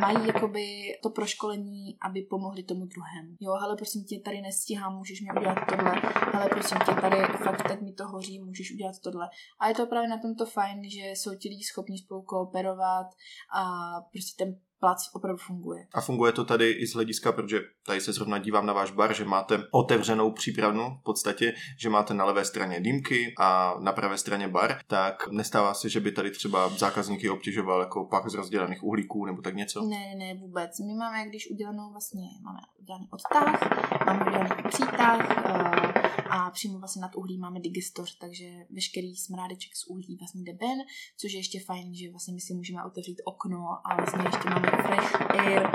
mají 0.00 0.26
jakoby 0.26 0.66
to 1.02 1.10
proškolení, 1.10 1.98
aby 2.00 2.22
pomohli 2.22 2.62
tomu 2.62 2.86
druhému. 2.86 3.36
Jo, 3.40 3.52
ale 3.62 3.76
prosím 3.76 4.04
tě, 4.04 4.20
tady 4.24 4.40
nestíhám, 4.40 4.96
můžeš 4.96 5.20
mi 5.20 5.28
udělat 5.40 5.58
tohle. 5.68 5.92
Ale 6.32 6.48
prosím 6.48 6.78
tě, 6.78 6.92
tady 7.00 7.16
fakt 7.44 7.68
teď 7.68 7.80
mi 7.80 7.92
to 7.92 8.08
hoří, 8.08 8.40
můžeš 8.40 8.74
udělat 8.74 8.94
tohle. 9.04 9.28
A 9.60 9.68
je 9.68 9.74
to 9.74 9.86
právě 9.86 10.08
na 10.08 10.18
tomto 10.18 10.46
fajn, 10.46 10.90
že 10.90 11.00
jsou 11.10 11.34
ti 11.34 11.48
lidi 11.48 11.64
schopni 11.64 11.98
spolu 11.98 12.22
kooperovat 12.22 13.06
a 13.54 13.64
prostě 14.12 14.44
ten 14.44 14.60
plac 14.80 14.98
opravdu 15.14 15.38
funguje. 15.46 15.86
A 15.94 16.00
funguje 16.00 16.32
to 16.32 16.44
tady 16.44 16.70
i 16.70 16.86
z 16.86 16.94
hlediska, 16.94 17.32
protože 17.32 17.60
tady 17.86 18.00
se 18.00 18.12
zrovna 18.12 18.38
dívám 18.38 18.66
na 18.66 18.72
váš 18.72 18.90
bar, 18.90 19.14
že 19.14 19.24
máte 19.24 19.62
otevřenou 19.70 20.32
přípravnu 20.32 20.98
v 21.00 21.04
podstatě, 21.04 21.54
že 21.78 21.90
máte 21.90 22.14
na 22.14 22.24
levé 22.24 22.44
straně 22.44 22.80
dýmky 22.80 23.34
a 23.38 23.74
na 23.80 23.92
pravé 23.92 24.18
straně 24.18 24.48
bar, 24.48 24.80
tak 24.86 25.28
nestává 25.30 25.74
se, 25.74 25.88
že 25.88 26.00
by 26.00 26.12
tady 26.12 26.30
třeba 26.30 26.68
zákazníky 26.68 27.30
obtěžoval 27.30 27.80
jako 27.80 28.04
pak 28.04 28.30
z 28.30 28.34
rozdělených 28.34 28.84
uhlíků 28.84 29.24
nebo 29.24 29.42
tak 29.42 29.54
něco? 29.56 29.82
Ne, 29.82 30.14
ne, 30.18 30.34
vůbec. 30.34 30.78
My 30.78 30.94
máme, 30.94 31.28
když 31.28 31.50
udělanou 31.50 31.90
vlastně, 31.92 32.28
máme 32.42 32.58
udělaný 32.78 33.08
odtah, 33.10 33.60
máme 34.06 34.26
udělaný 34.26 34.50
přítah 34.68 35.46
uh, 35.46 35.88
a 36.30 36.50
přímo 36.50 36.78
vlastně 36.78 37.02
nad 37.02 37.16
uhlí 37.16 37.38
máme 37.38 37.60
digestoř, 37.60 38.18
takže 38.18 38.44
veškerý 38.70 39.16
smrádeček 39.16 39.76
z 39.76 39.86
uhlí 39.86 40.16
vlastně 40.20 40.42
jde 40.42 40.52
ven, 40.52 40.78
což 41.16 41.32
je 41.32 41.38
ještě 41.38 41.60
fajn, 41.66 41.94
že 41.94 42.10
vlastně 42.10 42.34
my 42.34 42.40
si 42.40 42.54
můžeme 42.54 42.84
otevřít 42.84 43.22
okno 43.24 43.58
a 43.84 43.96
vlastně 43.96 44.24
ještě 44.24 44.48
máme 44.50 44.67
fresh 44.70 45.20
air 45.30 45.70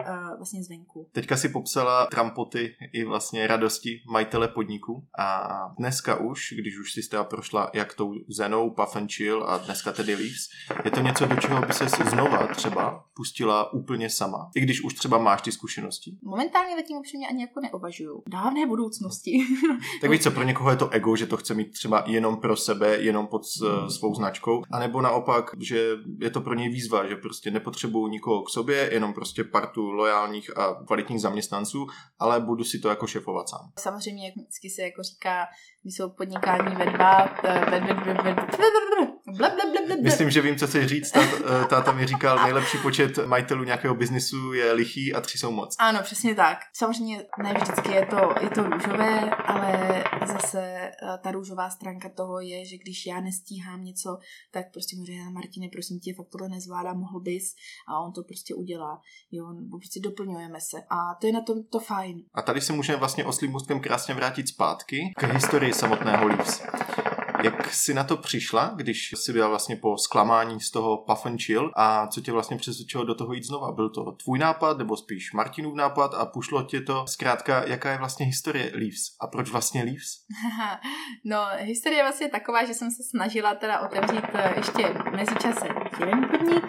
uh, 0.00 0.36
vlastně 0.36 0.64
zvenku. 0.64 1.08
Teďka 1.12 1.36
si 1.36 1.48
popsala 1.48 2.06
trampoty 2.06 2.74
i 2.92 3.04
vlastně 3.04 3.46
radosti 3.46 4.02
majitele 4.10 4.48
podniku 4.48 5.04
a 5.18 5.48
dneska 5.78 6.16
už, 6.20 6.54
když 6.58 6.78
už 6.78 6.92
si 6.92 7.08
teda 7.10 7.24
prošla 7.24 7.70
jak 7.74 7.94
tou 7.94 8.14
Zenou, 8.28 8.70
Puff 8.70 8.96
and 8.96 9.10
Chill 9.12 9.44
a 9.48 9.58
dneska 9.58 9.92
tedy 9.92 10.14
Leaves, 10.14 10.48
je 10.84 10.90
to 10.90 11.00
něco, 11.00 11.26
do 11.26 11.36
čeho 11.36 11.60
by 11.66 11.72
se 11.72 11.84
znova 12.10 12.46
třeba 12.46 13.04
pustila 13.14 13.72
úplně 13.72 14.10
sama, 14.10 14.50
i 14.56 14.60
když 14.60 14.84
už 14.84 14.94
třeba 14.94 15.18
máš 15.18 15.42
ty 15.42 15.52
zkušenosti. 15.52 16.16
Momentálně 16.22 16.76
zatím 16.76 16.96
upřímně 16.96 17.28
ani 17.28 17.42
jako 17.42 17.60
neuvažuju. 17.60 18.22
Dávné 18.28 18.66
budoucnosti. 18.66 19.38
Tak 20.00 20.10
víš 20.10 20.22
co, 20.22 20.30
pro 20.30 20.42
někoho 20.42 20.70
je 20.70 20.76
to 20.76 20.88
ego, 20.90 21.16
že 21.16 21.26
to 21.26 21.36
chce 21.36 21.54
mít 21.54 21.72
třeba 21.72 22.04
jenom 22.06 22.36
pro 22.36 22.56
sebe, 22.56 22.96
jenom 22.96 23.26
pod 23.26 23.46
s- 23.46 23.86
svou 23.98 24.14
značkou, 24.14 24.62
anebo 24.70 25.00
naopak, 25.00 25.50
že 25.58 25.90
je 26.20 26.30
to 26.30 26.40
pro 26.40 26.54
něj 26.54 26.68
výzva, 26.68 27.06
že 27.06 27.16
prostě 27.16 27.50
nepotřebuju 27.50 28.06
nikoho 28.08 28.35
k 28.42 28.50
sobě, 28.50 28.90
jenom 28.92 29.14
prostě 29.14 29.44
partu 29.44 29.90
lojálních 29.90 30.58
a 30.58 30.74
kvalitních 30.86 31.20
zaměstnanců, 31.20 31.86
ale 32.18 32.40
budu 32.40 32.64
si 32.64 32.78
to 32.78 32.88
jako 32.88 33.06
šefovat 33.06 33.48
sám. 33.48 33.72
Samozřejmě, 33.78 34.26
jak 34.26 34.36
vždycky 34.36 34.70
se 34.70 34.82
jako 34.82 35.02
říká, 35.02 35.46
my 35.84 35.90
jsou 35.90 36.10
podnikání 36.10 36.76
ve 36.76 36.86
dva, 36.86 37.24
eh, 37.44 37.70
ve, 37.70 37.80
ve, 37.80 37.94
ve, 37.94 38.14
ve, 38.14 38.34
bla, 38.34 38.44
bla, 39.26 39.48
bla, 39.48 39.64
bla, 39.72 39.86
bla. 39.86 39.96
Myslím, 40.00 40.30
že 40.30 40.40
vím, 40.40 40.56
co 40.56 40.66
chceš 40.66 40.86
říct. 40.86 41.10
Táta, 41.10 41.64
táta 41.64 41.92
mi 41.92 42.06
říkal, 42.06 42.42
nejlepší 42.42 42.78
počet 42.78 43.18
majitelů 43.26 43.64
nějakého 43.64 43.94
biznisu 43.94 44.52
je 44.52 44.72
lichý 44.72 45.14
a 45.14 45.20
tři 45.20 45.38
jsou 45.38 45.50
moc. 45.50 45.76
Ano, 45.78 46.00
přesně 46.02 46.34
tak. 46.34 46.58
Samozřejmě 46.72 47.24
ne 47.42 47.54
vždycky 47.54 47.92
je 47.92 48.06
to, 48.06 48.34
je 48.40 48.50
to 48.50 48.62
růžové, 48.62 49.30
ale 49.30 50.04
zase 50.26 50.60
eh, 50.62 51.18
ta 51.22 51.30
růžová 51.30 51.70
stránka 51.70 52.08
toho 52.08 52.40
je, 52.40 52.64
že 52.64 52.76
když 52.78 53.06
já 53.06 53.20
nestíhám 53.20 53.84
něco, 53.84 54.18
tak 54.52 54.72
prostě 54.72 54.96
mu 54.96 55.04
říkám, 55.04 55.32
Martine, 55.32 55.68
prosím 55.72 56.00
tě, 56.00 56.14
fakt 56.14 56.28
tohle 56.32 56.48
nezvládám, 56.48 56.98
mohl 56.98 57.20
bys 57.20 57.54
a 57.88 58.00
on 58.00 58.12
to 58.12 58.22
prostě 58.22 58.54
udělá. 58.54 59.00
Jo, 59.30 59.52
nebo 59.52 59.78
prostě 59.78 60.00
doplňujeme 60.00 60.60
se. 60.60 60.76
A 60.90 61.14
to 61.20 61.26
je 61.26 61.32
na 61.32 61.40
tom 61.40 61.62
to 61.72 61.78
fajn. 61.78 62.16
A 62.34 62.42
tady 62.42 62.60
se 62.60 62.72
můžeme 62.72 62.98
vlastně 62.98 63.24
oslým 63.24 63.80
krásně 63.80 64.14
vrátit 64.14 64.48
zpátky 64.48 65.12
k 65.18 65.22
historii 65.22 65.72
samotného 65.72 66.26
Leaves. 66.26 66.62
Jak 67.42 67.74
jsi 67.74 67.94
na 67.94 68.04
to 68.04 68.16
přišla, 68.16 68.72
když 68.76 69.12
jsi 69.16 69.32
byla 69.32 69.48
vlastně 69.48 69.76
po 69.76 69.98
zklamání 69.98 70.60
z 70.60 70.70
toho 70.70 70.96
Puff 70.96 71.26
and 71.26 71.42
Chill 71.42 71.72
a 71.76 72.06
co 72.06 72.20
tě 72.20 72.32
vlastně 72.32 72.56
přesvědčilo 72.56 73.04
do 73.04 73.14
toho 73.14 73.32
jít 73.32 73.44
znova? 73.44 73.72
Byl 73.72 73.90
to 73.90 74.12
tvůj 74.12 74.38
nápad 74.38 74.78
nebo 74.78 74.96
spíš 74.96 75.32
Martinův 75.32 75.74
nápad 75.74 76.14
a 76.14 76.26
pušlo 76.26 76.62
tě 76.62 76.80
to 76.80 77.06
zkrátka, 77.06 77.64
jaká 77.66 77.90
je 77.90 77.98
vlastně 77.98 78.26
historie 78.26 78.70
Leaves 78.74 79.16
a 79.20 79.26
proč 79.26 79.50
vlastně 79.50 79.82
Leaves? 79.82 80.24
no, 81.24 81.46
historie 81.56 81.98
je 81.98 82.04
vlastně 82.04 82.28
taková, 82.28 82.64
že 82.64 82.74
jsem 82.74 82.90
se 82.90 83.02
snažila 83.10 83.54
teda 83.54 83.80
otevřít 83.80 84.24
eh, 84.34 84.54
ještě 84.56 84.94
mezičase 85.10 85.68
jeden 86.00 86.28
podnik. 86.30 86.64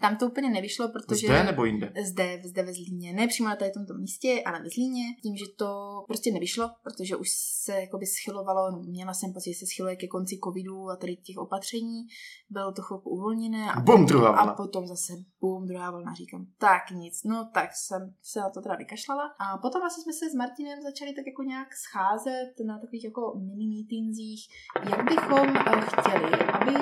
Tam 0.00 0.16
to 0.16 0.26
úplně 0.26 0.50
nevyšlo, 0.50 0.88
protože... 0.88 1.26
Zde 1.26 1.44
nebo 1.44 1.64
jinde? 1.64 1.92
Zde, 2.06 2.40
zde 2.44 2.62
ve 2.62 2.72
Zlíně. 2.72 3.12
Ne 3.12 3.28
přímo 3.28 3.48
na 3.48 3.56
tady 3.56 3.70
tomto 3.70 3.94
místě, 3.94 4.42
ale 4.46 4.62
ve 4.62 4.68
Zlíně. 4.68 5.02
Tím, 5.22 5.36
že 5.36 5.44
to 5.56 5.70
prostě 6.08 6.30
nevyšlo, 6.32 6.70
protože 6.82 7.16
už 7.16 7.28
se 7.64 7.80
jakoby 7.80 8.06
schylovalo, 8.06 8.82
měla 8.82 9.14
jsem 9.14 9.32
pocit, 9.32 9.52
že 9.52 9.58
se 9.58 9.66
schyluje 9.66 9.96
ke 9.96 10.06
konci 10.06 10.38
covidu 10.44 10.90
a 10.90 10.96
tady 10.96 11.16
těch 11.16 11.36
opatření. 11.38 12.06
Bylo 12.50 12.72
to 12.72 12.82
chvilku 12.82 13.10
uvolněné. 13.10 13.72
A, 13.72 13.80
Bum, 13.80 14.06
druhá 14.06 14.28
a 14.28 14.42
vlna. 14.42 14.54
potom 14.54 14.86
zase 14.86 15.12
bum, 15.40 15.66
druhá 15.66 15.90
vlna. 15.90 16.14
Říkám, 16.14 16.46
tak 16.58 16.90
nic. 16.90 17.24
No 17.24 17.50
tak 17.54 17.70
jsem 17.74 18.14
se 18.22 18.40
na 18.40 18.50
to 18.50 18.60
teda 18.60 18.76
vykašlala. 18.76 19.24
A 19.38 19.58
potom 19.58 19.82
asi 19.82 20.00
jsme 20.00 20.12
se 20.12 20.30
s 20.30 20.34
Martinem 20.34 20.82
začali 20.82 21.12
tak 21.12 21.26
jako 21.26 21.42
nějak 21.42 21.68
scházet 21.76 22.52
na 22.66 22.78
takových 22.78 23.04
jako 23.04 23.34
mini 23.36 23.66
meetingzích, 23.74 24.42
jak 24.90 25.04
bychom 25.04 25.48
eh, 25.56 25.80
chtěli, 25.80 26.32
aby 26.52 26.72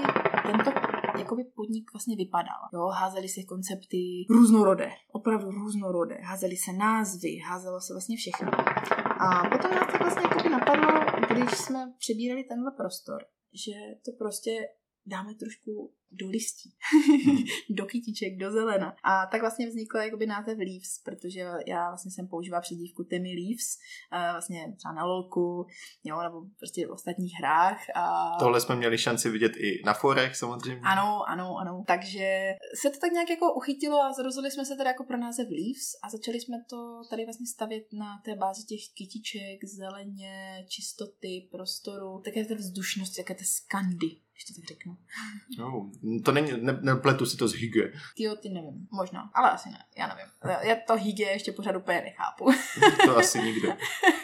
tento 0.46 0.70
jakoby 1.18 1.44
podnik 1.44 1.92
vlastně 1.92 2.16
vypadal. 2.16 2.60
Jo, 2.72 2.86
házeli 2.86 3.28
se 3.28 3.42
koncepty 3.42 4.26
různorodé, 4.30 4.90
opravdu 5.12 5.50
různorodé. 5.50 6.18
Házeli 6.22 6.56
se 6.56 6.72
názvy, 6.72 7.36
házelo 7.48 7.80
se 7.80 7.94
vlastně 7.94 8.16
všechno. 8.16 8.50
A 9.20 9.48
potom 9.52 9.70
nás 9.70 9.92
to 9.92 9.98
vlastně 9.98 10.22
jakoby 10.22 10.48
napadlo, 10.48 10.92
když 11.30 11.58
jsme 11.58 11.92
přebírali 11.98 12.44
tenhle 12.44 12.70
prostor, 12.76 13.24
že 13.64 13.72
to 14.04 14.12
prostě 14.18 14.50
dáme 15.06 15.34
trošku 15.34 15.94
do 16.10 16.28
listí, 16.28 16.74
do 17.70 17.86
kytiček, 17.86 18.38
do 18.38 18.50
zelena. 18.52 18.94
A 19.04 19.26
tak 19.26 19.40
vlastně 19.40 19.66
vznikl 19.66 19.96
jakoby 19.96 20.26
název 20.26 20.58
Leaves, 20.58 20.98
protože 21.04 21.40
já 21.66 21.88
vlastně 21.88 22.10
jsem 22.10 22.28
používala 22.28 22.60
přezdívku 22.60 23.04
Temi 23.04 23.28
Leaves, 23.28 23.68
uh, 24.12 24.32
vlastně 24.32 24.74
třeba 24.76 24.94
na 24.94 25.04
lolku, 25.04 25.66
jo, 26.04 26.22
nebo 26.22 26.42
prostě 26.58 26.86
v 26.86 26.90
ostatních 26.90 27.32
hrách. 27.38 27.80
A... 27.94 28.36
Tohle 28.38 28.60
jsme 28.60 28.76
měli 28.76 28.98
šanci 28.98 29.30
vidět 29.30 29.52
i 29.56 29.82
na 29.84 29.94
forech 29.94 30.36
samozřejmě. 30.36 30.80
Ano, 30.84 31.22
ano, 31.28 31.56
ano. 31.60 31.84
Takže 31.86 32.54
se 32.80 32.90
to 32.90 32.98
tak 33.00 33.12
nějak 33.12 33.30
jako 33.30 33.54
uchytilo 33.54 34.00
a 34.00 34.22
rozhodli 34.22 34.50
jsme 34.50 34.64
se 34.64 34.76
teda 34.76 34.90
jako 34.90 35.04
pro 35.04 35.16
název 35.16 35.48
Leaves 35.48 35.88
a 36.02 36.10
začali 36.10 36.40
jsme 36.40 36.56
to 36.70 37.00
tady 37.10 37.24
vlastně 37.24 37.46
stavět 37.46 37.84
na 37.92 38.20
té 38.24 38.34
bázi 38.34 38.64
těch 38.64 38.80
kytiček, 38.94 39.64
zeleně, 39.64 40.64
čistoty, 40.68 41.48
prostoru, 41.50 42.20
také 42.24 42.44
té 42.44 42.54
vzdušnosti, 42.54 43.22
také 43.22 43.34
té 43.34 43.44
skandy, 43.44 44.10
když 44.32 44.44
to 44.44 44.60
tak 44.60 44.68
řeknu. 44.68 44.96
No, 45.58 45.90
to 46.24 46.32
není, 46.32 46.52
ne, 46.60 46.78
nepletu 46.82 47.26
si 47.26 47.36
to 47.36 47.48
z 47.48 47.54
hygge. 47.54 47.92
Ty 48.16 48.28
ty 48.40 48.48
nevím, 48.48 48.88
možná, 48.90 49.30
ale 49.34 49.50
asi 49.50 49.70
ne, 49.70 49.78
já 49.98 50.06
nevím. 50.06 50.26
Já 50.62 50.76
to 50.86 50.96
hygge 50.96 51.24
ještě 51.24 51.52
pořád 51.52 51.76
úplně 51.76 52.00
nechápu. 52.00 52.44
to 53.04 53.16
asi 53.16 53.42
nikdo. 53.42 53.68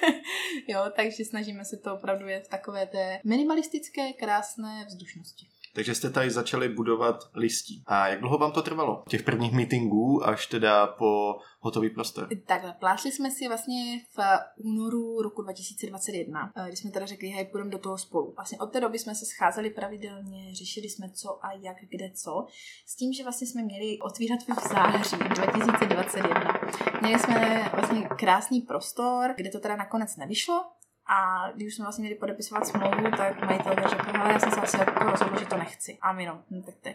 jo, 0.68 0.81
takže 0.97 1.25
snažíme 1.25 1.64
se 1.64 1.77
to 1.77 1.95
opravdu 1.95 2.29
jet 2.29 2.47
v 2.47 2.51
takové 2.51 2.87
té 2.87 3.20
minimalistické, 3.25 4.12
krásné 4.12 4.85
vzdušnosti. 4.85 5.47
Takže 5.75 5.95
jste 5.95 6.11
tady 6.11 6.31
začali 6.31 6.68
budovat 6.68 7.16
listí. 7.35 7.83
A 7.87 8.09
jak 8.09 8.20
dlouho 8.20 8.39
vám 8.39 8.53
to 8.53 8.62
trvalo? 8.62 9.05
Těch 9.09 9.22
prvních 9.22 9.53
meetingů 9.53 10.27
až 10.27 10.47
teda 10.47 10.87
po 10.87 11.39
hotový 11.61 11.91
prostor? 11.91 12.29
Takhle, 12.47 12.72
plátli 12.72 13.12
jsme 13.12 13.31
si 13.31 13.49
vlastně 13.49 14.01
v 14.16 14.18
únoru 14.57 15.22
roku 15.22 15.43
2021, 15.43 16.53
eh, 16.57 16.68
kdy 16.68 16.77
jsme 16.77 16.91
teda 16.91 17.07
řekli, 17.07 17.29
hej, 17.29 17.45
půjdeme 17.45 17.70
do 17.70 17.79
toho 17.79 17.99
spolu. 17.99 18.33
Vlastně 18.37 18.59
od 18.59 18.66
té 18.66 18.81
doby 18.81 18.99
jsme 18.99 19.14
se 19.14 19.27
scházeli 19.27 19.70
pravidelně, 19.70 20.55
řešili 20.55 20.89
jsme 20.89 21.11
co 21.11 21.45
a 21.45 21.53
jak, 21.53 21.77
kde 21.91 22.11
co, 22.11 22.47
s 22.87 22.97
tím, 22.97 23.12
že 23.12 23.22
vlastně 23.22 23.47
jsme 23.47 23.62
měli 23.62 23.99
otvírat 23.99 24.41
v 24.43 24.68
září 24.68 25.16
2021. 25.16 26.61
Měli 27.03 27.18
jsme 27.18 27.70
vlastně 27.72 28.09
krásný 28.18 28.61
prostor, 28.61 29.35
kde 29.37 29.51
to 29.51 29.61
teda 29.61 29.77
nakonec 29.77 30.16
nevyšlo, 30.16 30.64
a 31.07 31.50
když 31.55 31.74
jsme 31.74 31.82
vlastně 31.82 32.02
měli 32.02 32.18
podepisovat 32.18 32.66
smlouvu, 32.66 33.11
tak 33.16 33.40
majitel 33.40 33.74
řekl, 33.88 34.05
hele, 34.12 34.32
já 34.32 34.38
jsem 34.38 34.50
se 34.50 34.61
asi 34.61 34.76
jako 34.76 35.05
rozhodl, 35.05 35.38
že 35.38 35.46
to 35.46 35.57
nechci. 35.57 35.98
A 36.00 36.12
my 36.12 36.26
no, 36.26 36.42
no 36.50 36.62
tak 36.62 36.74
to 36.74 36.90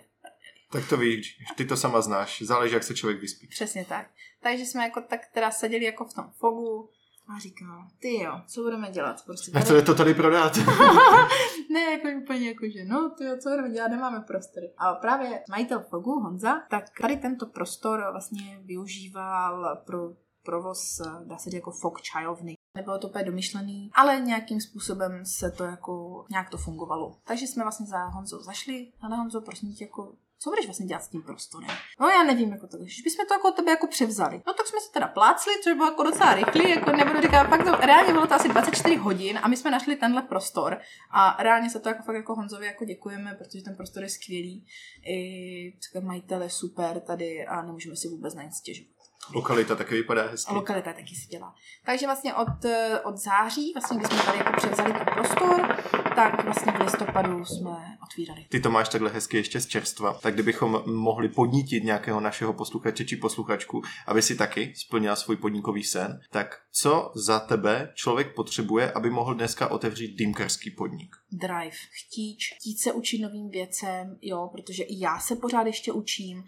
tak 0.72 0.90
to 0.90 0.98
víš, 0.98 1.38
ty 1.56 1.66
to 1.66 1.78
sama 1.78 2.02
znáš, 2.02 2.42
záleží, 2.42 2.74
jak 2.74 2.84
se 2.84 2.96
člověk 2.96 3.22
vyspí. 3.22 3.48
Přesně 3.48 3.86
tak. 3.86 4.08
Takže 4.42 4.66
jsme 4.66 4.84
jako 4.84 5.02
tak 5.02 5.20
teda 5.34 5.52
seděli 5.52 5.86
jako 5.86 6.06
v 6.06 6.14
tom 6.14 6.32
fogu 6.38 6.90
a 7.36 7.40
říkal, 7.40 7.88
ty 8.00 8.24
jo, 8.24 8.42
co 8.48 8.62
budeme 8.62 8.92
dělat? 8.92 9.26
Prostě 9.26 9.52
tady... 9.52 9.66
A 9.66 9.68
co 9.68 9.76
je 9.76 9.82
to 9.82 9.96
tady 9.96 10.14
prodat? 10.14 10.58
ne, 11.72 11.82
jako 11.82 12.08
úplně 12.24 12.48
jako, 12.48 12.66
že 12.70 12.86
no, 12.86 13.10
ty 13.18 13.24
jo, 13.24 13.38
co 13.44 13.50
budeme 13.50 13.70
dělat, 13.70 13.88
nemáme 13.88 14.20
prostory. 14.20 14.74
A 14.78 14.94
právě 14.94 15.44
majitel 15.50 15.80
fogu, 15.90 16.12
Honza, 16.12 16.62
tak 16.70 16.86
tady 17.02 17.18
tento 17.18 17.46
prostor 17.46 18.08
vlastně 18.12 18.60
využíval 18.64 19.82
pro 19.86 20.00
provoz, 20.44 21.02
dá 21.24 21.38
se 21.38 21.50
říct 21.50 21.60
jako 21.60 21.72
fog 21.72 22.02
čajovny. 22.02 22.54
Nebylo 22.76 23.00
to 23.00 23.08
úplně 23.08 23.24
domyšlený, 23.24 23.92
ale 23.94 24.20
nějakým 24.20 24.62
způsobem 24.62 25.26
se 25.26 25.52
to 25.52 25.64
jako, 25.64 26.26
nějak 26.32 26.50
to 26.50 26.58
fungovalo. 26.58 27.16
Takže 27.24 27.48
jsme 27.48 27.64
vlastně 27.64 27.86
za 27.86 28.06
Honzou 28.06 28.44
zašli, 28.44 28.92
ale 29.02 29.18
Honzo, 29.18 29.42
prosím 29.42 29.74
tě, 29.74 29.84
jako, 29.84 30.14
co 30.40 30.50
budeš 30.50 30.66
vlastně 30.66 30.86
dělat 30.86 31.04
s 31.04 31.08
tím 31.08 31.22
prostorem? 31.22 31.70
No 32.00 32.08
já 32.08 32.24
nevím, 32.24 32.52
jako 32.52 32.68
to, 32.68 32.78
že 32.82 33.04
bychom 33.04 33.26
to 33.28 33.34
jako 33.34 33.52
tebe 33.52 33.72
jako 33.72 33.88
převzali. 33.88 34.42
No 34.48 34.54
tak 34.54 34.68
jsme 34.68 34.80
se 34.80 34.92
teda 34.92 35.08
plácli, 35.08 35.54
což 35.64 35.74
bylo 35.74 35.86
jako 35.86 36.04
docela 36.04 36.34
rychlý, 36.34 36.70
jako 36.70 36.92
nebudu 36.92 37.22
říkat, 37.22 37.50
pak 37.50 37.64
to 37.64 37.86
reálně 37.86 38.14
bylo 38.14 38.28
to 38.28 38.34
asi 38.34 38.50
24 38.50 38.96
hodin 38.96 39.40
a 39.42 39.48
my 39.48 39.58
jsme 39.58 39.72
našli 39.72 39.96
tenhle 39.96 40.22
prostor 40.22 40.82
a 41.12 41.44
reálně 41.44 41.70
se 41.70 41.80
to 41.80 41.90
jako 41.90 42.04
fakt 42.04 42.16
jako 42.16 42.36
Honzovi 42.36 42.66
jako 42.66 42.86
děkujeme, 42.86 43.36
protože 43.36 43.64
ten 43.64 43.76
prostor 43.76 44.04
je 44.04 44.10
skvělý. 44.10 44.66
I 45.06 45.74
majitele 46.00 46.50
super 46.50 47.00
tady 47.00 47.46
a 47.46 47.62
nemůžeme 47.62 47.96
si 47.96 48.08
vůbec 48.08 48.36
na 48.36 48.44
nic 48.44 48.56
stěžovat. 48.56 48.99
Lokalita 49.34 49.76
taky 49.76 49.96
vypadá 49.96 50.28
hezky. 50.28 50.54
Lokalita 50.54 50.94
taky 50.94 51.16
si 51.16 51.28
dělá. 51.28 51.56
Takže 51.86 52.06
vlastně 52.06 52.34
od, 52.34 52.66
eh, 52.66 53.00
od 53.00 53.18
září, 53.18 53.74
vlastně, 53.74 53.98
kdy 53.98 54.08
jsme 54.08 54.24
tady 54.24 54.38
jako 54.38 54.54
převzali 54.58 54.94
ten 54.94 55.06
prostor, 55.14 55.76
tak 56.16 56.44
vlastně 56.44 56.72
v 56.72 56.80
listopadu 56.80 57.46
jsme 57.46 57.98
otvírali. 58.04 58.46
Ty 58.50 58.60
to 58.60 58.72
máš 58.72 58.90
takhle 58.90 59.10
hezky 59.10 59.38
ještě 59.38 59.62
z 59.62 59.68
čerstva, 59.68 60.14
tak 60.14 60.34
kdybychom 60.34 60.84
mohli 60.86 61.30
podnítit 61.30 61.84
nějakého 61.84 62.20
našeho 62.20 62.54
posluchače 62.54 63.06
či 63.06 63.16
posluchačku, 63.16 63.82
aby 64.08 64.22
si 64.22 64.36
taky 64.36 64.74
splnila 64.76 65.16
svůj 65.16 65.36
podnikový 65.36 65.84
sen, 65.84 66.20
tak 66.32 66.58
co 66.72 67.12
za 67.16 67.40
tebe 67.40 67.92
člověk 67.96 68.36
potřebuje, 68.36 68.92
aby 68.92 69.10
mohl 69.10 69.34
dneska 69.34 69.68
otevřít 69.68 70.16
dýmkarský 70.16 70.72
podnik? 70.72 71.16
Drive, 71.32 71.78
chtíč, 72.02 72.54
chtít 72.56 72.78
se 72.78 72.92
učit 72.92 73.22
novým 73.22 73.50
věcem, 73.50 74.18
jo, 74.22 74.50
protože 74.52 74.84
i 74.84 75.00
já 75.00 75.20
se 75.20 75.36
pořád 75.36 75.68
ještě 75.68 75.92
učím 75.92 76.44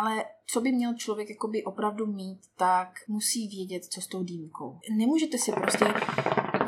ale 0.00 0.24
co 0.46 0.60
by 0.60 0.72
měl 0.72 0.94
člověk 0.94 1.30
jakoby 1.30 1.64
opravdu 1.64 2.06
mít, 2.06 2.40
tak 2.56 2.88
musí 3.08 3.48
vědět, 3.48 3.84
co 3.84 4.00
s 4.00 4.06
tou 4.06 4.22
dýmkou. 4.22 4.78
Nemůžete 4.96 5.38
si 5.38 5.52
prostě 5.52 5.84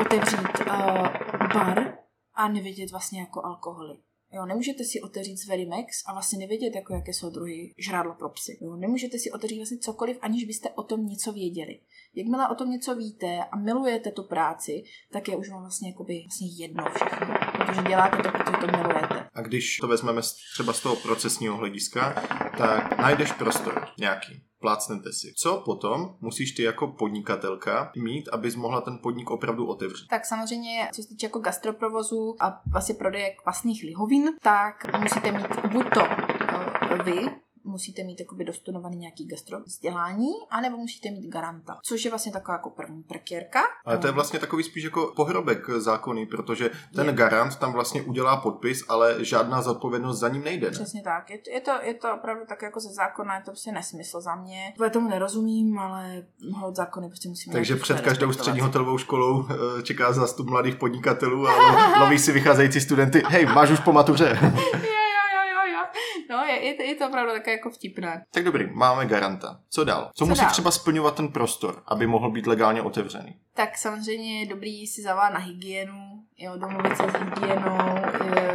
otevřít 0.00 0.60
uh, 0.66 1.08
bar 1.54 1.98
a 2.34 2.48
nevědět 2.48 2.90
vlastně 2.90 3.20
jako 3.20 3.44
alkoholy. 3.44 3.96
Jo, 4.32 4.46
nemůžete 4.46 4.84
si 4.84 5.00
otevřít 5.00 5.46
Verimex 5.48 6.02
a 6.06 6.12
vlastně 6.12 6.38
nevědět, 6.38 6.74
jako 6.74 6.94
jaké 6.94 7.12
jsou 7.12 7.30
druhy 7.30 7.74
žrádla 7.78 8.14
pro 8.14 8.28
psy. 8.28 8.58
Jo, 8.60 8.76
nemůžete 8.76 9.18
si 9.18 9.30
otevřít 9.30 9.56
vlastně 9.56 9.78
cokoliv, 9.78 10.18
aniž 10.20 10.44
byste 10.44 10.70
o 10.70 10.82
tom 10.82 11.06
něco 11.06 11.32
věděli. 11.32 11.80
Jakmile 12.14 12.48
o 12.48 12.54
tom 12.54 12.70
něco 12.70 12.94
víte 12.94 13.38
a 13.52 13.56
milujete 13.56 14.10
tu 14.10 14.22
práci, 14.22 14.82
tak 15.12 15.28
je 15.28 15.36
už 15.36 15.50
vám 15.50 15.60
vlastně, 15.60 15.88
jakoby, 15.90 16.22
vlastně 16.26 16.48
jedno 16.58 16.84
všechno. 16.94 17.34
Protože 17.58 17.82
děláte 17.82 18.16
to, 18.16 18.30
protože 18.30 18.56
to 18.60 18.66
milujete. 18.66 19.28
A 19.34 19.40
když 19.40 19.76
to 19.76 19.88
vezmeme 19.88 20.22
třeba 20.54 20.72
z 20.72 20.80
toho 20.80 20.96
procesního 20.96 21.56
hlediska, 21.56 22.12
tak 22.58 22.98
najdeš 22.98 23.32
prostor 23.32 23.88
nějaký 23.98 24.42
plácnete 24.64 25.12
si. 25.12 25.34
Co 25.36 25.62
potom 25.64 26.16
musíš 26.20 26.52
ty 26.52 26.62
jako 26.62 26.86
podnikatelka 26.86 27.92
mít, 27.96 28.28
abys 28.28 28.56
mohla 28.56 28.80
ten 28.80 28.98
podnik 29.02 29.30
opravdu 29.30 29.66
otevřít? 29.66 30.08
Tak 30.08 30.26
samozřejmě, 30.26 30.88
co 30.92 31.02
se 31.02 31.08
týče 31.08 31.26
jako 31.26 31.38
gastroprovozu 31.38 32.36
a 32.40 32.60
vlastně 32.72 32.94
prodeje 32.94 33.34
kvasných 33.42 33.84
lihovin, 33.84 34.28
tak 34.42 34.98
musíte 35.00 35.32
mít 35.32 35.46
buď 35.72 35.86
to 35.94 36.00
eh, 36.00 37.02
vy, 37.04 37.43
musíte 37.64 38.04
mít 38.04 38.20
jakoby 38.20 38.44
dostudovaný 38.44 38.96
nějaký 38.96 39.26
gastro 39.26 39.60
vzdělání, 39.60 40.32
anebo 40.50 40.76
musíte 40.76 41.10
mít 41.10 41.28
garanta, 41.28 41.78
což 41.82 42.04
je 42.04 42.10
vlastně 42.10 42.32
taková 42.32 42.54
jako 42.54 42.70
první 42.70 43.02
prekérka. 43.02 43.60
Ale 43.84 43.98
to 43.98 44.06
je 44.06 44.12
vlastně 44.12 44.38
takový 44.38 44.62
spíš 44.62 44.84
jako 44.84 45.12
pohrobek 45.16 45.70
zákony, 45.70 46.26
protože 46.26 46.70
ten 46.94 47.06
je. 47.06 47.12
garant 47.12 47.56
tam 47.56 47.72
vlastně 47.72 48.02
udělá 48.02 48.36
podpis, 48.36 48.84
ale 48.88 49.24
žádná 49.24 49.62
zodpovědnost 49.62 50.18
za 50.18 50.28
ním 50.28 50.44
nejde. 50.44 50.66
Ne? 50.66 50.72
Přesně 50.72 51.02
tak. 51.02 51.30
Je 51.30 51.38
to, 51.38 51.50
je, 51.50 51.60
to, 51.60 51.70
je 51.82 51.94
to 51.94 52.14
opravdu 52.14 52.42
tak 52.48 52.62
jako 52.62 52.80
ze 52.80 52.88
zákona, 52.88 53.34
je 53.34 53.40
to 53.40 53.50
prostě 53.50 53.72
nesmysl 53.72 54.20
za 54.20 54.34
mě. 54.34 54.74
Já 54.82 54.90
tomu 54.90 55.08
nerozumím, 55.08 55.78
ale 55.78 56.22
hod 56.52 56.76
zákony 56.76 57.08
prostě 57.08 57.28
musíme. 57.28 57.52
Takže 57.52 57.76
před 57.76 58.00
každou 58.00 58.32
střední 58.32 58.60
hotelovou 58.60 58.98
školou 58.98 59.46
eh, 59.50 59.82
čeká 59.82 60.12
zastup 60.12 60.50
mladých 60.50 60.76
podnikatelů 60.76 61.48
a 61.48 62.00
loví 62.04 62.18
si 62.18 62.32
vycházející 62.32 62.80
studenty. 62.80 63.22
Hej, 63.28 63.46
máš 63.46 63.70
už 63.70 63.80
po 63.80 63.92
matuře. 63.92 64.38
No, 66.30 66.44
je, 66.44 66.64
je, 66.64 66.74
to, 66.74 66.82
je 66.82 66.94
to 66.94 67.08
opravdu 67.08 67.32
také 67.32 67.50
jako 67.50 67.70
vtipné. 67.70 68.24
Tak 68.30 68.44
dobrý, 68.44 68.66
máme 68.72 69.06
garanta. 69.06 69.60
Co 69.70 69.84
dál? 69.84 70.04
Co, 70.04 70.10
Co 70.14 70.26
musí 70.26 70.40
dál? 70.42 70.50
třeba 70.50 70.70
splňovat 70.70 71.14
ten 71.14 71.28
prostor, 71.28 71.82
aby 71.86 72.06
mohl 72.06 72.30
být 72.30 72.46
legálně 72.46 72.82
otevřený? 72.82 73.36
Tak 73.54 73.78
samozřejmě 73.78 74.40
je 74.40 74.46
dobrý 74.46 74.86
si 74.86 75.02
zavolat 75.02 75.32
na 75.32 75.38
hygienu, 75.40 76.22
jo, 76.38 76.52
domluvit 76.56 76.96
se 76.96 77.02
s 77.02 77.12
hygienou, 77.14 77.78
je, 78.36 78.54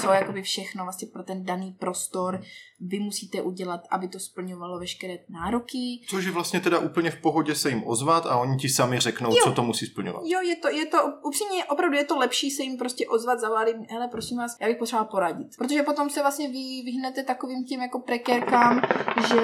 co 0.00 0.12
jakoby 0.12 0.42
všechno 0.42 0.84
vlastně 0.84 1.08
pro 1.12 1.22
ten 1.22 1.44
daný 1.44 1.72
prostor 1.72 2.42
vy 2.80 2.98
musíte 2.98 3.42
udělat, 3.42 3.80
aby 3.90 4.08
to 4.08 4.18
splňovalo 4.18 4.78
veškeré 4.78 5.18
nároky. 5.28 6.00
Což 6.08 6.24
je 6.24 6.30
vlastně 6.30 6.60
teda 6.60 6.78
úplně 6.78 7.10
v 7.10 7.20
pohodě 7.20 7.54
se 7.54 7.68
jim 7.68 7.82
ozvat 7.86 8.26
a 8.26 8.36
oni 8.36 8.56
ti 8.56 8.68
sami 8.68 9.00
řeknou, 9.00 9.30
jo. 9.30 9.36
co 9.44 9.52
to 9.52 9.62
musí 9.62 9.86
splňovat. 9.86 10.22
Jo, 10.24 10.40
je 10.40 10.56
to, 10.56 10.68
je 10.68 10.86
to, 10.86 10.98
upřímně, 11.24 11.64
opravdu 11.64 11.96
je 11.96 12.04
to 12.04 12.16
lepší 12.16 12.50
se 12.50 12.62
jim 12.62 12.78
prostě 12.78 13.06
ozvat, 13.06 13.40
zavolat 13.40 13.68
hele, 13.90 14.08
prosím 14.08 14.38
vás, 14.38 14.56
já 14.60 14.66
bych 14.66 14.76
potřeboval 14.76 15.08
poradit. 15.10 15.48
Protože 15.58 15.82
potom 15.82 16.10
se 16.10 16.20
vlastně 16.20 16.48
vy 16.48 16.82
vyhnete 16.84 17.22
takovým 17.22 17.64
tím 17.64 17.80
jako 17.80 18.00
prekérkám, 18.00 18.80
že 19.28 19.40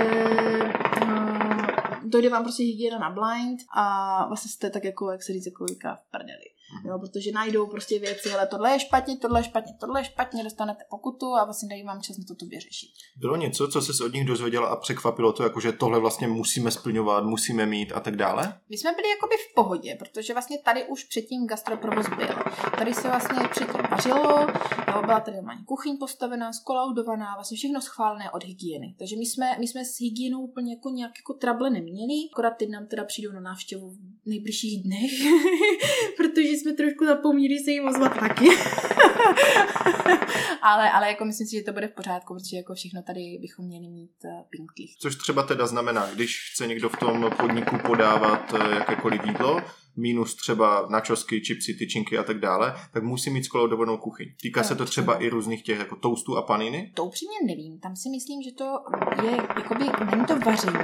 uh, 1.03 1.57
dojde 2.05 2.31
vám 2.31 2.43
prostě 2.43 2.63
hygiena 2.63 2.99
na 2.99 3.11
blind 3.11 3.61
a 3.77 4.27
vlastně 4.29 4.51
jste 4.51 4.71
tak 4.71 4.85
jako, 4.85 5.11
jak 5.11 5.23
se 5.23 5.33
říct, 5.33 5.47
jako 5.47 5.65
v 5.65 6.11
prdeli. 6.11 6.56
Jo, 6.85 6.99
protože 6.99 7.33
najdou 7.33 7.67
prostě 7.67 7.99
věci, 7.99 8.33
ale 8.33 8.47
tohle 8.47 8.73
je 8.73 8.81
špatně, 8.81 9.17
tohle 9.17 9.41
je 9.41 9.45
špatně, 9.45 9.75
tohle 9.81 10.01
je 10.01 10.05
špatně, 10.05 10.45
dostanete 10.45 10.85
pokutu 10.91 11.27
a 11.27 11.45
vlastně 11.45 11.69
dají 11.69 11.83
vám 11.83 12.03
čas 12.03 12.19
na 12.19 12.25
to 12.29 12.35
to 12.35 12.47
vyřešit. 12.47 12.91
Bylo 13.17 13.37
něco, 13.37 13.69
co 13.69 13.81
se 13.81 14.05
od 14.05 14.15
nich 14.15 14.25
dozvěděla 14.25 14.69
a 14.69 14.77
překvapilo 14.77 15.33
to, 15.33 15.43
jako 15.43 15.61
že 15.61 15.73
tohle 15.73 16.01
vlastně 16.01 16.29
musíme 16.29 16.71
splňovat, 16.71 17.25
musíme 17.25 17.67
mít 17.67 17.93
a 17.93 18.01
tak 18.01 18.17
dále? 18.17 18.61
My 18.69 18.79
jsme 18.79 18.93
byli 18.93 19.09
jakoby 19.09 19.35
v 19.51 19.55
pohodě, 19.55 19.97
protože 19.99 20.33
vlastně 20.33 20.59
tady 20.65 20.85
už 20.85 21.05
předtím 21.05 21.47
gastroprovoz 21.47 22.07
byl. 22.09 22.35
Tady 22.79 22.95
se 22.95 23.09
vlastně 23.09 23.49
předtím 23.51 23.81
vařilo, 23.91 24.47
jo, 24.89 25.03
byla 25.07 25.21
tady 25.21 25.37
normální 25.37 25.65
kuchyň 25.65 25.99
postavená, 25.99 26.53
skolaudovaná, 26.53 27.35
vlastně 27.35 27.57
všechno 27.57 27.81
schválené 27.81 28.31
od 28.31 28.45
hygieny. 28.45 28.95
Takže 28.99 29.17
my 29.17 29.27
jsme, 29.27 29.57
my 29.59 29.69
jsme 29.69 29.85
s 29.85 30.01
hygienou 30.01 30.41
úplně 30.41 30.75
jako 30.75 30.91
nějak 30.91 31.13
jako 31.19 31.33
trable 31.35 31.71
neměli, 31.71 32.15
akorát 32.33 32.51
teď 32.51 32.69
nám 32.69 32.87
teda 32.87 33.05
přijdou 33.05 33.33
na 33.33 33.41
návštěvu 33.41 33.91
v 33.91 34.27
nejbližších 34.27 34.83
dnech, 34.83 35.13
protože 36.17 36.56
jsme 36.57 36.73
trošku 36.73 37.07
zapomněli 37.07 37.59
se 37.59 37.71
jim 37.71 37.89
ozvat 37.89 38.21
taky. 38.21 38.49
ale, 40.63 40.91
ale 40.91 41.09
jako 41.09 41.25
myslím 41.25 41.47
si, 41.47 41.57
že 41.57 41.63
to 41.63 41.73
bude 41.73 41.89
v 41.89 41.95
pořádku, 41.95 42.35
protože 42.35 42.57
jako 42.57 42.75
všechno 42.75 43.03
tady 43.03 43.39
bychom 43.41 43.67
měli 43.67 43.89
mít 43.89 44.17
uh, 44.25 44.31
pinky. 44.51 44.95
Což 44.99 45.17
třeba 45.17 45.43
teda 45.43 45.67
znamená, 45.67 46.11
když 46.15 46.53
chce 46.53 46.67
někdo 46.67 46.89
v 46.89 46.97
tom 46.97 47.31
podniku 47.41 47.77
podávat 47.87 48.55
eh, 48.55 48.75
jakékoliv 48.75 49.21
jídlo, 49.27 49.61
minus 49.97 50.35
třeba 50.35 50.87
načosky, 50.91 51.41
čipsy, 51.41 51.75
tyčinky 51.75 52.19
a 52.19 52.23
tak 52.23 52.41
dále, 52.41 52.75
tak 52.93 53.03
musí 53.03 53.31
mít 53.31 53.45
skolaudovanou 53.45 53.97
kuchyň. 53.97 54.29
Týká 54.43 54.63
se 54.63 54.75
to 54.75 54.85
třeba 54.85 55.23
i 55.23 55.29
různých 55.29 55.63
těch 55.63 55.79
jako 55.79 55.97
toastů 55.97 56.37
a 56.37 56.43
paniny? 56.43 56.93
To 56.95 57.05
upřímně 57.05 57.37
nevím. 57.47 57.79
Tam 57.81 57.97
si 57.97 58.09
myslím, 58.11 58.43
že 58.43 58.51
to 58.53 58.65
je, 59.23 59.37
jakoby, 59.37 59.85
není 60.11 60.27
to 60.27 60.39
vaření, 60.39 60.79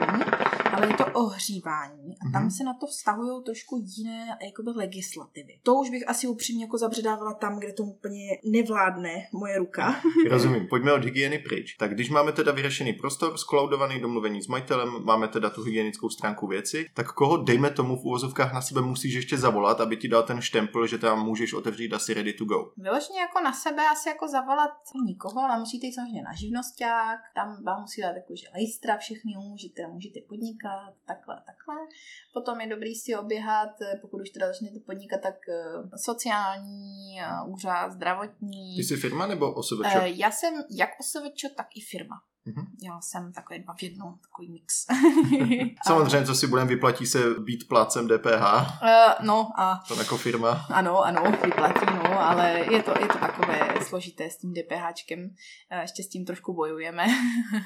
ale 0.82 0.92
je 0.92 0.96
to 0.96 1.06
ohřívání. 1.12 2.14
A 2.26 2.30
tam 2.32 2.42
Mhm. 2.42 2.50
se 2.50 2.64
na 2.64 2.74
to 2.74 2.86
vztahují 2.86 3.44
trošku 3.44 3.82
jiné 3.96 4.38
jakoby 4.44 4.70
legislativy. 4.70 5.58
To 5.62 5.74
už 5.74 5.90
bych 5.90 6.08
asi 6.08 6.26
upřímně 6.26 6.64
jako 6.64 6.78
zabředávala 6.78 7.34
tam, 7.34 7.58
kde 7.58 7.72
to 7.72 7.82
úplně 7.82 8.24
nevládne 8.44 9.14
moje 9.32 9.58
ruka. 9.58 9.94
Rozumím, 10.30 10.66
pojďme 10.68 10.92
od 10.92 11.04
hygieny 11.04 11.38
pryč. 11.38 11.76
Tak 11.76 11.94
když 11.94 12.10
máme 12.10 12.32
teda 12.32 12.52
vyřešený 12.52 12.92
prostor, 12.92 13.36
skolaudovaný 13.38 14.00
domluvení 14.00 14.42
s 14.42 14.46
majitelem, 14.46 14.88
máme 15.04 15.28
teda 15.28 15.50
tu 15.50 15.62
hygienickou 15.62 16.08
stránku 16.10 16.46
věci, 16.46 16.90
tak 16.94 17.12
koho 17.12 17.36
dejme 17.36 17.70
tomu 17.70 17.96
v 17.96 18.04
úvozovkách 18.04 18.52
na 18.52 18.60
sebe 18.60 18.80
musíš 18.80 19.14
ještě 19.14 19.38
zavolat, 19.38 19.80
aby 19.80 19.96
ti 19.96 20.08
dal 20.08 20.22
ten 20.22 20.40
štempel, 20.40 20.86
že 20.86 20.98
tam 20.98 21.24
můžeš 21.26 21.52
otevřít 21.54 21.92
asi 21.92 22.14
ready 22.14 22.32
to 22.32 22.44
go. 22.44 22.72
Vyloženě 22.76 23.20
jako 23.20 23.40
na 23.44 23.52
sebe 23.52 23.82
asi 23.92 24.08
jako 24.08 24.28
zavolat 24.28 24.70
nikoho, 25.06 25.40
ale 25.40 25.58
musíte 25.58 25.86
jít 25.86 25.92
samozřejmě 25.94 26.22
na 26.22 26.32
živnosták, 26.34 27.20
tam 27.34 27.64
vám 27.64 27.80
musí 27.80 28.00
dát 28.02 28.16
jakože 28.16 28.46
lejstra 28.54 28.96
všechny, 28.96 29.32
můžete, 29.48 29.86
můžete 29.86 30.20
podnikat, 30.28 30.71
takhle, 31.06 31.36
takhle. 31.46 31.76
Potom 32.34 32.60
je 32.60 32.66
dobrý 32.66 32.94
si 32.94 33.16
oběhat, 33.16 33.80
eh, 33.82 33.98
pokud 34.00 34.20
už 34.20 34.30
teda 34.30 34.46
začnete 34.46 34.78
podnikat, 34.86 35.20
tak 35.20 35.34
eh, 35.48 35.98
sociální, 36.04 37.20
eh, 37.20 37.26
úřad, 37.46 37.92
zdravotní. 37.92 38.76
Ty 38.76 38.84
jsi 38.84 38.96
firma 38.96 39.26
nebo 39.26 39.54
OSVČ? 39.54 39.86
Eh, 39.94 40.08
Já 40.08 40.30
jsem 40.30 40.54
jak 40.70 40.90
OSVČ, 41.00 41.44
tak 41.56 41.66
i 41.76 41.80
firma. 41.80 42.16
Mhm. 42.44 42.66
Já 42.82 43.00
jsem 43.00 43.32
takový 43.32 43.58
dva 43.60 43.74
v 43.74 43.82
jednom, 43.82 44.14
takový 44.18 44.48
mix. 44.52 44.86
Samozřejmě, 45.86 46.26
co 46.26 46.34
si 46.34 46.46
budeme, 46.46 46.68
vyplatí 46.68 47.06
se 47.06 47.18
být 47.40 47.68
plácem 47.68 48.08
DPH, 48.08 48.82
Uh, 48.82 49.26
no 49.26 49.50
a 49.60 49.82
to 49.88 49.94
jako 49.98 50.16
firma. 50.16 50.66
ano, 50.68 51.00
ano, 51.04 51.22
vyplatí, 51.44 51.86
no, 51.94 52.20
ale 52.20 52.58
je 52.72 52.82
to, 52.82 52.90
je 53.00 53.06
to 53.06 53.18
takové 53.18 53.74
složité 53.84 54.30
s 54.30 54.36
tím 54.38 54.54
DPHčkem. 54.54 55.30
Eh, 55.70 55.80
Ještě 55.82 56.02
s 56.02 56.08
tím 56.08 56.24
trošku 56.24 56.54
bojujeme, 56.54 57.06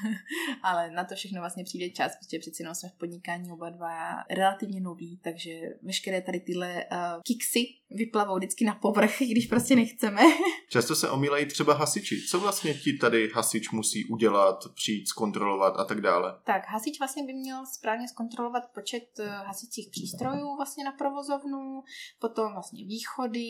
ale 0.63 0.91
na 0.91 1.03
to 1.03 1.15
všechno 1.15 1.41
vlastně 1.41 1.63
přijde 1.63 1.89
čas, 1.89 2.11
protože 2.17 2.39
přeci 2.39 2.63
jenom 2.63 2.75
jsme 2.75 2.89
v 2.89 2.97
podnikání 2.97 3.51
oba 3.51 3.69
dva 3.69 4.23
relativně 4.29 4.81
noví, 4.81 5.19
takže 5.23 5.51
veškeré 5.83 6.21
tady 6.21 6.39
tyhle 6.39 6.85
uh, 6.91 7.21
kiksy 7.27 7.65
vyplavou 7.89 8.35
vždycky 8.37 8.65
na 8.65 8.75
povrch, 8.75 9.21
i 9.21 9.25
když 9.25 9.47
prostě 9.47 9.75
nechceme. 9.75 10.21
Často 10.69 10.95
se 10.95 11.09
omílají 11.09 11.45
třeba 11.45 11.73
hasiči. 11.73 12.21
Co 12.29 12.39
vlastně 12.39 12.73
ti 12.73 12.93
tady 12.93 13.29
hasič 13.33 13.71
musí 13.71 14.05
udělat, 14.05 14.59
přijít, 14.75 15.07
zkontrolovat 15.07 15.77
a 15.77 15.83
tak 15.83 16.01
dále? 16.01 16.39
Tak, 16.43 16.61
hasič 16.67 16.99
vlastně 16.99 17.23
by 17.25 17.33
měl 17.33 17.65
správně 17.65 18.07
zkontrolovat 18.07 18.63
počet 18.73 19.03
eh, 19.19 19.27
hasicích 19.27 19.89
přístrojů 19.91 20.55
vlastně 20.55 20.83
na 20.83 20.91
provozovnu, 20.91 21.83
potom 22.19 22.53
vlastně 22.53 22.85
východy, 22.85 23.49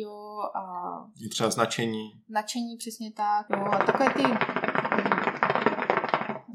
jo, 0.00 0.38
a 0.54 0.62
Je 1.20 1.28
třeba 1.28 1.50
značení. 1.50 2.12
značení 2.28 2.76
přesně 2.76 3.12
tak, 3.12 3.46
jo, 3.50 3.64
a 3.72 3.78
takové 3.86 4.14
ty 4.14 4.22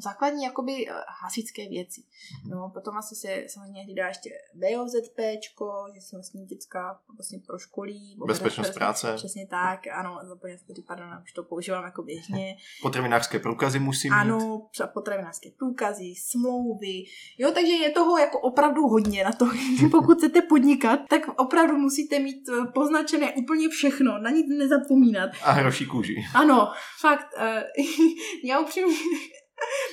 základní 0.03 0.43
jakoby 0.43 0.89
eh, 0.89 0.93
hasičské 1.23 1.69
věci. 1.69 2.03
No, 2.49 2.71
potom 2.73 2.97
asi 2.97 3.15
se 3.15 3.43
samozřejmě 3.47 3.83
hlídá 3.83 4.07
ještě 4.07 4.29
BOZPčko, 4.53 5.85
že 5.95 6.01
se 6.01 6.15
vlastně 6.15 6.45
děcka 6.45 6.99
vlastně 7.17 7.39
proškolí. 7.47 8.17
Bezpečnost 8.27 8.69
práce. 8.73 9.13
Přesně 9.15 9.47
tak, 9.47 9.87
ano, 9.87 10.19
zapomněl 10.23 10.57
jsem 10.57 10.75
to, 10.75 10.81
pardon, 10.87 11.21
už 11.23 11.33
to 11.33 11.43
používám 11.43 11.83
jako 11.83 12.03
běžně. 12.03 12.57
Potravinářské 12.81 13.39
průkazy 13.39 13.79
musí 13.79 14.09
mít. 14.09 14.15
Ano, 14.15 14.67
potravinářské 14.93 15.49
průkazy, 15.57 16.13
smlouvy. 16.17 17.03
Jo, 17.37 17.51
takže 17.51 17.73
je 17.73 17.91
toho 17.91 18.17
jako 18.17 18.39
opravdu 18.39 18.81
hodně 18.81 19.23
na 19.23 19.31
to. 19.31 19.45
Pokud 19.91 20.17
chcete 20.17 20.41
podnikat, 20.41 20.99
tak 21.09 21.21
opravdu 21.37 21.77
musíte 21.77 22.19
mít 22.19 22.49
eh, 22.49 22.71
poznačené 22.73 23.33
úplně 23.33 23.69
všechno, 23.69 24.19
na 24.19 24.29
nic 24.29 24.45
nezapomínat. 24.49 25.29
A 25.43 25.51
hroší 25.51 25.85
kůži. 25.85 26.15
Ano, 26.35 26.71
fakt, 27.01 27.27
uh, 27.37 27.85
já 28.43 28.59
upřímně, 28.59 28.95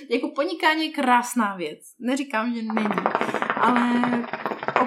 jako 0.08 0.28
podnikání 0.28 0.86
je 0.86 0.92
krásná 0.92 1.56
věc. 1.56 1.80
Neříkám, 2.00 2.54
že 2.54 2.62
není, 2.62 2.88
ale 3.56 3.90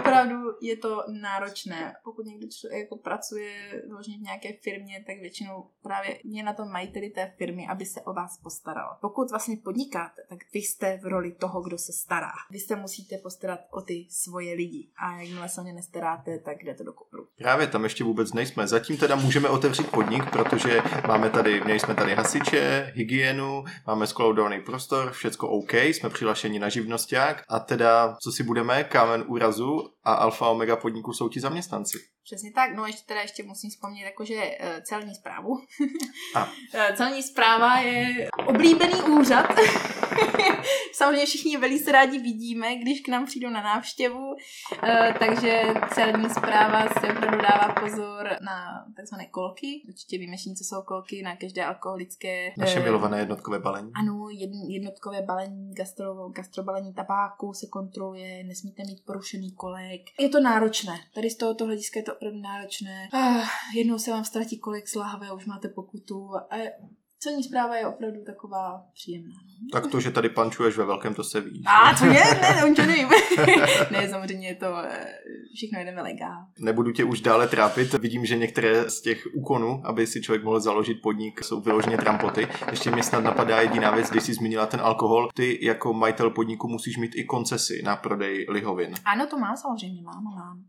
opravdu 0.10 0.36
je 0.61 0.77
to 0.77 1.03
náročné. 1.22 1.95
Pokud 2.03 2.26
někdo 2.26 2.48
člo- 2.48 2.77
jako 2.77 2.98
pracuje 2.98 3.84
vložně 3.90 4.18
v 4.18 4.22
nějaké 4.22 4.53
firmě, 4.53 5.03
tak 5.07 5.19
většinou 5.19 5.69
právě 5.84 6.19
je 6.23 6.44
na 6.44 6.53
tom 6.53 6.72
majiteli 6.72 7.10
té 7.10 7.34
firmy, 7.38 7.68
aby 7.68 7.86
se 7.86 8.02
o 8.02 8.14
vás 8.14 8.38
postaral. 8.38 8.98
Pokud 9.02 9.30
vlastně 9.30 9.57
podnikáte, 9.64 10.22
tak 10.30 10.40
vy 10.53 10.60
jste 10.60 10.98
v 10.98 11.06
roli 11.06 11.31
toho, 11.31 11.61
kdo 11.61 11.77
se 11.77 11.94
stará. 11.94 12.31
Vy 12.52 12.60
se 12.60 12.76
musíte 12.76 13.18
postarat 13.18 13.60
o 13.72 13.81
ty 13.81 14.07
svoje 14.10 14.53
lidi. 14.53 14.90
A 14.98 15.22
jakmile 15.22 15.49
se 15.49 15.61
o 15.61 15.64
ně 15.64 15.73
nestaráte, 15.73 16.40
tak 16.40 16.64
jde 16.64 16.73
to 16.76 16.84
do 16.84 16.94
kopru. 16.94 17.27
Právě 17.38 17.68
tam 17.68 17.84
ještě 17.84 18.03
vůbec 18.03 18.34
nejsme. 18.34 18.68
Zatím 18.68 18.98
teda 18.98 19.15
můžeme 19.15 19.49
otevřít 19.49 19.91
podnik, 19.91 20.30
protože 20.31 20.81
máme 21.07 21.30
tady, 21.30 21.61
měli 21.61 21.80
jsme 21.80 21.95
tady 21.95 22.15
hasiče, 22.15 22.91
hygienu, 22.95 23.64
máme 23.88 24.07
skloudovaný 24.07 24.61
prostor, 24.61 25.11
všecko 25.11 25.49
OK, 25.49 25.73
jsme 25.73 26.10
přihlašeni 26.10 26.60
na 26.60 26.69
živnosták 26.69 27.44
a 27.48 27.60
teda, 27.60 28.15
co 28.23 28.31
si 28.31 28.44
budeme, 28.44 28.84
kámen 28.84 29.23
úrazu 29.27 29.90
a 30.10 30.14
alfa 30.14 30.45
a 30.45 30.49
omega 30.49 30.76
podniku 30.76 31.14
jsou 31.14 31.30
ti 31.30 31.40
zaměstnanci. 31.40 31.98
Přesně 32.23 32.52
tak, 32.52 32.76
no 32.76 32.86
ještě 32.86 33.03
teda 33.06 33.22
ještě 33.22 33.44
musím 33.44 33.69
vzpomnět 33.69 34.06
jakože 34.06 34.36
eh, 34.60 34.81
celní 34.81 35.15
zprávu. 35.15 35.57
A. 36.36 36.49
Eh, 36.73 36.94
celní 36.98 37.23
zpráva 37.23 37.80
je 37.80 38.30
oblíbený 38.48 39.02
úřad. 39.02 39.45
Samozřejmě 40.93 41.25
všichni 41.25 41.57
velice 41.57 41.91
rádi 41.91 42.19
vidíme, 42.19 42.75
když 42.75 43.01
k 43.01 43.07
nám 43.07 43.25
přijdou 43.25 43.49
na 43.49 43.61
návštěvu, 43.61 44.35
Eh, 44.83 45.13
takže 45.19 45.63
celní 45.93 46.29
zpráva 46.29 46.87
se 46.87 47.13
opravdu 47.13 47.37
dává 47.37 47.75
pozor 47.81 48.29
na 48.41 48.85
takzvané 48.95 49.25
kolky. 49.25 49.81
Určitě 49.87 50.17
víme, 50.17 50.37
všichni, 50.37 50.55
co 50.55 50.63
jsou 50.63 50.81
kolky 50.81 51.21
na 51.21 51.35
každé 51.35 51.65
alkoholické... 51.65 52.51
Naše 52.57 52.79
eh, 52.79 52.83
milované 52.83 53.19
jednotkové 53.19 53.59
balení. 53.59 53.91
ano, 53.95 54.27
jedn, 54.31 54.57
jednotkové 54.69 55.21
balení, 55.21 55.73
gastro, 55.73 56.29
gastrobalení 56.29 56.93
tabáku 56.93 57.53
se 57.53 57.67
kontroluje, 57.67 58.43
nesmíte 58.43 58.83
mít 58.83 59.05
porušený 59.05 59.51
kolek. 59.51 60.01
Je 60.19 60.29
to 60.29 60.39
náročné. 60.39 60.99
Tady 61.15 61.29
z 61.29 61.37
tohoto 61.37 61.65
hlediska 61.65 61.99
je 61.99 62.03
to 62.03 62.15
opravdu 62.15 62.39
náročné. 62.39 63.09
Ah, 63.13 63.47
jednou 63.75 63.99
se 63.99 64.11
vám 64.11 64.23
ztratí 64.23 64.59
kolek 64.59 64.87
z 64.87 64.95
lahve 64.95 65.31
už 65.31 65.45
máte 65.45 65.67
pokutu. 65.67 66.29
A 66.49 66.55
celní 67.19 67.43
zpráva 67.43 67.75
je 67.75 67.87
opravdu 67.87 68.23
taková 68.25 68.83
příjemná. 68.93 69.35
Tak 69.71 69.87
to, 69.87 69.99
že 69.99 70.11
tady 70.11 70.29
pančuješ 70.29 70.77
ve 70.77 70.85
velkém, 70.85 71.13
to 71.13 71.23
se 71.23 71.41
ví. 71.41 71.63
A 71.67 71.97
to 71.99 72.05
je, 72.05 72.23
ne, 72.41 72.63
on 72.65 72.75
to 72.75 72.81
nevím. 72.81 73.09
ne, 73.91 74.09
samozřejmě 74.09 74.47
je 74.47 74.55
to, 74.55 74.77
eh, 74.77 75.05
všechno 75.55 75.79
jedeme 75.79 76.01
legál. 76.01 76.45
Nebudu 76.59 76.91
tě 76.91 77.03
už 77.03 77.21
dále 77.21 77.47
trápit. 77.47 77.93
Vidím, 77.93 78.25
že 78.25 78.37
některé 78.37 78.89
z 78.89 79.01
těch 79.01 79.27
úkonů, 79.33 79.81
aby 79.85 80.07
si 80.07 80.21
člověk 80.21 80.43
mohl 80.43 80.59
založit 80.59 81.01
podnik, 81.03 81.43
jsou 81.43 81.61
vyloženě 81.61 81.97
trampoty. 81.97 82.47
Ještě 82.71 82.91
mě 82.91 83.03
snad 83.03 83.23
napadá 83.23 83.61
jediná 83.61 83.91
věc, 83.91 84.09
když 84.09 84.23
jsi 84.23 84.33
zmínila 84.33 84.65
ten 84.65 84.81
alkohol. 84.81 85.29
Ty 85.35 85.65
jako 85.65 85.93
majitel 85.93 86.29
podniku 86.29 86.67
musíš 86.67 86.97
mít 86.97 87.11
i 87.15 87.23
koncesy 87.23 87.81
na 87.85 87.95
prodej 87.95 88.45
lihovin. 88.49 88.93
Ano, 89.05 89.27
to 89.27 89.37
mám 89.37 89.57
samozřejmě, 89.57 90.01
mám, 90.03 90.23
mám. 90.23 90.63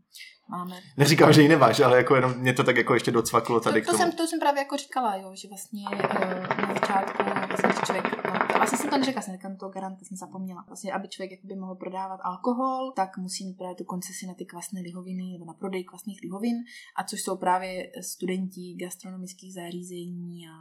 Máme. 0.51 0.75
Neříkám, 0.97 1.33
že 1.33 1.41
ji 1.41 1.47
nemáš, 1.47 1.79
ale 1.79 1.97
jako 1.97 2.15
jenom 2.15 2.33
mě 2.37 2.53
to 2.53 2.63
tak 2.63 2.77
jako 2.77 2.93
ještě 2.93 3.11
docvaklo 3.11 3.59
tady 3.59 3.81
to, 3.81 3.83
k 3.83 3.85
to, 3.85 3.91
tomu. 3.91 4.03
jsem, 4.03 4.17
to 4.17 4.27
jsem 4.27 4.39
právě 4.39 4.59
jako 4.59 4.77
říkala, 4.77 5.15
jo, 5.15 5.31
že 5.35 5.47
vlastně 5.47 5.83
uh, 5.93 6.67
na 6.67 6.73
začátku 6.73 7.23
vlastně, 7.23 7.69
když 7.69 7.81
člověk, 7.85 8.25
no, 8.25 8.47
to, 8.53 8.61
asi 8.61 8.77
jsem 8.77 8.89
to 8.89 8.97
neřekla, 8.97 9.21
jsem 9.21 9.57
to 9.57 9.69
garant, 9.69 9.99
to 9.99 10.05
jsem 10.05 10.17
zapomněla. 10.17 10.63
Vlastně, 10.67 10.93
aby 10.93 11.07
člověk 11.07 11.31
jakoby 11.31 11.55
mohl 11.55 11.75
prodávat 11.75 12.19
alkohol, 12.23 12.91
tak 12.95 13.17
musí 13.17 13.45
mít 13.45 13.57
právě 13.57 13.75
tu 13.75 13.83
koncesi 13.83 14.27
na 14.27 14.33
ty 14.33 14.45
kvasné 14.45 14.81
lihoviny 14.81 15.31
nebo 15.31 15.45
na 15.45 15.53
prodej 15.53 15.83
kvasných 15.83 16.19
lihovin, 16.23 16.55
a 16.95 17.03
což 17.03 17.21
jsou 17.21 17.37
právě 17.37 17.91
studenti 18.01 18.75
gastronomických 18.79 19.53
zařízení 19.53 20.47
a, 20.47 20.51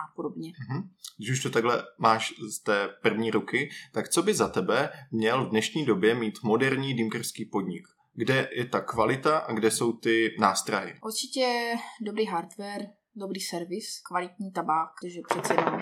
a 0.00 0.12
podobně. 0.16 0.52
Mhm. 0.68 0.90
Když 1.18 1.30
už 1.30 1.42
to 1.42 1.50
takhle 1.50 1.82
máš 1.98 2.34
z 2.50 2.58
té 2.58 2.88
první 3.02 3.30
ruky, 3.30 3.70
tak 3.92 4.08
co 4.08 4.22
by 4.22 4.34
za 4.34 4.48
tebe 4.48 4.90
měl 5.10 5.46
v 5.46 5.50
dnešní 5.50 5.84
době 5.84 6.14
mít 6.14 6.42
moderní 6.42 6.94
dýmkerský 6.94 7.44
podnik? 7.44 7.88
Kde 8.14 8.48
je 8.52 8.64
ta 8.66 8.80
kvalita 8.80 9.38
a 9.38 9.52
kde 9.52 9.70
jsou 9.70 9.92
ty 9.92 10.36
nástrahy? 10.40 10.94
Určitě 11.04 11.74
dobrý 12.00 12.26
hardware, 12.26 12.86
dobrý 13.16 13.40
servis, 13.40 14.00
kvalitní 14.08 14.52
tabák, 14.52 14.88
protože 15.00 15.20
přece 15.28 15.54
jenom 15.54 15.80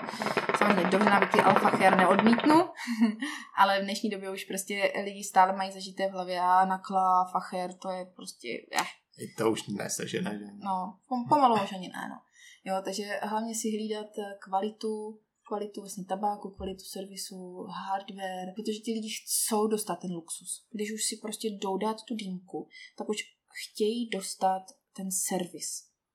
samozřejmě 0.58 0.90
dobře 0.90 1.10
navyklý 1.10 1.40
alfa 1.40 1.68
her 1.76 1.96
neodmítnu, 1.96 2.54
ale 3.58 3.80
v 3.80 3.84
dnešní 3.84 4.10
době 4.10 4.30
už 4.30 4.44
prostě 4.44 4.92
lidi 5.04 5.24
stále 5.24 5.56
mají 5.56 5.72
zažité 5.72 6.08
v 6.08 6.12
hlavě 6.12 6.40
a 6.40 6.64
nakla, 6.64 7.24
facher, 7.32 7.72
to 7.74 7.90
je 7.90 8.04
prostě, 8.16 8.48
eh, 8.80 8.84
I 9.18 9.34
To 9.38 9.50
už 9.50 9.66
nesežene, 9.68 10.30
že? 10.38 10.44
no, 10.64 10.98
pom- 11.08 11.28
pomalu 11.28 11.54
už 11.64 11.72
ani 11.72 11.88
ne, 11.88 12.08
no. 12.08 12.20
Jo, 12.64 12.82
takže 12.84 13.04
hlavně 13.22 13.54
si 13.54 13.68
hlídat 13.68 14.06
eh, 14.18 14.34
kvalitu, 14.40 15.20
kvalitu 15.48 15.80
vlastně 15.80 16.04
tabáku, 16.04 16.50
kvalitu 16.50 16.84
servisu, 16.84 17.62
hardware, 17.62 18.52
protože 18.56 18.78
ti 18.78 18.92
lidi 18.92 19.08
chcou 19.08 19.66
dostat 19.66 19.96
ten 19.96 20.12
luxus. 20.12 20.66
Když 20.70 20.92
už 20.92 21.04
si 21.04 21.16
prostě 21.16 21.48
jdou 21.48 21.76
dát 21.76 21.96
tu 22.08 22.14
dýmku, 22.14 22.68
tak 22.98 23.08
už 23.08 23.16
chtějí 23.62 24.08
dostat 24.08 24.62
ten 24.96 25.08
servis. 25.10 25.70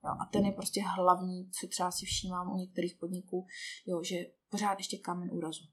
Jo, 0.06 0.12
a 0.22 0.26
ten 0.34 0.46
je 0.46 0.52
prostě 0.52 0.82
hlavní, 0.96 1.52
co 1.52 1.68
třeba 1.68 1.92
si 1.92 2.06
všímám 2.06 2.54
u 2.54 2.58
některých 2.58 2.96
podniků, 3.00 3.46
jo, 3.86 4.04
že 4.04 4.16
pořád 4.50 4.78
ještě 4.78 4.98
kámen 4.98 5.30
úrazu. 5.32 5.64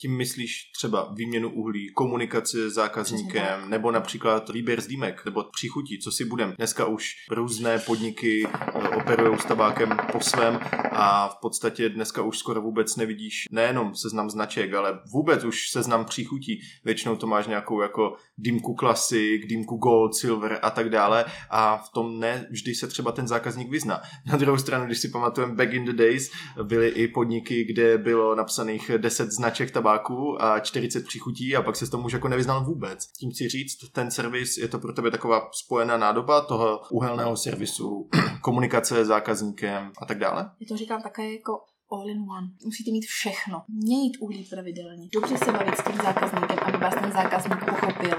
Tím 0.00 0.16
myslíš 0.16 0.70
třeba 0.76 1.12
výměnu 1.14 1.50
uhlí, 1.50 1.88
komunikaci 1.94 2.70
s 2.70 2.74
zákazníkem, 2.74 3.70
nebo 3.70 3.90
například 3.90 4.48
výběr 4.48 4.80
z 4.80 4.86
dýmek, 4.86 5.24
nebo 5.24 5.44
příchutí, 5.52 5.98
co 5.98 6.12
si 6.12 6.24
budem. 6.24 6.54
Dneska 6.56 6.86
už 6.86 7.14
různé 7.30 7.78
podniky 7.78 8.46
eh, 8.46 8.88
operují 8.88 9.38
s 9.38 9.44
tabákem 9.44 9.96
po 10.12 10.20
svém 10.20 10.60
a 10.92 11.28
v 11.28 11.36
podstatě 11.40 11.88
dneska 11.88 12.22
už 12.22 12.38
skoro 12.38 12.62
vůbec 12.62 12.96
nevidíš 12.96 13.44
nejenom 13.50 13.94
seznam 13.94 14.30
značek, 14.30 14.74
ale 14.74 14.98
vůbec 15.12 15.44
už 15.44 15.70
seznam 15.70 16.04
příchutí. 16.04 16.60
Většinou 16.84 17.16
to 17.16 17.26
máš 17.26 17.46
nějakou 17.46 17.80
jako 17.80 18.16
dýmku 18.36 18.76
Classic, 18.80 19.46
dýmku 19.46 19.76
Gold, 19.76 20.14
Silver 20.14 20.58
a 20.62 20.70
tak 20.70 20.90
dále 20.90 21.24
a 21.50 21.76
v 21.76 21.88
tom 21.88 22.20
ne 22.20 22.46
vždy 22.50 22.74
se 22.74 22.86
třeba 22.86 23.12
ten 23.12 23.28
zákazník 23.28 23.70
vyzná. 23.70 24.00
Na 24.26 24.36
druhou 24.36 24.58
stranu, 24.58 24.86
když 24.86 24.98
si 24.98 25.08
pamatujeme 25.08 25.54
back 25.54 25.72
in 25.72 25.84
the 25.84 25.92
days, 25.92 26.30
byly 26.62 26.88
i 26.88 27.08
podniky, 27.08 27.64
kde 27.64 27.98
bylo 27.98 28.34
napsaných 28.34 28.90
10 28.98 29.30
značek 29.30 29.70
tabáku 29.70 29.87
tabáku 29.88 30.42
a 30.42 30.60
40 30.60 31.04
příchutí 31.04 31.56
a 31.56 31.62
pak 31.62 31.76
se 31.76 31.86
s 31.86 31.90
tomu 31.90 32.04
už 32.06 32.12
jako 32.12 32.28
nevyznal 32.28 32.64
vůbec. 32.64 33.06
Tím 33.06 33.30
chci 33.30 33.48
říct, 33.48 33.90
ten 33.92 34.10
servis 34.10 34.56
je 34.56 34.68
to 34.68 34.78
pro 34.78 34.92
tebe 34.92 35.10
taková 35.10 35.48
spojená 35.52 35.96
nádoba 35.96 36.40
toho 36.40 36.80
uhelného 36.90 37.36
servisu, 37.36 38.08
komunikace 38.40 39.04
s 39.04 39.08
zákazníkem 39.08 39.92
a 39.98 40.06
tak 40.06 40.18
dále? 40.18 40.50
Já 40.60 40.66
to 40.68 40.76
říkám 40.76 41.02
také 41.02 41.32
jako 41.32 41.52
all 41.90 42.10
in 42.10 42.20
one. 42.30 42.48
Musíte 42.64 42.90
mít 42.90 43.06
všechno. 43.06 43.62
Měnit 43.68 44.16
uhlí 44.20 44.44
pravidelně. 44.44 45.08
Dobře 45.12 45.38
se 45.38 45.52
bavit 45.52 45.74
s 45.78 45.84
tím 45.84 45.96
zákazníkem, 45.96 46.58
aby 46.62 46.78
vás 46.78 46.94
ten 46.94 47.12
zákazník 47.12 47.58
pochopil. 47.64 48.16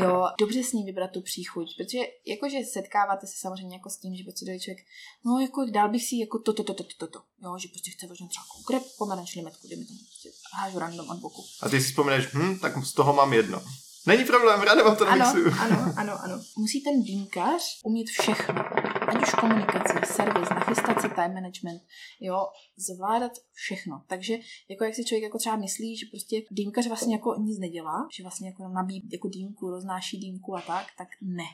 Jo, 0.00 0.28
dobře 0.40 0.64
s 0.64 0.72
ním 0.72 0.86
vybrat 0.86 1.10
tu 1.10 1.20
příchuť, 1.20 1.76
protože 1.76 1.98
jakože 2.26 2.56
setkáváte 2.72 3.26
se 3.26 3.34
samozřejmě 3.36 3.76
jako 3.76 3.90
s 3.90 3.96
tím, 3.96 4.16
že 4.16 4.24
prostě 4.24 4.44
dojde 4.44 4.60
člověk, 4.60 4.86
no 5.24 5.38
jako 5.38 5.64
dál 5.70 5.88
bych 5.88 6.04
si 6.04 6.16
jako 6.16 6.38
toto, 6.38 6.64
toto, 6.64 6.84
toto, 6.84 6.96
toto, 6.98 7.22
jo, 7.42 7.58
že 7.58 7.68
prostě 7.68 7.90
chce 7.90 8.06
možná 8.06 8.26
třeba 8.26 8.44
konkrét 8.54 8.82
pomeranč 8.98 9.34
limetku, 9.34 9.68
dejme 9.68 9.84
tomu, 9.84 9.98
prostě 9.98 10.30
hážu 10.52 10.78
random 10.78 11.10
od 11.10 11.18
boku. 11.18 11.44
A 11.62 11.68
ty 11.68 11.80
si 11.80 11.88
vzpomeneš, 11.88 12.26
hm, 12.34 12.58
tak 12.58 12.84
z 12.84 12.92
toho 12.92 13.12
mám 13.12 13.32
jedno. 13.32 13.62
Není 14.06 14.24
problém, 14.24 14.60
ráda 14.60 14.84
vám 14.84 14.96
to 14.96 15.08
ano, 15.08 15.18
namixuju. 15.18 15.54
ano, 15.60 15.94
ano, 15.96 16.24
ano. 16.24 16.42
Musí 16.58 16.80
ten 16.80 17.02
dýmkař 17.02 17.80
umět 17.84 18.06
všechno. 18.06 18.64
Ať 19.08 19.22
už 19.22 19.30
komunikaci, 19.30 19.94
servis, 20.04 20.48
nachystat 20.48 21.00
si 21.00 21.08
time 21.08 21.34
management, 21.34 21.82
jo, 22.20 22.46
zvládat 22.76 23.32
všechno. 23.52 24.02
Takže 24.06 24.38
jako 24.68 24.84
jak 24.84 24.94
si 24.94 25.04
člověk 25.04 25.22
jako 25.22 25.38
třeba 25.38 25.56
myslí, 25.56 25.96
že 25.96 26.06
prostě 26.10 26.42
dýmkař 26.50 26.86
vlastně 26.86 27.14
jako 27.14 27.34
nic 27.38 27.58
nedělá, 27.58 28.08
že 28.12 28.22
vlastně 28.22 28.48
jako 28.48 28.68
nabíjí 28.68 29.08
jako 29.12 29.28
dýmku, 29.28 29.70
roznáší 29.70 30.18
dýmku 30.18 30.56
a 30.56 30.60
tak, 30.60 30.86
tak 30.98 31.08
ne. 31.20 31.48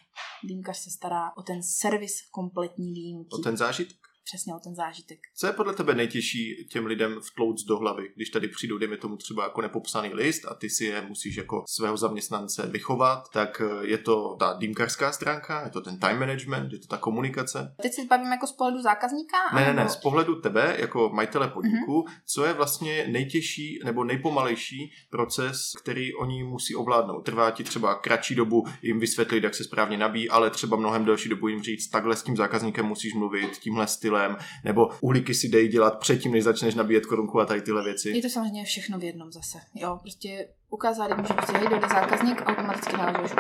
Dýmkař 0.44 0.78
se 0.78 0.90
stará 0.90 1.36
o 1.36 1.42
ten 1.42 1.62
servis 1.62 2.22
kompletní 2.30 2.94
dýmky. 2.94 3.28
O 3.32 3.38
ten 3.38 3.56
zážitek. 3.56 4.11
Přesně 4.24 4.54
o 4.54 4.58
ten 4.64 4.74
zážitek. 4.74 5.18
Co 5.36 5.46
je 5.46 5.52
podle 5.52 5.74
tebe 5.74 5.94
nejtěžší 5.94 6.66
těm 6.72 6.86
lidem 6.86 7.20
vtlouc 7.20 7.64
do 7.64 7.78
hlavy, 7.78 8.12
když 8.16 8.30
tady 8.30 8.48
přijdou, 8.48 8.78
dejme 8.78 8.96
tomu 8.96 9.16
třeba 9.16 9.44
jako 9.44 9.62
nepopsaný 9.62 10.14
list 10.14 10.44
a 10.48 10.54
ty 10.54 10.70
si 10.70 10.84
je 10.84 11.02
musíš 11.02 11.36
jako 11.36 11.64
svého 11.66 11.96
zaměstnance 11.96 12.66
vychovat, 12.66 13.24
tak 13.32 13.62
eh, 13.64 13.86
je 13.86 13.98
to 13.98 14.36
ta 14.38 14.52
dýmkařská 14.58 15.12
stránka, 15.12 15.64
je 15.64 15.70
to 15.70 15.80
ten 15.80 15.98
time 15.98 16.18
management, 16.18 16.72
je 16.72 16.78
to 16.78 16.86
ta 16.86 16.96
komunikace? 16.96 17.74
Teď 17.82 17.92
se 17.92 18.04
bavím 18.04 18.32
jako 18.32 18.46
z 18.46 18.52
pohledu 18.52 18.82
zákazníka? 18.82 19.36
Ne, 19.54 19.64
ne, 19.64 19.74
ne, 19.74 19.88
z 19.88 19.96
pohledu 19.96 20.40
tebe 20.40 20.76
jako 20.78 21.10
majitele 21.14 21.48
podniku, 21.48 22.04
co 22.26 22.44
je 22.44 22.52
vlastně 22.52 23.06
nejtěžší 23.08 23.78
nebo 23.84 24.04
nejpomalejší 24.04 24.92
proces, 25.10 25.72
který 25.82 26.14
oni 26.14 26.44
musí 26.44 26.74
ovládnout. 26.74 27.20
Trvá 27.22 27.50
ti 27.50 27.64
třeba 27.64 27.94
kratší 27.94 28.34
dobu 28.34 28.66
jim 28.82 29.00
vysvětlit, 29.00 29.44
jak 29.44 29.54
se 29.54 29.64
správně 29.64 29.96
nabíjí, 29.96 30.28
ale 30.28 30.50
třeba 30.50 30.76
mnohem 30.76 31.04
delší 31.04 31.28
dobu 31.28 31.48
jim 31.48 31.62
říct, 31.62 31.88
takhle 31.88 32.16
s 32.16 32.22
tím 32.22 32.36
zákazníkem 32.36 32.86
musíš 32.86 33.14
mluvit, 33.14 33.58
tímhle 33.58 33.86
stylem, 34.12 34.36
nebo 34.64 34.88
uhlíky 35.00 35.34
si 35.34 35.48
dej 35.48 35.68
dělat 35.68 35.98
předtím, 35.98 36.32
než 36.32 36.44
začneš 36.44 36.74
nabíjet 36.74 37.06
korunku 37.06 37.40
a 37.40 37.46
tady 37.46 37.62
tyhle 37.62 37.84
věci. 37.84 38.08
Je 38.08 38.22
to 38.22 38.28
samozřejmě 38.28 38.64
všechno 38.64 38.98
v 38.98 39.04
jednom 39.04 39.32
zase. 39.32 39.58
Jo, 39.74 39.98
prostě 40.00 40.48
ukázat 40.70 41.10
jim, 41.16 41.26
že 41.26 41.34
prostě 41.34 41.58
hej, 41.58 41.68
dojde 41.68 41.88
zákazník, 41.88 42.42
automaticky 42.46 42.96
nalezeš. 42.96 43.36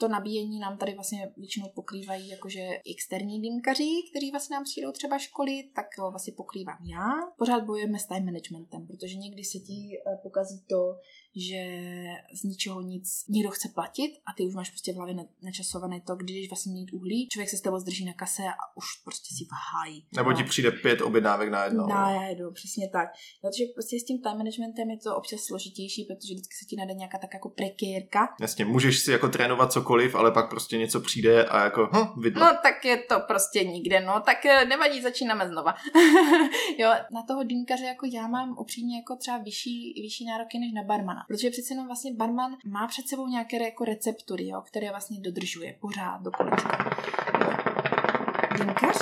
To 0.00 0.08
nabíjení 0.08 0.58
nám 0.58 0.78
tady 0.78 0.94
vlastně 0.94 1.32
většinou 1.36 1.68
pokrývají 1.74 2.28
jakože 2.28 2.60
externí 2.92 3.40
dýmkaři, 3.40 3.90
kteří 4.10 4.30
vlastně 4.30 4.54
nám 4.54 4.64
přijdou 4.64 4.92
třeba 4.92 5.18
školy, 5.18 5.52
tak 5.74 5.86
to 5.96 6.10
vlastně 6.10 6.32
pokrývám 6.36 6.78
já. 6.84 7.08
Pořád 7.38 7.64
bojujeme 7.64 7.98
s 7.98 8.06
time 8.06 8.24
managementem, 8.24 8.86
protože 8.86 9.14
někdy 9.14 9.44
se 9.44 9.58
ti 9.58 9.78
eh, 9.94 10.16
pokazí 10.22 10.64
to, 10.70 10.96
že 11.36 11.62
z 12.34 12.42
ničeho 12.42 12.80
nic 12.80 13.24
někdo 13.28 13.50
chce 13.50 13.68
platit 13.74 14.10
a 14.26 14.32
ty 14.36 14.46
už 14.46 14.54
máš 14.54 14.70
prostě 14.70 14.92
v 14.92 14.96
hlavě 14.96 15.14
na- 15.14 15.24
načasované 15.42 16.00
to, 16.00 16.16
kdy 16.16 16.32
jdeš 16.32 16.48
vlastně 16.50 16.72
mít 16.72 16.92
uhlí, 16.92 17.28
člověk 17.32 17.50
se 17.50 17.56
s 17.56 17.60
tebou 17.60 17.78
zdrží 17.78 18.04
na 18.04 18.12
kase 18.12 18.42
a 18.42 18.76
už 18.76 18.84
prostě 19.04 19.34
si 19.34 19.44
váhají. 19.52 20.06
Nebo 20.16 20.30
No. 20.30 20.36
ti 20.36 20.44
přijde 20.44 20.70
pět 20.70 21.00
objednávek 21.00 21.48
na 21.50 21.64
jedno. 21.64 21.86
Najedu, 21.86 22.52
přesně 22.52 22.88
tak. 22.88 23.08
Protože 23.42 23.64
prostě 23.74 23.96
s 24.00 24.04
tím 24.04 24.22
time 24.22 24.38
managementem 24.38 24.90
je 24.90 24.96
to 24.98 25.16
občas 25.16 25.40
složitější, 25.40 26.04
protože 26.04 26.34
vždycky 26.34 26.54
se 26.60 26.64
ti 26.68 26.76
najde 26.76 26.94
nějaká 26.94 27.18
tak 27.18 27.34
jako 27.34 27.48
prekérka. 27.48 28.28
Jasně, 28.40 28.64
můžeš 28.64 28.98
si 28.98 29.12
jako 29.12 29.28
trénovat 29.28 29.72
cokoliv, 29.72 30.14
ale 30.14 30.32
pak 30.32 30.50
prostě 30.50 30.78
něco 30.78 31.00
přijde 31.00 31.44
a 31.44 31.64
jako, 31.64 31.90
hm, 31.92 32.20
vidno. 32.22 32.40
No 32.40 32.58
tak 32.62 32.84
je 32.84 32.96
to 32.96 33.20
prostě 33.20 33.64
nikde, 33.64 34.00
no 34.00 34.20
tak 34.20 34.46
eh, 34.46 34.64
nevadí, 34.64 35.02
začínáme 35.02 35.48
znova. 35.48 35.74
jo, 36.78 36.90
na 37.12 37.22
toho 37.28 37.42
dýmkaře 37.42 37.84
jako 37.84 38.06
já 38.12 38.26
mám 38.28 38.56
upřímně 38.58 38.96
jako 38.96 39.16
třeba 39.16 39.38
vyšší, 39.38 39.92
vyšší 40.02 40.24
nároky 40.26 40.58
než 40.58 40.72
na 40.72 40.82
barmana. 40.82 41.17
Protože 41.28 41.50
přece 41.50 41.72
jenom 41.74 41.86
vlastně 41.86 42.14
barman 42.14 42.56
má 42.66 42.86
před 42.86 43.08
sebou 43.08 43.26
nějaké 43.26 43.64
jako 43.64 43.84
receptury, 43.84 44.48
jo, 44.48 44.62
které 44.66 44.90
vlastně 44.90 45.20
dodržuje 45.20 45.78
pořád 45.80 46.22
do 46.22 46.30
kolečka. 46.30 46.96
Jo. 47.40 47.50
Dýmkař 48.58 48.96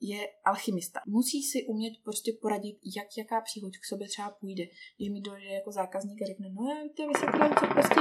je 0.00 0.28
alchymista. 0.44 1.00
Musí 1.06 1.42
si 1.42 1.64
umět 1.64 1.92
prostě 2.04 2.32
poradit, 2.42 2.76
jak 2.96 3.06
jaká 3.18 3.40
příchuť 3.40 3.72
k 3.78 3.84
sobě 3.84 4.08
třeba 4.08 4.30
půjde. 4.30 4.64
Když 4.96 5.08
mi 5.10 5.20
dojde 5.20 5.46
jako 5.46 5.72
zákazník 5.72 6.22
a 6.22 6.26
řekne, 6.26 6.46
no 6.50 6.70
já 6.70 6.82
víte, 6.82 7.06
vysvětlím, 7.08 7.54
co 7.60 7.66
prostě 7.66 8.00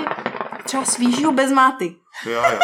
třeba 0.66 0.86
svížího 0.86 1.32
bez 1.32 1.52
máty. 1.52 1.96
Jo, 2.26 2.44
jo. 2.52 2.60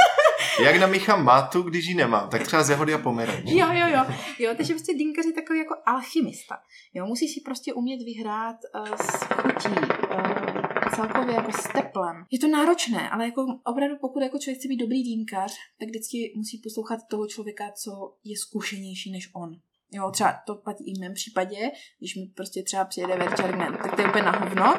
Jak 0.63 0.75
namíchám 0.75 1.25
mátu, 1.25 1.61
když 1.61 1.85
ji 1.85 1.95
nemám, 1.95 2.29
tak 2.29 2.43
třeba 2.43 2.63
z 2.63 2.69
jahody 2.69 2.93
a 2.93 2.97
pomeranč. 2.97 3.45
Jo, 3.45 3.67
jo, 3.71 3.87
jo. 3.87 4.15
Jo, 4.39 4.53
takže 4.57 4.73
prostě 4.73 4.93
dýmkař 4.93 5.25
je 5.25 5.33
takový 5.33 5.59
jako 5.59 5.75
alchymista. 5.85 6.55
Jo, 6.93 7.05
musí 7.05 7.27
si 7.27 7.41
prostě 7.41 7.73
umět 7.73 8.03
vyhrát 8.05 8.57
uh, 8.75 8.95
s 8.95 9.23
chutí, 9.23 9.69
uh, 9.69 10.72
celkově 10.95 11.35
jako 11.35 11.51
s 11.51 11.63
teplem. 11.73 12.15
Je 12.31 12.39
to 12.39 12.47
náročné, 12.47 13.09
ale 13.09 13.25
jako 13.25 13.45
opravdu 13.65 13.95
pokud 14.01 14.23
jako 14.23 14.37
člověk 14.39 14.59
chce 14.59 14.67
být 14.67 14.77
dobrý 14.77 15.03
dýmkař, 15.03 15.53
tak 15.79 15.89
vždycky 15.89 16.33
musí 16.35 16.61
poslouchat 16.63 16.99
toho 17.09 17.27
člověka, 17.27 17.71
co 17.83 17.91
je 18.23 18.37
zkušenější 18.37 19.11
než 19.11 19.29
on. 19.35 19.49
Jo, 19.91 20.11
třeba 20.11 20.33
to 20.47 20.55
platí 20.55 20.83
i 20.87 20.97
v 20.97 20.99
mém 20.99 21.13
případě, 21.13 21.71
když 21.99 22.15
mi 22.15 22.25
prostě 22.35 22.63
třeba 22.63 22.85
přijede 22.85 23.13
a 23.13 23.35
řekne, 23.35 23.77
tak 23.81 23.95
to 23.95 24.01
je 24.01 24.07
úplně 24.07 24.23
na 24.23 24.39
hovno, 24.39 24.73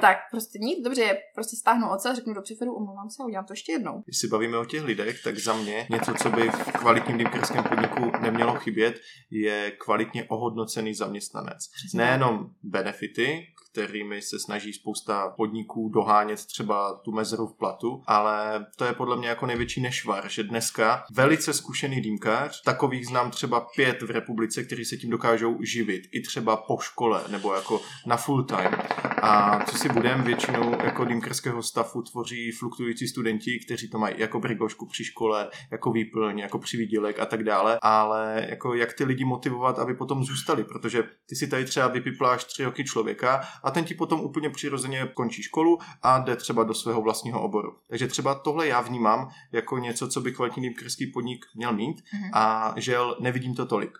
tak 0.00 0.16
prostě 0.30 0.58
nic, 0.58 0.84
dobře, 0.84 1.18
prostě 1.34 1.56
stáhnu 1.56 1.90
ocel, 1.90 2.14
řeknu 2.14 2.34
do 2.34 2.42
přeferu, 2.42 2.74
omlouvám 2.74 3.10
se 3.10 3.22
a 3.22 3.26
udělám 3.26 3.44
to 3.44 3.52
ještě 3.52 3.72
jednou. 3.72 4.02
Když 4.04 4.18
se 4.18 4.26
bavíme 4.28 4.58
o 4.58 4.64
těch 4.64 4.82
lidech, 4.82 5.22
tak 5.22 5.38
za 5.38 5.56
mě 5.56 5.86
něco, 5.90 6.14
co 6.14 6.30
by 6.30 6.50
v 6.50 6.72
kvalitním 6.72 7.18
dýmkerském 7.18 7.64
podniku 7.64 8.12
nemělo 8.22 8.54
chybět, 8.54 9.00
je 9.30 9.70
kvalitně 9.70 10.24
ohodnocený 10.24 10.94
zaměstnanec. 10.94 11.68
Přesně 11.68 11.98
Nejenom 11.98 12.50
benefity, 12.62 13.46
kterými 13.76 14.22
se 14.22 14.38
snaží 14.38 14.72
spousta 14.72 15.28
podniků 15.28 15.88
dohánět 15.88 16.46
třeba 16.46 17.00
tu 17.04 17.12
mezeru 17.12 17.46
v 17.46 17.58
platu, 17.58 18.02
ale 18.06 18.66
to 18.76 18.84
je 18.84 18.92
podle 18.92 19.16
mě 19.16 19.28
jako 19.28 19.46
největší 19.46 19.80
nešvar, 19.80 20.28
že 20.28 20.42
dneska 20.42 21.04
velice 21.12 21.52
zkušený 21.52 22.00
dýmkař, 22.00 22.62
takových 22.62 23.06
znám 23.06 23.30
třeba 23.30 23.60
pět 23.60 24.02
v 24.02 24.10
republice, 24.10 24.64
kteří 24.64 24.84
se 24.84 24.96
tím 24.96 25.10
dokážou 25.10 25.62
živit, 25.62 26.02
i 26.12 26.20
třeba 26.20 26.56
po 26.56 26.78
škole 26.80 27.24
nebo 27.30 27.54
jako 27.54 27.80
na 28.06 28.16
full 28.16 28.44
time. 28.44 28.74
A 29.22 29.64
co 29.64 29.78
si 29.78 29.88
budeme, 29.88 30.24
většinou 30.24 30.72
jako 30.84 31.04
dýmkerského 31.04 31.62
stafu 31.62 32.02
tvoří 32.02 32.52
fluktující 32.52 33.08
studenti, 33.08 33.58
kteří 33.66 33.90
to 33.90 33.98
mají 33.98 34.14
jako 34.18 34.40
brigošku 34.40 34.86
při 34.86 35.04
škole, 35.04 35.50
jako 35.70 35.92
výplň, 35.92 36.38
jako 36.38 36.58
přivídělek 36.58 37.18
a 37.18 37.26
tak 37.26 37.44
dále, 37.44 37.78
ale 37.82 38.46
jako 38.48 38.74
jak 38.74 38.92
ty 38.92 39.04
lidi 39.04 39.24
motivovat, 39.24 39.78
aby 39.78 39.94
potom 39.94 40.24
zůstali, 40.24 40.64
protože 40.64 41.04
ty 41.28 41.36
si 41.36 41.46
tady 41.46 41.64
třeba 41.64 41.88
vypipláš 41.88 42.44
tři 42.44 42.64
roky 42.64 42.84
člověka 42.84 43.40
a 43.66 43.70
ten 43.70 43.84
ti 43.84 43.94
potom 43.94 44.20
úplně 44.20 44.50
přirozeně 44.50 45.08
končí 45.14 45.42
školu 45.42 45.78
a 46.02 46.18
jde 46.18 46.36
třeba 46.36 46.64
do 46.64 46.74
svého 46.74 47.02
vlastního 47.02 47.42
oboru. 47.42 47.68
Takže 47.88 48.06
třeba 48.06 48.34
tohle 48.34 48.66
já 48.66 48.80
vnímám 48.80 49.28
jako 49.52 49.78
něco, 49.78 50.08
co 50.08 50.20
by 50.20 50.32
kvalitní 50.32 50.62
dýmkerský 50.62 51.06
podnik 51.06 51.44
měl 51.54 51.72
mít 51.72 52.02
Mhm. 52.14 52.30
a 52.34 52.74
žel 52.76 53.16
nevidím 53.20 53.54
to 53.54 53.66
tolik. 53.66 53.90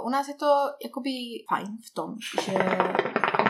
Uh, 0.00 0.06
U 0.06 0.10
nás 0.10 0.28
je 0.28 0.34
to 0.34 0.46
jakoby 0.84 1.10
fajn 1.48 1.66
v 1.66 1.94
tom, 1.94 2.14
že 2.44 2.52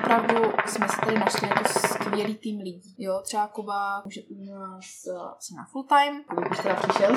opravdu 0.07 0.53
jsme 0.67 0.89
si 0.89 0.97
tady 1.05 1.19
našli 1.19 1.49
jako 1.49 1.65
skvělý 1.69 2.35
tým 2.35 2.59
lidí. 2.59 2.95
Jo, 2.99 3.21
třeba 3.25 3.49
Kuba 3.49 4.05
už 4.05 4.19
u 4.29 4.45
nás 4.45 5.07
eh, 5.07 5.37
asi 5.39 5.55
na 5.55 5.67
full 5.73 5.85
time, 5.85 6.25
Kuba 6.25 6.51
už 6.51 6.59
teda 6.59 6.75
přišel. 6.75 7.17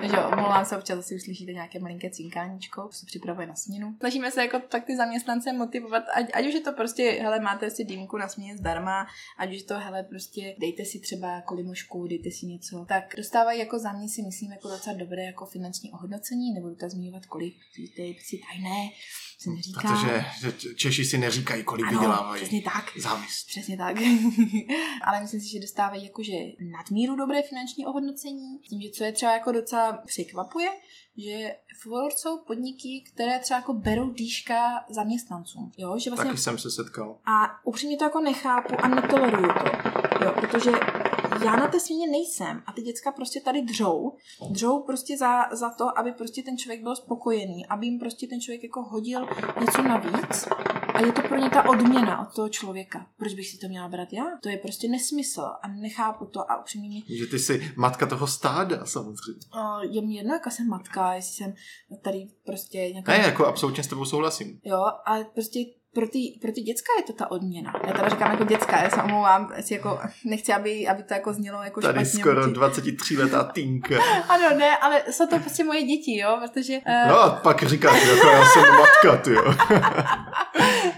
Takže 0.00 0.18
omlouvám 0.18 0.64
se, 0.64 0.76
občas 0.76 0.98
asi 0.98 1.16
uslyšíte 1.16 1.52
nějaké 1.52 1.78
malinké 1.78 2.10
cinkáníčko, 2.10 2.88
se 2.90 3.06
připravuje 3.06 3.46
na 3.46 3.54
směnu. 3.54 3.94
Snažíme 3.98 4.30
se 4.30 4.40
jako 4.40 4.60
tak 4.68 4.84
ty 4.84 4.96
zaměstnance 4.96 5.52
motivovat, 5.52 6.04
ať, 6.14 6.26
ať 6.34 6.46
už 6.46 6.54
je 6.54 6.60
to 6.60 6.72
prostě, 6.72 7.18
hele, 7.22 7.40
máte 7.40 7.70
si 7.70 7.84
dýmku 7.84 8.16
na 8.16 8.28
směně 8.28 8.56
zdarma, 8.56 9.06
ať 9.38 9.54
už 9.54 9.62
to, 9.62 9.78
hele, 9.78 10.02
prostě 10.02 10.54
dejte 10.58 10.84
si 10.84 11.00
třeba 11.00 11.40
kolimušku, 11.40 12.06
dejte 12.06 12.30
si 12.30 12.46
něco, 12.46 12.84
tak 12.88 13.04
dostávají 13.16 13.58
jako 13.58 13.78
za 13.78 13.92
mě 13.92 14.08
si 14.08 14.22
myslím 14.22 14.52
jako 14.52 14.68
docela 14.68 14.96
dobré 14.96 15.22
jako 15.22 15.46
finanční 15.46 15.92
ohodnocení, 15.92 16.52
nebudu 16.52 16.74
to 16.74 16.88
zmiňovat 16.88 17.26
kolik, 17.26 17.54
to 17.96 18.02
je 18.02 18.14
prostě 18.14 18.36
tajné, 18.52 18.88
se 19.42 19.50
neříká. 19.50 19.80
Protože 19.80 20.24
že 20.40 20.74
Češi 20.74 21.04
si 21.04 21.18
neříkají, 21.18 21.64
kolik 21.64 21.86
Ano, 21.86 21.98
vydělávají. 22.00 22.42
přesně 22.42 22.62
tak. 22.62 22.84
Závis. 22.98 23.44
Přesně 23.44 23.76
tak. 23.76 23.96
Ale 25.04 25.20
myslím 25.20 25.40
si, 25.40 25.48
že 25.48 25.60
dostávají 25.60 26.04
jakože 26.04 26.32
nadmíru 26.72 27.16
dobré 27.16 27.42
finanční 27.42 27.86
ohodnocení. 27.86 28.58
Tím, 28.58 28.80
že 28.82 28.90
co 28.90 29.04
je 29.04 29.12
třeba 29.12 29.32
jako 29.32 29.52
docela 29.52 29.92
překvapuje, 30.06 30.68
že 31.16 31.54
Forward 31.82 32.18
jsou 32.18 32.38
podniky, 32.38 33.04
které 33.14 33.38
třeba 33.38 33.60
jako 33.60 33.72
berou 33.74 34.10
dýška 34.10 34.84
zaměstnancům. 34.90 35.72
Jo, 35.78 35.98
že 35.98 36.10
vlastně 36.10 36.30
Taky 36.30 36.40
jsem 36.42 36.58
se 36.58 36.70
setkal. 36.70 37.16
a 37.26 37.64
upřímně 37.64 37.96
to 37.96 38.04
jako 38.04 38.20
nechápu 38.20 38.74
a 38.84 38.88
netoleruju 38.88 39.48
to. 39.48 39.70
Jo, 40.24 40.32
protože 40.40 40.70
já 41.44 41.56
na 41.56 41.68
té 41.68 41.80
směně 41.80 42.06
nejsem 42.10 42.62
a 42.66 42.72
ty 42.72 42.82
děcka 42.82 43.12
prostě 43.12 43.40
tady 43.40 43.62
dřou. 43.62 44.16
Dřou 44.50 44.82
prostě 44.82 45.18
za, 45.18 45.48
za 45.52 45.70
to, 45.70 45.98
aby 45.98 46.12
prostě 46.12 46.42
ten 46.42 46.58
člověk 46.58 46.82
byl 46.82 46.96
spokojený, 46.96 47.66
aby 47.66 47.86
jim 47.86 47.98
prostě 47.98 48.26
ten 48.26 48.40
člověk 48.40 48.62
jako 48.62 48.82
hodil 48.82 49.26
něco 49.60 49.82
navíc 49.82 50.48
a 50.94 51.00
je 51.06 51.12
to 51.12 51.22
pro 51.22 51.36
ně 51.36 51.50
ta 51.50 51.68
odměna 51.68 52.20
od 52.28 52.34
toho 52.34 52.48
člověka. 52.48 53.06
Proč 53.16 53.34
bych 53.34 53.48
si 53.48 53.58
to 53.58 53.68
měla 53.68 53.88
brát 53.88 54.12
já? 54.12 54.24
To 54.42 54.48
je 54.48 54.56
prostě 54.56 54.88
nesmysl 54.88 55.40
a 55.62 55.68
nechápu 55.68 56.26
to 56.26 56.50
a 56.50 56.60
upřímně 56.60 56.88
mě 56.88 57.02
Že 57.18 57.26
ty 57.26 57.38
jsi 57.38 57.72
matka 57.76 58.06
toho 58.06 58.26
stáda, 58.26 58.86
samozřejmě. 58.86 59.40
uh, 59.54 59.94
je 59.94 60.02
mi 60.02 60.14
jedno, 60.14 60.34
jaká 60.34 60.50
jsem 60.50 60.68
matka, 60.68 61.14
jestli 61.14 61.32
jsem 61.34 61.54
tady 62.02 62.26
prostě 62.46 62.78
nějaká... 62.78 63.12
Ne, 63.12 63.18
jako 63.18 63.46
absolutně 63.46 63.82
s 63.82 63.86
tebou 63.86 64.04
souhlasím. 64.04 64.60
Jo, 64.64 64.84
ale 65.04 65.24
prostě 65.24 65.58
pro 65.94 66.08
ty, 66.08 66.18
pro 66.40 66.52
ty 66.52 66.60
děcka 66.60 66.86
je 66.98 67.02
to 67.02 67.12
ta 67.12 67.30
odměna. 67.30 67.72
Já 67.86 67.92
teda 67.92 68.08
říkám 68.08 68.30
jako 68.30 68.44
děcka, 68.44 68.82
já 68.82 68.90
se 68.90 69.02
omlouvám, 69.02 69.52
jako, 69.70 70.00
nechci, 70.24 70.52
aby, 70.52 70.88
aby 70.88 71.02
to 71.02 71.14
jako 71.14 71.32
znělo 71.32 71.62
jako 71.62 71.80
Tady 71.80 71.94
špatně. 72.04 72.20
skoro 72.20 72.40
vůči- 72.42 72.54
23 72.54 73.16
letá 73.16 73.44
týnka. 73.44 73.94
Ano, 74.28 74.56
ne, 74.58 74.76
ale 74.76 75.02
jsou 75.10 75.26
to 75.26 75.38
prostě 75.38 75.64
moje 75.64 75.82
děti, 75.82 76.16
jo, 76.18 76.38
protože... 76.44 76.72
Uh, 76.78 77.08
No 77.08 77.20
a 77.20 77.30
pak 77.30 77.62
říkáš, 77.62 78.06
jako 78.06 78.26
já 78.28 78.44
jsem 78.44 78.62
matka, 78.62 79.16
ty 79.24 79.30
jo. 79.30 79.44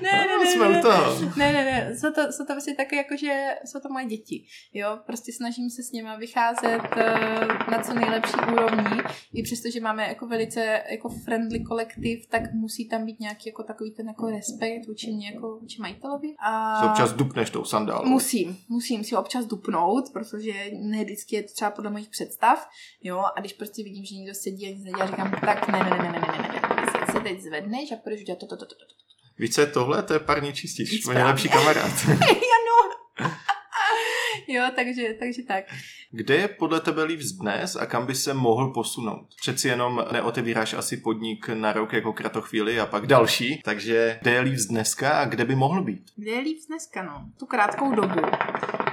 ne, 0.03 0.13
ne, 0.13 0.27
No, 0.33 0.45
ne, 0.45 0.51
jsme 0.51 0.69
ne, 0.69 0.79
u 0.79 0.83
toho. 0.83 1.21
ne, 1.37 1.53
ne, 1.53 1.65
ne, 1.65 1.97
jsou 1.97 2.11
to, 2.13 2.33
jsou 2.33 2.45
to 2.47 2.53
prostě 2.53 2.75
taky 2.75 2.97
jako, 2.97 3.17
že 3.17 3.55
jsou 3.65 3.81
to 3.81 3.89
moje 3.89 4.05
děti, 4.07 4.45
jo, 4.75 4.99
prostě 5.07 5.33
snažím 5.33 5.71
se 5.71 5.83
s 5.83 5.93
nimi 5.93 6.09
vycházet 6.19 6.81
uh, 6.97 7.71
na 7.71 7.83
co 7.83 7.95
nejlepší 7.95 8.35
úrovni, 8.53 9.03
i 9.35 9.43
přesto, 9.43 9.71
že 9.71 9.81
máme 9.81 10.09
jako 10.09 10.27
velice 10.27 10.83
jako 10.91 11.09
friendly 11.25 11.61
kolektiv, 11.61 12.27
tak 12.31 12.43
musí 12.53 12.89
tam 12.89 13.07
být 13.07 13.21
nějaký 13.21 13.49
jako 13.49 13.63
takový 13.63 13.91
ten 13.91 14.09
jako 14.09 14.31
respekt 14.31 14.84
vůči 14.87 15.13
mě 15.13 15.31
jako 15.31 15.59
vůči 15.61 15.81
majitelovi. 15.81 16.35
A... 16.39 16.81
Se 16.81 16.91
občas 16.91 17.13
dupneš 17.13 17.51
tou 17.51 17.65
sandálou. 17.65 18.09
Musím, 18.09 18.59
musím 18.69 19.05
si 19.05 19.17
občas 19.17 19.47
dupnout, 19.47 20.05
protože 20.13 20.53
ne 20.81 21.05
vždycky 21.05 21.37
je 21.37 21.43
to 21.43 21.53
třeba 21.53 21.71
podle 21.71 21.91
mojich 21.91 22.09
představ, 22.09 22.69
jo, 23.03 23.25
a 23.37 23.41
když 23.41 23.53
prostě 23.53 23.85
vidím, 23.85 24.05
že 24.05 24.15
někdo 24.15 24.35
sedí 24.35 24.67
a 24.67 24.71
nic 24.71 24.85
nedělá, 24.85 25.07
říkám, 25.07 25.31
tak 25.41 25.69
ne, 25.69 25.79
ne, 25.79 25.91
ne, 25.91 25.97
ne, 25.97 26.03
ne, 26.03 26.21
ne, 26.21 26.39
ne, 26.39 26.85
ne, 26.85 27.07
ty 27.07 27.13
se 27.13 27.21
teď 27.21 27.41
zvedneš 27.43 27.93
a 27.93 27.97
půjdeš 27.97 28.21
udělat 28.21 28.39
to, 28.39 28.47
to, 28.47 28.57
to, 28.57 28.67
to, 28.67 28.75
to. 28.75 28.95
Víš, 29.39 29.55
co 29.55 29.61
je 29.61 29.67
tohle? 29.67 30.03
To 30.03 30.13
je 30.13 30.19
parní 30.19 30.53
čistič. 30.53 31.07
Můj 31.07 31.15
nejlepší 31.15 31.49
kamarád. 31.49 31.93
Jo, 34.49 34.63
takže, 34.77 35.15
takže 35.19 35.43
tak. 35.43 35.65
Kde 36.11 36.37
je 36.37 36.49
podle 36.49 36.81
tebe 36.81 37.05
Leaves 37.05 37.33
dnes 37.33 37.77
a 37.77 37.87
kam 37.87 38.07
by 38.07 38.15
se 38.15 38.35
mohl 38.35 38.71
posunout? 38.71 39.29
Přeci 39.41 39.69
jenom 39.69 40.05
neotevíráš 40.13 40.75
asi 40.75 40.97
podnik 40.97 41.49
na 41.49 41.73
rok 41.73 41.93
jako 41.93 42.13
kratochvíli 42.13 42.81
a 42.81 42.87
pak 42.87 43.07
další, 43.07 43.61
takže 43.65 44.19
kde 44.23 44.31
je 44.31 44.41
Leaves 44.41 44.67
dneska 44.67 45.19
a 45.19 45.25
kde 45.25 45.45
by 45.45 45.55
mohl 45.55 45.83
být? 45.83 46.11
Kde 46.17 46.31
je 46.31 46.41
líp 46.41 46.59
dneska, 46.69 47.03
no? 47.03 47.31
Tu 47.39 47.47
krátkou 47.47 47.95
dobu 47.95 48.21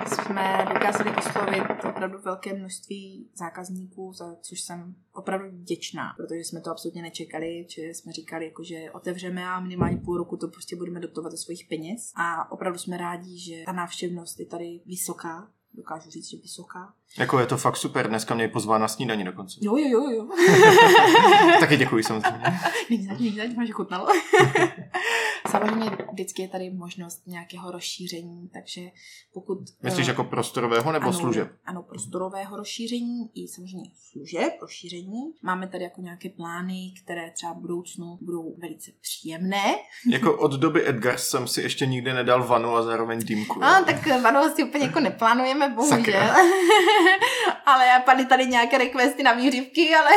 jsme 0.06 0.65
dokázali 0.73 1.15
oslovit 1.18 1.64
opravdu 1.90 2.18
velké 2.23 2.53
množství 2.53 3.30
zákazníků, 3.36 4.14
za 4.14 4.36
což 4.41 4.61
jsem 4.61 4.95
opravdu 5.14 5.49
vděčná, 5.49 6.14
protože 6.18 6.40
jsme 6.40 6.61
to 6.61 6.72
absolutně 6.72 7.02
nečekali, 7.02 7.65
že 7.69 7.82
jsme 7.82 8.11
říkali, 8.11 8.45
jako, 8.45 8.64
že 8.64 8.91
otevřeme 8.91 9.45
a 9.45 9.60
minimálně 9.60 9.98
půl 9.98 10.18
roku 10.18 10.38
to 10.38 10.48
prostě 10.48 10.76
budeme 10.76 10.99
dotovat 10.99 11.32
ze 11.32 11.38
svých 11.38 11.65
peněz 11.69 12.11
a 12.15 12.52
opravdu 12.52 12.80
jsme 12.80 12.98
rádi, 12.98 13.40
že 13.40 13.64
ta 13.65 13.72
návštěvnost 13.72 14.40
je 14.40 14.45
tady 14.45 14.82
vysoká, 14.86 15.51
dokážu 15.73 16.10
říct, 16.10 16.30
že 16.30 16.38
vysoká. 16.38 16.93
Jako 17.18 17.39
je 17.39 17.45
to 17.45 17.57
fakt 17.57 17.77
super, 17.77 18.10
dneska 18.10 18.35
mě 18.35 18.48
pozván 18.48 18.81
na 18.81 18.88
snídaní 18.88 19.23
dokonce. 19.23 19.60
Jo, 19.61 19.77
jo, 19.77 19.88
jo, 19.89 20.10
jo. 20.10 20.27
Taky 21.60 21.77
děkuji 21.77 22.03
samozřejmě. 22.03 22.60
Není 22.89 23.06
zač, 23.06 23.19
není 23.19 23.35
zač, 23.35 23.56
máš 23.56 23.72
chutnalo. 23.72 24.07
Samozřejmě 25.49 25.89
vždycky 26.11 26.41
je 26.41 26.47
tady 26.47 26.69
možnost 26.69 27.22
nějakého 27.27 27.72
rozšíření, 27.72 28.49
takže 28.53 28.81
pokud... 29.34 29.57
Myslíš 29.84 30.07
eh, 30.07 30.11
jako 30.11 30.23
prostorového 30.23 30.91
nebo 30.91 31.03
ano, 31.03 31.13
služeb? 31.13 31.51
Ano, 31.65 31.84
prostorového 31.84 32.57
rozšíření 32.57 33.30
i 33.35 33.47
samozřejmě 33.47 33.91
služeb 34.11 34.53
rozšíření. 34.61 35.34
Máme 35.41 35.68
tady 35.68 35.84
jako 35.84 36.01
nějaké 36.01 36.30
plány, 36.30 36.93
které 37.03 37.31
třeba 37.31 37.53
v 37.53 37.57
budoucnu 37.57 38.18
budou 38.22 38.55
velice 38.57 38.91
příjemné. 39.01 39.76
Jako 40.09 40.38
od 40.38 40.51
doby 40.51 40.89
Edgars 40.89 41.30
jsem 41.30 41.47
si 41.47 41.61
ještě 41.61 41.85
nikdy 41.85 42.13
nedal 42.13 42.47
vanu 42.47 42.76
a 42.76 42.84
zároveň 42.84 43.19
dýmku. 43.26 43.63
A 43.63 43.81
tak 43.81 44.07
vanovosti 44.22 44.63
úplně 44.63 44.85
jako 44.85 44.99
neplánujeme, 44.99 45.69
bohužel. 45.69 46.22
Ale 47.65 48.01
padly 48.05 48.26
tady 48.26 48.45
nějaké 48.45 48.77
requesty 48.77 49.23
na 49.23 49.34
výřivky, 49.34 49.95
ale 49.95 50.09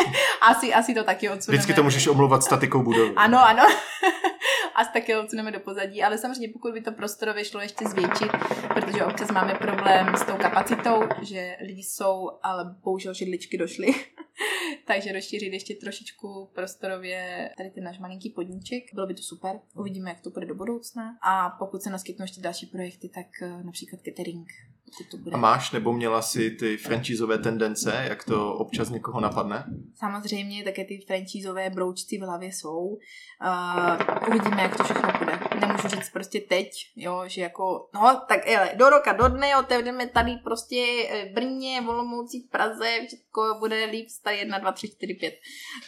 asi, 0.40 0.74
asi 0.74 0.94
to 0.94 1.04
taky 1.04 1.28
odsuneme. 1.28 1.58
Vždycky 1.58 1.74
to 1.74 1.82
můžeš 1.82 2.06
omlouvat 2.06 2.44
statikou 2.44 2.82
budovy. 2.82 3.12
Ano, 3.16 3.46
ano. 3.46 3.62
A 4.74 4.84
taky 4.84 5.16
odsuneme 5.16 5.50
do 5.52 5.60
pozadí, 5.60 6.02
ale 6.02 6.18
samozřejmě 6.18 6.48
pokud 6.48 6.72
by 6.72 6.80
to 6.80 6.92
prostorově 6.92 7.44
šlo 7.44 7.60
ještě 7.60 7.88
zvětšit, 7.88 8.30
protože 8.74 9.04
občas 9.04 9.30
máme 9.30 9.54
problém 9.54 10.16
s 10.16 10.26
tou 10.26 10.36
kapacitou, 10.36 11.02
že 11.22 11.56
lidi 11.60 11.82
jsou, 11.82 12.30
ale 12.42 12.76
bohužel 12.84 13.14
židličky 13.14 13.58
došly. 13.58 13.94
Takže 14.86 15.12
rozšířit 15.12 15.52
ještě 15.52 15.74
trošičku 15.74 16.50
prostorově 16.54 17.50
tady 17.56 17.70
ten 17.70 17.84
náš 17.84 17.98
malinký 17.98 18.30
podníček. 18.30 18.84
Bylo 18.94 19.06
by 19.06 19.14
to 19.14 19.22
super. 19.22 19.60
Uvidíme, 19.74 20.10
jak 20.10 20.20
to 20.20 20.30
bude 20.30 20.46
do 20.46 20.54
budoucna. 20.54 21.18
A 21.22 21.50
pokud 21.50 21.82
se 21.82 21.90
naskytnou 21.90 22.24
ještě 22.24 22.40
další 22.40 22.66
projekty, 22.66 23.08
tak 23.08 23.26
eh, 23.42 23.62
například 23.62 24.00
catering. 24.04 24.48
To 25.10 25.16
bude. 25.16 25.34
A 25.34 25.38
máš 25.38 25.70
nebo 25.70 25.92
měla 25.92 26.22
si 26.22 26.50
ty 26.50 26.76
franchiseové 26.76 27.38
tendence, 27.38 28.06
jak 28.08 28.24
to 28.24 28.54
občas 28.54 28.90
někoho 28.90 29.20
napadne? 29.20 29.64
Samozřejmě 29.94 30.64
také 30.64 30.84
ty 30.84 31.04
franchízové 31.06 31.70
broučci 31.70 32.18
v 32.18 32.22
hlavě 32.22 32.48
jsou. 32.48 32.78
Uh, 32.78 34.28
uvidíme, 34.28 34.62
jak 34.62 34.76
to 34.76 34.84
všechno 34.84 35.12
bude. 35.18 35.38
Nemůžu 35.60 35.88
říct 35.88 36.10
prostě 36.10 36.40
teď, 36.40 36.70
jo, 36.96 37.22
že 37.26 37.40
jako, 37.40 37.88
no, 37.94 38.20
tak 38.28 38.46
hele, 38.46 38.72
do 38.76 38.90
roka, 38.90 39.12
do 39.12 39.28
dne 39.28 39.56
otevřeme 39.56 40.06
tady 40.06 40.36
prostě 40.44 41.06
eh, 41.10 41.32
Brně, 41.34 41.80
v 41.80 41.88
Olomouci, 41.88 42.40
v 42.40 42.50
Praze, 42.50 42.90
všechno 43.06 43.58
bude 43.58 43.84
líp 43.84 44.08
tady 44.24 44.36
1, 44.36 44.58
2, 44.58 44.72
3, 44.72 44.88
4, 44.88 45.14
5. 45.14 45.34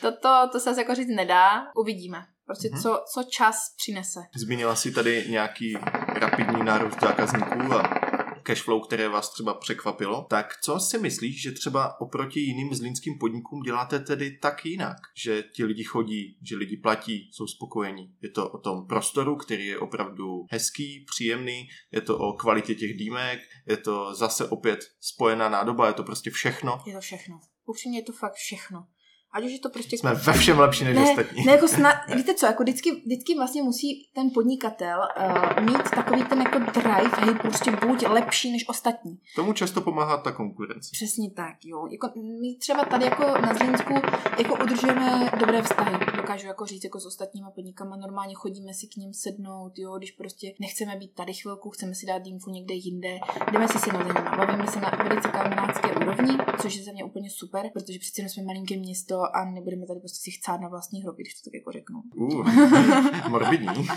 Toto, 0.00 0.48
to 0.52 0.60
se 0.60 0.70
asi 0.70 0.80
jako 0.80 0.94
říct 0.94 1.08
nedá, 1.16 1.72
uvidíme. 1.76 2.18
Prostě 2.46 2.68
Mhm. 2.72 2.82
co, 2.82 3.04
co 3.14 3.22
čas 3.22 3.56
přinese. 3.76 4.20
Zmínila 4.36 4.76
si 4.76 4.92
tady 4.92 5.24
nějaký 5.28 5.74
rapidní 6.14 6.64
nárůst 6.64 7.00
zákazníků 7.00 7.74
a 7.74 8.04
cashflow, 8.42 8.86
které 8.86 9.08
vás 9.08 9.30
třeba 9.32 9.54
překvapilo. 9.54 10.26
Tak 10.30 10.60
co 10.62 10.80
si 10.80 10.98
myslíš, 10.98 11.42
že 11.42 11.52
třeba 11.52 12.00
oproti 12.00 12.40
jiným 12.40 12.74
zlínským 12.74 13.18
podnikům 13.20 13.60
děláte 13.62 14.00
tedy 14.00 14.38
tak 14.38 14.66
jinak? 14.66 14.96
Že 15.24 15.42
ti 15.42 15.64
lidi 15.64 15.84
chodí, 15.84 16.38
že 16.48 16.56
lidi 16.56 16.76
platí, 16.76 17.30
jsou 17.32 17.46
spokojení. 17.46 18.14
Je 18.22 18.30
to 18.30 18.50
o 18.50 18.58
tom 18.58 18.86
prostoru, 18.86 19.36
který 19.36 19.66
je 19.66 19.78
opravdu 19.78 20.46
hezký, 20.50 21.04
příjemný, 21.14 21.68
je 21.92 22.00
to 22.00 22.18
o 22.18 22.32
kvalitě 22.32 22.74
těch 22.74 22.96
dýmek, 22.96 23.40
je 23.66 23.76
to 23.76 24.14
zase 24.14 24.48
opět 24.48 24.80
spojená 25.00 25.48
nádoba, 25.48 25.86
je 25.86 25.92
to 25.92 26.02
prostě 26.04 26.30
všechno. 26.30 26.82
Je 26.86 26.94
to 26.94 27.00
všechno. 27.00 27.40
Upřímně 27.66 27.98
je 27.98 28.02
to 28.02 28.12
fakt 28.12 28.34
všechno. 28.34 28.86
Ať 29.32 29.44
už 29.44 29.52
je 29.52 29.58
to 29.58 29.70
prostě... 29.70 29.98
Jsme 29.98 30.14
ve 30.14 30.32
všem 30.32 30.58
lepší 30.58 30.84
než 30.84 30.96
ne, 30.96 31.10
ostatní. 31.10 31.44
Ne, 31.44 31.52
jako 31.52 31.68
snad, 31.68 31.94
víte 32.14 32.34
co, 32.34 32.46
jako 32.46 32.62
vždycky, 32.62 32.90
vždycky 33.06 33.34
vlastně 33.34 33.62
musí 33.62 34.10
ten 34.14 34.30
podnikatel 34.34 35.00
uh, 35.00 35.64
mít 35.64 35.90
takový 35.94 36.24
ten 36.24 36.42
jako 36.42 36.58
drive, 36.58 37.16
hej, 37.18 37.34
prostě 37.34 37.70
buď 37.70 38.06
lepší 38.08 38.52
než 38.52 38.68
ostatní. 38.68 39.18
Tomu 39.36 39.52
často 39.52 39.80
pomáhá 39.80 40.16
ta 40.16 40.32
konkurence. 40.32 40.90
Přesně 40.92 41.30
tak, 41.30 41.56
jo. 41.64 41.86
Jako 41.92 42.12
my 42.16 42.58
třeba 42.60 42.84
tady 42.84 43.04
jako 43.04 43.40
na 43.40 43.54
Zlínsku 43.54 43.94
jako 44.38 44.64
udržujeme 44.64 45.30
dobré 45.40 45.62
vztahy. 45.62 46.13
Dokážu 46.24 46.46
jako 46.46 46.66
říct 46.66 46.84
jako 46.84 47.00
s 47.00 47.06
ostatníma 47.06 47.50
podnikama, 47.50 47.96
normálně 47.96 48.34
chodíme 48.34 48.74
si 48.74 48.86
k 48.86 48.96
ním 48.96 49.14
sednout, 49.14 49.72
jo, 49.78 49.98
když 49.98 50.10
prostě 50.10 50.54
nechceme 50.60 50.96
být 50.96 51.14
tady 51.14 51.32
chvilku, 51.34 51.70
chceme 51.70 51.94
si 51.94 52.06
dát 52.06 52.18
dýmku 52.18 52.50
někde 52.50 52.74
jinde, 52.74 53.18
jdeme 53.52 53.68
si 53.68 53.78
si 53.78 53.92
na 53.92 54.04
bavíme 54.36 54.66
se 54.66 54.80
na 54.80 54.90
velice 54.90 55.28
kamarádské 55.28 55.94
úrovni, 55.94 56.38
což 56.62 56.74
je 56.74 56.84
za 56.84 56.92
mě 56.92 57.04
úplně 57.04 57.30
super, 57.30 57.70
protože 57.72 57.98
přece 57.98 58.20
jenom 58.20 58.28
jsme 58.28 58.42
malinké 58.42 58.76
město 58.76 59.36
a 59.36 59.44
nebudeme 59.44 59.86
tady 59.86 60.00
prostě 60.00 60.18
si 60.22 60.30
chcát 60.30 60.60
na 60.60 60.68
vlastní 60.68 61.02
hroby, 61.02 61.22
když 61.22 61.34
to 61.34 61.50
tak 61.50 61.54
jako 61.54 61.72
řeknu. 61.72 62.02
Uh, 62.14 63.28
morbidní. 63.28 63.88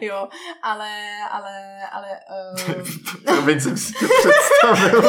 jo, 0.00 0.28
ale, 0.62 0.90
ale, 1.30 1.86
ale... 1.92 2.08
Uh... 2.76 2.82
Promiň, 3.24 3.60
jsem 3.60 3.76
si 3.76 3.92
to 3.92 4.06
představil. 4.08 5.02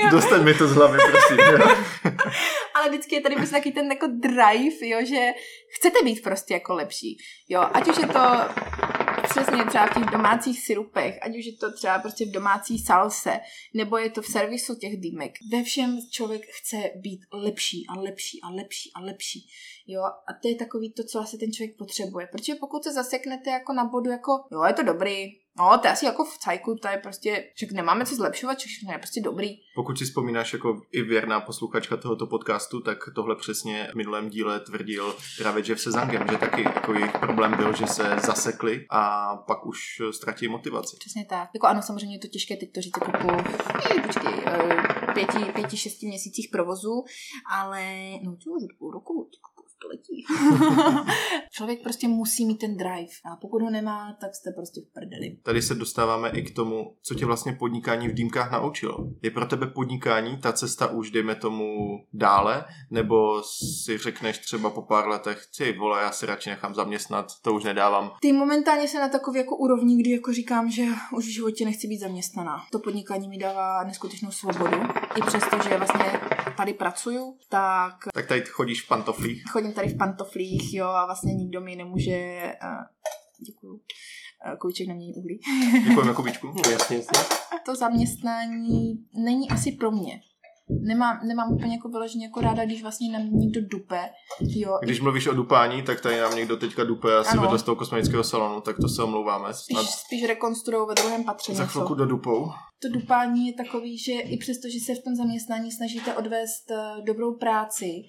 Dostaň 0.10 0.44
mi 0.44 0.54
to 0.54 0.68
z 0.68 0.72
hlavy, 0.72 0.98
prosím. 1.10 1.38
Jo? 1.38 1.76
ale 2.76 2.88
vždycky 2.88 3.14
je 3.14 3.20
tady 3.20 3.34
prostě 3.34 3.56
taky 3.56 3.72
ten 3.72 3.92
jako 3.92 4.06
drive, 4.06 4.86
jo, 4.86 4.98
že 5.04 5.32
chcete 5.68 5.98
být 6.04 6.22
prostě 6.22 6.54
jako 6.54 6.74
lepší. 6.74 7.16
Jo, 7.48 7.60
ať 7.72 7.88
už 7.88 7.96
je 7.98 8.06
to 8.06 8.20
přesně 9.28 9.64
třeba 9.64 9.86
v 9.86 9.94
těch 9.94 10.04
domácích 10.04 10.60
syrupech, 10.60 11.18
ať 11.22 11.38
už 11.38 11.44
je 11.44 11.52
to 11.52 11.72
třeba 11.72 11.98
prostě 11.98 12.26
v 12.26 12.30
domácí 12.30 12.78
salse, 12.78 13.40
nebo 13.74 13.98
je 13.98 14.10
to 14.10 14.22
v 14.22 14.26
servisu 14.26 14.74
těch 14.74 15.00
dýmek. 15.00 15.32
Ve 15.52 15.62
všem 15.62 15.98
člověk 16.12 16.42
chce 16.50 16.76
být 16.96 17.20
lepší 17.32 17.86
a 17.88 18.00
lepší 18.00 18.40
a 18.42 18.50
lepší 18.50 18.90
a 18.94 19.00
lepší. 19.00 19.46
Jo, 19.86 20.02
a 20.02 20.32
to 20.42 20.48
je 20.48 20.54
takový 20.54 20.92
to, 20.92 21.04
co 21.04 21.20
asi 21.20 21.38
ten 21.38 21.52
člověk 21.52 21.76
potřebuje. 21.76 22.28
Protože 22.32 22.54
pokud 22.54 22.84
se 22.84 22.92
zaseknete 22.92 23.50
jako 23.50 23.72
na 23.72 23.84
bodu, 23.84 24.10
jako 24.10 24.32
jo, 24.52 24.64
je 24.64 24.72
to 24.72 24.82
dobrý, 24.82 25.32
No, 25.58 25.78
to 25.78 25.86
je 25.86 25.92
asi 25.92 26.04
jako 26.04 26.24
v 26.24 26.38
cajku, 26.38 26.74
to 26.74 26.88
je 26.88 26.98
prostě, 26.98 27.50
že 27.54 27.66
nemáme 27.72 28.06
co 28.06 28.14
zlepšovat, 28.14 28.58
všechno 28.58 28.92
je 28.92 28.98
prostě 28.98 29.20
dobrý. 29.20 29.48
Pokud 29.74 29.98
si 29.98 30.04
vzpomínáš 30.04 30.52
jako 30.52 30.82
i 30.92 31.02
věrná 31.02 31.40
posluchačka 31.40 31.96
tohoto 31.96 32.26
podcastu, 32.26 32.80
tak 32.80 32.98
tohle 33.14 33.36
přesně 33.36 33.88
v 33.92 33.94
minulém 33.94 34.28
díle 34.28 34.60
tvrdil 34.60 35.16
právě 35.38 35.64
Jeff 35.66 35.80
se 35.80 35.90
Zangem, 35.90 36.26
že 36.30 36.38
taky 36.38 36.62
jako 36.62 36.92
jejich 36.92 37.18
problém 37.18 37.56
byl, 37.56 37.76
že 37.76 37.86
se 37.86 38.16
zasekli 38.26 38.86
a 38.90 39.36
pak 39.36 39.66
už 39.66 40.02
ztratí 40.10 40.48
motivaci. 40.48 40.96
Přesně 41.00 41.24
tak. 41.24 41.50
Jako 41.54 41.66
ano, 41.66 41.82
samozřejmě 41.82 42.16
je 42.16 42.20
to 42.20 42.28
těžké 42.28 42.56
teď 42.56 42.72
to 42.72 42.80
říct 42.80 42.96
jako 43.00 43.12
po, 43.12 43.36
počkej, 44.06 44.42
eh, 44.46 45.12
pěti, 45.14 45.52
pěti, 45.52 45.76
šesti 45.76 46.06
měsících 46.06 46.48
provozu, 46.52 47.04
ale 47.50 48.10
no, 48.22 48.36
to 48.36 48.50
už 48.50 48.62
půl 48.78 48.90
roku, 48.90 49.30
století. 49.86 50.24
Člověk 51.52 51.82
prostě 51.82 52.08
musí 52.08 52.46
mít 52.46 52.58
ten 52.58 52.76
drive 52.76 53.12
a 53.32 53.36
pokud 53.40 53.62
ho 53.62 53.70
nemá, 53.70 54.16
tak 54.20 54.34
jste 54.34 54.50
prostě 54.52 54.80
v 54.80 54.92
prdeli. 54.92 55.36
Tady 55.42 55.62
se 55.62 55.74
dostáváme 55.74 56.30
i 56.30 56.42
k 56.42 56.54
tomu, 56.54 56.96
co 57.02 57.14
tě 57.14 57.26
vlastně 57.26 57.52
podnikání 57.52 58.08
v 58.08 58.14
dýmkách 58.14 58.52
naučilo. 58.52 59.08
Je 59.22 59.30
pro 59.30 59.46
tebe 59.46 59.66
podnikání 59.66 60.36
ta 60.36 60.52
cesta 60.52 60.86
už, 60.86 61.10
dejme 61.10 61.34
tomu, 61.34 61.98
dále, 62.12 62.64
nebo 62.90 63.42
si 63.42 63.98
řekneš 63.98 64.38
třeba 64.38 64.70
po 64.70 64.82
pár 64.82 65.08
letech, 65.08 65.42
ty 65.58 65.72
vole, 65.72 66.02
já 66.02 66.12
si 66.12 66.26
radši 66.26 66.50
nechám 66.50 66.74
zaměstnat, 66.74 67.26
to 67.42 67.54
už 67.54 67.64
nedávám. 67.64 68.10
Ty 68.20 68.32
momentálně 68.32 68.88
se 68.88 68.98
na 68.98 69.08
takové 69.08 69.38
jako 69.38 69.56
úrovni, 69.56 69.96
kdy 69.96 70.10
jako 70.10 70.32
říkám, 70.32 70.70
že 70.70 70.84
už 71.16 71.26
v 71.26 71.34
životě 71.34 71.64
nechci 71.64 71.88
být 71.88 71.98
zaměstnaná. 71.98 72.56
To 72.72 72.78
podnikání 72.78 73.28
mi 73.28 73.38
dává 73.38 73.84
neskutečnou 73.84 74.30
svobodu. 74.30 74.78
I 75.16 75.20
přesto, 75.26 75.56
že 75.68 75.76
vlastně 75.76 76.35
tady 76.56 76.74
pracuju, 76.74 77.38
tak... 77.48 77.94
Tak 78.14 78.26
tady 78.26 78.40
chodíš 78.40 78.82
v 78.82 78.88
pantoflích. 78.88 79.42
Chodím 79.50 79.72
tady 79.72 79.88
v 79.88 79.98
pantoflích, 79.98 80.74
jo, 80.74 80.86
a 80.86 81.06
vlastně 81.06 81.34
nikdo 81.34 81.60
mi 81.60 81.76
nemůže... 81.76 82.42
Uh, 82.62 82.84
děkuju. 83.46 83.72
Uh, 83.74 84.56
Kouček 84.58 84.88
nemění 84.88 85.14
uhlí. 85.14 85.40
Děkujeme 85.88 86.14
Kubičku. 86.14 86.46
No, 86.46 86.70
jasně, 86.70 86.96
jasně. 86.96 87.18
To 87.66 87.76
zaměstnání 87.76 89.06
není 89.14 89.50
asi 89.50 89.72
pro 89.72 89.90
mě 89.90 90.20
nemám, 90.68 91.20
nemám 91.26 91.52
úplně 91.52 91.74
jako 91.74 91.88
vyloženě 91.88 92.24
jako 92.24 92.40
ráda, 92.40 92.64
když 92.64 92.82
vlastně 92.82 93.12
na 93.12 93.18
mě 93.18 93.30
někdo 93.30 93.60
dupe. 93.60 94.08
Jo. 94.40 94.78
Když 94.82 95.00
mluvíš 95.00 95.26
o 95.26 95.34
dupání, 95.34 95.82
tak 95.82 96.00
tady 96.00 96.20
nám 96.20 96.36
někdo 96.36 96.56
teďka 96.56 96.84
dupe 96.84 97.16
asi 97.16 97.38
vedle 97.38 97.58
z 97.58 97.62
toho 97.62 97.76
kosmetického 97.76 98.24
salonu, 98.24 98.60
tak 98.60 98.76
to 98.76 98.88
se 98.88 99.02
omlouváme. 99.02 99.54
Spíš, 99.54 99.78
spíš 99.78 100.24
rekonstruují 100.24 100.88
ve 100.88 100.94
druhém 100.94 101.24
patře 101.24 101.54
Za 101.54 101.66
chvilku 101.66 101.94
do 101.94 102.06
dupou. 102.06 102.50
To 102.82 102.88
dupání 102.88 103.46
je 103.46 103.52
takový, 103.52 103.98
že 103.98 104.12
i 104.12 104.36
přesto, 104.36 104.68
že 104.68 104.78
se 104.80 105.00
v 105.00 105.04
tom 105.04 105.14
zaměstnání 105.14 105.70
snažíte 105.72 106.14
odvést 106.14 106.70
eh, 106.70 107.02
dobrou 107.06 107.36
práci, 107.36 108.02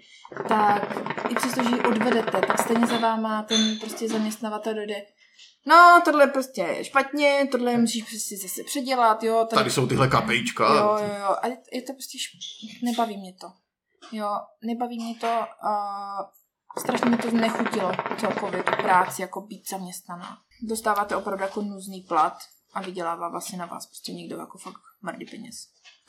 tak 0.47 1.07
i 1.29 1.35
přesto, 1.35 1.63
že 1.63 1.69
ji 1.69 1.81
odvedete, 1.81 2.41
tak 2.47 2.61
stejně 2.61 2.87
za 2.87 2.97
váma 2.97 3.43
ten 3.43 3.79
prostě 3.79 4.09
zaměstnavatel 4.09 4.73
dojde, 4.73 4.95
no, 5.67 6.01
tohle 6.05 6.23
je 6.23 6.27
prostě 6.27 6.77
špatně, 6.81 7.47
tohle 7.51 7.77
musíš 7.77 8.03
prostě 8.03 8.37
zase 8.37 8.63
předělat, 8.63 9.23
jo. 9.23 9.35
Tady, 9.49 9.59
tady 9.59 9.71
jsou 9.71 9.87
tyhle 9.87 10.07
kapejčka. 10.07 10.75
Jo, 10.75 10.97
jo, 11.07 11.15
jo. 11.19 11.35
A 11.41 11.47
je, 11.47 11.81
to 11.81 11.93
prostě, 11.93 12.17
šp... 12.19 12.33
nebaví 12.83 13.17
mě 13.17 13.33
to. 13.33 13.47
Jo, 14.11 14.29
nebaví 14.63 15.03
mě 15.03 15.15
to 15.15 15.27
a 15.67 16.31
strašně 16.79 17.09
mi 17.09 17.17
to 17.17 17.29
znechutilo 17.29 17.91
celkově 18.19 18.63
tu 18.63 18.71
práci, 18.71 19.21
jako 19.21 19.41
být 19.41 19.69
zaměstnaná. 19.69 20.37
Dostáváte 20.61 21.15
opravdu 21.15 21.43
jako 21.43 21.61
nuzný 21.61 22.01
plat 22.01 22.37
a 22.73 22.81
vydělává 22.81 23.29
vlastně 23.29 23.57
na 23.57 23.65
vás 23.65 23.85
prostě 23.85 24.13
někdo 24.13 24.37
jako 24.37 24.57
fakt 24.57 24.81
mrdý 25.01 25.25
peněz. 25.25 25.55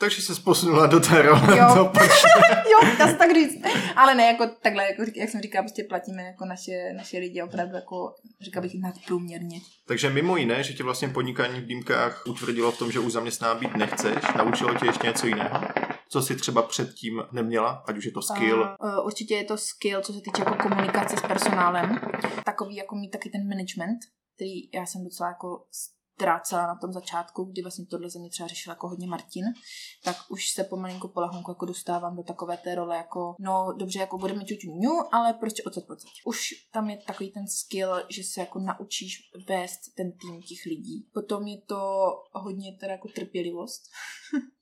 Takže 0.01 0.23
se 0.23 0.43
posunula 0.43 0.87
do 0.87 1.01
té 1.01 1.23
role. 1.23 1.59
Jo, 1.59 1.75
jo 2.73 2.91
dá 2.99 3.07
se 3.07 3.15
tak 3.15 3.35
říct. 3.35 3.63
Ale 3.97 4.15
ne, 4.15 4.27
jako 4.27 4.47
takhle, 4.63 4.85
jako, 4.85 5.03
jak 5.17 5.29
jsem 5.29 5.41
říkala, 5.41 5.63
prostě 5.63 5.85
platíme 5.85 6.23
jako 6.23 6.45
naše, 6.45 6.93
naše 6.97 7.19
lidi 7.19 7.43
opravdu 7.43 7.75
jako, 7.75 8.15
říkala 8.41 8.63
bych, 8.63 8.75
nadprůměrně. 8.81 9.61
Takže 9.87 10.11
mimo 10.11 10.37
jiné, 10.37 10.63
že 10.63 10.73
tě 10.73 10.83
vlastně 10.83 11.09
podnikání 11.09 11.61
v 11.61 11.67
dýmkách 11.67 12.27
utvrdilo 12.27 12.73
v 12.73 12.79
tom, 12.79 12.93
že 12.93 12.99
už 12.99 13.13
zaměstná 13.13 13.55
být 13.55 13.77
nechceš, 13.77 14.15
naučilo 14.37 14.75
tě 14.75 14.87
ještě 14.87 15.07
něco 15.07 15.27
jiného? 15.27 15.61
Co 16.09 16.23
jsi 16.23 16.37
třeba 16.37 16.63
předtím 16.63 17.23
neměla, 17.33 17.85
ať 17.87 17.97
už 17.97 18.05
je 18.05 18.13
to 18.13 18.23
skill? 18.23 18.61
Uh, 18.61 18.99
uh, 18.99 19.07
určitě 19.07 19.35
je 19.35 19.45
to 19.45 19.57
skill, 19.57 20.01
co 20.03 20.13
se 20.13 20.21
týče 20.21 20.43
jako 20.43 20.69
komunikace 20.69 21.17
s 21.17 21.21
personálem. 21.21 22.01
Takový 22.45 22.77
jako 22.77 22.95
mít 22.97 23.11
taky 23.11 23.31
ten 23.31 23.49
management, 23.49 23.99
který 24.35 24.71
já 24.75 24.87
jsem 24.87 25.05
docela 25.05 25.29
jako 25.29 25.65
trácela 26.19 26.67
na 26.67 26.75
tom 26.75 26.93
začátku, 26.93 27.45
kdy 27.45 27.63
vlastně 27.63 27.87
tohle 27.87 28.11
ze 28.11 28.19
mě 28.19 28.31
třeba 28.31 28.47
řešil 28.47 28.71
jako 28.71 28.89
hodně 28.89 29.07
Martin, 29.07 29.45
tak 30.05 30.17
už 30.29 30.51
se 30.51 30.65
pomalinku 30.65 31.09
polahunku 31.09 31.51
jako 31.51 31.67
dostávám 31.67 32.17
do 32.17 32.23
takové 32.23 32.57
té 32.57 32.75
role 32.75 32.97
jako, 32.97 33.35
no 33.41 33.75
dobře, 33.79 33.99
jako 33.99 34.19
budeme 34.19 34.45
ňu, 34.65 35.15
ale 35.15 35.33
prostě 35.33 35.63
odsaď 35.63 35.87
pocať. 35.87 36.11
Už 36.27 36.49
tam 36.73 36.91
je 36.91 36.97
takový 37.07 37.31
ten 37.33 37.47
skill, 37.47 37.91
že 38.09 38.23
se 38.25 38.41
jako 38.41 38.59
naučíš 38.59 39.19
vést 39.49 39.81
ten 39.97 40.13
tým 40.13 40.43
těch 40.43 40.59
lidí. 40.67 41.09
Potom 41.15 41.47
je 41.47 41.61
to 41.69 42.09
hodně 42.33 42.77
teda 42.81 42.93
jako 42.93 43.09
trpělivost. 43.09 43.83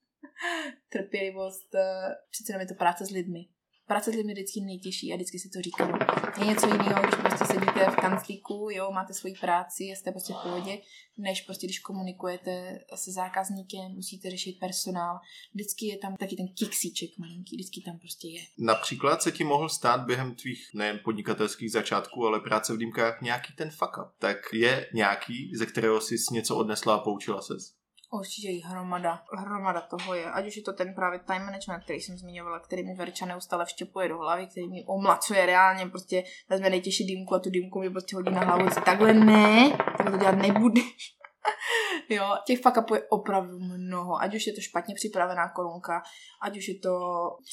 trpělivost, 0.93 1.75
eh, 1.75 2.15
přece 2.31 2.53
jenom 2.53 2.61
je 2.61 2.67
to 2.67 2.75
práce 2.75 3.07
s 3.07 3.11
lidmi 3.11 3.56
práce 3.87 4.13
s 4.13 4.15
lidmi 4.15 4.33
vždycky 4.33 4.61
nejtěžší 4.61 5.13
a 5.13 5.17
vždycky 5.17 5.39
si 5.39 5.49
to 5.49 5.63
říkám. 5.63 5.99
Je 6.41 6.47
něco 6.47 6.67
jiného, 6.67 7.03
když 7.03 7.15
prostě 7.15 7.45
sedíte 7.45 7.91
v 7.91 7.97
kanclíku, 7.97 8.69
jo, 8.73 8.91
máte 8.91 9.15
svoji 9.15 9.35
práci, 9.41 9.85
jste 9.85 10.11
prostě 10.11 10.33
v 10.33 10.43
pohodě, 10.43 10.79
než 11.19 11.41
prostě 11.41 11.67
když 11.67 11.79
komunikujete 11.79 12.79
se 12.95 13.13
zákazníkem, 13.13 13.93
musíte 13.93 14.31
řešit 14.31 14.59
personál. 14.61 15.19
Vždycky 15.55 15.87
je 15.87 15.99
tam 15.99 16.17
taky 16.17 16.37
ten 16.37 16.49
kiksíček 16.49 17.11
malinký, 17.19 17.57
vždycky 17.57 17.81
tam 17.81 17.99
prostě 17.99 18.29
je. 18.29 18.41
Například 18.59 19.23
se 19.23 19.33
ti 19.33 19.45
mohl 19.45 19.69
stát 19.69 20.07
během 20.07 20.35
tvých 20.35 20.71
nejen 20.75 21.01
podnikatelských 21.05 21.73
začátků, 21.73 22.27
ale 22.27 22.41
práce 22.41 22.75
v 22.75 22.79
dýmkách 22.79 23.23
nějaký 23.23 23.53
ten 23.53 23.71
fuck 23.71 23.99
up. 23.99 24.13
Tak 24.19 24.37
je 24.53 24.91
nějaký, 24.95 25.53
ze 25.55 25.67
kterého 25.67 26.01
jsi 26.01 26.17
něco 26.33 26.57
odnesla 26.57 26.95
a 26.95 26.99
poučila 26.99 27.43
ses? 27.43 27.86
Určitě 28.11 28.49
jí 28.49 28.63
hromada, 28.63 29.23
hromada 29.39 29.81
toho 29.81 30.15
je. 30.15 30.25
Ať 30.25 30.47
už 30.47 30.57
je 30.57 30.63
to 30.63 30.73
ten 30.73 30.95
právě 30.95 31.19
time 31.19 31.43
management, 31.43 31.85
který 31.85 32.01
jsem 32.01 32.19
zmiňovala, 32.19 32.61
který 32.61 32.83
mi 32.83 32.95
Verča 32.95 33.27
neustále 33.27 33.65
vštěpuje 33.65 34.09
do 34.09 34.19
hlavy, 34.19 34.47
který 34.47 34.69
mi 34.69 34.85
omlacuje 34.87 35.47
reálně, 35.47 35.87
prostě 35.87 36.25
vezme 36.49 36.71
nejtěžší 36.71 37.07
dýmku 37.07 37.35
a 37.35 37.39
tu 37.39 37.51
dýmku 37.51 37.81
mi 37.81 37.91
prostě 37.91 38.17
hodí 38.17 38.31
na 38.31 38.41
hlavu, 38.41 38.69
takhle 38.85 39.15
ne, 39.15 39.71
tak 39.99 40.11
to 40.11 40.17
dělat 40.17 40.35
nebudeš. 40.35 41.17
jo, 42.09 42.37
těch 42.47 42.63
fuck 42.63 42.77
upů 42.77 42.95
je 42.95 43.03
opravdu 43.09 43.59
mnoho, 43.59 44.23
ať 44.23 44.35
už 44.35 44.47
je 44.47 44.53
to 44.53 44.61
špatně 44.61 44.95
připravená 44.95 45.49
korunka, 45.49 46.03
ať 46.43 46.59
už 46.59 46.69
je 46.69 46.79
to 46.79 47.01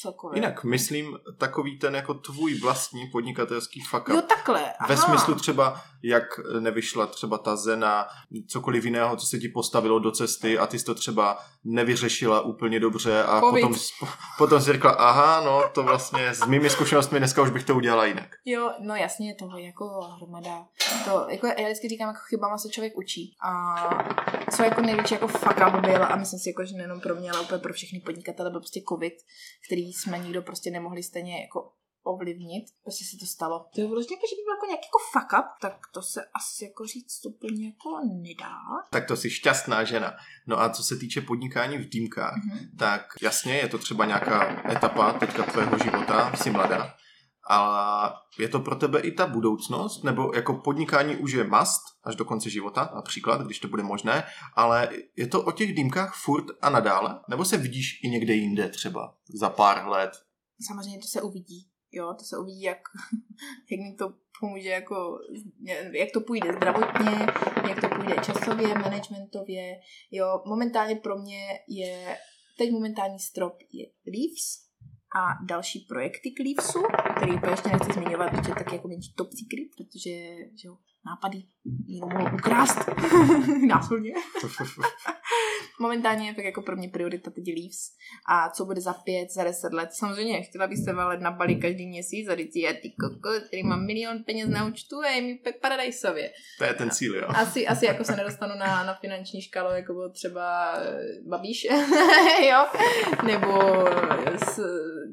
celkově. 0.00 0.38
Jinak, 0.38 0.64
myslím, 0.64 1.18
takový 1.38 1.78
ten 1.78 1.94
jako 1.94 2.14
tvůj 2.14 2.54
vlastní 2.54 3.06
podnikatelský 3.12 3.80
fuck 3.80 4.08
up. 4.08 4.14
Jo, 4.14 4.22
takhle, 4.22 4.72
aha. 4.78 4.88
Ve 4.88 4.96
smyslu 4.96 5.34
třeba, 5.34 5.80
jak 6.02 6.24
nevyšla 6.60 7.06
třeba 7.06 7.38
ta 7.38 7.56
zena, 7.56 8.06
cokoliv 8.48 8.84
jiného, 8.84 9.16
co 9.16 9.26
se 9.26 9.38
ti 9.38 9.48
postavilo 9.48 9.98
do 9.98 10.10
cesty 10.10 10.58
a 10.58 10.66
ty 10.66 10.78
jsi 10.78 10.84
to 10.84 10.94
třeba 10.94 11.38
nevyřešila 11.64 12.40
úplně 12.40 12.80
dobře 12.80 13.22
a 13.22 13.40
COVID. 13.40 13.64
potom, 13.64 13.80
potom 14.38 14.60
si 14.60 14.72
řekla, 14.72 14.90
aha, 14.90 15.40
no 15.44 15.62
to 15.74 15.82
vlastně 15.82 16.34
s 16.34 16.46
mými 16.46 16.70
zkušenostmi 16.70 17.18
dneska 17.18 17.42
už 17.42 17.50
bych 17.50 17.64
to 17.64 17.74
udělala 17.74 18.04
jinak. 18.06 18.28
Jo, 18.44 18.70
no 18.80 18.94
jasně, 18.96 19.34
toho 19.34 19.58
jako 19.58 20.00
hromada. 20.16 20.66
To, 21.04 21.26
jako 21.28 21.46
já 21.46 21.64
vždycky 21.64 21.88
říkám, 21.88 22.08
jako 22.08 22.20
chybama 22.28 22.58
se 22.58 22.68
člověk 22.68 22.98
učí. 22.98 23.36
A 23.40 23.74
co 24.56 24.62
jako 24.62 24.80
největší 24.80 25.14
jako 25.14 25.28
fuck 25.28 25.58
up 25.68 25.80
byl 25.80 26.04
a 26.04 26.16
myslím 26.16 26.40
si, 26.40 26.48
jako, 26.48 26.64
že 26.64 26.76
nejenom 26.76 27.00
pro 27.00 27.14
mě, 27.14 27.30
ale 27.30 27.40
úplně 27.40 27.58
pro 27.58 27.72
všechny 27.72 28.00
podnikatele 28.00 28.50
byl 28.50 28.60
prostě 28.60 28.80
covid, 28.88 29.14
který 29.66 29.92
jsme 29.92 30.18
nikdo 30.18 30.42
prostě 30.42 30.70
nemohli 30.70 31.02
stejně 31.02 31.40
jako 31.40 31.72
ovlivnit. 32.04 32.64
Prostě 32.82 33.04
se 33.04 33.16
to 33.20 33.26
stalo. 33.26 33.66
To 33.74 33.80
je 33.80 33.86
vlastně, 33.86 34.16
že 34.16 34.36
by 34.36 34.42
byl 34.44 34.54
jako 34.54 34.66
nějaký 34.66 34.86
jako 34.86 34.98
fuck 35.12 35.32
up, 35.40 35.48
tak 35.60 35.76
to 35.94 36.02
se 36.02 36.20
asi 36.34 36.64
jako 36.64 36.86
říct 36.86 37.26
úplně 37.26 37.66
jako 37.66 37.90
nedá. 38.22 38.56
Tak 38.90 39.08
to 39.08 39.16
jsi 39.16 39.30
šťastná 39.30 39.84
žena. 39.84 40.16
No 40.46 40.60
a 40.60 40.70
co 40.70 40.82
se 40.82 40.96
týče 40.96 41.20
podnikání 41.20 41.78
v 41.78 41.88
dýmkách, 41.88 42.34
mm-hmm. 42.36 42.68
tak 42.78 43.06
jasně 43.22 43.56
je 43.56 43.68
to 43.68 43.78
třeba 43.78 44.04
nějaká 44.04 44.70
etapa 44.72 45.12
teďka 45.12 45.42
tvého 45.42 45.78
života, 45.78 46.32
jsi 46.36 46.50
mladá, 46.50 46.94
a 47.50 48.20
je 48.38 48.48
to 48.48 48.60
pro 48.60 48.76
tebe 48.76 49.00
i 49.00 49.12
ta 49.12 49.26
budoucnost, 49.26 50.04
nebo 50.04 50.34
jako 50.34 50.54
podnikání 50.54 51.16
už 51.16 51.32
je 51.32 51.44
must 51.44 51.82
až 52.04 52.16
do 52.16 52.24
konce 52.24 52.50
života, 52.50 52.92
například, 52.94 53.40
když 53.42 53.58
to 53.58 53.68
bude 53.68 53.82
možné, 53.82 54.24
ale 54.54 54.88
je 55.16 55.26
to 55.26 55.42
o 55.42 55.52
těch 55.52 55.74
dýmkách 55.74 56.14
furt 56.24 56.44
a 56.62 56.70
nadále? 56.70 57.20
Nebo 57.28 57.44
se 57.44 57.56
vidíš 57.56 58.00
i 58.04 58.08
někde 58.08 58.34
jinde 58.34 58.68
třeba 58.68 59.16
za 59.34 59.50
pár 59.50 59.88
let? 59.88 60.10
Samozřejmě 60.66 60.98
to 60.98 61.08
se 61.08 61.22
uvidí. 61.22 61.68
Jo, 61.92 62.14
to 62.18 62.24
se 62.24 62.38
uvidí, 62.38 62.62
jak, 62.62 62.78
jak 63.70 63.80
mi 63.80 63.94
to 63.94 64.14
pomůže, 64.40 64.68
jako, 64.68 65.18
jak 65.92 66.08
to 66.12 66.20
půjde 66.20 66.52
zdravotně, 66.56 67.26
jak 67.68 67.80
to 67.80 67.88
půjde 67.88 68.14
časově, 68.24 68.68
managementově. 68.68 69.80
Jo, 70.10 70.42
momentálně 70.46 70.96
pro 70.96 71.18
mě 71.18 71.46
je, 71.68 72.18
teď 72.58 72.70
momentální 72.70 73.18
strop 73.18 73.56
je 73.72 73.86
Leaves, 74.06 74.64
a 75.14 75.44
další 75.44 75.80
projekty 75.80 76.30
k 76.30 76.40
Leafsu, 76.44 76.82
který 77.16 77.40
to 77.40 77.50
ještě 77.50 77.68
nechci 77.68 77.92
zmiňovat, 77.92 78.30
protože 78.30 78.54
tak 78.54 78.72
jako 78.72 78.88
menší 78.88 79.12
top 79.14 79.28
secret, 79.32 79.68
protože 79.76 80.10
že 80.60 80.68
jo, 80.68 80.76
nápady 81.06 81.42
někdo 81.88 82.06
mohl 82.06 82.34
ukrást 82.34 82.78
násilně. 83.66 84.12
Momentálně 85.80 86.28
je 86.28 86.34
tak 86.34 86.44
jako 86.44 86.62
pro 86.62 86.76
mě 86.76 86.88
priorita 86.88 87.30
teď 87.30 87.44
Leaves. 87.46 87.90
A 88.28 88.50
co 88.50 88.64
bude 88.64 88.80
za 88.80 88.92
pět, 88.92 89.30
za 89.30 89.44
deset 89.44 89.72
let? 89.72 89.88
Samozřejmě, 89.92 90.42
chtěla 90.42 90.66
bych 90.66 90.78
se 90.78 90.92
valet 90.92 91.20
na 91.20 91.30
Bali 91.30 91.56
každý 91.56 91.86
měsíc 91.86 92.28
a 92.28 92.36
říct, 92.36 92.56
já 92.56 92.72
ty 92.72 92.90
koko, 93.00 93.30
který 93.46 93.62
mám 93.62 93.86
milion 93.86 94.24
peněz 94.24 94.48
na 94.48 94.66
účtu 94.66 95.00
a 95.00 95.08
je 95.08 95.22
mi 95.22 95.38
paradajsově. 95.60 96.30
To 96.58 96.64
je 96.64 96.74
ten 96.74 96.90
cíl, 96.90 97.14
jo. 97.14 97.28
Asi, 97.28 97.66
asi 97.66 97.86
jako 97.86 98.04
se 98.04 98.16
nedostanu 98.16 98.54
na, 98.58 98.84
na 98.84 98.94
finanční 98.94 99.42
škálu, 99.42 99.70
jako 99.74 99.92
byl 99.92 100.10
třeba 100.10 100.74
eh, 100.76 100.98
Babiš, 101.28 101.64
jo, 102.50 102.66
nebo 103.26 103.84
s, 104.46 104.60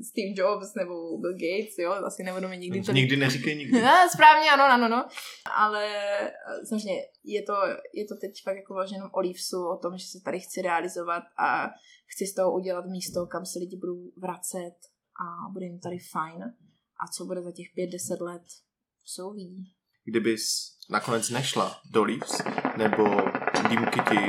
Steve 0.03 0.33
Jobs, 0.35 0.73
nebo 0.75 1.17
Bill 1.17 1.33
Gates, 1.33 1.77
jo, 1.77 1.91
asi 1.91 2.23
nebudu 2.23 2.47
mi 2.47 2.57
nikdy 2.57 2.81
to... 2.81 2.91
Nikdy 2.91 3.17
neříkej 3.17 3.55
nikdy. 3.55 3.81
No, 3.81 3.91
správně, 4.13 4.51
ano, 4.51 4.63
ano, 4.63 4.85
ano. 4.85 5.05
Ale 5.55 5.80
eh, 5.81 6.65
samozřejmě 6.69 7.01
je 7.23 7.41
to, 7.41 7.53
je 7.93 8.05
to 8.05 8.15
teď 8.21 8.31
fakt 8.43 8.55
jako 8.55 8.73
vážně 8.73 8.97
jenom 8.97 9.09
o 9.13 9.19
Leafsu, 9.19 9.57
o 9.67 9.77
tom, 9.77 9.97
že 9.97 10.05
se 10.05 10.21
tady 10.25 10.39
chci 10.39 10.61
realizovat 10.61 11.23
a 11.37 11.67
chci 12.05 12.25
z 12.27 12.33
toho 12.35 12.55
udělat 12.55 12.85
místo, 12.85 13.25
kam 13.25 13.45
se 13.45 13.59
lidi 13.59 13.77
budou 13.77 14.11
vracet 14.17 14.75
a 15.23 15.49
bude 15.53 15.65
jim 15.65 15.79
tady 15.79 15.97
fajn. 16.11 16.43
A 17.03 17.07
co 17.17 17.25
bude 17.25 17.41
za 17.41 17.51
těch 17.51 17.67
pět, 17.75 17.87
deset 17.87 18.21
let, 18.21 18.43
se 19.05 19.23
uvidí. 19.23 19.73
Kdybys 20.05 20.43
nakonec 20.89 21.29
nešla 21.29 21.81
do 21.91 22.03
Leafs, 22.03 22.41
nebo 22.77 23.03
dýmky 23.69 23.99
ti 24.09 24.19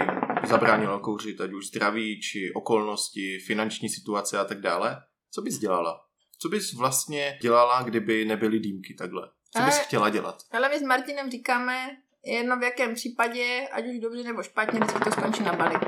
zabránilo 0.49 1.01
kouřit, 1.01 1.41
ať 1.41 1.53
už 1.53 1.67
zdraví, 1.67 2.21
či 2.21 2.53
okolnosti, 2.55 3.39
finanční 3.47 3.89
situace 3.89 4.39
a 4.39 4.45
tak 4.45 4.61
dále, 4.61 4.97
co 5.31 5.43
bys 5.43 5.59
dělala? 5.59 6.01
Co 6.39 6.49
bys 6.49 6.73
vlastně 6.75 7.39
dělala, 7.43 7.83
kdyby 7.83 8.25
nebyly 8.25 8.61
dýmky 8.61 8.95
takhle? 8.95 9.31
Co 9.57 9.63
bys 9.63 9.75
Ale- 9.75 9.85
chtěla 9.85 10.09
dělat? 10.11 10.37
Ale 10.53 10.69
my 10.69 10.79
s 10.79 10.83
Martinem 10.83 11.31
říkáme, 11.31 11.91
jedno 12.25 12.57
v 12.57 12.63
jakém 12.63 12.95
případě, 12.95 13.69
ať 13.73 13.87
už 13.87 13.99
dobře 13.99 14.23
nebo 14.23 14.43
špatně, 14.43 14.81
vždycky 14.81 15.05
to 15.05 15.11
skončí 15.11 15.43
na 15.43 15.53
Bali. 15.53 15.75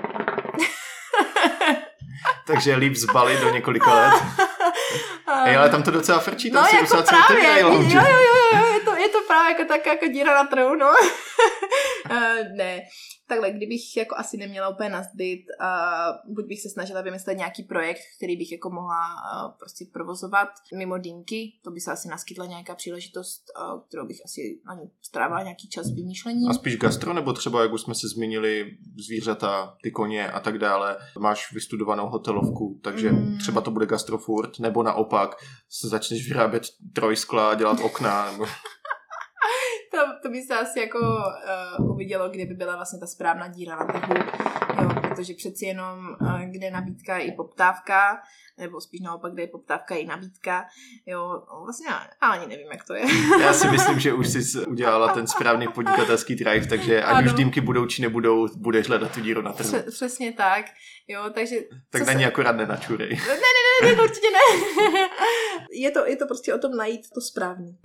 Takže 2.46 2.76
líp 2.76 2.96
z 2.96 3.04
Bali 3.04 3.36
do 3.36 3.50
několika 3.50 3.94
let. 3.94 4.14
Ej, 5.44 5.56
ale 5.56 5.70
tam 5.70 5.82
to 5.82 5.90
docela 5.90 6.18
frčí, 6.18 6.50
tam 6.50 6.62
no, 6.62 6.68
si 6.68 6.76
jako 6.76 7.02
právě, 7.02 7.26
celý 7.26 7.60
jo, 7.60 7.72
jo, 7.72 8.00
jo, 8.00 8.58
jo, 8.58 8.64
je 8.74 8.80
to, 8.80 8.96
je 8.96 9.08
to 9.08 9.18
právě 9.26 9.52
jako 9.52 9.64
tak 9.64 9.86
jako 9.86 10.06
díra 10.06 10.34
na 10.34 10.44
trhu, 10.44 10.74
no. 10.74 10.94
Eh, 12.10 12.44
ne, 12.56 12.80
takhle, 13.28 13.50
kdybych 13.52 13.96
jako 13.96 14.16
asi 14.18 14.36
neměla 14.36 14.68
úplně 14.68 14.88
nazbyt, 14.88 15.44
uh, 15.60 16.34
buď 16.34 16.44
bych 16.46 16.60
se 16.62 16.68
snažila 16.70 17.00
vymyslet 17.00 17.34
nějaký 17.34 17.62
projekt, 17.62 18.00
který 18.16 18.36
bych 18.36 18.52
jako 18.52 18.70
mohla 18.70 18.98
uh, 19.14 19.52
prostě 19.58 19.84
provozovat 19.92 20.48
mimo 20.78 20.98
dýmky, 20.98 21.52
to 21.64 21.70
by 21.70 21.80
se 21.80 21.92
asi 21.92 22.08
naskytla 22.08 22.46
nějaká 22.46 22.74
příležitost, 22.74 23.42
uh, 23.74 23.80
kterou 23.88 24.06
bych 24.06 24.18
asi 24.24 24.60
na 24.66 24.74
ní 24.74 24.90
strávila 25.02 25.42
nějaký 25.42 25.68
čas 25.68 25.90
vymýšlením. 25.90 26.48
A 26.50 26.54
spíš 26.54 26.76
gastro, 26.76 27.12
nebo 27.12 27.32
třeba, 27.32 27.62
jak 27.62 27.72
už 27.72 27.80
jsme 27.80 27.94
se 27.94 28.08
zmínili, 28.08 28.70
zvířata, 29.06 29.76
ty 29.82 29.90
koně 29.90 30.30
a 30.30 30.40
tak 30.40 30.58
dále. 30.58 30.96
Máš 31.18 31.52
vystudovanou 31.52 32.06
hotelovku, 32.08 32.80
takže 32.82 33.10
Mm. 33.12 33.38
třeba 33.38 33.60
to 33.60 33.70
bude 33.70 33.86
gastro 33.86 34.18
furt, 34.18 34.58
nebo 34.58 34.82
naopak 34.82 35.36
se 35.68 35.88
začneš 35.88 36.28
vyrábět 36.28 36.62
trojskla 36.94 37.50
a 37.50 37.54
dělat 37.54 37.78
okna, 37.82 38.30
nebo... 38.32 38.46
To, 39.94 40.00
to 40.22 40.28
by 40.28 40.42
se 40.42 40.54
asi 40.54 40.80
jako 40.80 40.98
uh, 41.78 41.90
uvidělo, 41.90 42.28
kde 42.28 42.46
by 42.46 42.54
byla 42.54 42.76
vlastně 42.76 42.98
ta 42.98 43.06
správná 43.06 43.48
díra 43.48 43.76
na 43.76 43.84
trhu, 43.86 44.14
jo, 44.82 44.88
protože 45.08 45.34
přeci 45.34 45.64
jenom, 45.66 45.98
uh, 46.20 46.40
kde 46.40 46.66
je 46.66 46.70
nabídka 46.70 47.18
i 47.18 47.32
poptávka, 47.32 48.18
nebo 48.58 48.80
spíš 48.80 49.00
naopak, 49.00 49.32
kde 49.32 49.42
je 49.42 49.46
poptávka 49.48 49.94
i 49.94 50.06
nabídka, 50.06 50.64
jo, 51.06 51.42
vlastně 51.64 51.86
já, 51.90 52.06
já 52.22 52.28
ani 52.28 52.46
nevím, 52.46 52.66
jak 52.72 52.84
to 52.84 52.94
je. 52.94 53.04
Já 53.40 53.52
si 53.52 53.68
myslím, 53.70 54.00
že 54.00 54.12
už 54.12 54.28
jsi 54.28 54.66
udělala 54.66 55.14
ten 55.14 55.26
správný 55.26 55.68
podnikatelský 55.68 56.34
drive, 56.34 56.66
takže 56.66 57.02
ať 57.02 57.14
Ano. 57.14 57.26
už 57.26 57.32
dýmky 57.32 57.60
budou 57.60 57.86
či 57.86 58.02
nebudou, 58.02 58.48
budeš 58.56 58.88
hledat 58.88 59.14
tu 59.14 59.20
díru 59.20 59.42
na 59.42 59.52
trhu. 59.52 59.68
Pře- 59.70 59.82
přesně 59.90 60.32
tak, 60.32 60.64
jo, 61.08 61.30
takže... 61.34 61.56
Tak 61.90 62.06
na 62.06 62.12
ní 62.12 62.22
se- 62.22 62.28
akorát 62.28 62.52
nenačurej. 62.56 63.10
Ne, 63.10 63.34
ne, 63.34 63.88
ne, 63.90 63.96
to 63.96 64.02
určitě 64.02 64.26
ne. 64.30 64.60
je, 65.72 65.90
to, 65.90 66.06
je 66.06 66.16
to 66.16 66.26
prostě 66.26 66.54
o 66.54 66.58
tom 66.58 66.76
najít 66.76 67.00
to 67.14 67.20
správný. 67.20 67.78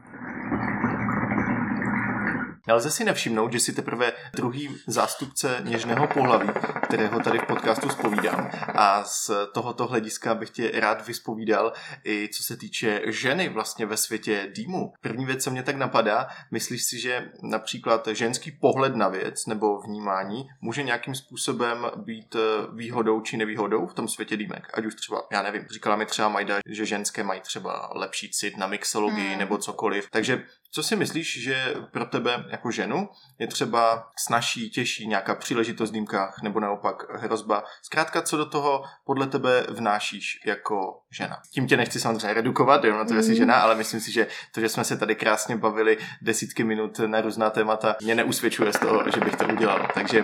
Nelze 2.70 2.92
si 2.92 3.04
nevšimnout, 3.04 3.54
že 3.54 3.60
si 3.60 3.74
teprve 3.74 4.14
druhý 4.36 4.78
zástupce 4.88 5.62
něžného 5.64 6.08
pohlaví, 6.08 6.50
kterého 6.84 7.20
tady 7.20 7.40
v 7.40 7.46
podcastu 7.48 7.90
spovídám. 7.90 8.50
A 8.76 9.04
z 9.04 9.32
tohoto 9.54 9.88
hlediska 9.88 10.36
bych 10.36 10.50
tě 10.50 10.72
rád 10.74 11.08
vyspovídal 11.08 11.74
i 12.06 12.30
co 12.34 12.44
se 12.44 12.58
týče 12.58 13.02
ženy 13.06 13.50
vlastně 13.50 13.86
ve 13.86 13.98
světě 13.98 14.52
dýmu. 14.56 14.94
První 15.02 15.26
věc, 15.26 15.44
co 15.44 15.52
mě 15.52 15.64
tak 15.64 15.76
napadá, 15.76 16.28
myslíš 16.52 16.84
si, 16.84 17.00
že 17.00 17.32
například 17.44 18.08
ženský 18.08 18.52
pohled 18.52 18.96
na 18.96 19.08
věc 19.08 19.46
nebo 19.46 19.82
vnímání 19.82 20.48
může 20.62 20.84
nějakým 20.84 21.16
způsobem 21.16 21.86
být 21.96 22.36
výhodou 22.74 23.22
či 23.22 23.38
nevýhodou 23.38 23.88
v 23.88 23.94
tom 23.94 24.08
světě 24.08 24.38
dýmek? 24.38 24.68
Ať 24.74 24.86
už 24.86 24.96
třeba, 24.96 25.24
já 25.32 25.42
nevím, 25.42 25.66
říkala 25.72 25.96
mi 25.96 26.06
třeba 26.06 26.30
Majda, 26.30 26.60
že 26.66 26.86
ženské 26.86 27.24
mají 27.24 27.42
třeba 27.42 27.90
lepší 27.96 28.32
cit 28.32 28.58
na 28.58 28.68
mixologii 28.68 29.30
Hmm. 29.30 29.40
nebo 29.40 29.58
cokoliv. 29.58 30.08
Takže 30.12 30.46
co 30.72 30.84
si 30.84 30.96
myslíš, 30.96 31.44
že 31.44 31.74
pro 31.92 32.06
tebe 32.06 32.46
jako 32.50 32.72
ženu 32.72 33.10
je 33.40 33.48
třeba 33.48 34.08
snažší, 34.18 34.70
těžší 34.70 35.08
nějaká 35.08 35.36
příležitost 35.36 35.90
v 35.90 35.94
dýmkách 35.94 36.42
nebo 36.44 36.60
naopak 36.60 37.04
hrozba? 37.16 37.64
Zkrátka, 37.82 38.22
co 38.22 38.38
do 38.38 38.46
toho 38.46 38.84
podle 39.06 39.28
tebe 39.28 39.66
vnášíš 39.70 40.40
jako 40.46 41.00
žena? 41.12 41.42
Tím 41.52 41.68
tě 41.68 41.78
nechci 41.78 42.00
samozřejmě 42.00 42.34
redukovat, 42.34 42.84
jo, 42.84 42.98
na 42.98 43.06
to, 43.06 43.14
že 43.14 43.24
jsi 43.24 43.30
Mhm. 43.30 43.38
žena, 43.38 43.56
ale 43.56 43.76
myslím 43.76 44.00
si, 44.02 44.12
že 44.12 44.28
to, 44.52 44.62
že 44.62 44.70
jsme 44.70 44.84
se 44.84 44.98
tady 44.98 45.16
krásně 45.16 45.56
bavili 45.58 45.98
desítky 46.22 46.64
minut 46.64 47.00
na 47.00 47.22
různá 47.22 47.50
témata, 47.50 47.96
mě 48.02 48.16
neusvědčuje 48.16 48.74
z 48.74 48.80
toho, 48.80 49.04
že 49.16 49.20
bych 49.22 49.36
to 49.36 49.46
udělal. 49.48 49.88
Takže 49.94 50.24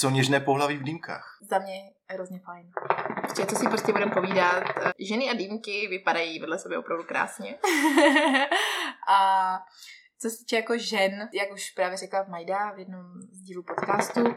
co 0.00 0.10
něžné 0.10 0.40
pohlaví 0.40 0.76
v 0.76 0.82
dýmkách? 0.82 1.38
Za 1.50 1.58
mě 1.58 1.92
hrozně 2.10 2.38
fajn. 2.38 2.70
Prostě, 3.22 3.46
co 3.46 3.56
si 3.56 3.68
prostě 3.68 3.92
budeme 3.92 4.12
povídat. 4.14 4.64
eh, 4.86 4.92
Ženy 4.98 5.30
a 5.30 5.34
dýmky 5.34 5.86
vypadají 5.88 6.40
vedle 6.40 6.58
sebe 6.58 6.78
opravdu 6.78 7.04
krásně. 7.04 7.58
a 9.08 9.58
co 10.18 10.30
se 10.30 10.38
týče 10.38 10.56
jako 10.56 10.78
žen, 10.78 11.28
jak 11.34 11.52
už 11.52 11.70
právě 11.70 11.96
řekla 11.96 12.26
Majda 12.28 12.70
v 12.72 12.78
jednom 12.78 13.04
z 13.32 13.40
dílů 13.42 13.62
podcastu, 13.62 14.20
uh, 14.24 14.34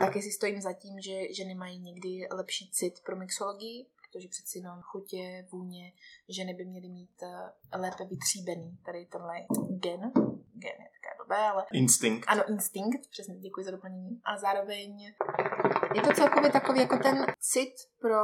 taky 0.00 0.22
si 0.22 0.30
stojím 0.30 0.60
za 0.60 0.72
tím, 0.72 1.00
že 1.00 1.34
ženy 1.34 1.54
mají 1.54 1.78
někdy 1.78 2.28
lepší 2.30 2.70
cit 2.70 2.94
pro 3.04 3.16
mixologii, 3.16 3.86
protože 4.02 4.28
přeci 4.28 4.58
jenom 4.58 4.80
chutě, 4.82 5.46
vůně, 5.52 5.92
ženy 6.28 6.54
by 6.54 6.64
měly 6.64 6.88
mít 6.88 7.22
uh, 7.22 7.80
lépe 7.80 8.04
vytříbený 8.04 8.78
tady 8.84 9.06
tenhle 9.06 9.36
gen. 9.82 10.00
Gen 10.54 10.80
je 10.80 10.88
také 11.24 11.34
blbé, 11.34 11.48
ale 11.48 11.64
Instinkt. 11.72 12.24
ano, 12.28 12.42
instinkt, 12.48 13.10
přesně, 13.10 13.34
děkuji 13.34 13.64
za 13.64 13.70
doplnění. 13.70 14.20
A 14.24 14.36
zároveň 14.36 15.14
je 15.94 16.02
to 16.02 16.12
celkově 16.12 16.50
takový 16.50 16.80
jako 16.80 16.96
ten 16.96 17.26
cit 17.40 17.74
pro 18.00 18.20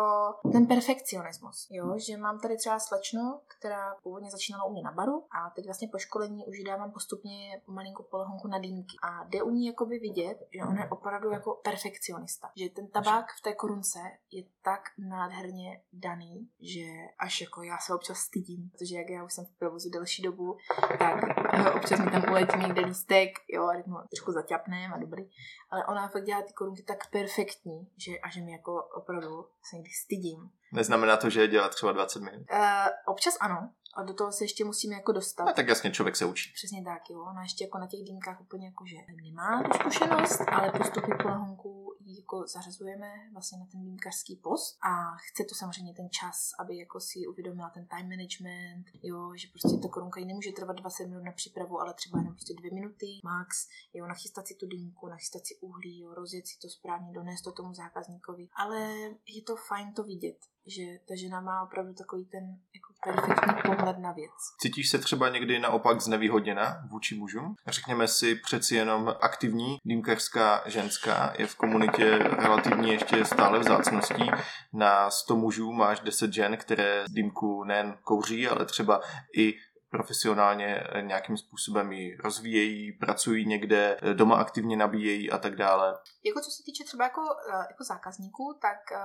ten 0.52 0.66
perfekcionismus, 0.66 1.68
jo, 1.70 1.94
že 1.98 2.16
mám 2.16 2.40
tady 2.40 2.56
třeba 2.56 2.78
slečnu, 2.78 3.40
která 3.58 3.94
původně 4.02 4.30
začínala 4.30 4.64
u 4.64 4.72
mě 4.72 4.82
na 4.82 4.92
baru 4.92 5.24
a 5.30 5.50
teď 5.50 5.64
vlastně 5.64 5.88
po 5.88 5.98
školení 5.98 6.46
už 6.46 6.62
dávám 6.66 6.92
postupně 6.92 7.62
malinkou 7.66 8.02
polehonku 8.02 8.48
na 8.48 8.58
dýmky. 8.58 8.96
A 9.02 9.24
jde 9.24 9.42
u 9.42 9.50
ní 9.50 9.66
jakoby 9.66 9.98
vidět, 9.98 10.38
že 10.54 10.60
ona 10.62 10.82
je 10.82 10.90
opravdu 10.90 11.30
jako 11.30 11.60
perfekcionista, 11.64 12.50
že 12.56 12.68
ten 12.68 12.86
tabák 12.88 13.26
v 13.38 13.42
té 13.42 13.54
korunce 13.54 13.98
je 14.30 14.44
tak 14.62 14.80
nádherně 14.98 15.82
daný, 15.92 16.48
že 16.60 16.86
až 17.18 17.40
jako 17.40 17.62
já 17.62 17.78
se 17.78 17.94
občas 17.94 18.18
stydím, 18.18 18.70
protože 18.70 18.96
jak 18.96 19.10
já 19.10 19.24
už 19.24 19.32
jsem 19.32 19.44
v 19.44 19.58
provozu 19.58 19.90
delší 19.90 20.22
dobu, 20.22 20.56
tak 20.98 21.24
eh, 21.54 21.70
občas 21.70 22.00
mi 22.00 22.10
tam 22.10 22.22
uletí 22.30 22.58
někde 22.58 22.82
lístek, 22.90 23.30
jo, 23.48 23.62
a 23.68 23.76
řeknu, 23.76 23.96
trošku 24.10 24.32
zaťapném 24.32 24.92
a 24.92 24.98
dobrý, 24.98 25.22
ale 25.70 25.86
ona 25.86 26.08
fakt 26.08 26.24
dělá 26.24 26.42
ty 26.42 26.52
korunky 26.52 26.82
tak 26.82 27.10
perfektní, 27.10 27.88
že 27.96 28.12
a 28.18 28.30
že 28.30 28.40
mi 28.40 28.52
jako 28.52 28.72
opravdu 28.94 29.46
se 29.62 29.76
někdy 29.76 29.90
stydím. 30.04 30.50
Neznamená 30.72 31.16
to, 31.16 31.30
že 31.30 31.40
je 31.40 31.48
dělat 31.48 31.74
třeba 31.74 31.92
20 31.92 32.22
minut. 32.22 32.46
Uh, 32.52 32.58
občas 33.06 33.36
ano, 33.40 33.70
a 33.96 34.02
do 34.02 34.14
toho 34.14 34.32
se 34.32 34.44
ještě 34.44 34.64
musíme 34.64 34.94
jako 34.94 35.12
dostat. 35.12 35.48
A 35.48 35.52
tak 35.52 35.68
jasně 35.68 35.90
člověk 35.90 36.16
se 36.16 36.24
učí. 36.24 36.52
Přesně 36.54 36.84
tak, 36.84 37.10
jo. 37.10 37.20
Ona 37.30 37.42
ještě 37.42 37.64
jako 37.64 37.78
na 37.78 37.86
těch 37.86 38.00
dýmkách 38.00 38.40
úplně 38.40 38.66
jako, 38.66 38.84
že 38.86 38.96
nemá 39.24 39.62
tu 39.62 39.78
zkušenost, 39.78 40.40
ale 40.40 40.72
postupy 40.78 41.12
polehonku 41.22 41.70
ji 41.78 41.79
jako 42.18 42.46
zařazujeme 42.46 43.06
vlastně 43.32 43.58
na 43.58 43.66
ten 43.66 43.84
dýmkařský 43.84 44.36
post 44.36 44.78
a 44.82 45.16
chce 45.16 45.44
to 45.44 45.54
samozřejmě 45.54 45.94
ten 45.94 46.10
čas, 46.10 46.50
aby 46.58 46.76
jako 46.76 47.00
si 47.00 47.26
uvědomila 47.26 47.70
ten 47.70 47.86
time 47.86 48.08
management, 48.08 48.84
jo, 49.02 49.32
že 49.36 49.48
prostě 49.48 49.78
ta 49.82 49.88
korunka 49.88 50.20
jí 50.20 50.26
nemůže 50.26 50.52
trvat 50.52 50.76
20 50.76 51.06
minut 51.06 51.22
na 51.22 51.32
přípravu, 51.32 51.80
ale 51.80 51.94
třeba 51.94 52.18
jenom 52.18 52.34
prostě 52.34 52.54
dvě 52.54 52.70
minuty 52.74 53.06
max, 53.24 53.68
jo, 53.94 54.06
nachystat 54.06 54.46
si 54.46 54.54
tu 54.54 54.66
dýmku, 54.66 55.08
nachystat 55.08 55.46
si 55.46 55.56
uhlí, 55.56 56.00
jo, 56.00 56.14
rozjet 56.14 56.46
si 56.46 56.58
to 56.58 56.68
správně, 56.68 57.12
donést 57.12 57.44
to 57.44 57.52
tomu 57.52 57.74
zákazníkovi, 57.74 58.48
ale 58.54 58.80
je 59.26 59.42
to 59.46 59.56
fajn 59.56 59.92
to 59.94 60.02
vidět, 60.02 60.38
že 60.66 60.82
ta 61.08 61.14
žena 61.16 61.40
má 61.40 61.62
opravdu 61.62 61.94
takový 61.94 62.24
ten 62.24 62.44
jako 62.74 62.90
perfektní 63.04 63.62
pohled 63.62 63.98
na 63.98 64.12
věc. 64.12 64.32
Cítíš 64.60 64.90
se 64.90 64.98
třeba 64.98 65.28
někdy 65.28 65.58
naopak 65.58 66.00
znevýhodněna 66.00 66.82
vůči 66.90 67.14
mužům? 67.14 67.54
Řekněme 67.68 68.08
si 68.08 68.34
přeci 68.34 68.74
jenom 68.74 69.14
aktivní 69.20 69.78
dýmkařská 69.84 70.62
ženská 70.66 71.34
je 71.38 71.46
v 71.46 71.56
komunitě 71.56 72.18
relativně 72.18 72.92
ještě 72.92 73.24
stále 73.24 73.58
vzácností. 73.58 74.30
Na 74.72 75.10
100 75.10 75.36
mužů 75.36 75.72
máš 75.72 76.00
10 76.00 76.32
žen, 76.32 76.56
které 76.56 77.04
dýmku 77.08 77.64
nejen 77.64 77.98
kouří, 78.04 78.48
ale 78.48 78.64
třeba 78.64 79.00
i 79.36 79.54
profesionálně 79.90 80.84
nějakým 81.00 81.36
způsobem 81.36 81.92
ji 81.92 82.16
rozvíjejí, 82.16 82.92
pracují 82.92 83.46
někde, 83.46 83.96
doma 84.14 84.36
aktivně 84.36 84.76
nabíjejí 84.76 85.30
a 85.30 85.38
tak 85.38 85.56
dále. 85.56 85.98
Jako 86.24 86.40
co 86.40 86.50
se 86.50 86.62
týče 86.62 86.84
třeba 86.84 87.04
jako, 87.04 87.20
eh, 87.52 87.56
jako 87.70 87.84
zákazníků, 87.84 88.58
tak 88.62 88.92
eh, 88.92 88.98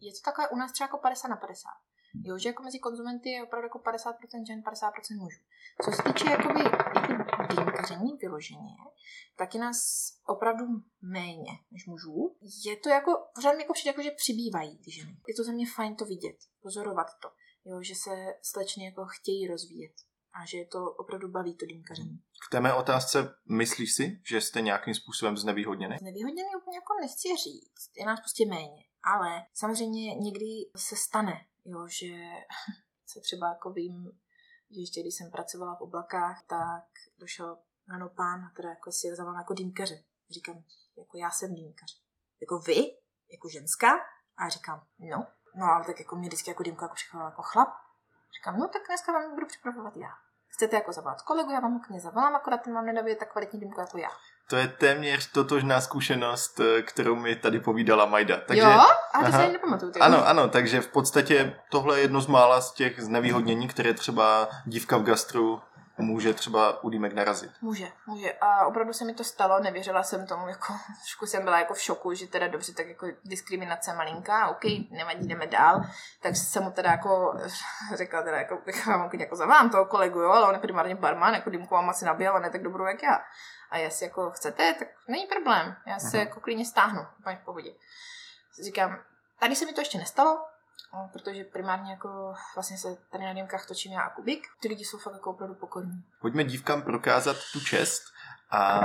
je 0.00 0.12
to 0.12 0.18
takové 0.24 0.48
u 0.48 0.56
nás 0.56 0.72
třeba 0.72 0.84
jako 0.84 0.98
50 0.98 1.28
na 1.28 1.36
50. 1.36 1.68
Jo, 2.24 2.38
že 2.38 2.48
jako 2.48 2.62
mezi 2.62 2.78
konzumenty 2.78 3.30
je 3.30 3.42
opravdu 3.42 3.66
jako 3.66 3.78
50% 3.78 4.46
žen, 4.46 4.62
50% 4.62 5.18
mužů. 5.18 5.40
Co 5.84 5.92
se 5.92 6.02
týče 6.02 6.30
jakoby, 6.30 6.60
jako 6.60 7.54
dýmkaření 7.54 8.16
vyloženě, 8.20 8.76
tak 9.36 9.54
je 9.54 9.60
nás 9.60 9.78
opravdu 10.26 10.64
méně 11.02 11.52
než 11.70 11.86
mužů. 11.86 12.36
Je 12.66 12.76
to 12.76 12.88
jako, 12.88 13.10
pořád 13.34 13.52
mi 13.52 13.62
jako 13.62 13.72
přijde, 13.72 13.90
jako, 13.90 14.02
že 14.02 14.10
přibývají 14.10 14.78
ty 14.78 14.90
ženy. 14.90 15.16
Je 15.28 15.34
to 15.34 15.44
za 15.44 15.52
mě 15.52 15.66
fajn 15.76 15.96
to 15.96 16.04
vidět, 16.04 16.36
pozorovat 16.62 17.06
to. 17.22 17.28
Jo, 17.64 17.82
že 17.82 17.94
se 17.94 18.34
slečny 18.42 18.84
jako 18.84 19.06
chtějí 19.06 19.48
rozvíjet 19.48 19.92
a 20.32 20.46
že 20.46 20.64
to 20.64 20.92
opravdu 20.92 21.28
baví 21.28 21.56
to 21.56 21.66
dýmkaření. 21.66 22.18
K 22.48 22.50
té 22.50 22.60
mé 22.60 22.74
otázce 22.74 23.34
myslíš 23.48 23.94
si, 23.94 24.20
že 24.28 24.40
jste 24.40 24.60
nějakým 24.60 24.94
způsobem 24.94 25.36
znevýhodněny? 25.36 25.96
Znevýhodněný 26.00 26.48
úplně 26.62 26.76
jako 26.76 26.94
nechci 27.00 27.28
říct, 27.28 27.90
je 27.96 28.06
nás 28.06 28.20
prostě 28.20 28.46
méně. 28.46 28.84
Ale 29.02 29.46
samozřejmě 29.54 30.14
někdy 30.14 30.46
se 30.76 30.96
stane, 30.96 31.40
jo, 31.64 31.86
že 31.88 32.06
se 33.06 33.20
třeba 33.20 33.48
jako 33.48 33.70
vím, 33.70 34.10
že 34.70 34.80
ještě 34.80 35.00
když 35.00 35.14
jsem 35.14 35.30
pracovala 35.30 35.76
v 35.76 35.80
oblakách, 35.80 36.42
tak 36.46 36.84
došel 37.18 37.58
ano 37.88 38.08
pán, 38.08 38.50
teda 38.56 38.68
jako 38.68 38.92
si 38.92 39.14
zavolám 39.16 39.38
jako 39.38 39.54
dýmkaře. 39.54 40.04
Říkám, 40.30 40.64
jako 40.96 41.16
já 41.16 41.30
jsem 41.30 41.54
dýmkař. 41.54 42.02
Jako 42.40 42.58
vy? 42.58 42.80
Jako 43.32 43.48
ženská? 43.48 43.90
A 44.36 44.48
říkám, 44.48 44.86
no. 44.98 45.26
No 45.54 45.66
ale 45.66 45.84
tak 45.84 45.98
jako 45.98 46.16
mě 46.16 46.28
vždycky 46.28 46.50
jako 46.50 46.62
dýmka 46.62 46.86
jako 46.86 47.24
jako 47.24 47.42
chlap. 47.42 47.68
Říkám, 48.36 48.58
no 48.58 48.68
tak 48.68 48.82
dneska 48.86 49.12
vám 49.12 49.34
budu 49.34 49.46
připravovat 49.46 49.96
já. 49.96 50.08
Chcete 50.48 50.76
jako 50.76 50.92
zavolat 50.92 51.22
kolegu, 51.22 51.50
já 51.50 51.60
vám 51.60 51.80
klidně 51.80 52.00
zavolám, 52.00 52.36
akorát 52.36 52.62
ten 52.62 52.74
vám 52.74 52.86
nedoví 52.86 53.16
tak 53.16 53.32
kvalitní 53.32 53.60
dýmku 53.60 53.80
jako 53.80 53.98
já. 53.98 54.08
To 54.50 54.56
je 54.56 54.68
téměř 54.68 55.32
totožná 55.32 55.80
zkušenost, 55.80 56.60
eh, 56.60 56.82
kterou 56.82 57.14
mi 57.16 57.36
tady 57.36 57.60
povídala 57.60 58.06
Majda. 58.06 58.36
Takže, 58.46 58.62
jo? 58.62 58.80
A 59.14 59.24
to 59.24 59.32
se 59.32 59.48
nepamatuju. 59.48 59.92
Ano, 60.00 60.28
ano, 60.28 60.48
takže 60.48 60.80
v 60.80 60.88
podstatě 60.88 61.56
tohle 61.70 61.98
je 61.98 62.02
jedno 62.02 62.20
z 62.20 62.26
mála 62.26 62.60
z 62.60 62.72
těch 62.72 63.00
znevýhodnění, 63.00 63.68
které 63.68 63.94
třeba 63.94 64.48
dívka 64.66 64.96
v 64.96 65.02
gastru 65.02 65.62
může 66.00 66.34
třeba 66.34 66.84
u 66.84 66.90
dýmek 66.90 67.12
narazit. 67.12 67.50
Může, 67.60 67.88
může. 68.06 68.32
A 68.32 68.66
opravdu 68.66 68.92
se 68.92 69.04
mi 69.04 69.14
to 69.14 69.24
stalo, 69.24 69.60
nevěřila 69.60 70.02
jsem 70.02 70.26
tomu, 70.26 70.48
jako 70.48 70.72
trošku 71.02 71.26
jsem 71.26 71.44
byla 71.44 71.58
jako 71.58 71.74
v 71.74 71.80
šoku, 71.80 72.14
že 72.14 72.26
teda 72.26 72.48
dobře, 72.48 72.74
tak 72.74 72.88
jako 72.88 73.06
diskriminace 73.24 73.92
malinká, 73.92 74.48
OK, 74.48 74.64
nevadí, 74.90 75.28
jdeme 75.28 75.46
dál. 75.46 75.84
Tak 76.20 76.36
jsem 76.36 76.62
mu 76.62 76.70
teda 76.70 76.90
jako 76.90 77.34
řekla 77.94 78.22
teda, 78.22 78.36
jako 78.36 78.58
bych 78.66 78.86
vám 78.86 79.10
jako 79.12 79.36
zavolám 79.36 79.70
toho 79.70 79.84
kolegu, 79.84 80.20
jo, 80.20 80.30
ale 80.30 80.48
on 80.48 80.54
je 80.54 80.60
primárně 80.60 80.94
barman, 80.94 81.34
jako 81.34 81.50
dýmku 81.50 81.74
mám 81.74 81.90
asi 81.90 82.04
nabíjel, 82.04 82.32
ale 82.32 82.42
ne 82.42 82.50
tak 82.50 82.62
dobrou, 82.62 82.84
jak 82.84 83.02
já. 83.02 83.20
A 83.70 83.78
jestli 83.78 84.06
jako 84.06 84.30
chcete, 84.30 84.74
tak 84.78 84.88
není 85.08 85.26
problém, 85.26 85.76
já 85.86 85.98
se 85.98 86.16
uh-huh. 86.16 86.20
jako 86.20 86.40
klidně 86.40 86.64
stáhnu, 86.64 87.06
v 87.24 87.44
pohodě. 87.44 87.70
Říkám, 88.64 88.98
tady 89.38 89.56
se 89.56 89.66
mi 89.66 89.72
to 89.72 89.80
ještě 89.80 89.98
nestalo, 89.98 90.44
protože 91.12 91.44
primárně 91.44 91.90
jako 91.90 92.34
vlastně 92.54 92.78
se 92.78 92.96
tady 93.10 93.24
na 93.24 93.32
dýmkách 93.32 93.66
točím 93.66 93.92
já 93.92 94.00
a 94.00 94.10
Kubik. 94.10 94.46
Ty 94.60 94.68
lidi 94.68 94.84
jsou 94.84 94.98
fakt 94.98 95.14
jako 95.14 95.30
opravdu 95.30 95.54
pokorní. 95.54 96.04
Pojďme 96.20 96.44
dívkám 96.44 96.82
prokázat 96.82 97.36
tu 97.52 97.60
čest 97.60 98.02
a 98.50 98.80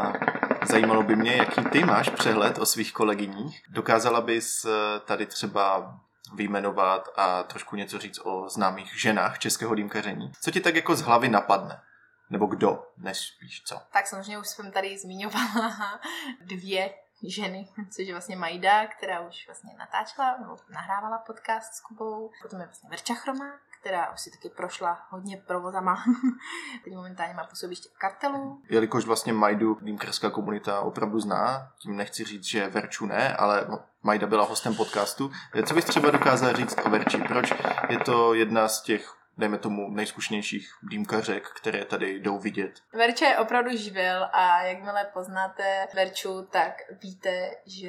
zajímalo 0.66 1.04
by 1.04 1.16
mě, 1.16 1.36
jaký 1.36 1.64
ty 1.64 1.84
máš 1.84 2.10
přehled 2.10 2.58
o 2.58 2.66
svých 2.66 2.94
kolegyních. 2.94 3.64
Dokázala 3.70 4.22
bys 4.22 4.66
eh, 4.66 5.00
tady 5.00 5.26
třeba 5.26 5.96
vyjmenovat 6.34 7.10
a 7.16 7.44
trošku 7.44 7.76
něco 7.76 8.00
říct 8.00 8.20
o 8.24 8.50
známých 8.50 9.02
ženách 9.02 9.40
českého 9.40 9.76
dýmkaření. 9.76 10.32
Co 10.42 10.52
ti 10.52 10.62
tak 10.62 10.76
jako 10.76 10.96
z 10.96 11.02
hlavy 11.02 11.30
napadne? 11.30 11.82
Nebo 12.30 12.46
kdo, 12.46 12.84
než 12.98 13.38
víš 13.42 13.64
co? 13.66 13.82
Tak 13.94 14.08
samozřejmě 14.08 14.40
už 14.40 14.48
jsem 14.48 14.72
tady 14.72 14.98
zmiňovala 14.98 16.00
dvě 16.42 16.94
ženy, 17.24 17.68
což 17.96 18.08
je 18.08 18.14
vlastně 18.14 18.36
Majda, 18.36 18.88
která 18.88 19.20
už 19.20 19.48
vlastně 19.48 19.72
natáčela 19.80 20.38
nebo 20.42 20.58
nahrávala 20.70 21.18
podcast 21.18 21.74
s 21.74 21.82
Kubou. 21.82 22.32
Potom 22.42 22.60
je 22.60 22.66
vlastně 22.66 22.90
Verča 22.90 23.14
Chroma, 23.14 23.46
která 23.80 24.12
už 24.14 24.22
si 24.22 24.32
taky 24.32 24.50
prošla 24.50 25.00
hodně 25.10 25.38
provozama. 25.38 26.04
Teď 26.84 26.94
momentálně 26.94 27.34
má 27.34 27.44
působiště 27.44 27.90
v 27.96 27.98
kartelu. 27.98 28.62
Jelikož 28.70 29.06
vlastně 29.06 29.34
Majdu 29.34 29.78
dýmkarská 29.82 30.30
komunita 30.30 30.82
opravdu 30.82 31.20
zná, 31.20 31.72
tím 31.78 31.96
nechci 31.96 32.24
říct, 32.24 32.46
že 32.46 32.68
Verču 32.68 33.06
ne, 33.06 33.36
ale 33.36 33.68
Majda 34.04 34.28
byla 34.28 34.46
hostem 34.46 34.76
podcastu. 34.76 35.32
Co 35.66 35.74
bys 35.74 35.86
třeba 35.86 36.12
dokázal 36.12 36.54
říct 36.54 36.76
o 36.86 36.90
Verči? 36.90 37.18
Proč 37.18 37.54
je 37.90 38.00
to 38.00 38.34
jedna 38.34 38.68
z 38.68 38.82
těch 38.82 39.15
dejme 39.38 39.58
tomu, 39.58 39.90
nejzkušenějších 39.90 40.70
dýmkařek, 40.84 41.50
které 41.50 41.86
tady 41.86 42.20
jdou 42.20 42.40
vidět. 42.40 42.80
Verča 42.94 43.26
je 43.26 43.38
opravdu 43.38 43.78
živel 43.78 44.30
a 44.34 44.62
jakmile 44.62 45.06
poznáte 45.14 45.88
Verču, 45.96 46.48
tak 46.52 46.74
víte, 47.04 47.52
že 47.66 47.88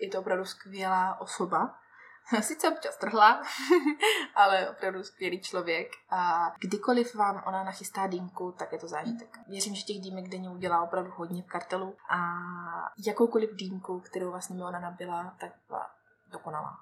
je 0.00 0.08
to 0.12 0.18
opravdu 0.18 0.44
skvělá 0.44 1.20
osoba. 1.20 1.74
Sice 2.40 2.68
občas 2.68 2.96
trhla, 2.96 3.42
ale 4.34 4.70
opravdu 4.70 5.02
skvělý 5.02 5.40
člověk 5.40 5.88
a 6.10 6.52
kdykoliv 6.60 7.14
vám 7.14 7.42
ona 7.46 7.64
nachystá 7.64 8.06
dýmku, 8.06 8.54
tak 8.58 8.72
je 8.72 8.78
to 8.78 8.88
zážitek. 8.88 9.38
Věřím, 9.48 9.74
že 9.74 9.82
těch 9.82 10.00
dýmek 10.00 10.28
denně 10.28 10.50
udělá 10.50 10.82
opravdu 10.82 11.10
hodně 11.10 11.42
v 11.42 11.46
kartelu 11.46 11.96
a 12.10 12.18
jakoukoliv 13.06 13.50
dýmku, 13.54 14.00
kterou 14.00 14.30
vlastně 14.30 14.56
mi 14.56 14.62
ona 14.62 14.80
nabila, 14.80 15.34
tak 15.40 15.52
byla 15.68 15.90
dokonalá. 16.30 16.78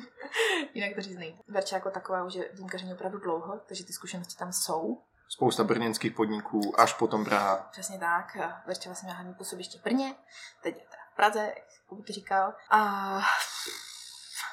Jinak 0.74 0.94
to 0.94 1.02
říct 1.02 1.18
nejde. 1.18 1.38
Verča 1.48 1.76
jako 1.76 1.90
taková 1.90 2.24
už 2.24 2.34
je 2.34 2.50
dýmkaření 2.54 2.92
opravdu 2.92 3.18
dlouho, 3.18 3.60
takže 3.66 3.84
ty 3.84 3.92
zkušenosti 3.92 4.36
tam 4.36 4.52
jsou. 4.52 5.02
Spousta 5.28 5.64
brněnských 5.64 6.12
podniků, 6.12 6.80
až 6.80 6.92
potom 6.92 7.24
Praha. 7.24 7.56
Přesně 7.56 7.98
tak. 7.98 8.36
Verča 8.66 8.88
vlastně 8.88 9.06
měla 9.06 9.16
hlavní 9.16 9.34
působiště 9.34 9.78
v 9.78 9.82
Brně, 9.82 10.14
teď 10.62 10.76
je 10.76 10.82
teda 10.82 11.02
v 11.12 11.16
Praze, 11.16 11.54
jak 11.96 12.06
ty 12.06 12.12
říkal. 12.12 12.54
A 12.70 13.20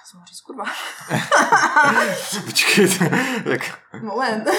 jsem 0.05 0.25
říct, 0.25 0.41
kurva. 0.41 0.63
Počkejte, 2.45 3.09
tak... 3.43 3.93
Moment. 4.01 4.49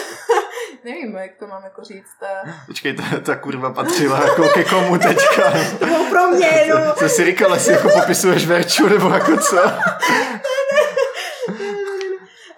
Nevím, 0.85 1.17
jak 1.17 1.31
to 1.39 1.47
mám 1.47 1.65
jako 1.65 1.85
říct. 1.85 2.11
Ta... 2.21 2.27
Počkej, 2.67 2.95
ta, 2.95 3.03
ta 3.23 3.37
kurva 3.37 3.73
patřila 3.73 4.23
jako 4.23 4.49
ke 4.49 4.65
komu 4.65 4.99
teďka? 4.99 5.51
To 5.79 5.87
bylo 5.87 6.11
pro 6.11 6.27
mě, 6.27 6.67
no. 6.69 6.95
Co 6.99 7.09
jsi 7.09 7.25
říkala, 7.25 7.55
jestli 7.55 7.73
jako 7.73 7.89
popisuješ 7.89 8.47
Verču, 8.47 8.89
nebo 8.89 9.09
jako 9.09 9.37
co? 9.37 9.57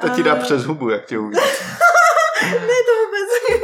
To 0.00 0.08
ti 0.08 0.22
dá 0.22 0.36
přes 0.36 0.64
hubu, 0.64 0.90
jak 0.90 1.04
tě 1.06 1.18
uvidí. 1.18 1.40
ne, 2.42 2.58
to 2.58 2.92
vůbec. 3.04 3.60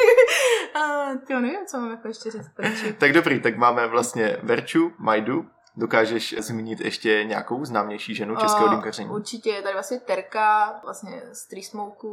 Uh, 1.30 1.40
nevím, 1.40 1.66
co 1.66 1.78
mám 1.78 1.90
jako 1.90 2.08
ještě 2.08 2.30
říct. 2.30 2.50
Tak 2.98 3.12
dobrý, 3.12 3.40
tak 3.40 3.56
máme 3.56 3.86
vlastně 3.86 4.36
Verču, 4.42 4.92
Majdu, 4.98 5.46
Dokážeš 5.76 6.34
zmínit 6.38 6.80
ještě 6.80 7.24
nějakou 7.24 7.64
známější 7.64 8.14
ženu 8.14 8.36
českého 8.36 8.68
dýmkaření? 8.68 9.10
Určitě, 9.10 9.50
je 9.50 9.62
tady 9.62 9.74
vlastně 9.74 10.00
Terka, 10.00 10.80
vlastně 10.84 11.22
z 11.32 11.46
Smoke. 11.62 12.08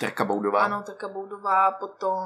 Terka 0.00 0.24
Boudová. 0.24 0.60
Ano, 0.60 0.82
Terka 0.82 1.08
Boudová, 1.08 1.70
potom... 1.70 2.24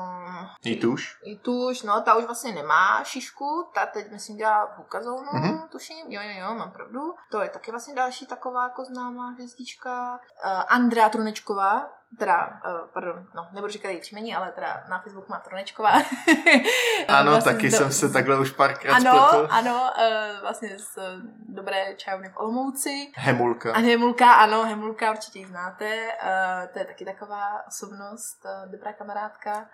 Jituš. 0.65 1.19
Jituš, 1.24 1.82
no, 1.82 2.01
ta 2.01 2.15
už 2.15 2.24
vlastně 2.24 2.52
nemá 2.52 3.05
šišku, 3.05 3.69
ta 3.74 3.86
teď 3.86 4.11
myslím 4.11 4.36
dělá 4.36 4.66
v 4.66 4.78
Hukazónu, 4.78 5.31
mm-hmm. 5.31 5.69
tuším, 5.69 6.07
jo, 6.09 6.20
jo, 6.23 6.40
jo, 6.40 6.55
mám 6.55 6.70
pravdu. 6.70 7.15
To 7.31 7.40
je 7.40 7.48
taky 7.48 7.70
vlastně 7.70 7.94
další 7.94 8.27
taková 8.27 8.62
jako 8.62 8.85
známá 8.85 9.31
hvězdička. 9.31 10.20
Uh, 10.44 10.62
Andrea 10.69 11.09
Trunečková, 11.09 11.99
teda, 12.19 12.61
uh, 12.66 12.89
pardon, 12.95 13.27
no, 13.35 13.49
nebudu 13.53 13.73
říkat 13.73 13.89
její 13.89 14.01
příjmení, 14.01 14.35
ale 14.35 14.53
teda 14.53 14.85
na 14.91 14.99
Facebook 15.01 15.28
má 15.28 15.39
Tronečková. 15.39 15.91
ano, 17.09 17.31
vlastně 17.31 17.53
taky 17.53 17.70
do, 17.70 17.77
jsem 17.77 17.93
se 17.93 18.09
takhle 18.11 18.39
už 18.39 18.51
párkrát 18.51 18.95
Ano, 18.95 19.27
spletl. 19.28 19.49
ano, 19.51 19.91
uh, 19.99 20.41
vlastně 20.41 20.78
z 20.78 20.97
uh, 20.97 21.05
dobré 21.49 21.95
čajovny 21.97 22.28
v 22.28 22.37
Olomouci. 22.37 23.12
Hemulka. 23.16 23.74
A 23.74 23.78
Hemulka, 23.78 24.32
ano, 24.32 24.65
Hemulka, 24.65 25.11
určitě 25.11 25.39
ji 25.39 25.47
znáte. 25.47 26.07
Uh, 26.07 26.73
to 26.73 26.78
je 26.78 26.85
taky 26.85 27.05
taková 27.05 27.66
osobnost, 27.69 28.45
uh, 28.45 28.73
dobrá 28.73 28.93
kamarádka. 28.93 29.69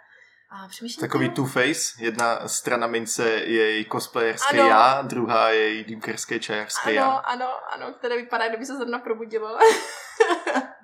A 0.50 0.68
Takový 1.00 1.30
two-face, 1.30 2.04
jedna 2.04 2.48
strana 2.48 2.86
mince 2.86 3.30
je 3.30 3.70
její 3.70 3.86
cosplayerské 3.92 4.60
ano. 4.60 4.68
já, 4.68 5.02
druhá 5.02 5.50
je 5.50 5.68
její 5.68 5.84
dýmkerské 5.84 6.38
čajarské 6.38 6.92
já. 6.92 7.04
Ano, 7.06 7.28
ano, 7.28 7.48
ano, 7.72 7.92
které 7.98 8.16
vypadá, 8.16 8.48
kdyby 8.48 8.66
se 8.66 8.76
zrovna 8.76 8.98
probudilo. 8.98 9.58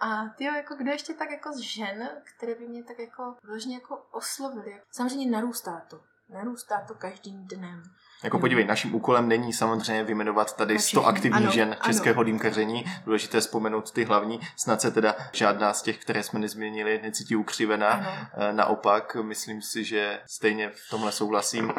A 0.00 0.28
ty 0.36 0.44
jako 0.44 0.74
kdo 0.74 0.90
ještě 0.90 1.14
tak 1.14 1.30
jako 1.30 1.52
z 1.52 1.58
žen, 1.58 2.08
které 2.36 2.54
by 2.54 2.68
mě 2.68 2.82
tak 2.84 2.98
jako 2.98 3.34
vložně 3.44 3.74
jako 3.74 3.96
oslovily. 4.12 4.80
Samozřejmě 4.90 5.30
narůstá 5.30 5.82
to. 5.90 6.00
Narůstá 6.28 6.84
to 6.88 6.94
každým 6.94 7.46
dnem. 7.46 7.82
Jako 8.24 8.38
podívej, 8.38 8.64
naším 8.64 8.94
úkolem 8.94 9.28
není 9.28 9.52
samozřejmě 9.52 10.04
vyjmenovat 10.04 10.56
tady 10.56 10.78
100 10.78 11.00
Všechny. 11.00 11.16
aktivních 11.16 11.42
Ano, 11.42 11.52
žen 11.52 11.76
českého 11.82 12.22
dýmkaření. 12.22 12.84
Důležité 13.04 13.36
je 13.36 13.40
vzpomenout 13.40 13.92
ty 13.92 14.04
hlavní. 14.04 14.40
Snad 14.56 14.80
se 14.80 14.90
teda 14.90 15.14
žádná 15.32 15.72
z 15.72 15.82
těch, 15.82 15.98
které 15.98 16.22
jsme 16.22 16.38
nezměnili, 16.40 17.00
necítí 17.02 17.36
ukřivená. 17.36 17.88
Ano. 17.88 18.08
Eh, 18.34 18.52
Naopak, 18.52 19.16
myslím 19.22 19.62
si, 19.62 19.84
že 19.84 20.20
stejně 20.26 20.70
v 20.70 20.90
tomhle 20.90 21.12
souhlasím. 21.12 21.72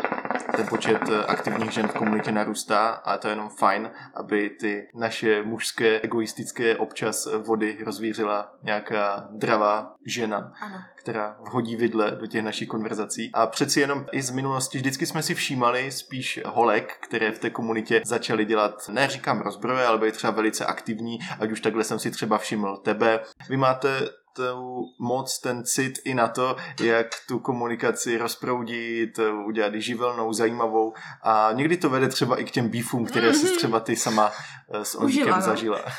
Ten 0.55 0.67
počet 0.67 1.01
eh, 1.09 1.25
aktivních 1.25 1.71
žen 1.71 1.87
v 1.87 1.93
komunitě 1.93 2.31
narůstá 2.31 2.87
a 2.89 3.17
to 3.17 3.27
je 3.27 3.31
jenom 3.31 3.49
fajn, 3.49 3.91
aby 4.13 4.49
ty 4.49 4.87
naše 4.95 5.43
mužské, 5.43 5.99
egoistické 5.99 6.77
občas 6.77 7.27
vody 7.37 7.77
rozvířila 7.85 8.53
nějaká 8.63 9.27
dravá 9.31 9.95
žena 10.05 10.53
Ano. 10.61 10.77
která 10.95 11.37
vhodí 11.39 11.75
vidle 11.75 12.11
do 12.11 12.27
těch 12.27 12.43
našich 12.43 12.67
konverzací. 12.67 13.29
A 13.33 13.47
přeci 13.47 13.79
jenom 13.79 14.05
i 14.11 14.21
z 14.21 14.29
minulosti 14.29 14.77
vždycky 14.77 15.05
jsme 15.05 15.23
si 15.23 15.35
všímali 15.35 15.91
spíš 15.91 16.39
holek, 16.45 16.97
které 17.01 17.31
v 17.31 17.39
té 17.39 17.49
komunitě 17.49 18.01
začaly 18.05 18.45
dělat, 18.45 18.89
ne 18.89 19.07
říkám 19.07 19.41
rozbroje, 19.41 19.85
ale 19.85 19.97
byly 19.97 20.11
třeba 20.11 20.31
velice 20.31 20.65
aktivní, 20.65 21.19
ať 21.39 21.51
už 21.51 21.61
takhle 21.61 21.83
jsem 21.83 21.99
si 21.99 22.11
třeba 22.11 22.37
všiml 22.37 22.77
tebe. 22.77 23.19
Vy 23.49 23.57
máte 23.57 24.09
tu 24.37 24.83
moc, 24.99 25.39
ten 25.39 25.65
cit 25.65 25.93
i 26.05 26.13
na 26.13 26.27
to, 26.27 26.55
jak 26.81 27.07
tu 27.27 27.39
komunikaci 27.39 28.17
rozproudit, 28.17 29.19
udělat 29.45 29.73
ji 29.73 29.81
živelnou, 29.81 30.33
zajímavou 30.33 30.93
a 31.23 31.49
někdy 31.53 31.77
to 31.77 31.89
vede 31.89 32.07
třeba 32.07 32.39
i 32.39 32.43
k 32.43 32.51
těm 32.51 32.69
beefům, 32.69 33.05
které 33.05 33.33
si 33.33 33.55
třeba 33.55 33.79
ty 33.79 33.95
sama 33.95 34.31
eh, 34.73 34.85
s 34.85 34.95
Ondíkem 34.95 35.35
no. 35.35 35.41
zažila. 35.41 35.81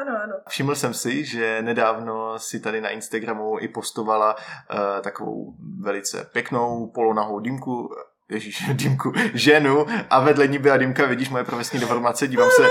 Ano, 0.00 0.22
ano. 0.22 0.34
Všiml 0.48 0.74
jsem 0.74 0.94
si, 0.94 1.24
že 1.24 1.62
nedávno 1.62 2.38
si 2.38 2.60
tady 2.60 2.80
na 2.80 2.88
Instagramu 2.88 3.58
i 3.60 3.68
postovala 3.68 4.34
uh, 4.34 4.78
takovou 5.02 5.54
velice 5.80 6.30
pěknou 6.32 6.90
polonahou 6.94 7.40
dýmku, 7.40 7.88
Ježíš, 8.30 8.64
dýmku, 8.72 9.12
ženu 9.34 9.86
a 10.10 10.20
vedle 10.20 10.46
ní 10.46 10.58
byla 10.58 10.76
dýmka, 10.76 11.06
vidíš 11.06 11.30
moje 11.30 11.44
profesní 11.44 11.80
deformace, 11.80 12.28
dívám 12.28 12.50
se, 12.50 12.68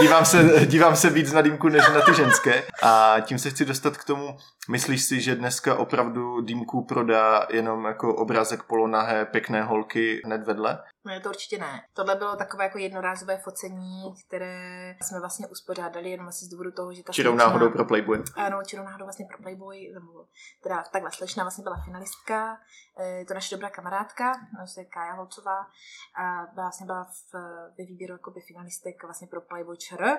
dívám 0.00 0.24
se, 0.24 0.66
dívám 0.66 0.96
se 0.96 1.10
víc 1.10 1.32
na 1.32 1.42
dýmku 1.42 1.68
než 1.68 1.88
na 1.88 2.00
ty 2.00 2.14
ženské 2.14 2.62
a 2.82 3.16
tím 3.20 3.38
se 3.38 3.50
chci 3.50 3.64
dostat 3.64 3.96
k 3.96 4.04
tomu, 4.04 4.36
myslíš 4.68 5.02
si, 5.02 5.20
že 5.20 5.34
dneska 5.34 5.74
opravdu 5.74 6.40
dýmku 6.40 6.84
prodá 6.84 7.46
jenom 7.50 7.84
jako 7.84 8.14
obrázek 8.14 8.62
polonahé 8.62 9.24
pěkné 9.24 9.62
holky 9.62 10.20
hned 10.24 10.46
vedle? 10.46 10.78
Ne, 11.04 11.20
to 11.20 11.28
určitě 11.28 11.58
ne. 11.58 11.82
Tohle 11.92 12.14
bylo 12.14 12.36
takové 12.36 12.64
jako 12.64 12.78
jednorázové 12.78 13.36
focení, 13.36 14.14
které 14.26 14.94
jsme 15.02 15.20
vlastně 15.20 15.46
uspořádali 15.46 16.10
jenom 16.10 16.28
asi 16.28 16.44
z 16.44 16.48
důvodu 16.48 16.72
toho, 16.72 16.94
že 16.94 17.02
ta 17.04 17.12
Čirou 17.12 17.30
slečna- 17.30 17.46
náhodou 17.46 17.70
pro 17.70 17.84
Playboy. 17.84 18.22
Ano, 18.36 18.62
čirou 18.66 18.82
náhodou 18.84 19.04
vlastně 19.04 19.26
pro 19.26 19.38
Playboy, 19.38 19.94
teda 20.62 20.84
takhle 20.92 21.10
slečna 21.12 21.44
vlastně 21.44 21.62
byla 21.64 21.76
finalistka, 21.84 22.58
eh, 22.96 23.06
je 23.08 23.24
to 23.24 23.34
naše 23.34 23.54
dobrá 23.54 23.70
kamarádka, 23.70 24.32
vlastně 24.56 24.84
Kája 24.84 25.12
Holcová, 25.12 25.66
a 26.22 26.44
vlastně 26.54 26.86
byla 26.86 27.04
v, 27.04 27.34
ve 27.78 27.84
výběru 27.84 28.12
jakoby 28.14 28.40
finalistek 28.40 29.02
vlastně 29.02 29.28
pro 29.28 29.40
Playboy 29.40 29.76
ČR 29.76 30.18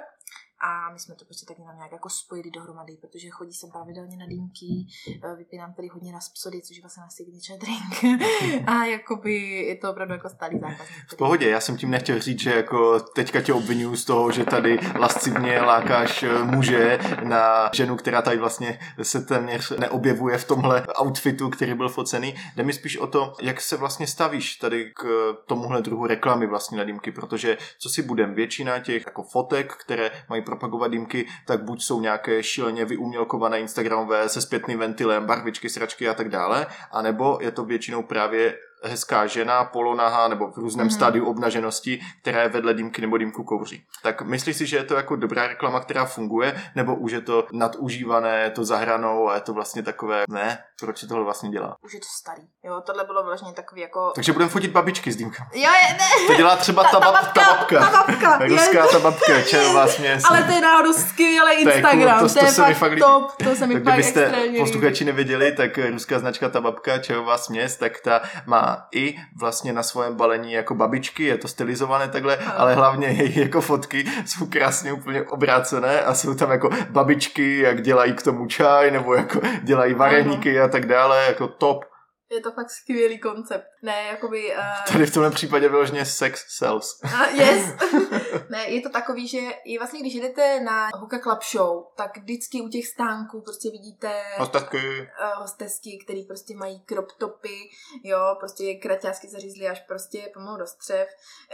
a 0.61 0.93
my 0.93 0.99
jsme 0.99 1.15
to 1.15 1.25
prostě 1.25 1.45
tak 1.45 1.59
jenom 1.59 1.75
nějak 1.75 1.91
jako 1.91 2.09
spojili 2.09 2.51
dohromady, 2.51 2.97
protože 3.01 3.29
chodí 3.29 3.53
sem 3.53 3.71
pravidelně 3.71 4.17
na 4.17 4.27
dýmky, 4.27 4.85
eh, 5.23 5.35
vypínám 5.35 5.73
tady 5.73 5.87
hodně 5.87 6.13
na 6.13 6.19
psody, 6.33 6.61
což 6.61 6.77
je 6.77 6.81
vlastně 6.83 7.01
na 7.01 7.09
signature 7.09 7.59
drink 7.59 8.19
a 8.67 8.85
jakoby 8.85 9.35
je 9.49 9.75
to 9.75 9.91
opravdu 9.91 10.13
jako 10.13 10.29
stálý 10.29 10.59
zákazník. 10.59 11.05
V 11.07 11.15
pohodě, 11.15 11.49
já 11.49 11.59
jsem 11.61 11.77
tím 11.77 11.91
nechtěl 11.91 12.19
říct, 12.19 12.39
že 12.39 12.55
jako 12.55 12.99
teďka 12.99 13.41
tě 13.41 13.53
obvinuju 13.53 13.95
z 13.95 14.05
toho, 14.05 14.31
že 14.31 14.45
tady 14.45 14.79
lascivně 14.95 15.61
lákáš 15.61 16.23
eh, 16.23 16.43
muže 16.43 16.99
na 17.23 17.69
ženu, 17.73 17.95
která 17.95 18.21
tady 18.21 18.37
vlastně 18.37 18.79
se 19.01 19.21
téměř 19.21 19.71
neobjevuje 19.77 20.37
v 20.37 20.47
tomhle 20.47 20.87
outfitu, 21.01 21.49
který 21.49 21.73
byl 21.73 21.89
focený. 21.89 22.35
Jde 22.55 22.63
mi 22.63 22.73
spíš 22.73 22.97
o 22.97 23.07
to, 23.07 23.35
jak 23.41 23.61
se 23.61 23.77
vlastně 23.77 24.07
stavíš 24.07 24.55
tady 24.55 24.91
k 24.95 25.33
tomuhle 25.45 25.81
druhu 25.81 26.07
reklamy 26.07 26.47
vlastně 26.47 26.77
na 26.77 26.83
dýmky, 26.83 27.11
protože 27.11 27.57
co 27.79 27.89
si 27.89 28.01
budem, 28.01 28.33
většina 28.33 28.79
těch 28.79 29.05
jako 29.05 29.23
fotek, 29.23 29.73
které 29.73 30.11
mají 30.29 30.41
propagovat 30.49 30.91
dýmky, 30.91 31.27
tak 31.45 31.63
buď 31.63 31.83
jsou 31.83 32.01
nějaké 32.01 32.43
šíleně 32.43 32.85
vyumělkované 32.85 33.59
Instagramové 33.59 34.29
se 34.29 34.41
zpětným 34.41 34.79
ventilem, 34.79 35.25
barvičky, 35.25 35.69
sračky 35.69 36.09
a 36.09 36.13
tak 36.13 36.29
dále, 36.29 36.67
anebo 36.91 37.37
je 37.41 37.51
to 37.51 37.65
většinou 37.65 38.03
právě 38.03 38.57
hezká 38.83 39.27
žena, 39.27 39.63
polonaha 39.63 40.27
nebo 40.27 40.51
v 40.51 40.57
různém 40.57 40.85
Mhm. 40.87 40.93
mm-hmm. 40.93 40.97
stádiu 40.97 41.25
obnaženosti, 41.25 41.99
která 42.21 42.41
je 42.41 42.49
vedle 42.49 42.73
dýmky 42.73 43.01
nebo 43.01 43.17
dýmku 43.17 43.43
kouří. 43.43 43.83
Tak 44.03 44.21
myslíš 44.21 44.55
si, 44.57 44.65
že 44.65 44.77
je 44.77 44.83
to 44.83 44.95
jako 44.95 45.15
dobrá 45.15 45.47
reklama, 45.47 45.79
která 45.79 46.05
funguje, 46.05 46.61
nebo 46.75 46.95
už 46.95 47.11
je 47.11 47.21
to 47.21 47.47
nadužívané, 47.53 48.41
je 48.43 48.49
to 48.49 48.63
zahranou 48.65 49.29
a 49.29 49.35
je 49.35 49.41
to 49.41 49.53
vlastně 49.53 49.83
takové, 49.83 50.23
ne, 50.29 50.57
proč 50.79 50.97
se 50.97 51.07
tohle 51.07 51.23
vlastně 51.23 51.49
dělá? 51.49 51.75
Už 51.85 51.93
je 51.93 51.99
to 51.99 52.05
starý. 52.19 52.41
Jo, 52.63 52.81
tohle 52.85 53.03
bylo 53.05 53.23
vlastně 53.23 53.53
takový 53.53 53.81
jako... 53.81 54.11
Takže 54.15 54.33
budeme 54.33 54.49
fotit 54.51 54.71
babičky 54.71 55.11
s 55.11 55.15
dýmkami. 55.15 55.49
Jo, 55.53 55.61
je, 55.71 55.93
ne, 55.97 56.27
To 56.27 56.33
dělá 56.33 56.55
třeba 56.55 56.83
ta, 56.83 56.89
ta, 56.89 56.99
babka, 56.99 57.41
ta 57.45 57.53
babka. 57.55 57.79
ta 57.79 57.89
babka. 58.07 58.37
Ruská 58.47 58.87
ta 58.87 58.99
babka, 58.99 59.41
čerová 59.47 59.87
směs. 59.87 60.23
Ale 60.29 60.43
to 60.43 60.51
je 60.51 60.61
náhodou 60.61 60.93
skvělý 60.93 61.63
To 61.63 61.69
Instagram, 61.71 62.19
cool, 62.19 62.29
to, 62.29 62.45
je 62.45 62.51
se 62.51 62.67
mi 62.67 62.73
fakt 62.73 62.99
top, 62.99 63.35
to 63.43 63.55
se 63.55 63.67
mi 63.67 63.73
Tak 63.73 63.83
fakt 63.83 63.93
kdybyste 63.93 64.33
posluchači 64.59 65.05
nevěděli, 65.05 65.51
tak 65.51 65.77
ruská 65.77 66.19
značka 66.19 66.49
ta 66.49 66.61
babka, 66.61 66.97
čajová 66.97 67.37
směs, 67.37 67.77
tak 67.77 67.99
ta 67.99 68.21
má 68.45 68.68
i 68.91 69.15
vlastně 69.35 69.73
na 69.73 69.83
svém 69.83 70.15
balení 70.15 70.53
jako 70.53 70.75
babičky, 70.75 71.23
je 71.23 71.37
to 71.37 71.47
stylizované 71.47 72.07
takhle, 72.07 72.37
ale 72.37 72.75
hlavně 72.75 73.07
její 73.07 73.39
jako 73.39 73.61
fotky 73.61 74.05
jsou 74.25 74.45
krásně 74.45 74.93
úplně 74.93 75.23
obrácené 75.23 76.01
a 76.01 76.13
jsou 76.13 76.33
tam 76.35 76.51
jako 76.51 76.69
babičky, 76.89 77.59
jak 77.59 77.81
dělají 77.81 78.13
k 78.13 78.23
tomu 78.23 78.45
čaj, 78.45 78.91
nebo 78.91 79.13
jako 79.13 79.39
dělají 79.63 79.93
vareníky 79.93 80.61
a 80.61 80.67
tak 80.67 80.85
dále, 80.85 81.25
jako 81.25 81.47
top. 81.47 81.85
Je 82.31 82.41
to 82.41 82.51
fakt 82.51 82.69
skvělý 82.69 83.19
koncept. 83.19 83.65
Ne, 83.81 84.03
jakoby... 84.03 84.55
Uh, 84.55 84.93
Tady 84.93 85.05
v 85.05 85.13
tomhle 85.13 85.31
případě 85.31 85.69
vyloženě 85.69 86.05
sex 86.05 86.45
sells. 86.57 86.99
uh, 87.03 87.39
yes. 87.39 87.73
ne, 88.49 88.63
je 88.69 88.81
to 88.81 88.89
takový, 88.89 89.27
že 89.27 89.39
i 89.65 89.77
vlastně, 89.77 89.99
když 89.99 90.15
jdete 90.15 90.59
na 90.59 90.89
Hoka 90.95 91.19
Club 91.19 91.43
Show, 91.43 91.83
tak 91.95 92.17
vždycky 92.17 92.61
u 92.61 92.69
těch 92.69 92.87
stánků 92.87 93.41
prostě 93.41 93.69
vidíte 93.71 94.21
Ostatky. 94.39 94.77
uh, 94.77 95.41
hostesky, 95.41 95.99
který 96.05 96.23
prostě 96.25 96.55
mají 96.55 96.83
crop 96.89 97.11
topy, 97.11 97.69
jo, 98.03 98.35
prostě 98.39 98.73
kraťásky 98.73 99.29
zařízly 99.29 99.67
až 99.67 99.79
prostě 99.79 100.31
pomalu 100.33 100.57
do 100.57 100.67
střev. 100.67 101.07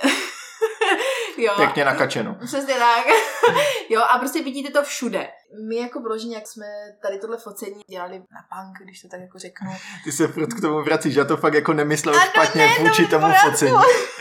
jo. 1.38 1.54
Pěkně 1.58 1.86
nakačeno. 1.86 2.38
Přesně 2.46 2.74
tak. 2.74 3.06
jo, 3.90 4.02
a 4.02 4.20
prostě 4.20 4.44
vidíte 4.44 4.72
to 4.72 4.84
všude. 4.84 5.32
My 5.68 5.76
jako 5.76 6.00
vloženě, 6.00 6.36
jak 6.36 6.48
jsme 6.48 6.66
tady 7.02 7.20
tohle 7.20 7.38
focení 7.38 7.82
dělali 7.90 8.20
na 8.20 8.42
punk, 8.52 8.78
když 8.84 9.02
to 9.02 9.08
tak 9.08 9.22
jako 9.22 9.40
řeknu. 9.40 9.72
Ty 10.04 10.12
se 10.12 10.28
furt 10.28 10.54
k 10.54 10.62
tomu 10.62 10.84
vracíš, 10.84 11.16
já 11.16 11.26
to 11.26 11.38
fakt 11.38 11.54
jako 11.54 11.74
nemyslel 11.74 12.16
Ano, 12.16 12.26
špatně 12.26 12.66
ne, 12.66 12.76
vůči 12.80 13.02
no, 13.02 13.08
tomu 13.08 13.34
focení. 13.44 13.72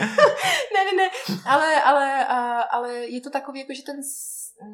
ne, 0.73 0.85
ne, 0.85 0.93
ne, 0.97 1.09
ale, 1.45 1.81
ale, 1.81 2.25
a, 2.25 2.61
ale 2.61 2.93
je 2.93 3.21
to 3.21 3.29
takový, 3.29 3.59
jako, 3.59 3.73
že 3.73 3.83
ten 3.83 4.01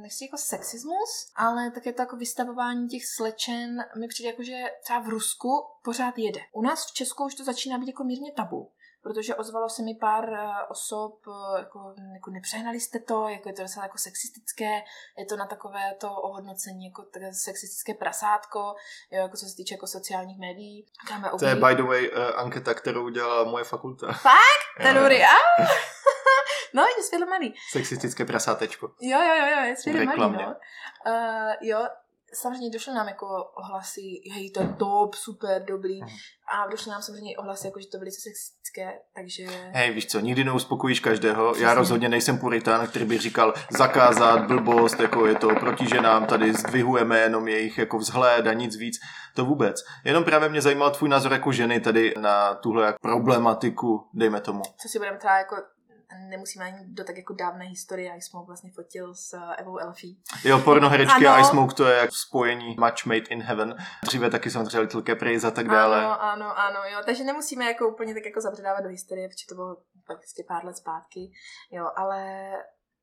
nechci 0.01 0.25
jako 0.25 0.37
sexismus, 0.37 1.31
ale 1.35 1.71
tak 1.71 1.85
je 1.85 1.93
to 1.93 2.01
jako 2.01 2.15
vystavování 2.15 2.87
těch 2.87 3.05
slečen, 3.05 3.85
mi 3.99 4.07
přijde 4.07 4.29
jako, 4.29 4.43
že 4.43 4.53
třeba 4.83 4.99
v 4.99 5.09
Rusku 5.09 5.65
pořád 5.83 6.17
jede. 6.17 6.41
U 6.51 6.61
nás 6.61 6.85
v 6.85 6.93
Česku 6.93 7.25
už 7.25 7.35
to 7.35 7.43
začíná 7.43 7.77
být 7.77 7.87
jako 7.87 8.03
mírně 8.03 8.31
tabu. 8.31 8.71
Protože 9.03 9.35
ozvalo 9.35 9.69
se 9.69 9.81
mi 9.81 9.95
pár 9.95 10.33
eh, 10.33 10.49
osob, 10.69 11.19
eh, 11.27 11.59
jako, 11.59 11.93
jako 12.13 12.31
nepřehnali 12.31 12.79
jste 12.79 12.99
to, 12.99 13.29
jako 13.29 13.49
je 13.49 13.53
to 13.53 13.61
docela 13.61 13.85
jako 13.85 13.97
sexistické, 13.97 14.81
je 15.17 15.25
to 15.25 15.37
na 15.37 15.45
takové 15.45 15.95
to 15.99 16.11
ohodnocení 16.11 16.85
jako 16.85 17.05
sexistické 17.31 17.93
prasátko, 17.93 18.59
jo, 19.11 19.21
jako 19.21 19.37
co 19.37 19.45
se 19.45 19.55
týče 19.55 19.73
jako 19.73 19.87
sociálních 19.87 20.39
médií. 20.39 20.85
Dáme 21.09 21.29
To 21.39 21.45
je 21.45 21.55
by 21.55 21.75
the 21.75 21.83
way 21.83 22.09
uh, 22.09 22.39
anketa, 22.39 22.73
kterou 22.73 23.09
dělala 23.09 23.43
moje 23.43 23.63
fakulta. 23.63 24.07
To 24.81 24.87
je 24.87 24.93
dobrý. 24.93 25.17
No, 26.73 26.83
je 26.97 27.03
světle 27.03 27.27
malý. 27.27 27.53
Sexistické 27.71 28.25
prasátečko. 28.25 28.91
Jo, 29.01 29.19
jo, 29.21 29.35
jo, 29.35 29.45
jo, 29.45 29.97
je 29.97 30.05
malý, 30.05 30.19
no. 30.19 30.55
Uh, 31.07 31.53
jo, 31.61 31.87
samozřejmě 32.33 32.69
došly 32.69 32.93
nám 32.93 33.07
jako 33.07 33.25
ohlasy, 33.57 34.21
hej, 34.33 34.51
to 34.51 34.61
je 34.61 34.75
top, 34.79 35.15
super, 35.15 35.63
dobrý. 35.65 36.01
Mhm. 36.01 36.09
A 36.53 36.67
došly 36.67 36.91
nám 36.91 37.01
samozřejmě 37.01 37.37
ohlasy, 37.37 37.67
jako, 37.67 37.79
že 37.79 37.87
to 37.87 37.97
velice 37.99 38.21
sexistické, 38.21 38.99
takže... 39.15 39.45
Hej, 39.71 39.91
víš 39.91 40.07
co, 40.07 40.19
nikdy 40.19 40.43
neuspokojíš 40.43 40.99
každého. 40.99 41.51
Přesně. 41.51 41.65
Já 41.65 41.73
rozhodně 41.73 42.09
nejsem 42.09 42.37
puritán, 42.39 42.87
který 42.87 43.05
by 43.05 43.17
říkal 43.17 43.53
zakázat 43.69 44.47
blbost, 44.47 44.99
jako 44.99 45.27
je 45.27 45.35
to 45.35 45.47
proti 45.47 45.87
ženám, 45.87 46.25
tady 46.25 46.53
zdvihujeme 46.53 47.19
jenom 47.19 47.47
jejich 47.47 47.77
jako 47.77 47.97
vzhled 47.97 48.47
a 48.47 48.53
nic 48.53 48.75
víc. 48.75 48.99
To 49.35 49.45
vůbec. 49.45 49.83
Jenom 50.05 50.23
právě 50.23 50.49
mě 50.49 50.61
zajímal 50.61 50.91
tvůj 50.91 51.09
názor 51.09 51.31
jako 51.33 51.51
ženy 51.51 51.79
tady 51.79 52.13
na 52.17 52.55
tuhle 52.55 52.93
problematiku, 53.01 54.09
dejme 54.13 54.41
tomu. 54.41 54.61
Co 54.81 54.87
si 54.87 54.97
budeme 54.97 55.17
třeba 55.17 55.37
jako 55.37 55.55
nemusíme 56.17 56.65
ani 56.65 56.77
do 56.85 57.03
tak 57.03 57.17
jako 57.17 57.33
dávné 57.33 57.65
historie, 57.65 58.09
jak 58.09 58.23
jsme 58.23 58.39
vlastně 58.47 58.71
fotil 58.71 59.13
s 59.15 59.33
eh, 59.33 59.55
Evou 59.55 59.77
Elfie. 59.77 60.15
Jo, 60.43 60.59
pornoherečky 60.59 61.27
Ano. 61.27 61.35
a 61.35 61.39
Ice 61.39 61.49
Smoke, 61.49 61.75
to 61.75 61.85
je 61.85 61.97
jak 61.97 62.09
spojení 62.13 62.75
Match 62.79 63.05
Made 63.05 63.19
in 63.29 63.41
Heaven. 63.41 63.75
Dříve 64.03 64.29
taky 64.29 64.49
samozřejmě 64.49 64.79
Little 64.79 65.03
Caprice 65.03 65.47
a 65.47 65.51
tak 65.51 65.67
dále. 65.67 65.97
Ano, 66.05 66.23
ano, 66.23 66.59
ano, 66.59 66.79
jo. 66.93 66.99
Takže 67.05 67.23
nemusíme 67.23 67.65
jako 67.65 67.87
úplně 67.87 68.13
tak 68.13 68.25
jako 68.25 68.41
zabředávat 68.41 68.83
do 68.83 68.89
historie, 68.89 69.27
protože 69.27 69.45
to 69.49 69.55
bylo 69.55 69.77
prakticky 70.07 70.43
pár 70.47 70.65
let 70.65 70.77
zpátky. 70.77 71.31
Jo, 71.71 71.89
ale 71.95 72.51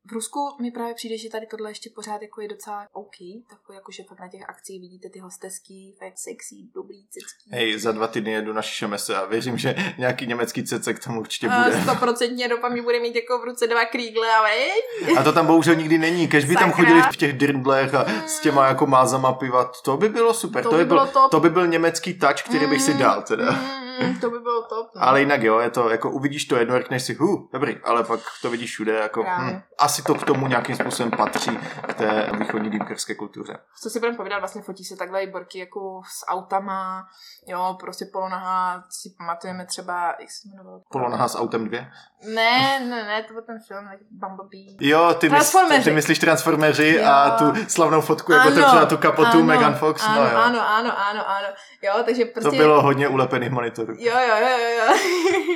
v 0.05 0.13
Rusku 0.13 0.41
mi 0.61 0.71
právě 0.71 0.95
přijde, 0.95 1.19
že 1.19 1.31
tady 1.31 1.47
tohle 1.47 1.71
ještě 1.71 1.91
pořád 1.95 2.23
jako 2.23 2.41
je 2.41 2.49
docela 2.49 2.87
OK, 2.93 3.17
takový 3.51 3.77
jako, 3.77 3.93
že 3.93 4.03
fakt 4.09 4.21
na 4.21 4.29
těch 4.29 4.49
akcích 4.49 4.81
vidíte 4.81 5.09
ty 5.09 5.19
hostesky, 5.19 5.95
fakt 5.99 6.19
sexy, 6.19 6.55
dobrý 6.75 7.07
cicky. 7.11 7.51
Hej, 7.53 7.79
za 7.79 7.93
dva 7.93 8.07
týdny 8.07 8.33
jedu 8.33 8.53
na 8.53 8.63
Šišemese 8.63 9.17
a 9.17 9.25
věřím, 9.25 9.59
že 9.59 9.75
nějaký 9.99 10.27
německý 10.27 10.65
cecek 10.65 11.05
tam 11.05 11.19
určitě 11.19 11.49
A 11.49 11.65
bude. 11.65 11.83
stoprocentně 11.83 12.49
doufám, 12.49 12.77
že 12.77 12.83
bude 12.83 13.01
mít 13.01 13.15
jako 13.15 13.39
v 13.39 13.45
ruce 13.45 13.67
dva 13.67 13.85
krýgle 13.85 14.29
a 14.37 14.43
vej. 14.43 14.71
A 15.19 15.23
to 15.23 15.33
tam 15.33 15.47
bohužel 15.47 15.75
nikdy 15.75 15.99
není. 15.99 16.29
Kež 16.29 16.45
by 16.45 16.55
tam 16.55 16.71
Sakra. 16.71 16.85
chodili 16.85 17.03
v 17.13 17.17
těch 17.17 17.39
dirndlech 17.39 17.95
a 17.95 18.05
s 18.27 18.41
těma 18.41 18.67
jako 18.69 18.87
mázama 18.87 19.33
pivat. 19.33 19.83
To 19.83 19.97
by 19.97 20.09
bylo 20.09 20.35
super. 20.35 20.63
To 20.63 20.71
To, 20.71 20.77
by 20.77 20.83
by, 20.85 20.89
byl, 20.89 20.97
bylo 20.97 21.07
top. 21.07 21.31
to 21.31 21.41
by 21.41 21.51
byl 21.51 21.67
německý 21.67 22.15
touch, 22.19 22.43
který 22.43 22.67
bych 22.67 22.83
si 22.83 22.95
dal 22.95 23.23
teda. 23.23 23.51
Mm, 23.53 23.88
to 24.21 24.31
by 24.31 24.39
bylo 24.39 24.63
top. 24.63 24.91
No. 24.97 25.03
Ale 25.03 25.21
jinak 25.21 25.43
jo, 25.43 25.59
je 25.59 25.71
to, 25.71 25.89
jako 25.91 26.11
uvidíš 26.11 26.45
to 26.45 26.57
jedno, 26.57 26.79
řekneš 26.79 27.03
si, 27.03 27.15
hu, 27.15 27.49
dobrý, 27.53 27.77
ale 27.85 28.05
pak 28.05 28.21
to 28.43 28.51
vidíš 28.51 28.71
všude, 28.71 28.93
jako, 28.93 29.23
Právě. 29.23 29.55
hm, 29.55 29.61
asi 29.79 30.03
to 30.03 30.15
k 30.15 30.25
tomu 30.25 30.47
nějakým 30.47 30.77
způsobem 30.77 31.11
patří 31.11 31.59
k 31.89 31.95
té 31.95 32.31
východní 32.39 32.71
dýmkerské 32.71 33.15
kultuře. 33.15 33.59
Co 33.83 33.91
si 33.91 33.99
budeme 33.99 34.17
povídat, 34.17 34.39
vlastně 34.39 34.63
fotí 34.63 34.85
se 34.85 34.97
takhle 34.97 35.23
i 35.23 35.31
borky 35.31 35.59
jako 35.59 36.01
s 36.05 36.27
autama, 36.29 37.07
jo, 37.47 37.77
prostě 37.81 38.05
polonaha, 38.13 38.85
si 38.91 39.15
pamatujeme 39.19 39.67
třeba, 39.67 40.07
jak 40.21 40.31
se 40.31 40.49
jmenoval? 40.49 40.81
Polonaha 40.93 41.29
s 41.29 41.39
autem 41.39 41.65
dvě. 41.65 41.91
Ne, 42.35 42.81
ne, 42.81 43.05
ne, 43.05 43.23
to 43.23 43.33
byl 43.33 43.43
ten 43.43 43.59
film, 43.69 43.89
like 43.93 44.05
Bumblebee. 44.11 44.77
Jo, 44.81 45.15
ty, 45.15 45.29
mys, 45.29 45.39
Transformeři. 45.39 45.85
ty 45.85 45.91
myslíš 45.91 46.19
Transformeři 46.19 46.95
Jo. 46.97 47.07
a 47.09 47.31
tu 47.31 47.45
slavnou 47.69 48.01
fotku, 48.01 48.33
jak 48.33 48.47
otevřela 48.47 48.87
tu 48.87 48.97
kapotu 48.97 49.31
ano, 49.39 49.43
Megan 49.43 49.75
Fox. 49.75 50.05
Ano, 50.07 50.15
no 50.25 50.31
jo. 50.31 50.37
ano, 50.37 50.69
ano, 50.69 50.99
ano, 51.09 51.29
ano. 51.31 51.47
Jo, 51.83 51.93
takže 52.05 52.25
prostě... 52.25 52.51
To 52.51 52.57
bylo 52.57 52.83
hodně 52.83 53.09
ulepených 53.09 53.51
monitorů. 53.51 53.88
Jo, 53.99 54.15
jo, 54.29 54.37
jo, 54.41 54.59
jo, 54.59 54.69
jo. 54.69 54.97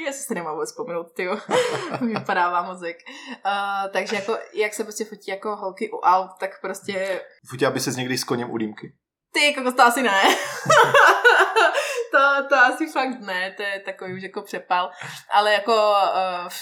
Já 0.06 0.12
si 0.12 0.28
to 0.28 0.34
nemám 0.34 0.54
vůbec 0.54 0.70
vzpomenout, 0.70 1.12
ty 1.14 1.28
vypadává 2.00 2.62
mozek. 2.62 2.96
Uh, 3.46 3.90
takže 3.92 4.16
jako, 4.16 4.38
jak 4.54 4.74
se 4.74 4.84
prostě 4.84 5.04
fotí 5.04 5.30
jako 5.30 5.56
holky 5.56 5.90
u 5.90 5.96
aut, 5.98 6.30
tak 6.40 6.60
prostě 6.60 7.20
Futila 7.50 7.70
by 7.70 7.80
se 7.80 7.90
někdy 7.90 8.18
s 8.18 8.24
koněm 8.24 8.50
u 8.50 8.59
dýmky. 8.59 8.92
ty, 9.32 9.46
jako 9.46 9.72
to 9.72 9.82
asi 9.82 10.02
ne. 10.02 10.22
To, 12.12 12.48
to 12.48 12.56
asi 12.56 12.86
fakt 12.86 13.20
ne, 13.20 13.55
to 13.56 13.62
je 13.62 13.80
takový 13.84 14.14
už 14.14 14.22
jako 14.22 14.43
přepal. 14.43 14.90
Ale 15.30 15.52
jako, 15.52 15.94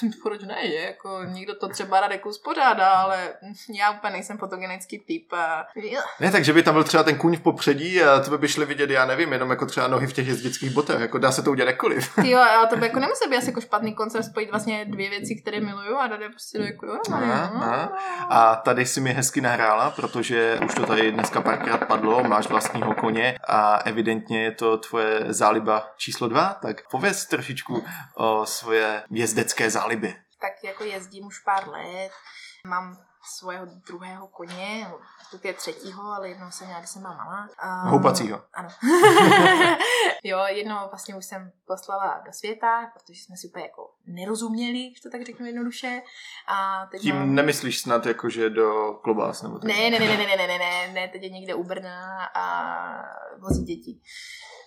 uh, 0.02 0.10
proč 0.22 0.43
ne, 0.43 0.56
že? 0.66 0.74
Jako 0.74 1.20
někdo 1.24 1.55
to 1.55 1.68
třeba 1.68 2.01
rád 2.01 2.10
jako 2.10 2.28
uspořádá, 2.28 2.89
ale 2.89 3.32
já 3.74 3.90
úplně 3.90 4.12
nejsem 4.12 4.39
fotogenický 4.39 4.98
typ. 4.98 5.32
A... 5.32 5.66
Ne, 6.20 6.31
takže 6.31 6.52
by 6.52 6.62
tam 6.62 6.74
byl 6.74 6.85
třeba 6.85 7.02
ten 7.02 7.18
kůň 7.18 7.36
v 7.36 7.40
popředí 7.40 8.02
a 8.02 8.20
to 8.20 8.39
by 8.39 8.48
šli 8.48 8.64
vidět, 8.64 8.90
já 8.90 9.06
nevím, 9.06 9.32
jenom 9.32 9.51
jako 9.51 9.66
třeba 9.66 9.89
nohy 9.89 10.06
v 10.06 10.12
těch 10.12 10.28
jezdických 10.28 10.70
botech, 10.70 11.01
jako 11.01 11.18
dá 11.18 11.32
se 11.32 11.43
to 11.43 11.51
udělat 11.51 11.70
jakkoliv. 11.70 12.14
Ty 12.14 12.31
jo, 12.31 12.39
ale 12.39 12.66
to 12.66 12.77
by 12.77 12.86
jako 12.86 13.01
nemusí 13.01 13.31
být 13.31 13.36
asi 13.36 13.47
jako 13.47 13.60
špatný 13.60 13.94
koncept 13.94 14.24
spojit 14.24 14.51
vlastně 14.51 14.85
dvě 14.85 15.10
věci, 15.10 15.35
které 15.35 15.60
miluju 15.60 15.97
a 15.97 16.06
je 16.20 16.28
prostě 16.28 16.59
do 16.59 16.64
jako 16.64 16.98
aha. 17.12 17.93
A 18.28 18.56
tady 18.56 18.86
si 18.86 19.01
mi 19.01 19.12
hezky 19.12 19.40
nahrála, 19.40 19.90
protože 19.90 20.59
už 20.64 20.74
to 20.74 20.86
tady 20.86 21.12
dneska 21.12 21.40
párkrát 21.40 21.78
padlo, 21.78 22.24
máš 22.24 22.48
vlastního 22.48 22.94
koně 22.94 23.39
a 23.48 23.77
evidentně 23.77 24.43
je 24.43 24.51
to 24.51 24.78
tvoje 24.78 25.20
záliba 25.41 25.89
číslo 25.97 26.29
dva, 26.29 26.55
tak 26.55 26.89
pověz 26.91 27.27
trošičku 27.27 27.85
o 28.15 28.47
svoje 28.47 29.03
jezdecké 29.11 29.71
záliby. 29.71 30.17
tak 30.41 30.65
jako 30.65 30.85
jezdím 30.85 31.27
už 31.27 31.39
pár 31.39 31.69
let. 31.69 32.11
Mám 32.67 32.99
svého 33.39 33.67
druhého 33.67 34.27
koně, 34.29 34.87
je 35.45 35.53
třetího, 35.53 36.03
ale 36.12 36.29
jednou 36.29 36.51
jsem 36.51 36.67
měla, 36.67 36.81
když 36.81 36.91
jsem 36.91 37.03
byla 37.03 37.15
malá. 37.15 37.49
A... 37.59 37.89
Houpacího. 37.89 38.43
Ano. 38.55 38.69
jo, 40.24 40.38
jednou 40.47 40.76
vlastně 40.90 41.14
už 41.16 41.24
jsem 41.24 41.52
poslala 41.66 42.22
do 42.26 42.32
světa, 42.32 42.90
protože 42.94 43.20
jsme 43.20 43.36
si 43.36 43.48
úplně 43.48 43.64
jako 43.64 43.90
nerozuměli, 44.06 44.86
když 44.86 45.01
to 45.01 45.10
tak 45.10 45.26
řeknu 45.26 45.47
jednoduše. 45.47 46.02
A 46.48 46.86
teď 46.86 47.01
Tím 47.01 47.14
mám... 47.14 47.34
nemyslíš 47.34 47.80
snad 47.80 48.06
jakože 48.06 48.51
do 48.51 48.94
klobás 49.02 49.42
nebo 49.42 49.59
tak? 49.59 49.68
Ne, 49.68 49.90
ne, 49.90 49.98
ne, 49.98 50.06
ne, 50.09 50.16
ne, 50.16 50.36
ne, 50.36 50.47
ne, 50.47 50.59
ne, 50.59 50.92
ne, 50.92 51.09
teď 51.09 51.22
je 51.22 51.30
někde 51.30 51.55
u 51.55 51.64
Brna 51.64 52.24
a 52.24 52.44
vozí 53.38 53.64
děti. 53.64 54.01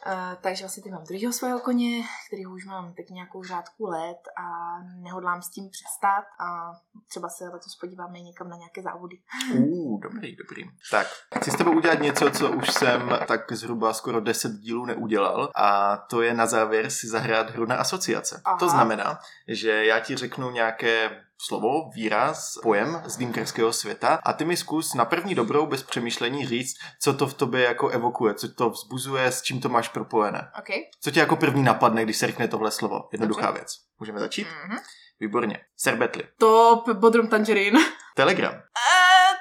Uh, 0.07 0.35
takže 0.41 0.63
vlastně 0.63 0.83
teď 0.83 0.91
mám 0.91 1.03
druhého 1.03 1.33
svého 1.33 1.59
koně, 1.59 2.03
který 2.27 2.45
už 2.45 2.65
mám 2.65 2.93
tak 2.93 3.09
nějakou 3.09 3.43
řádku 3.43 3.85
let 3.85 4.17
a 4.37 4.77
nehodlám 5.01 5.41
s 5.41 5.49
tím 5.49 5.69
přestat 5.69 6.25
a 6.39 6.71
třeba 7.07 7.29
se 7.29 7.43
letos 7.43 7.75
podíváme 7.81 8.19
někam 8.19 8.49
na 8.49 8.57
nějaké 8.57 8.81
závody. 8.81 9.17
Uh, 9.53 9.99
dobrý, 9.99 10.35
dobrý. 10.35 10.63
Tak, 10.91 11.07
chci 11.37 11.51
s 11.51 11.55
tebou 11.55 11.71
udělat 11.71 11.99
něco, 11.99 12.31
co 12.31 12.51
už 12.51 12.71
jsem 12.73 13.09
tak 13.27 13.51
zhruba 13.51 13.93
skoro 13.93 14.21
10 14.21 14.51
dílů 14.51 14.85
neudělal 14.85 15.42
a 15.55 15.97
to 15.97 16.21
je 16.21 16.33
na 16.33 16.45
závěr 16.45 16.89
si 16.89 17.07
zahrát 17.07 17.49
hru 17.49 17.65
na 17.65 17.75
asociace. 17.75 18.41
Aha. 18.45 18.57
To 18.57 18.69
znamená, 18.69 19.19
že 19.47 19.85
já 19.85 19.99
ti 19.99 20.15
řeknu 20.15 20.51
nějaké 20.51 21.23
slovo, 21.41 21.89
výraz, 21.95 22.53
pojem 22.63 23.03
z 23.05 23.17
dýmkerského 23.17 23.73
světa 23.73 24.19
a 24.23 24.33
ty 24.33 24.45
mi 24.45 24.57
zkus 24.57 24.93
na 24.93 25.05
první 25.05 25.35
dobrou 25.35 25.65
bez 25.65 25.83
přemýšlení 25.83 26.47
říct, 26.47 26.75
co 27.01 27.13
to 27.13 27.27
v 27.27 27.33
tobě 27.33 27.63
jako 27.63 27.89
evokuje, 27.89 28.33
co 28.33 28.53
to 28.53 28.69
vzbuzuje, 28.69 29.25
s 29.25 29.41
čím 29.41 29.61
to 29.61 29.69
máš 29.69 29.89
propojené. 29.89 30.51
OK. 30.59 30.69
Co 31.01 31.11
tě 31.11 31.19
jako 31.19 31.35
první 31.35 31.63
napadne, 31.63 32.03
když 32.03 32.17
se 32.17 32.27
řekne 32.27 32.47
tohle 32.47 32.71
slovo? 32.71 33.09
Jednoduchá 33.11 33.51
věc. 33.51 33.67
Můžeme 33.99 34.19
začít? 34.19 34.47
Mm-hmm. 34.47 34.79
Výborně. 35.19 35.59
Serbetli. 35.77 36.23
Top, 36.39 36.89
Bodrum 36.89 37.27
Tangerine. 37.27 37.79
Telegram. 38.15 38.53
Uh, 38.53 39.33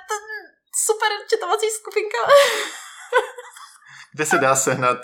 super 0.86 1.08
četovací 1.30 1.66
skupinka. 1.70 2.18
Kde 4.14 4.26
se 4.26 4.38
dá 4.38 4.56
sehnat? 4.56 4.96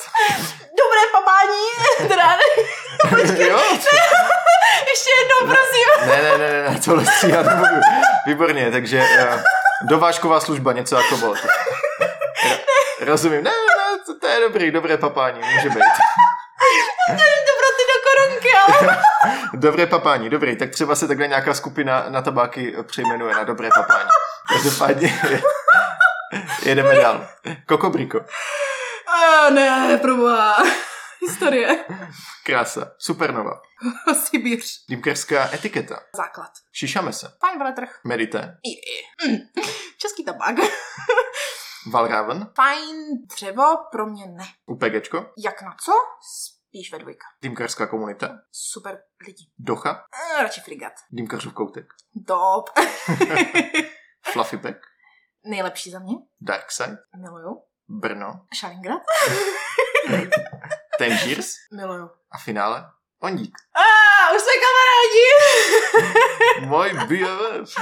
Dobré 0.79 1.01
papání. 1.13 2.09
Teda, 2.09 2.27
ne, 2.27 3.45
jo? 3.49 3.59
ještě 4.89 5.11
jednou, 5.21 5.55
prosím. 5.55 6.09
Ne, 6.09 6.23
ne, 6.23 6.39
ne, 6.39 6.63
ne, 6.63 6.71
ne, 6.71 6.81
tohle 6.85 7.05
stříhat 7.07 7.47
nebudu. 7.47 7.81
Výborně, 8.27 8.71
takže 8.71 8.99
uh, 9.21 9.41
dovážková 9.89 10.41
služba, 10.41 10.73
něco 10.73 10.97
jako 10.97 11.17
Bolt. 11.17 11.39
Ro- 11.39 12.59
Rozumím, 13.01 13.45
ne, 13.45 13.51
ne, 13.51 13.99
to, 14.07 14.19
to 14.19 14.27
je 14.27 14.41
dobrý, 14.41 14.71
dobré 14.71 14.97
papání, 14.97 15.41
může 15.41 15.69
být. 15.69 15.85
Dobroty 17.49 17.83
do 17.89 17.99
korunky, 18.11 18.49
ale... 18.85 19.03
Dobré 19.55 19.87
papání, 19.87 20.31
dobrý, 20.31 20.57
tak 20.57 20.71
třeba 20.71 20.95
se 20.95 21.09
takhle 21.09 21.29
nějaká 21.29 21.55
skupina 21.55 22.05
na 22.09 22.23
tabáky 22.23 22.75
přejmenuje 22.83 23.35
na 23.35 23.45
dobré 23.45 23.69
papání. 23.75 24.09
Každopádně 24.49 25.21
jedeme 26.63 26.95
dál. 26.95 27.27
Kokobriko, 27.67 28.21
Uh, 29.19 29.51
ne, 29.55 29.99
proboha. 29.99 30.57
Historie. 31.21 31.85
krása, 32.47 32.95
supernova, 32.99 33.61
Sibiř. 34.25 34.85
dýmkerská 34.89 35.51
etiketa, 35.55 36.01
Základ. 36.17 36.51
šišame 36.73 37.13
se, 37.13 37.33
Fajn 37.41 37.59
veletrh. 37.59 38.01
medité, 38.05 38.39
Je. 38.65 39.29
Mm. 39.31 39.37
Český 39.99 40.25
tabák. 40.25 40.55
Valraven, 41.93 42.51
Fajn 42.57 42.97
dřevo, 43.35 43.65
pro 43.93 44.07
mě 44.07 44.27
ne. 44.27 44.45
UPGčko, 44.67 45.27
Jak 45.45 45.63
na 45.63 45.77
co? 45.85 45.93
Spíš 46.45 46.93
ve 46.93 46.99
dvojka. 46.99 47.27
dýmkerská 47.43 47.87
komunita, 47.87 48.29
Super 48.53 48.99
lidi. 49.27 49.45
Docha, 49.59 50.05
Eh, 50.39 50.43
radši 50.43 50.61
frigat. 50.61 50.93
dýmkařův 51.11 51.53
koutek, 51.55 51.87
Top. 52.27 52.71
Fluffypack, 54.33 54.77
Nejlepší 55.45 55.91
za 55.91 55.99
mě. 55.99 56.15
Darkside, 56.41 56.97
Miluju. 57.23 57.63
Brno, 57.89 58.41
Šalingrad. 58.55 59.01
Tangiers 60.99 61.51
Miluju. 61.73 62.11
a 62.31 62.39
finále 62.39 62.91
Ondík. 63.23 63.55
A 63.75 63.81
ah, 63.81 64.35
už 64.37 64.43
jsme 64.43 64.53
kamarádi. 64.65 65.27
Můj 66.67 66.91
BFF. 67.07 67.75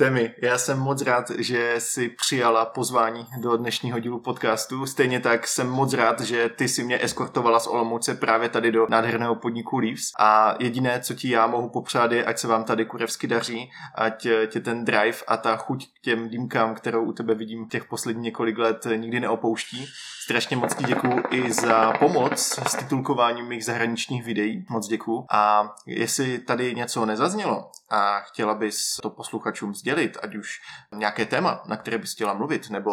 Temi, 0.00 0.34
já 0.42 0.58
jsem 0.58 0.78
moc 0.78 1.02
rád, 1.02 1.30
že 1.30 1.74
si 1.78 2.08
přijala 2.08 2.64
pozvání 2.64 3.26
do 3.38 3.56
dnešního 3.56 3.98
dílu 3.98 4.20
podcastu. 4.20 4.86
Stejně 4.86 5.20
tak 5.20 5.46
jsem 5.46 5.70
moc 5.70 5.94
rád, 5.94 6.20
že 6.20 6.48
ty 6.48 6.68
si 6.68 6.84
mě 6.84 7.04
eskortovala 7.04 7.60
z 7.60 7.66
Olomouce 7.66 8.14
právě 8.14 8.48
tady 8.48 8.72
do 8.72 8.86
nádherného 8.90 9.34
podniku 9.34 9.78
Leaves. 9.78 10.12
A 10.18 10.54
jediné, 10.60 11.00
co 11.00 11.14
ti 11.14 11.30
já 11.30 11.46
mohu 11.46 11.68
popřát, 11.68 12.12
je, 12.12 12.24
ať 12.24 12.38
se 12.38 12.48
vám 12.48 12.64
tady 12.64 12.84
kurevsky 12.84 13.26
daří, 13.26 13.70
ať 13.94 14.26
tě 14.46 14.60
ten 14.60 14.84
drive 14.84 15.18
a 15.28 15.36
ta 15.36 15.56
chuť 15.56 15.86
k 15.86 16.00
těm 16.00 16.28
dýmkám, 16.28 16.74
kterou 16.74 17.04
u 17.04 17.12
tebe 17.12 17.34
vidím 17.34 17.68
těch 17.68 17.84
posledních 17.84 18.24
několik 18.24 18.58
let, 18.58 18.86
nikdy 18.96 19.20
neopouští. 19.20 19.86
Strašně 20.24 20.56
moc 20.56 20.74
ti 20.74 20.84
děkuju 20.84 21.22
i 21.30 21.52
za 21.52 21.92
pomoc 21.92 22.38
s 22.68 22.74
titulkováním 22.74 23.46
mých 23.46 23.64
zahraničních 23.64 24.24
videí. 24.24 24.66
Moc 24.68 24.88
děkuju. 24.88 25.26
A 25.30 25.74
jestli 25.86 26.38
tady 26.38 26.74
něco 26.74 27.06
nezaznělo 27.06 27.70
a 27.90 28.20
chtěla 28.20 28.54
bys 28.54 28.96
to 29.02 29.10
posluchačům 29.10 29.74
sdělit, 29.74 29.89
ať 30.22 30.34
už 30.34 30.60
nějaké 30.94 31.26
téma, 31.26 31.62
na 31.66 31.76
které 31.76 31.98
bys 31.98 32.14
chtěla 32.14 32.34
mluvit, 32.34 32.70
nebo 32.70 32.90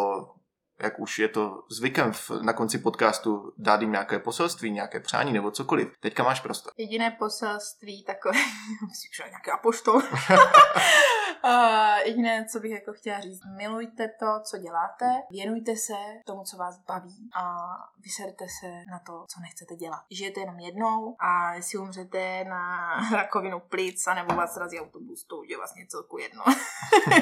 jak 0.82 0.98
už 0.98 1.18
je 1.18 1.28
to 1.28 1.62
zvykem 1.70 2.12
v, 2.12 2.30
na 2.42 2.52
konci 2.52 2.78
podcastu, 2.78 3.52
dát 3.58 3.80
jim 3.80 3.92
nějaké 3.92 4.18
poselství, 4.18 4.70
nějaké 4.70 5.00
přání 5.00 5.32
nebo 5.32 5.50
cokoliv. 5.50 5.88
Teďka 6.00 6.22
máš 6.22 6.40
prostor. 6.40 6.72
Jediné 6.76 7.10
poselství 7.10 8.04
takové, 8.04 8.38
že 9.16 9.24
nějaký 9.28 9.50
apoštol. 9.50 10.02
Uh, 11.48 11.98
jediné, 12.06 12.46
co 12.52 12.60
bych 12.60 12.70
jako 12.70 12.92
chtěla 12.92 13.20
říct, 13.20 13.40
milujte 13.56 14.08
to, 14.08 14.26
co 14.44 14.58
děláte, 14.58 15.04
věnujte 15.30 15.76
se 15.76 15.94
tomu, 16.26 16.44
co 16.44 16.56
vás 16.56 16.78
baví 16.78 17.30
a 17.34 17.66
vyserte 18.04 18.44
se 18.60 18.66
na 18.90 18.98
to, 18.98 19.24
co 19.28 19.40
nechcete 19.40 19.76
dělat. 19.76 20.00
Žijete 20.10 20.40
jenom 20.40 20.58
jednou 20.58 21.16
a 21.18 21.54
jestli 21.54 21.78
umřete 21.78 22.44
na 22.44 22.88
rakovinu 23.12 23.60
plic 23.60 24.06
a 24.06 24.14
nebo 24.14 24.34
vás 24.34 24.56
razí 24.56 24.80
autobus, 24.80 25.24
to 25.24 25.36
už 25.36 25.48
je 25.48 25.56
vlastně 25.56 25.86
celku 25.88 26.18
jedno. 26.18 26.44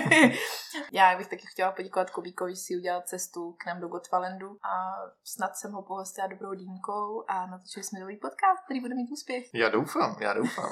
Já 0.92 1.18
bych 1.18 1.26
taky 1.26 1.46
chtěla 1.46 1.72
poděkovat 1.72 2.10
Kubíkovi, 2.10 2.50
že 2.50 2.60
si 2.60 2.76
udělal 2.76 3.02
cestu 3.06 3.52
k 3.52 3.66
nám 3.66 3.80
do 3.80 3.88
Gotvalendu 3.88 4.58
a 4.62 4.94
snad 5.24 5.56
jsem 5.56 5.72
ho 5.72 5.82
pohostila 5.82 6.26
dobrou 6.26 6.54
dýmkou 6.54 7.24
a 7.28 7.46
natočili 7.46 7.84
jsme 7.84 8.00
nový 8.00 8.16
podcast, 8.16 8.64
který 8.64 8.80
bude 8.80 8.94
mít 8.94 9.10
úspěch. 9.10 9.46
Já 9.54 9.68
doufám, 9.68 10.16
já 10.20 10.34
doufám. 10.34 10.70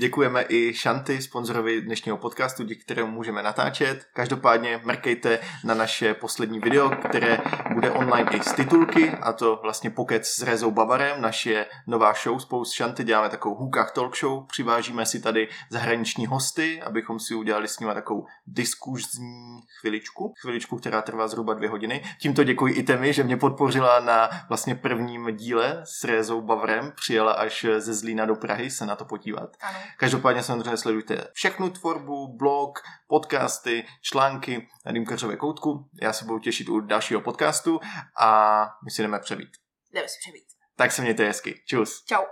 Děkujeme 0.00 0.44
i 0.48 0.74
Šanty, 0.74 1.22
sponzorovi 1.22 1.82
dnešního 1.82 2.18
podcastu, 2.18 2.64
díky 2.76 2.84
kterému 2.84 3.10
můžeme 3.10 3.42
natáčet. 3.42 4.06
Každopádně 4.12 4.80
mrkejte 4.84 5.38
na 5.64 5.74
naše 5.74 6.14
poslední 6.14 6.58
video, 6.58 6.90
které 6.90 7.38
bude 7.74 7.90
online 7.90 8.30
i 8.32 8.42
z 8.42 8.52
titulky, 8.52 9.10
a 9.10 9.32
to 9.32 9.58
vlastně 9.62 9.90
Pokec 9.90 10.26
s 10.26 10.42
Rezou 10.42 10.70
Bavarem, 10.70 11.22
naše 11.22 11.66
nová 11.86 12.12
show 12.22 12.38
spolu 12.38 12.64
s 12.64 12.72
Šanty, 12.72 13.04
děláme 13.04 13.28
takovou 13.28 13.54
hůkách 13.54 13.92
talk 13.92 14.16
show, 14.16 14.46
přivážíme 14.46 15.06
si 15.06 15.20
tady 15.20 15.48
zahraniční 15.70 16.26
hosty, 16.26 16.82
abychom 16.82 17.20
si 17.20 17.34
udělali 17.34 17.68
s 17.68 17.78
nimi 17.78 17.94
takovou 17.94 18.26
diskuzní 18.46 19.60
chviličku, 19.80 20.34
chviličku, 20.40 20.76
která 20.76 21.02
trvá 21.02 21.28
zhruba 21.28 21.54
dvě 21.54 21.68
hodiny. 21.68 22.04
Tímto 22.20 22.44
děkuji 22.44 22.74
i 22.74 22.82
Temi, 22.82 23.12
že 23.12 23.24
mě 23.24 23.36
podpořila 23.36 24.00
na 24.00 24.30
vlastně 24.48 24.74
prvním 24.74 25.36
díle 25.36 25.82
s 25.84 26.04
Rezou 26.04 26.40
Bavarem, 26.40 26.92
přijela 26.96 27.32
až 27.32 27.66
ze 27.78 27.94
Zlína 27.94 28.26
do 28.26 28.34
Prahy 28.34 28.70
se 28.70 28.86
na 28.86 28.96
to 28.96 29.04
podívat. 29.04 29.56
Ano. 29.60 29.78
Každopádně 29.96 30.42
samozřejmě 30.42 30.76
sledujte 30.76 31.28
všechnu 31.32 31.70
tvorbu, 31.70 32.36
blog, 32.56 32.78
podcasty, 33.08 33.84
články 34.02 34.68
na 34.86 34.92
Dýmkařově 34.92 35.36
koutku. 35.36 35.88
Já 36.02 36.12
se 36.12 36.24
budu 36.24 36.38
těšit 36.38 36.68
u 36.68 36.80
dalšího 36.80 37.20
podcastu 37.20 37.80
a 38.20 38.60
my 38.84 38.90
si 38.90 39.02
jdeme 39.02 39.18
přebít. 39.18 39.48
Jdeme 39.92 40.08
si 40.08 40.16
přebít. 40.20 40.44
Tak 40.76 40.92
se 40.92 41.02
mějte 41.02 41.24
hezky. 41.24 41.62
Čus. 41.66 42.04
Čau. 42.04 42.24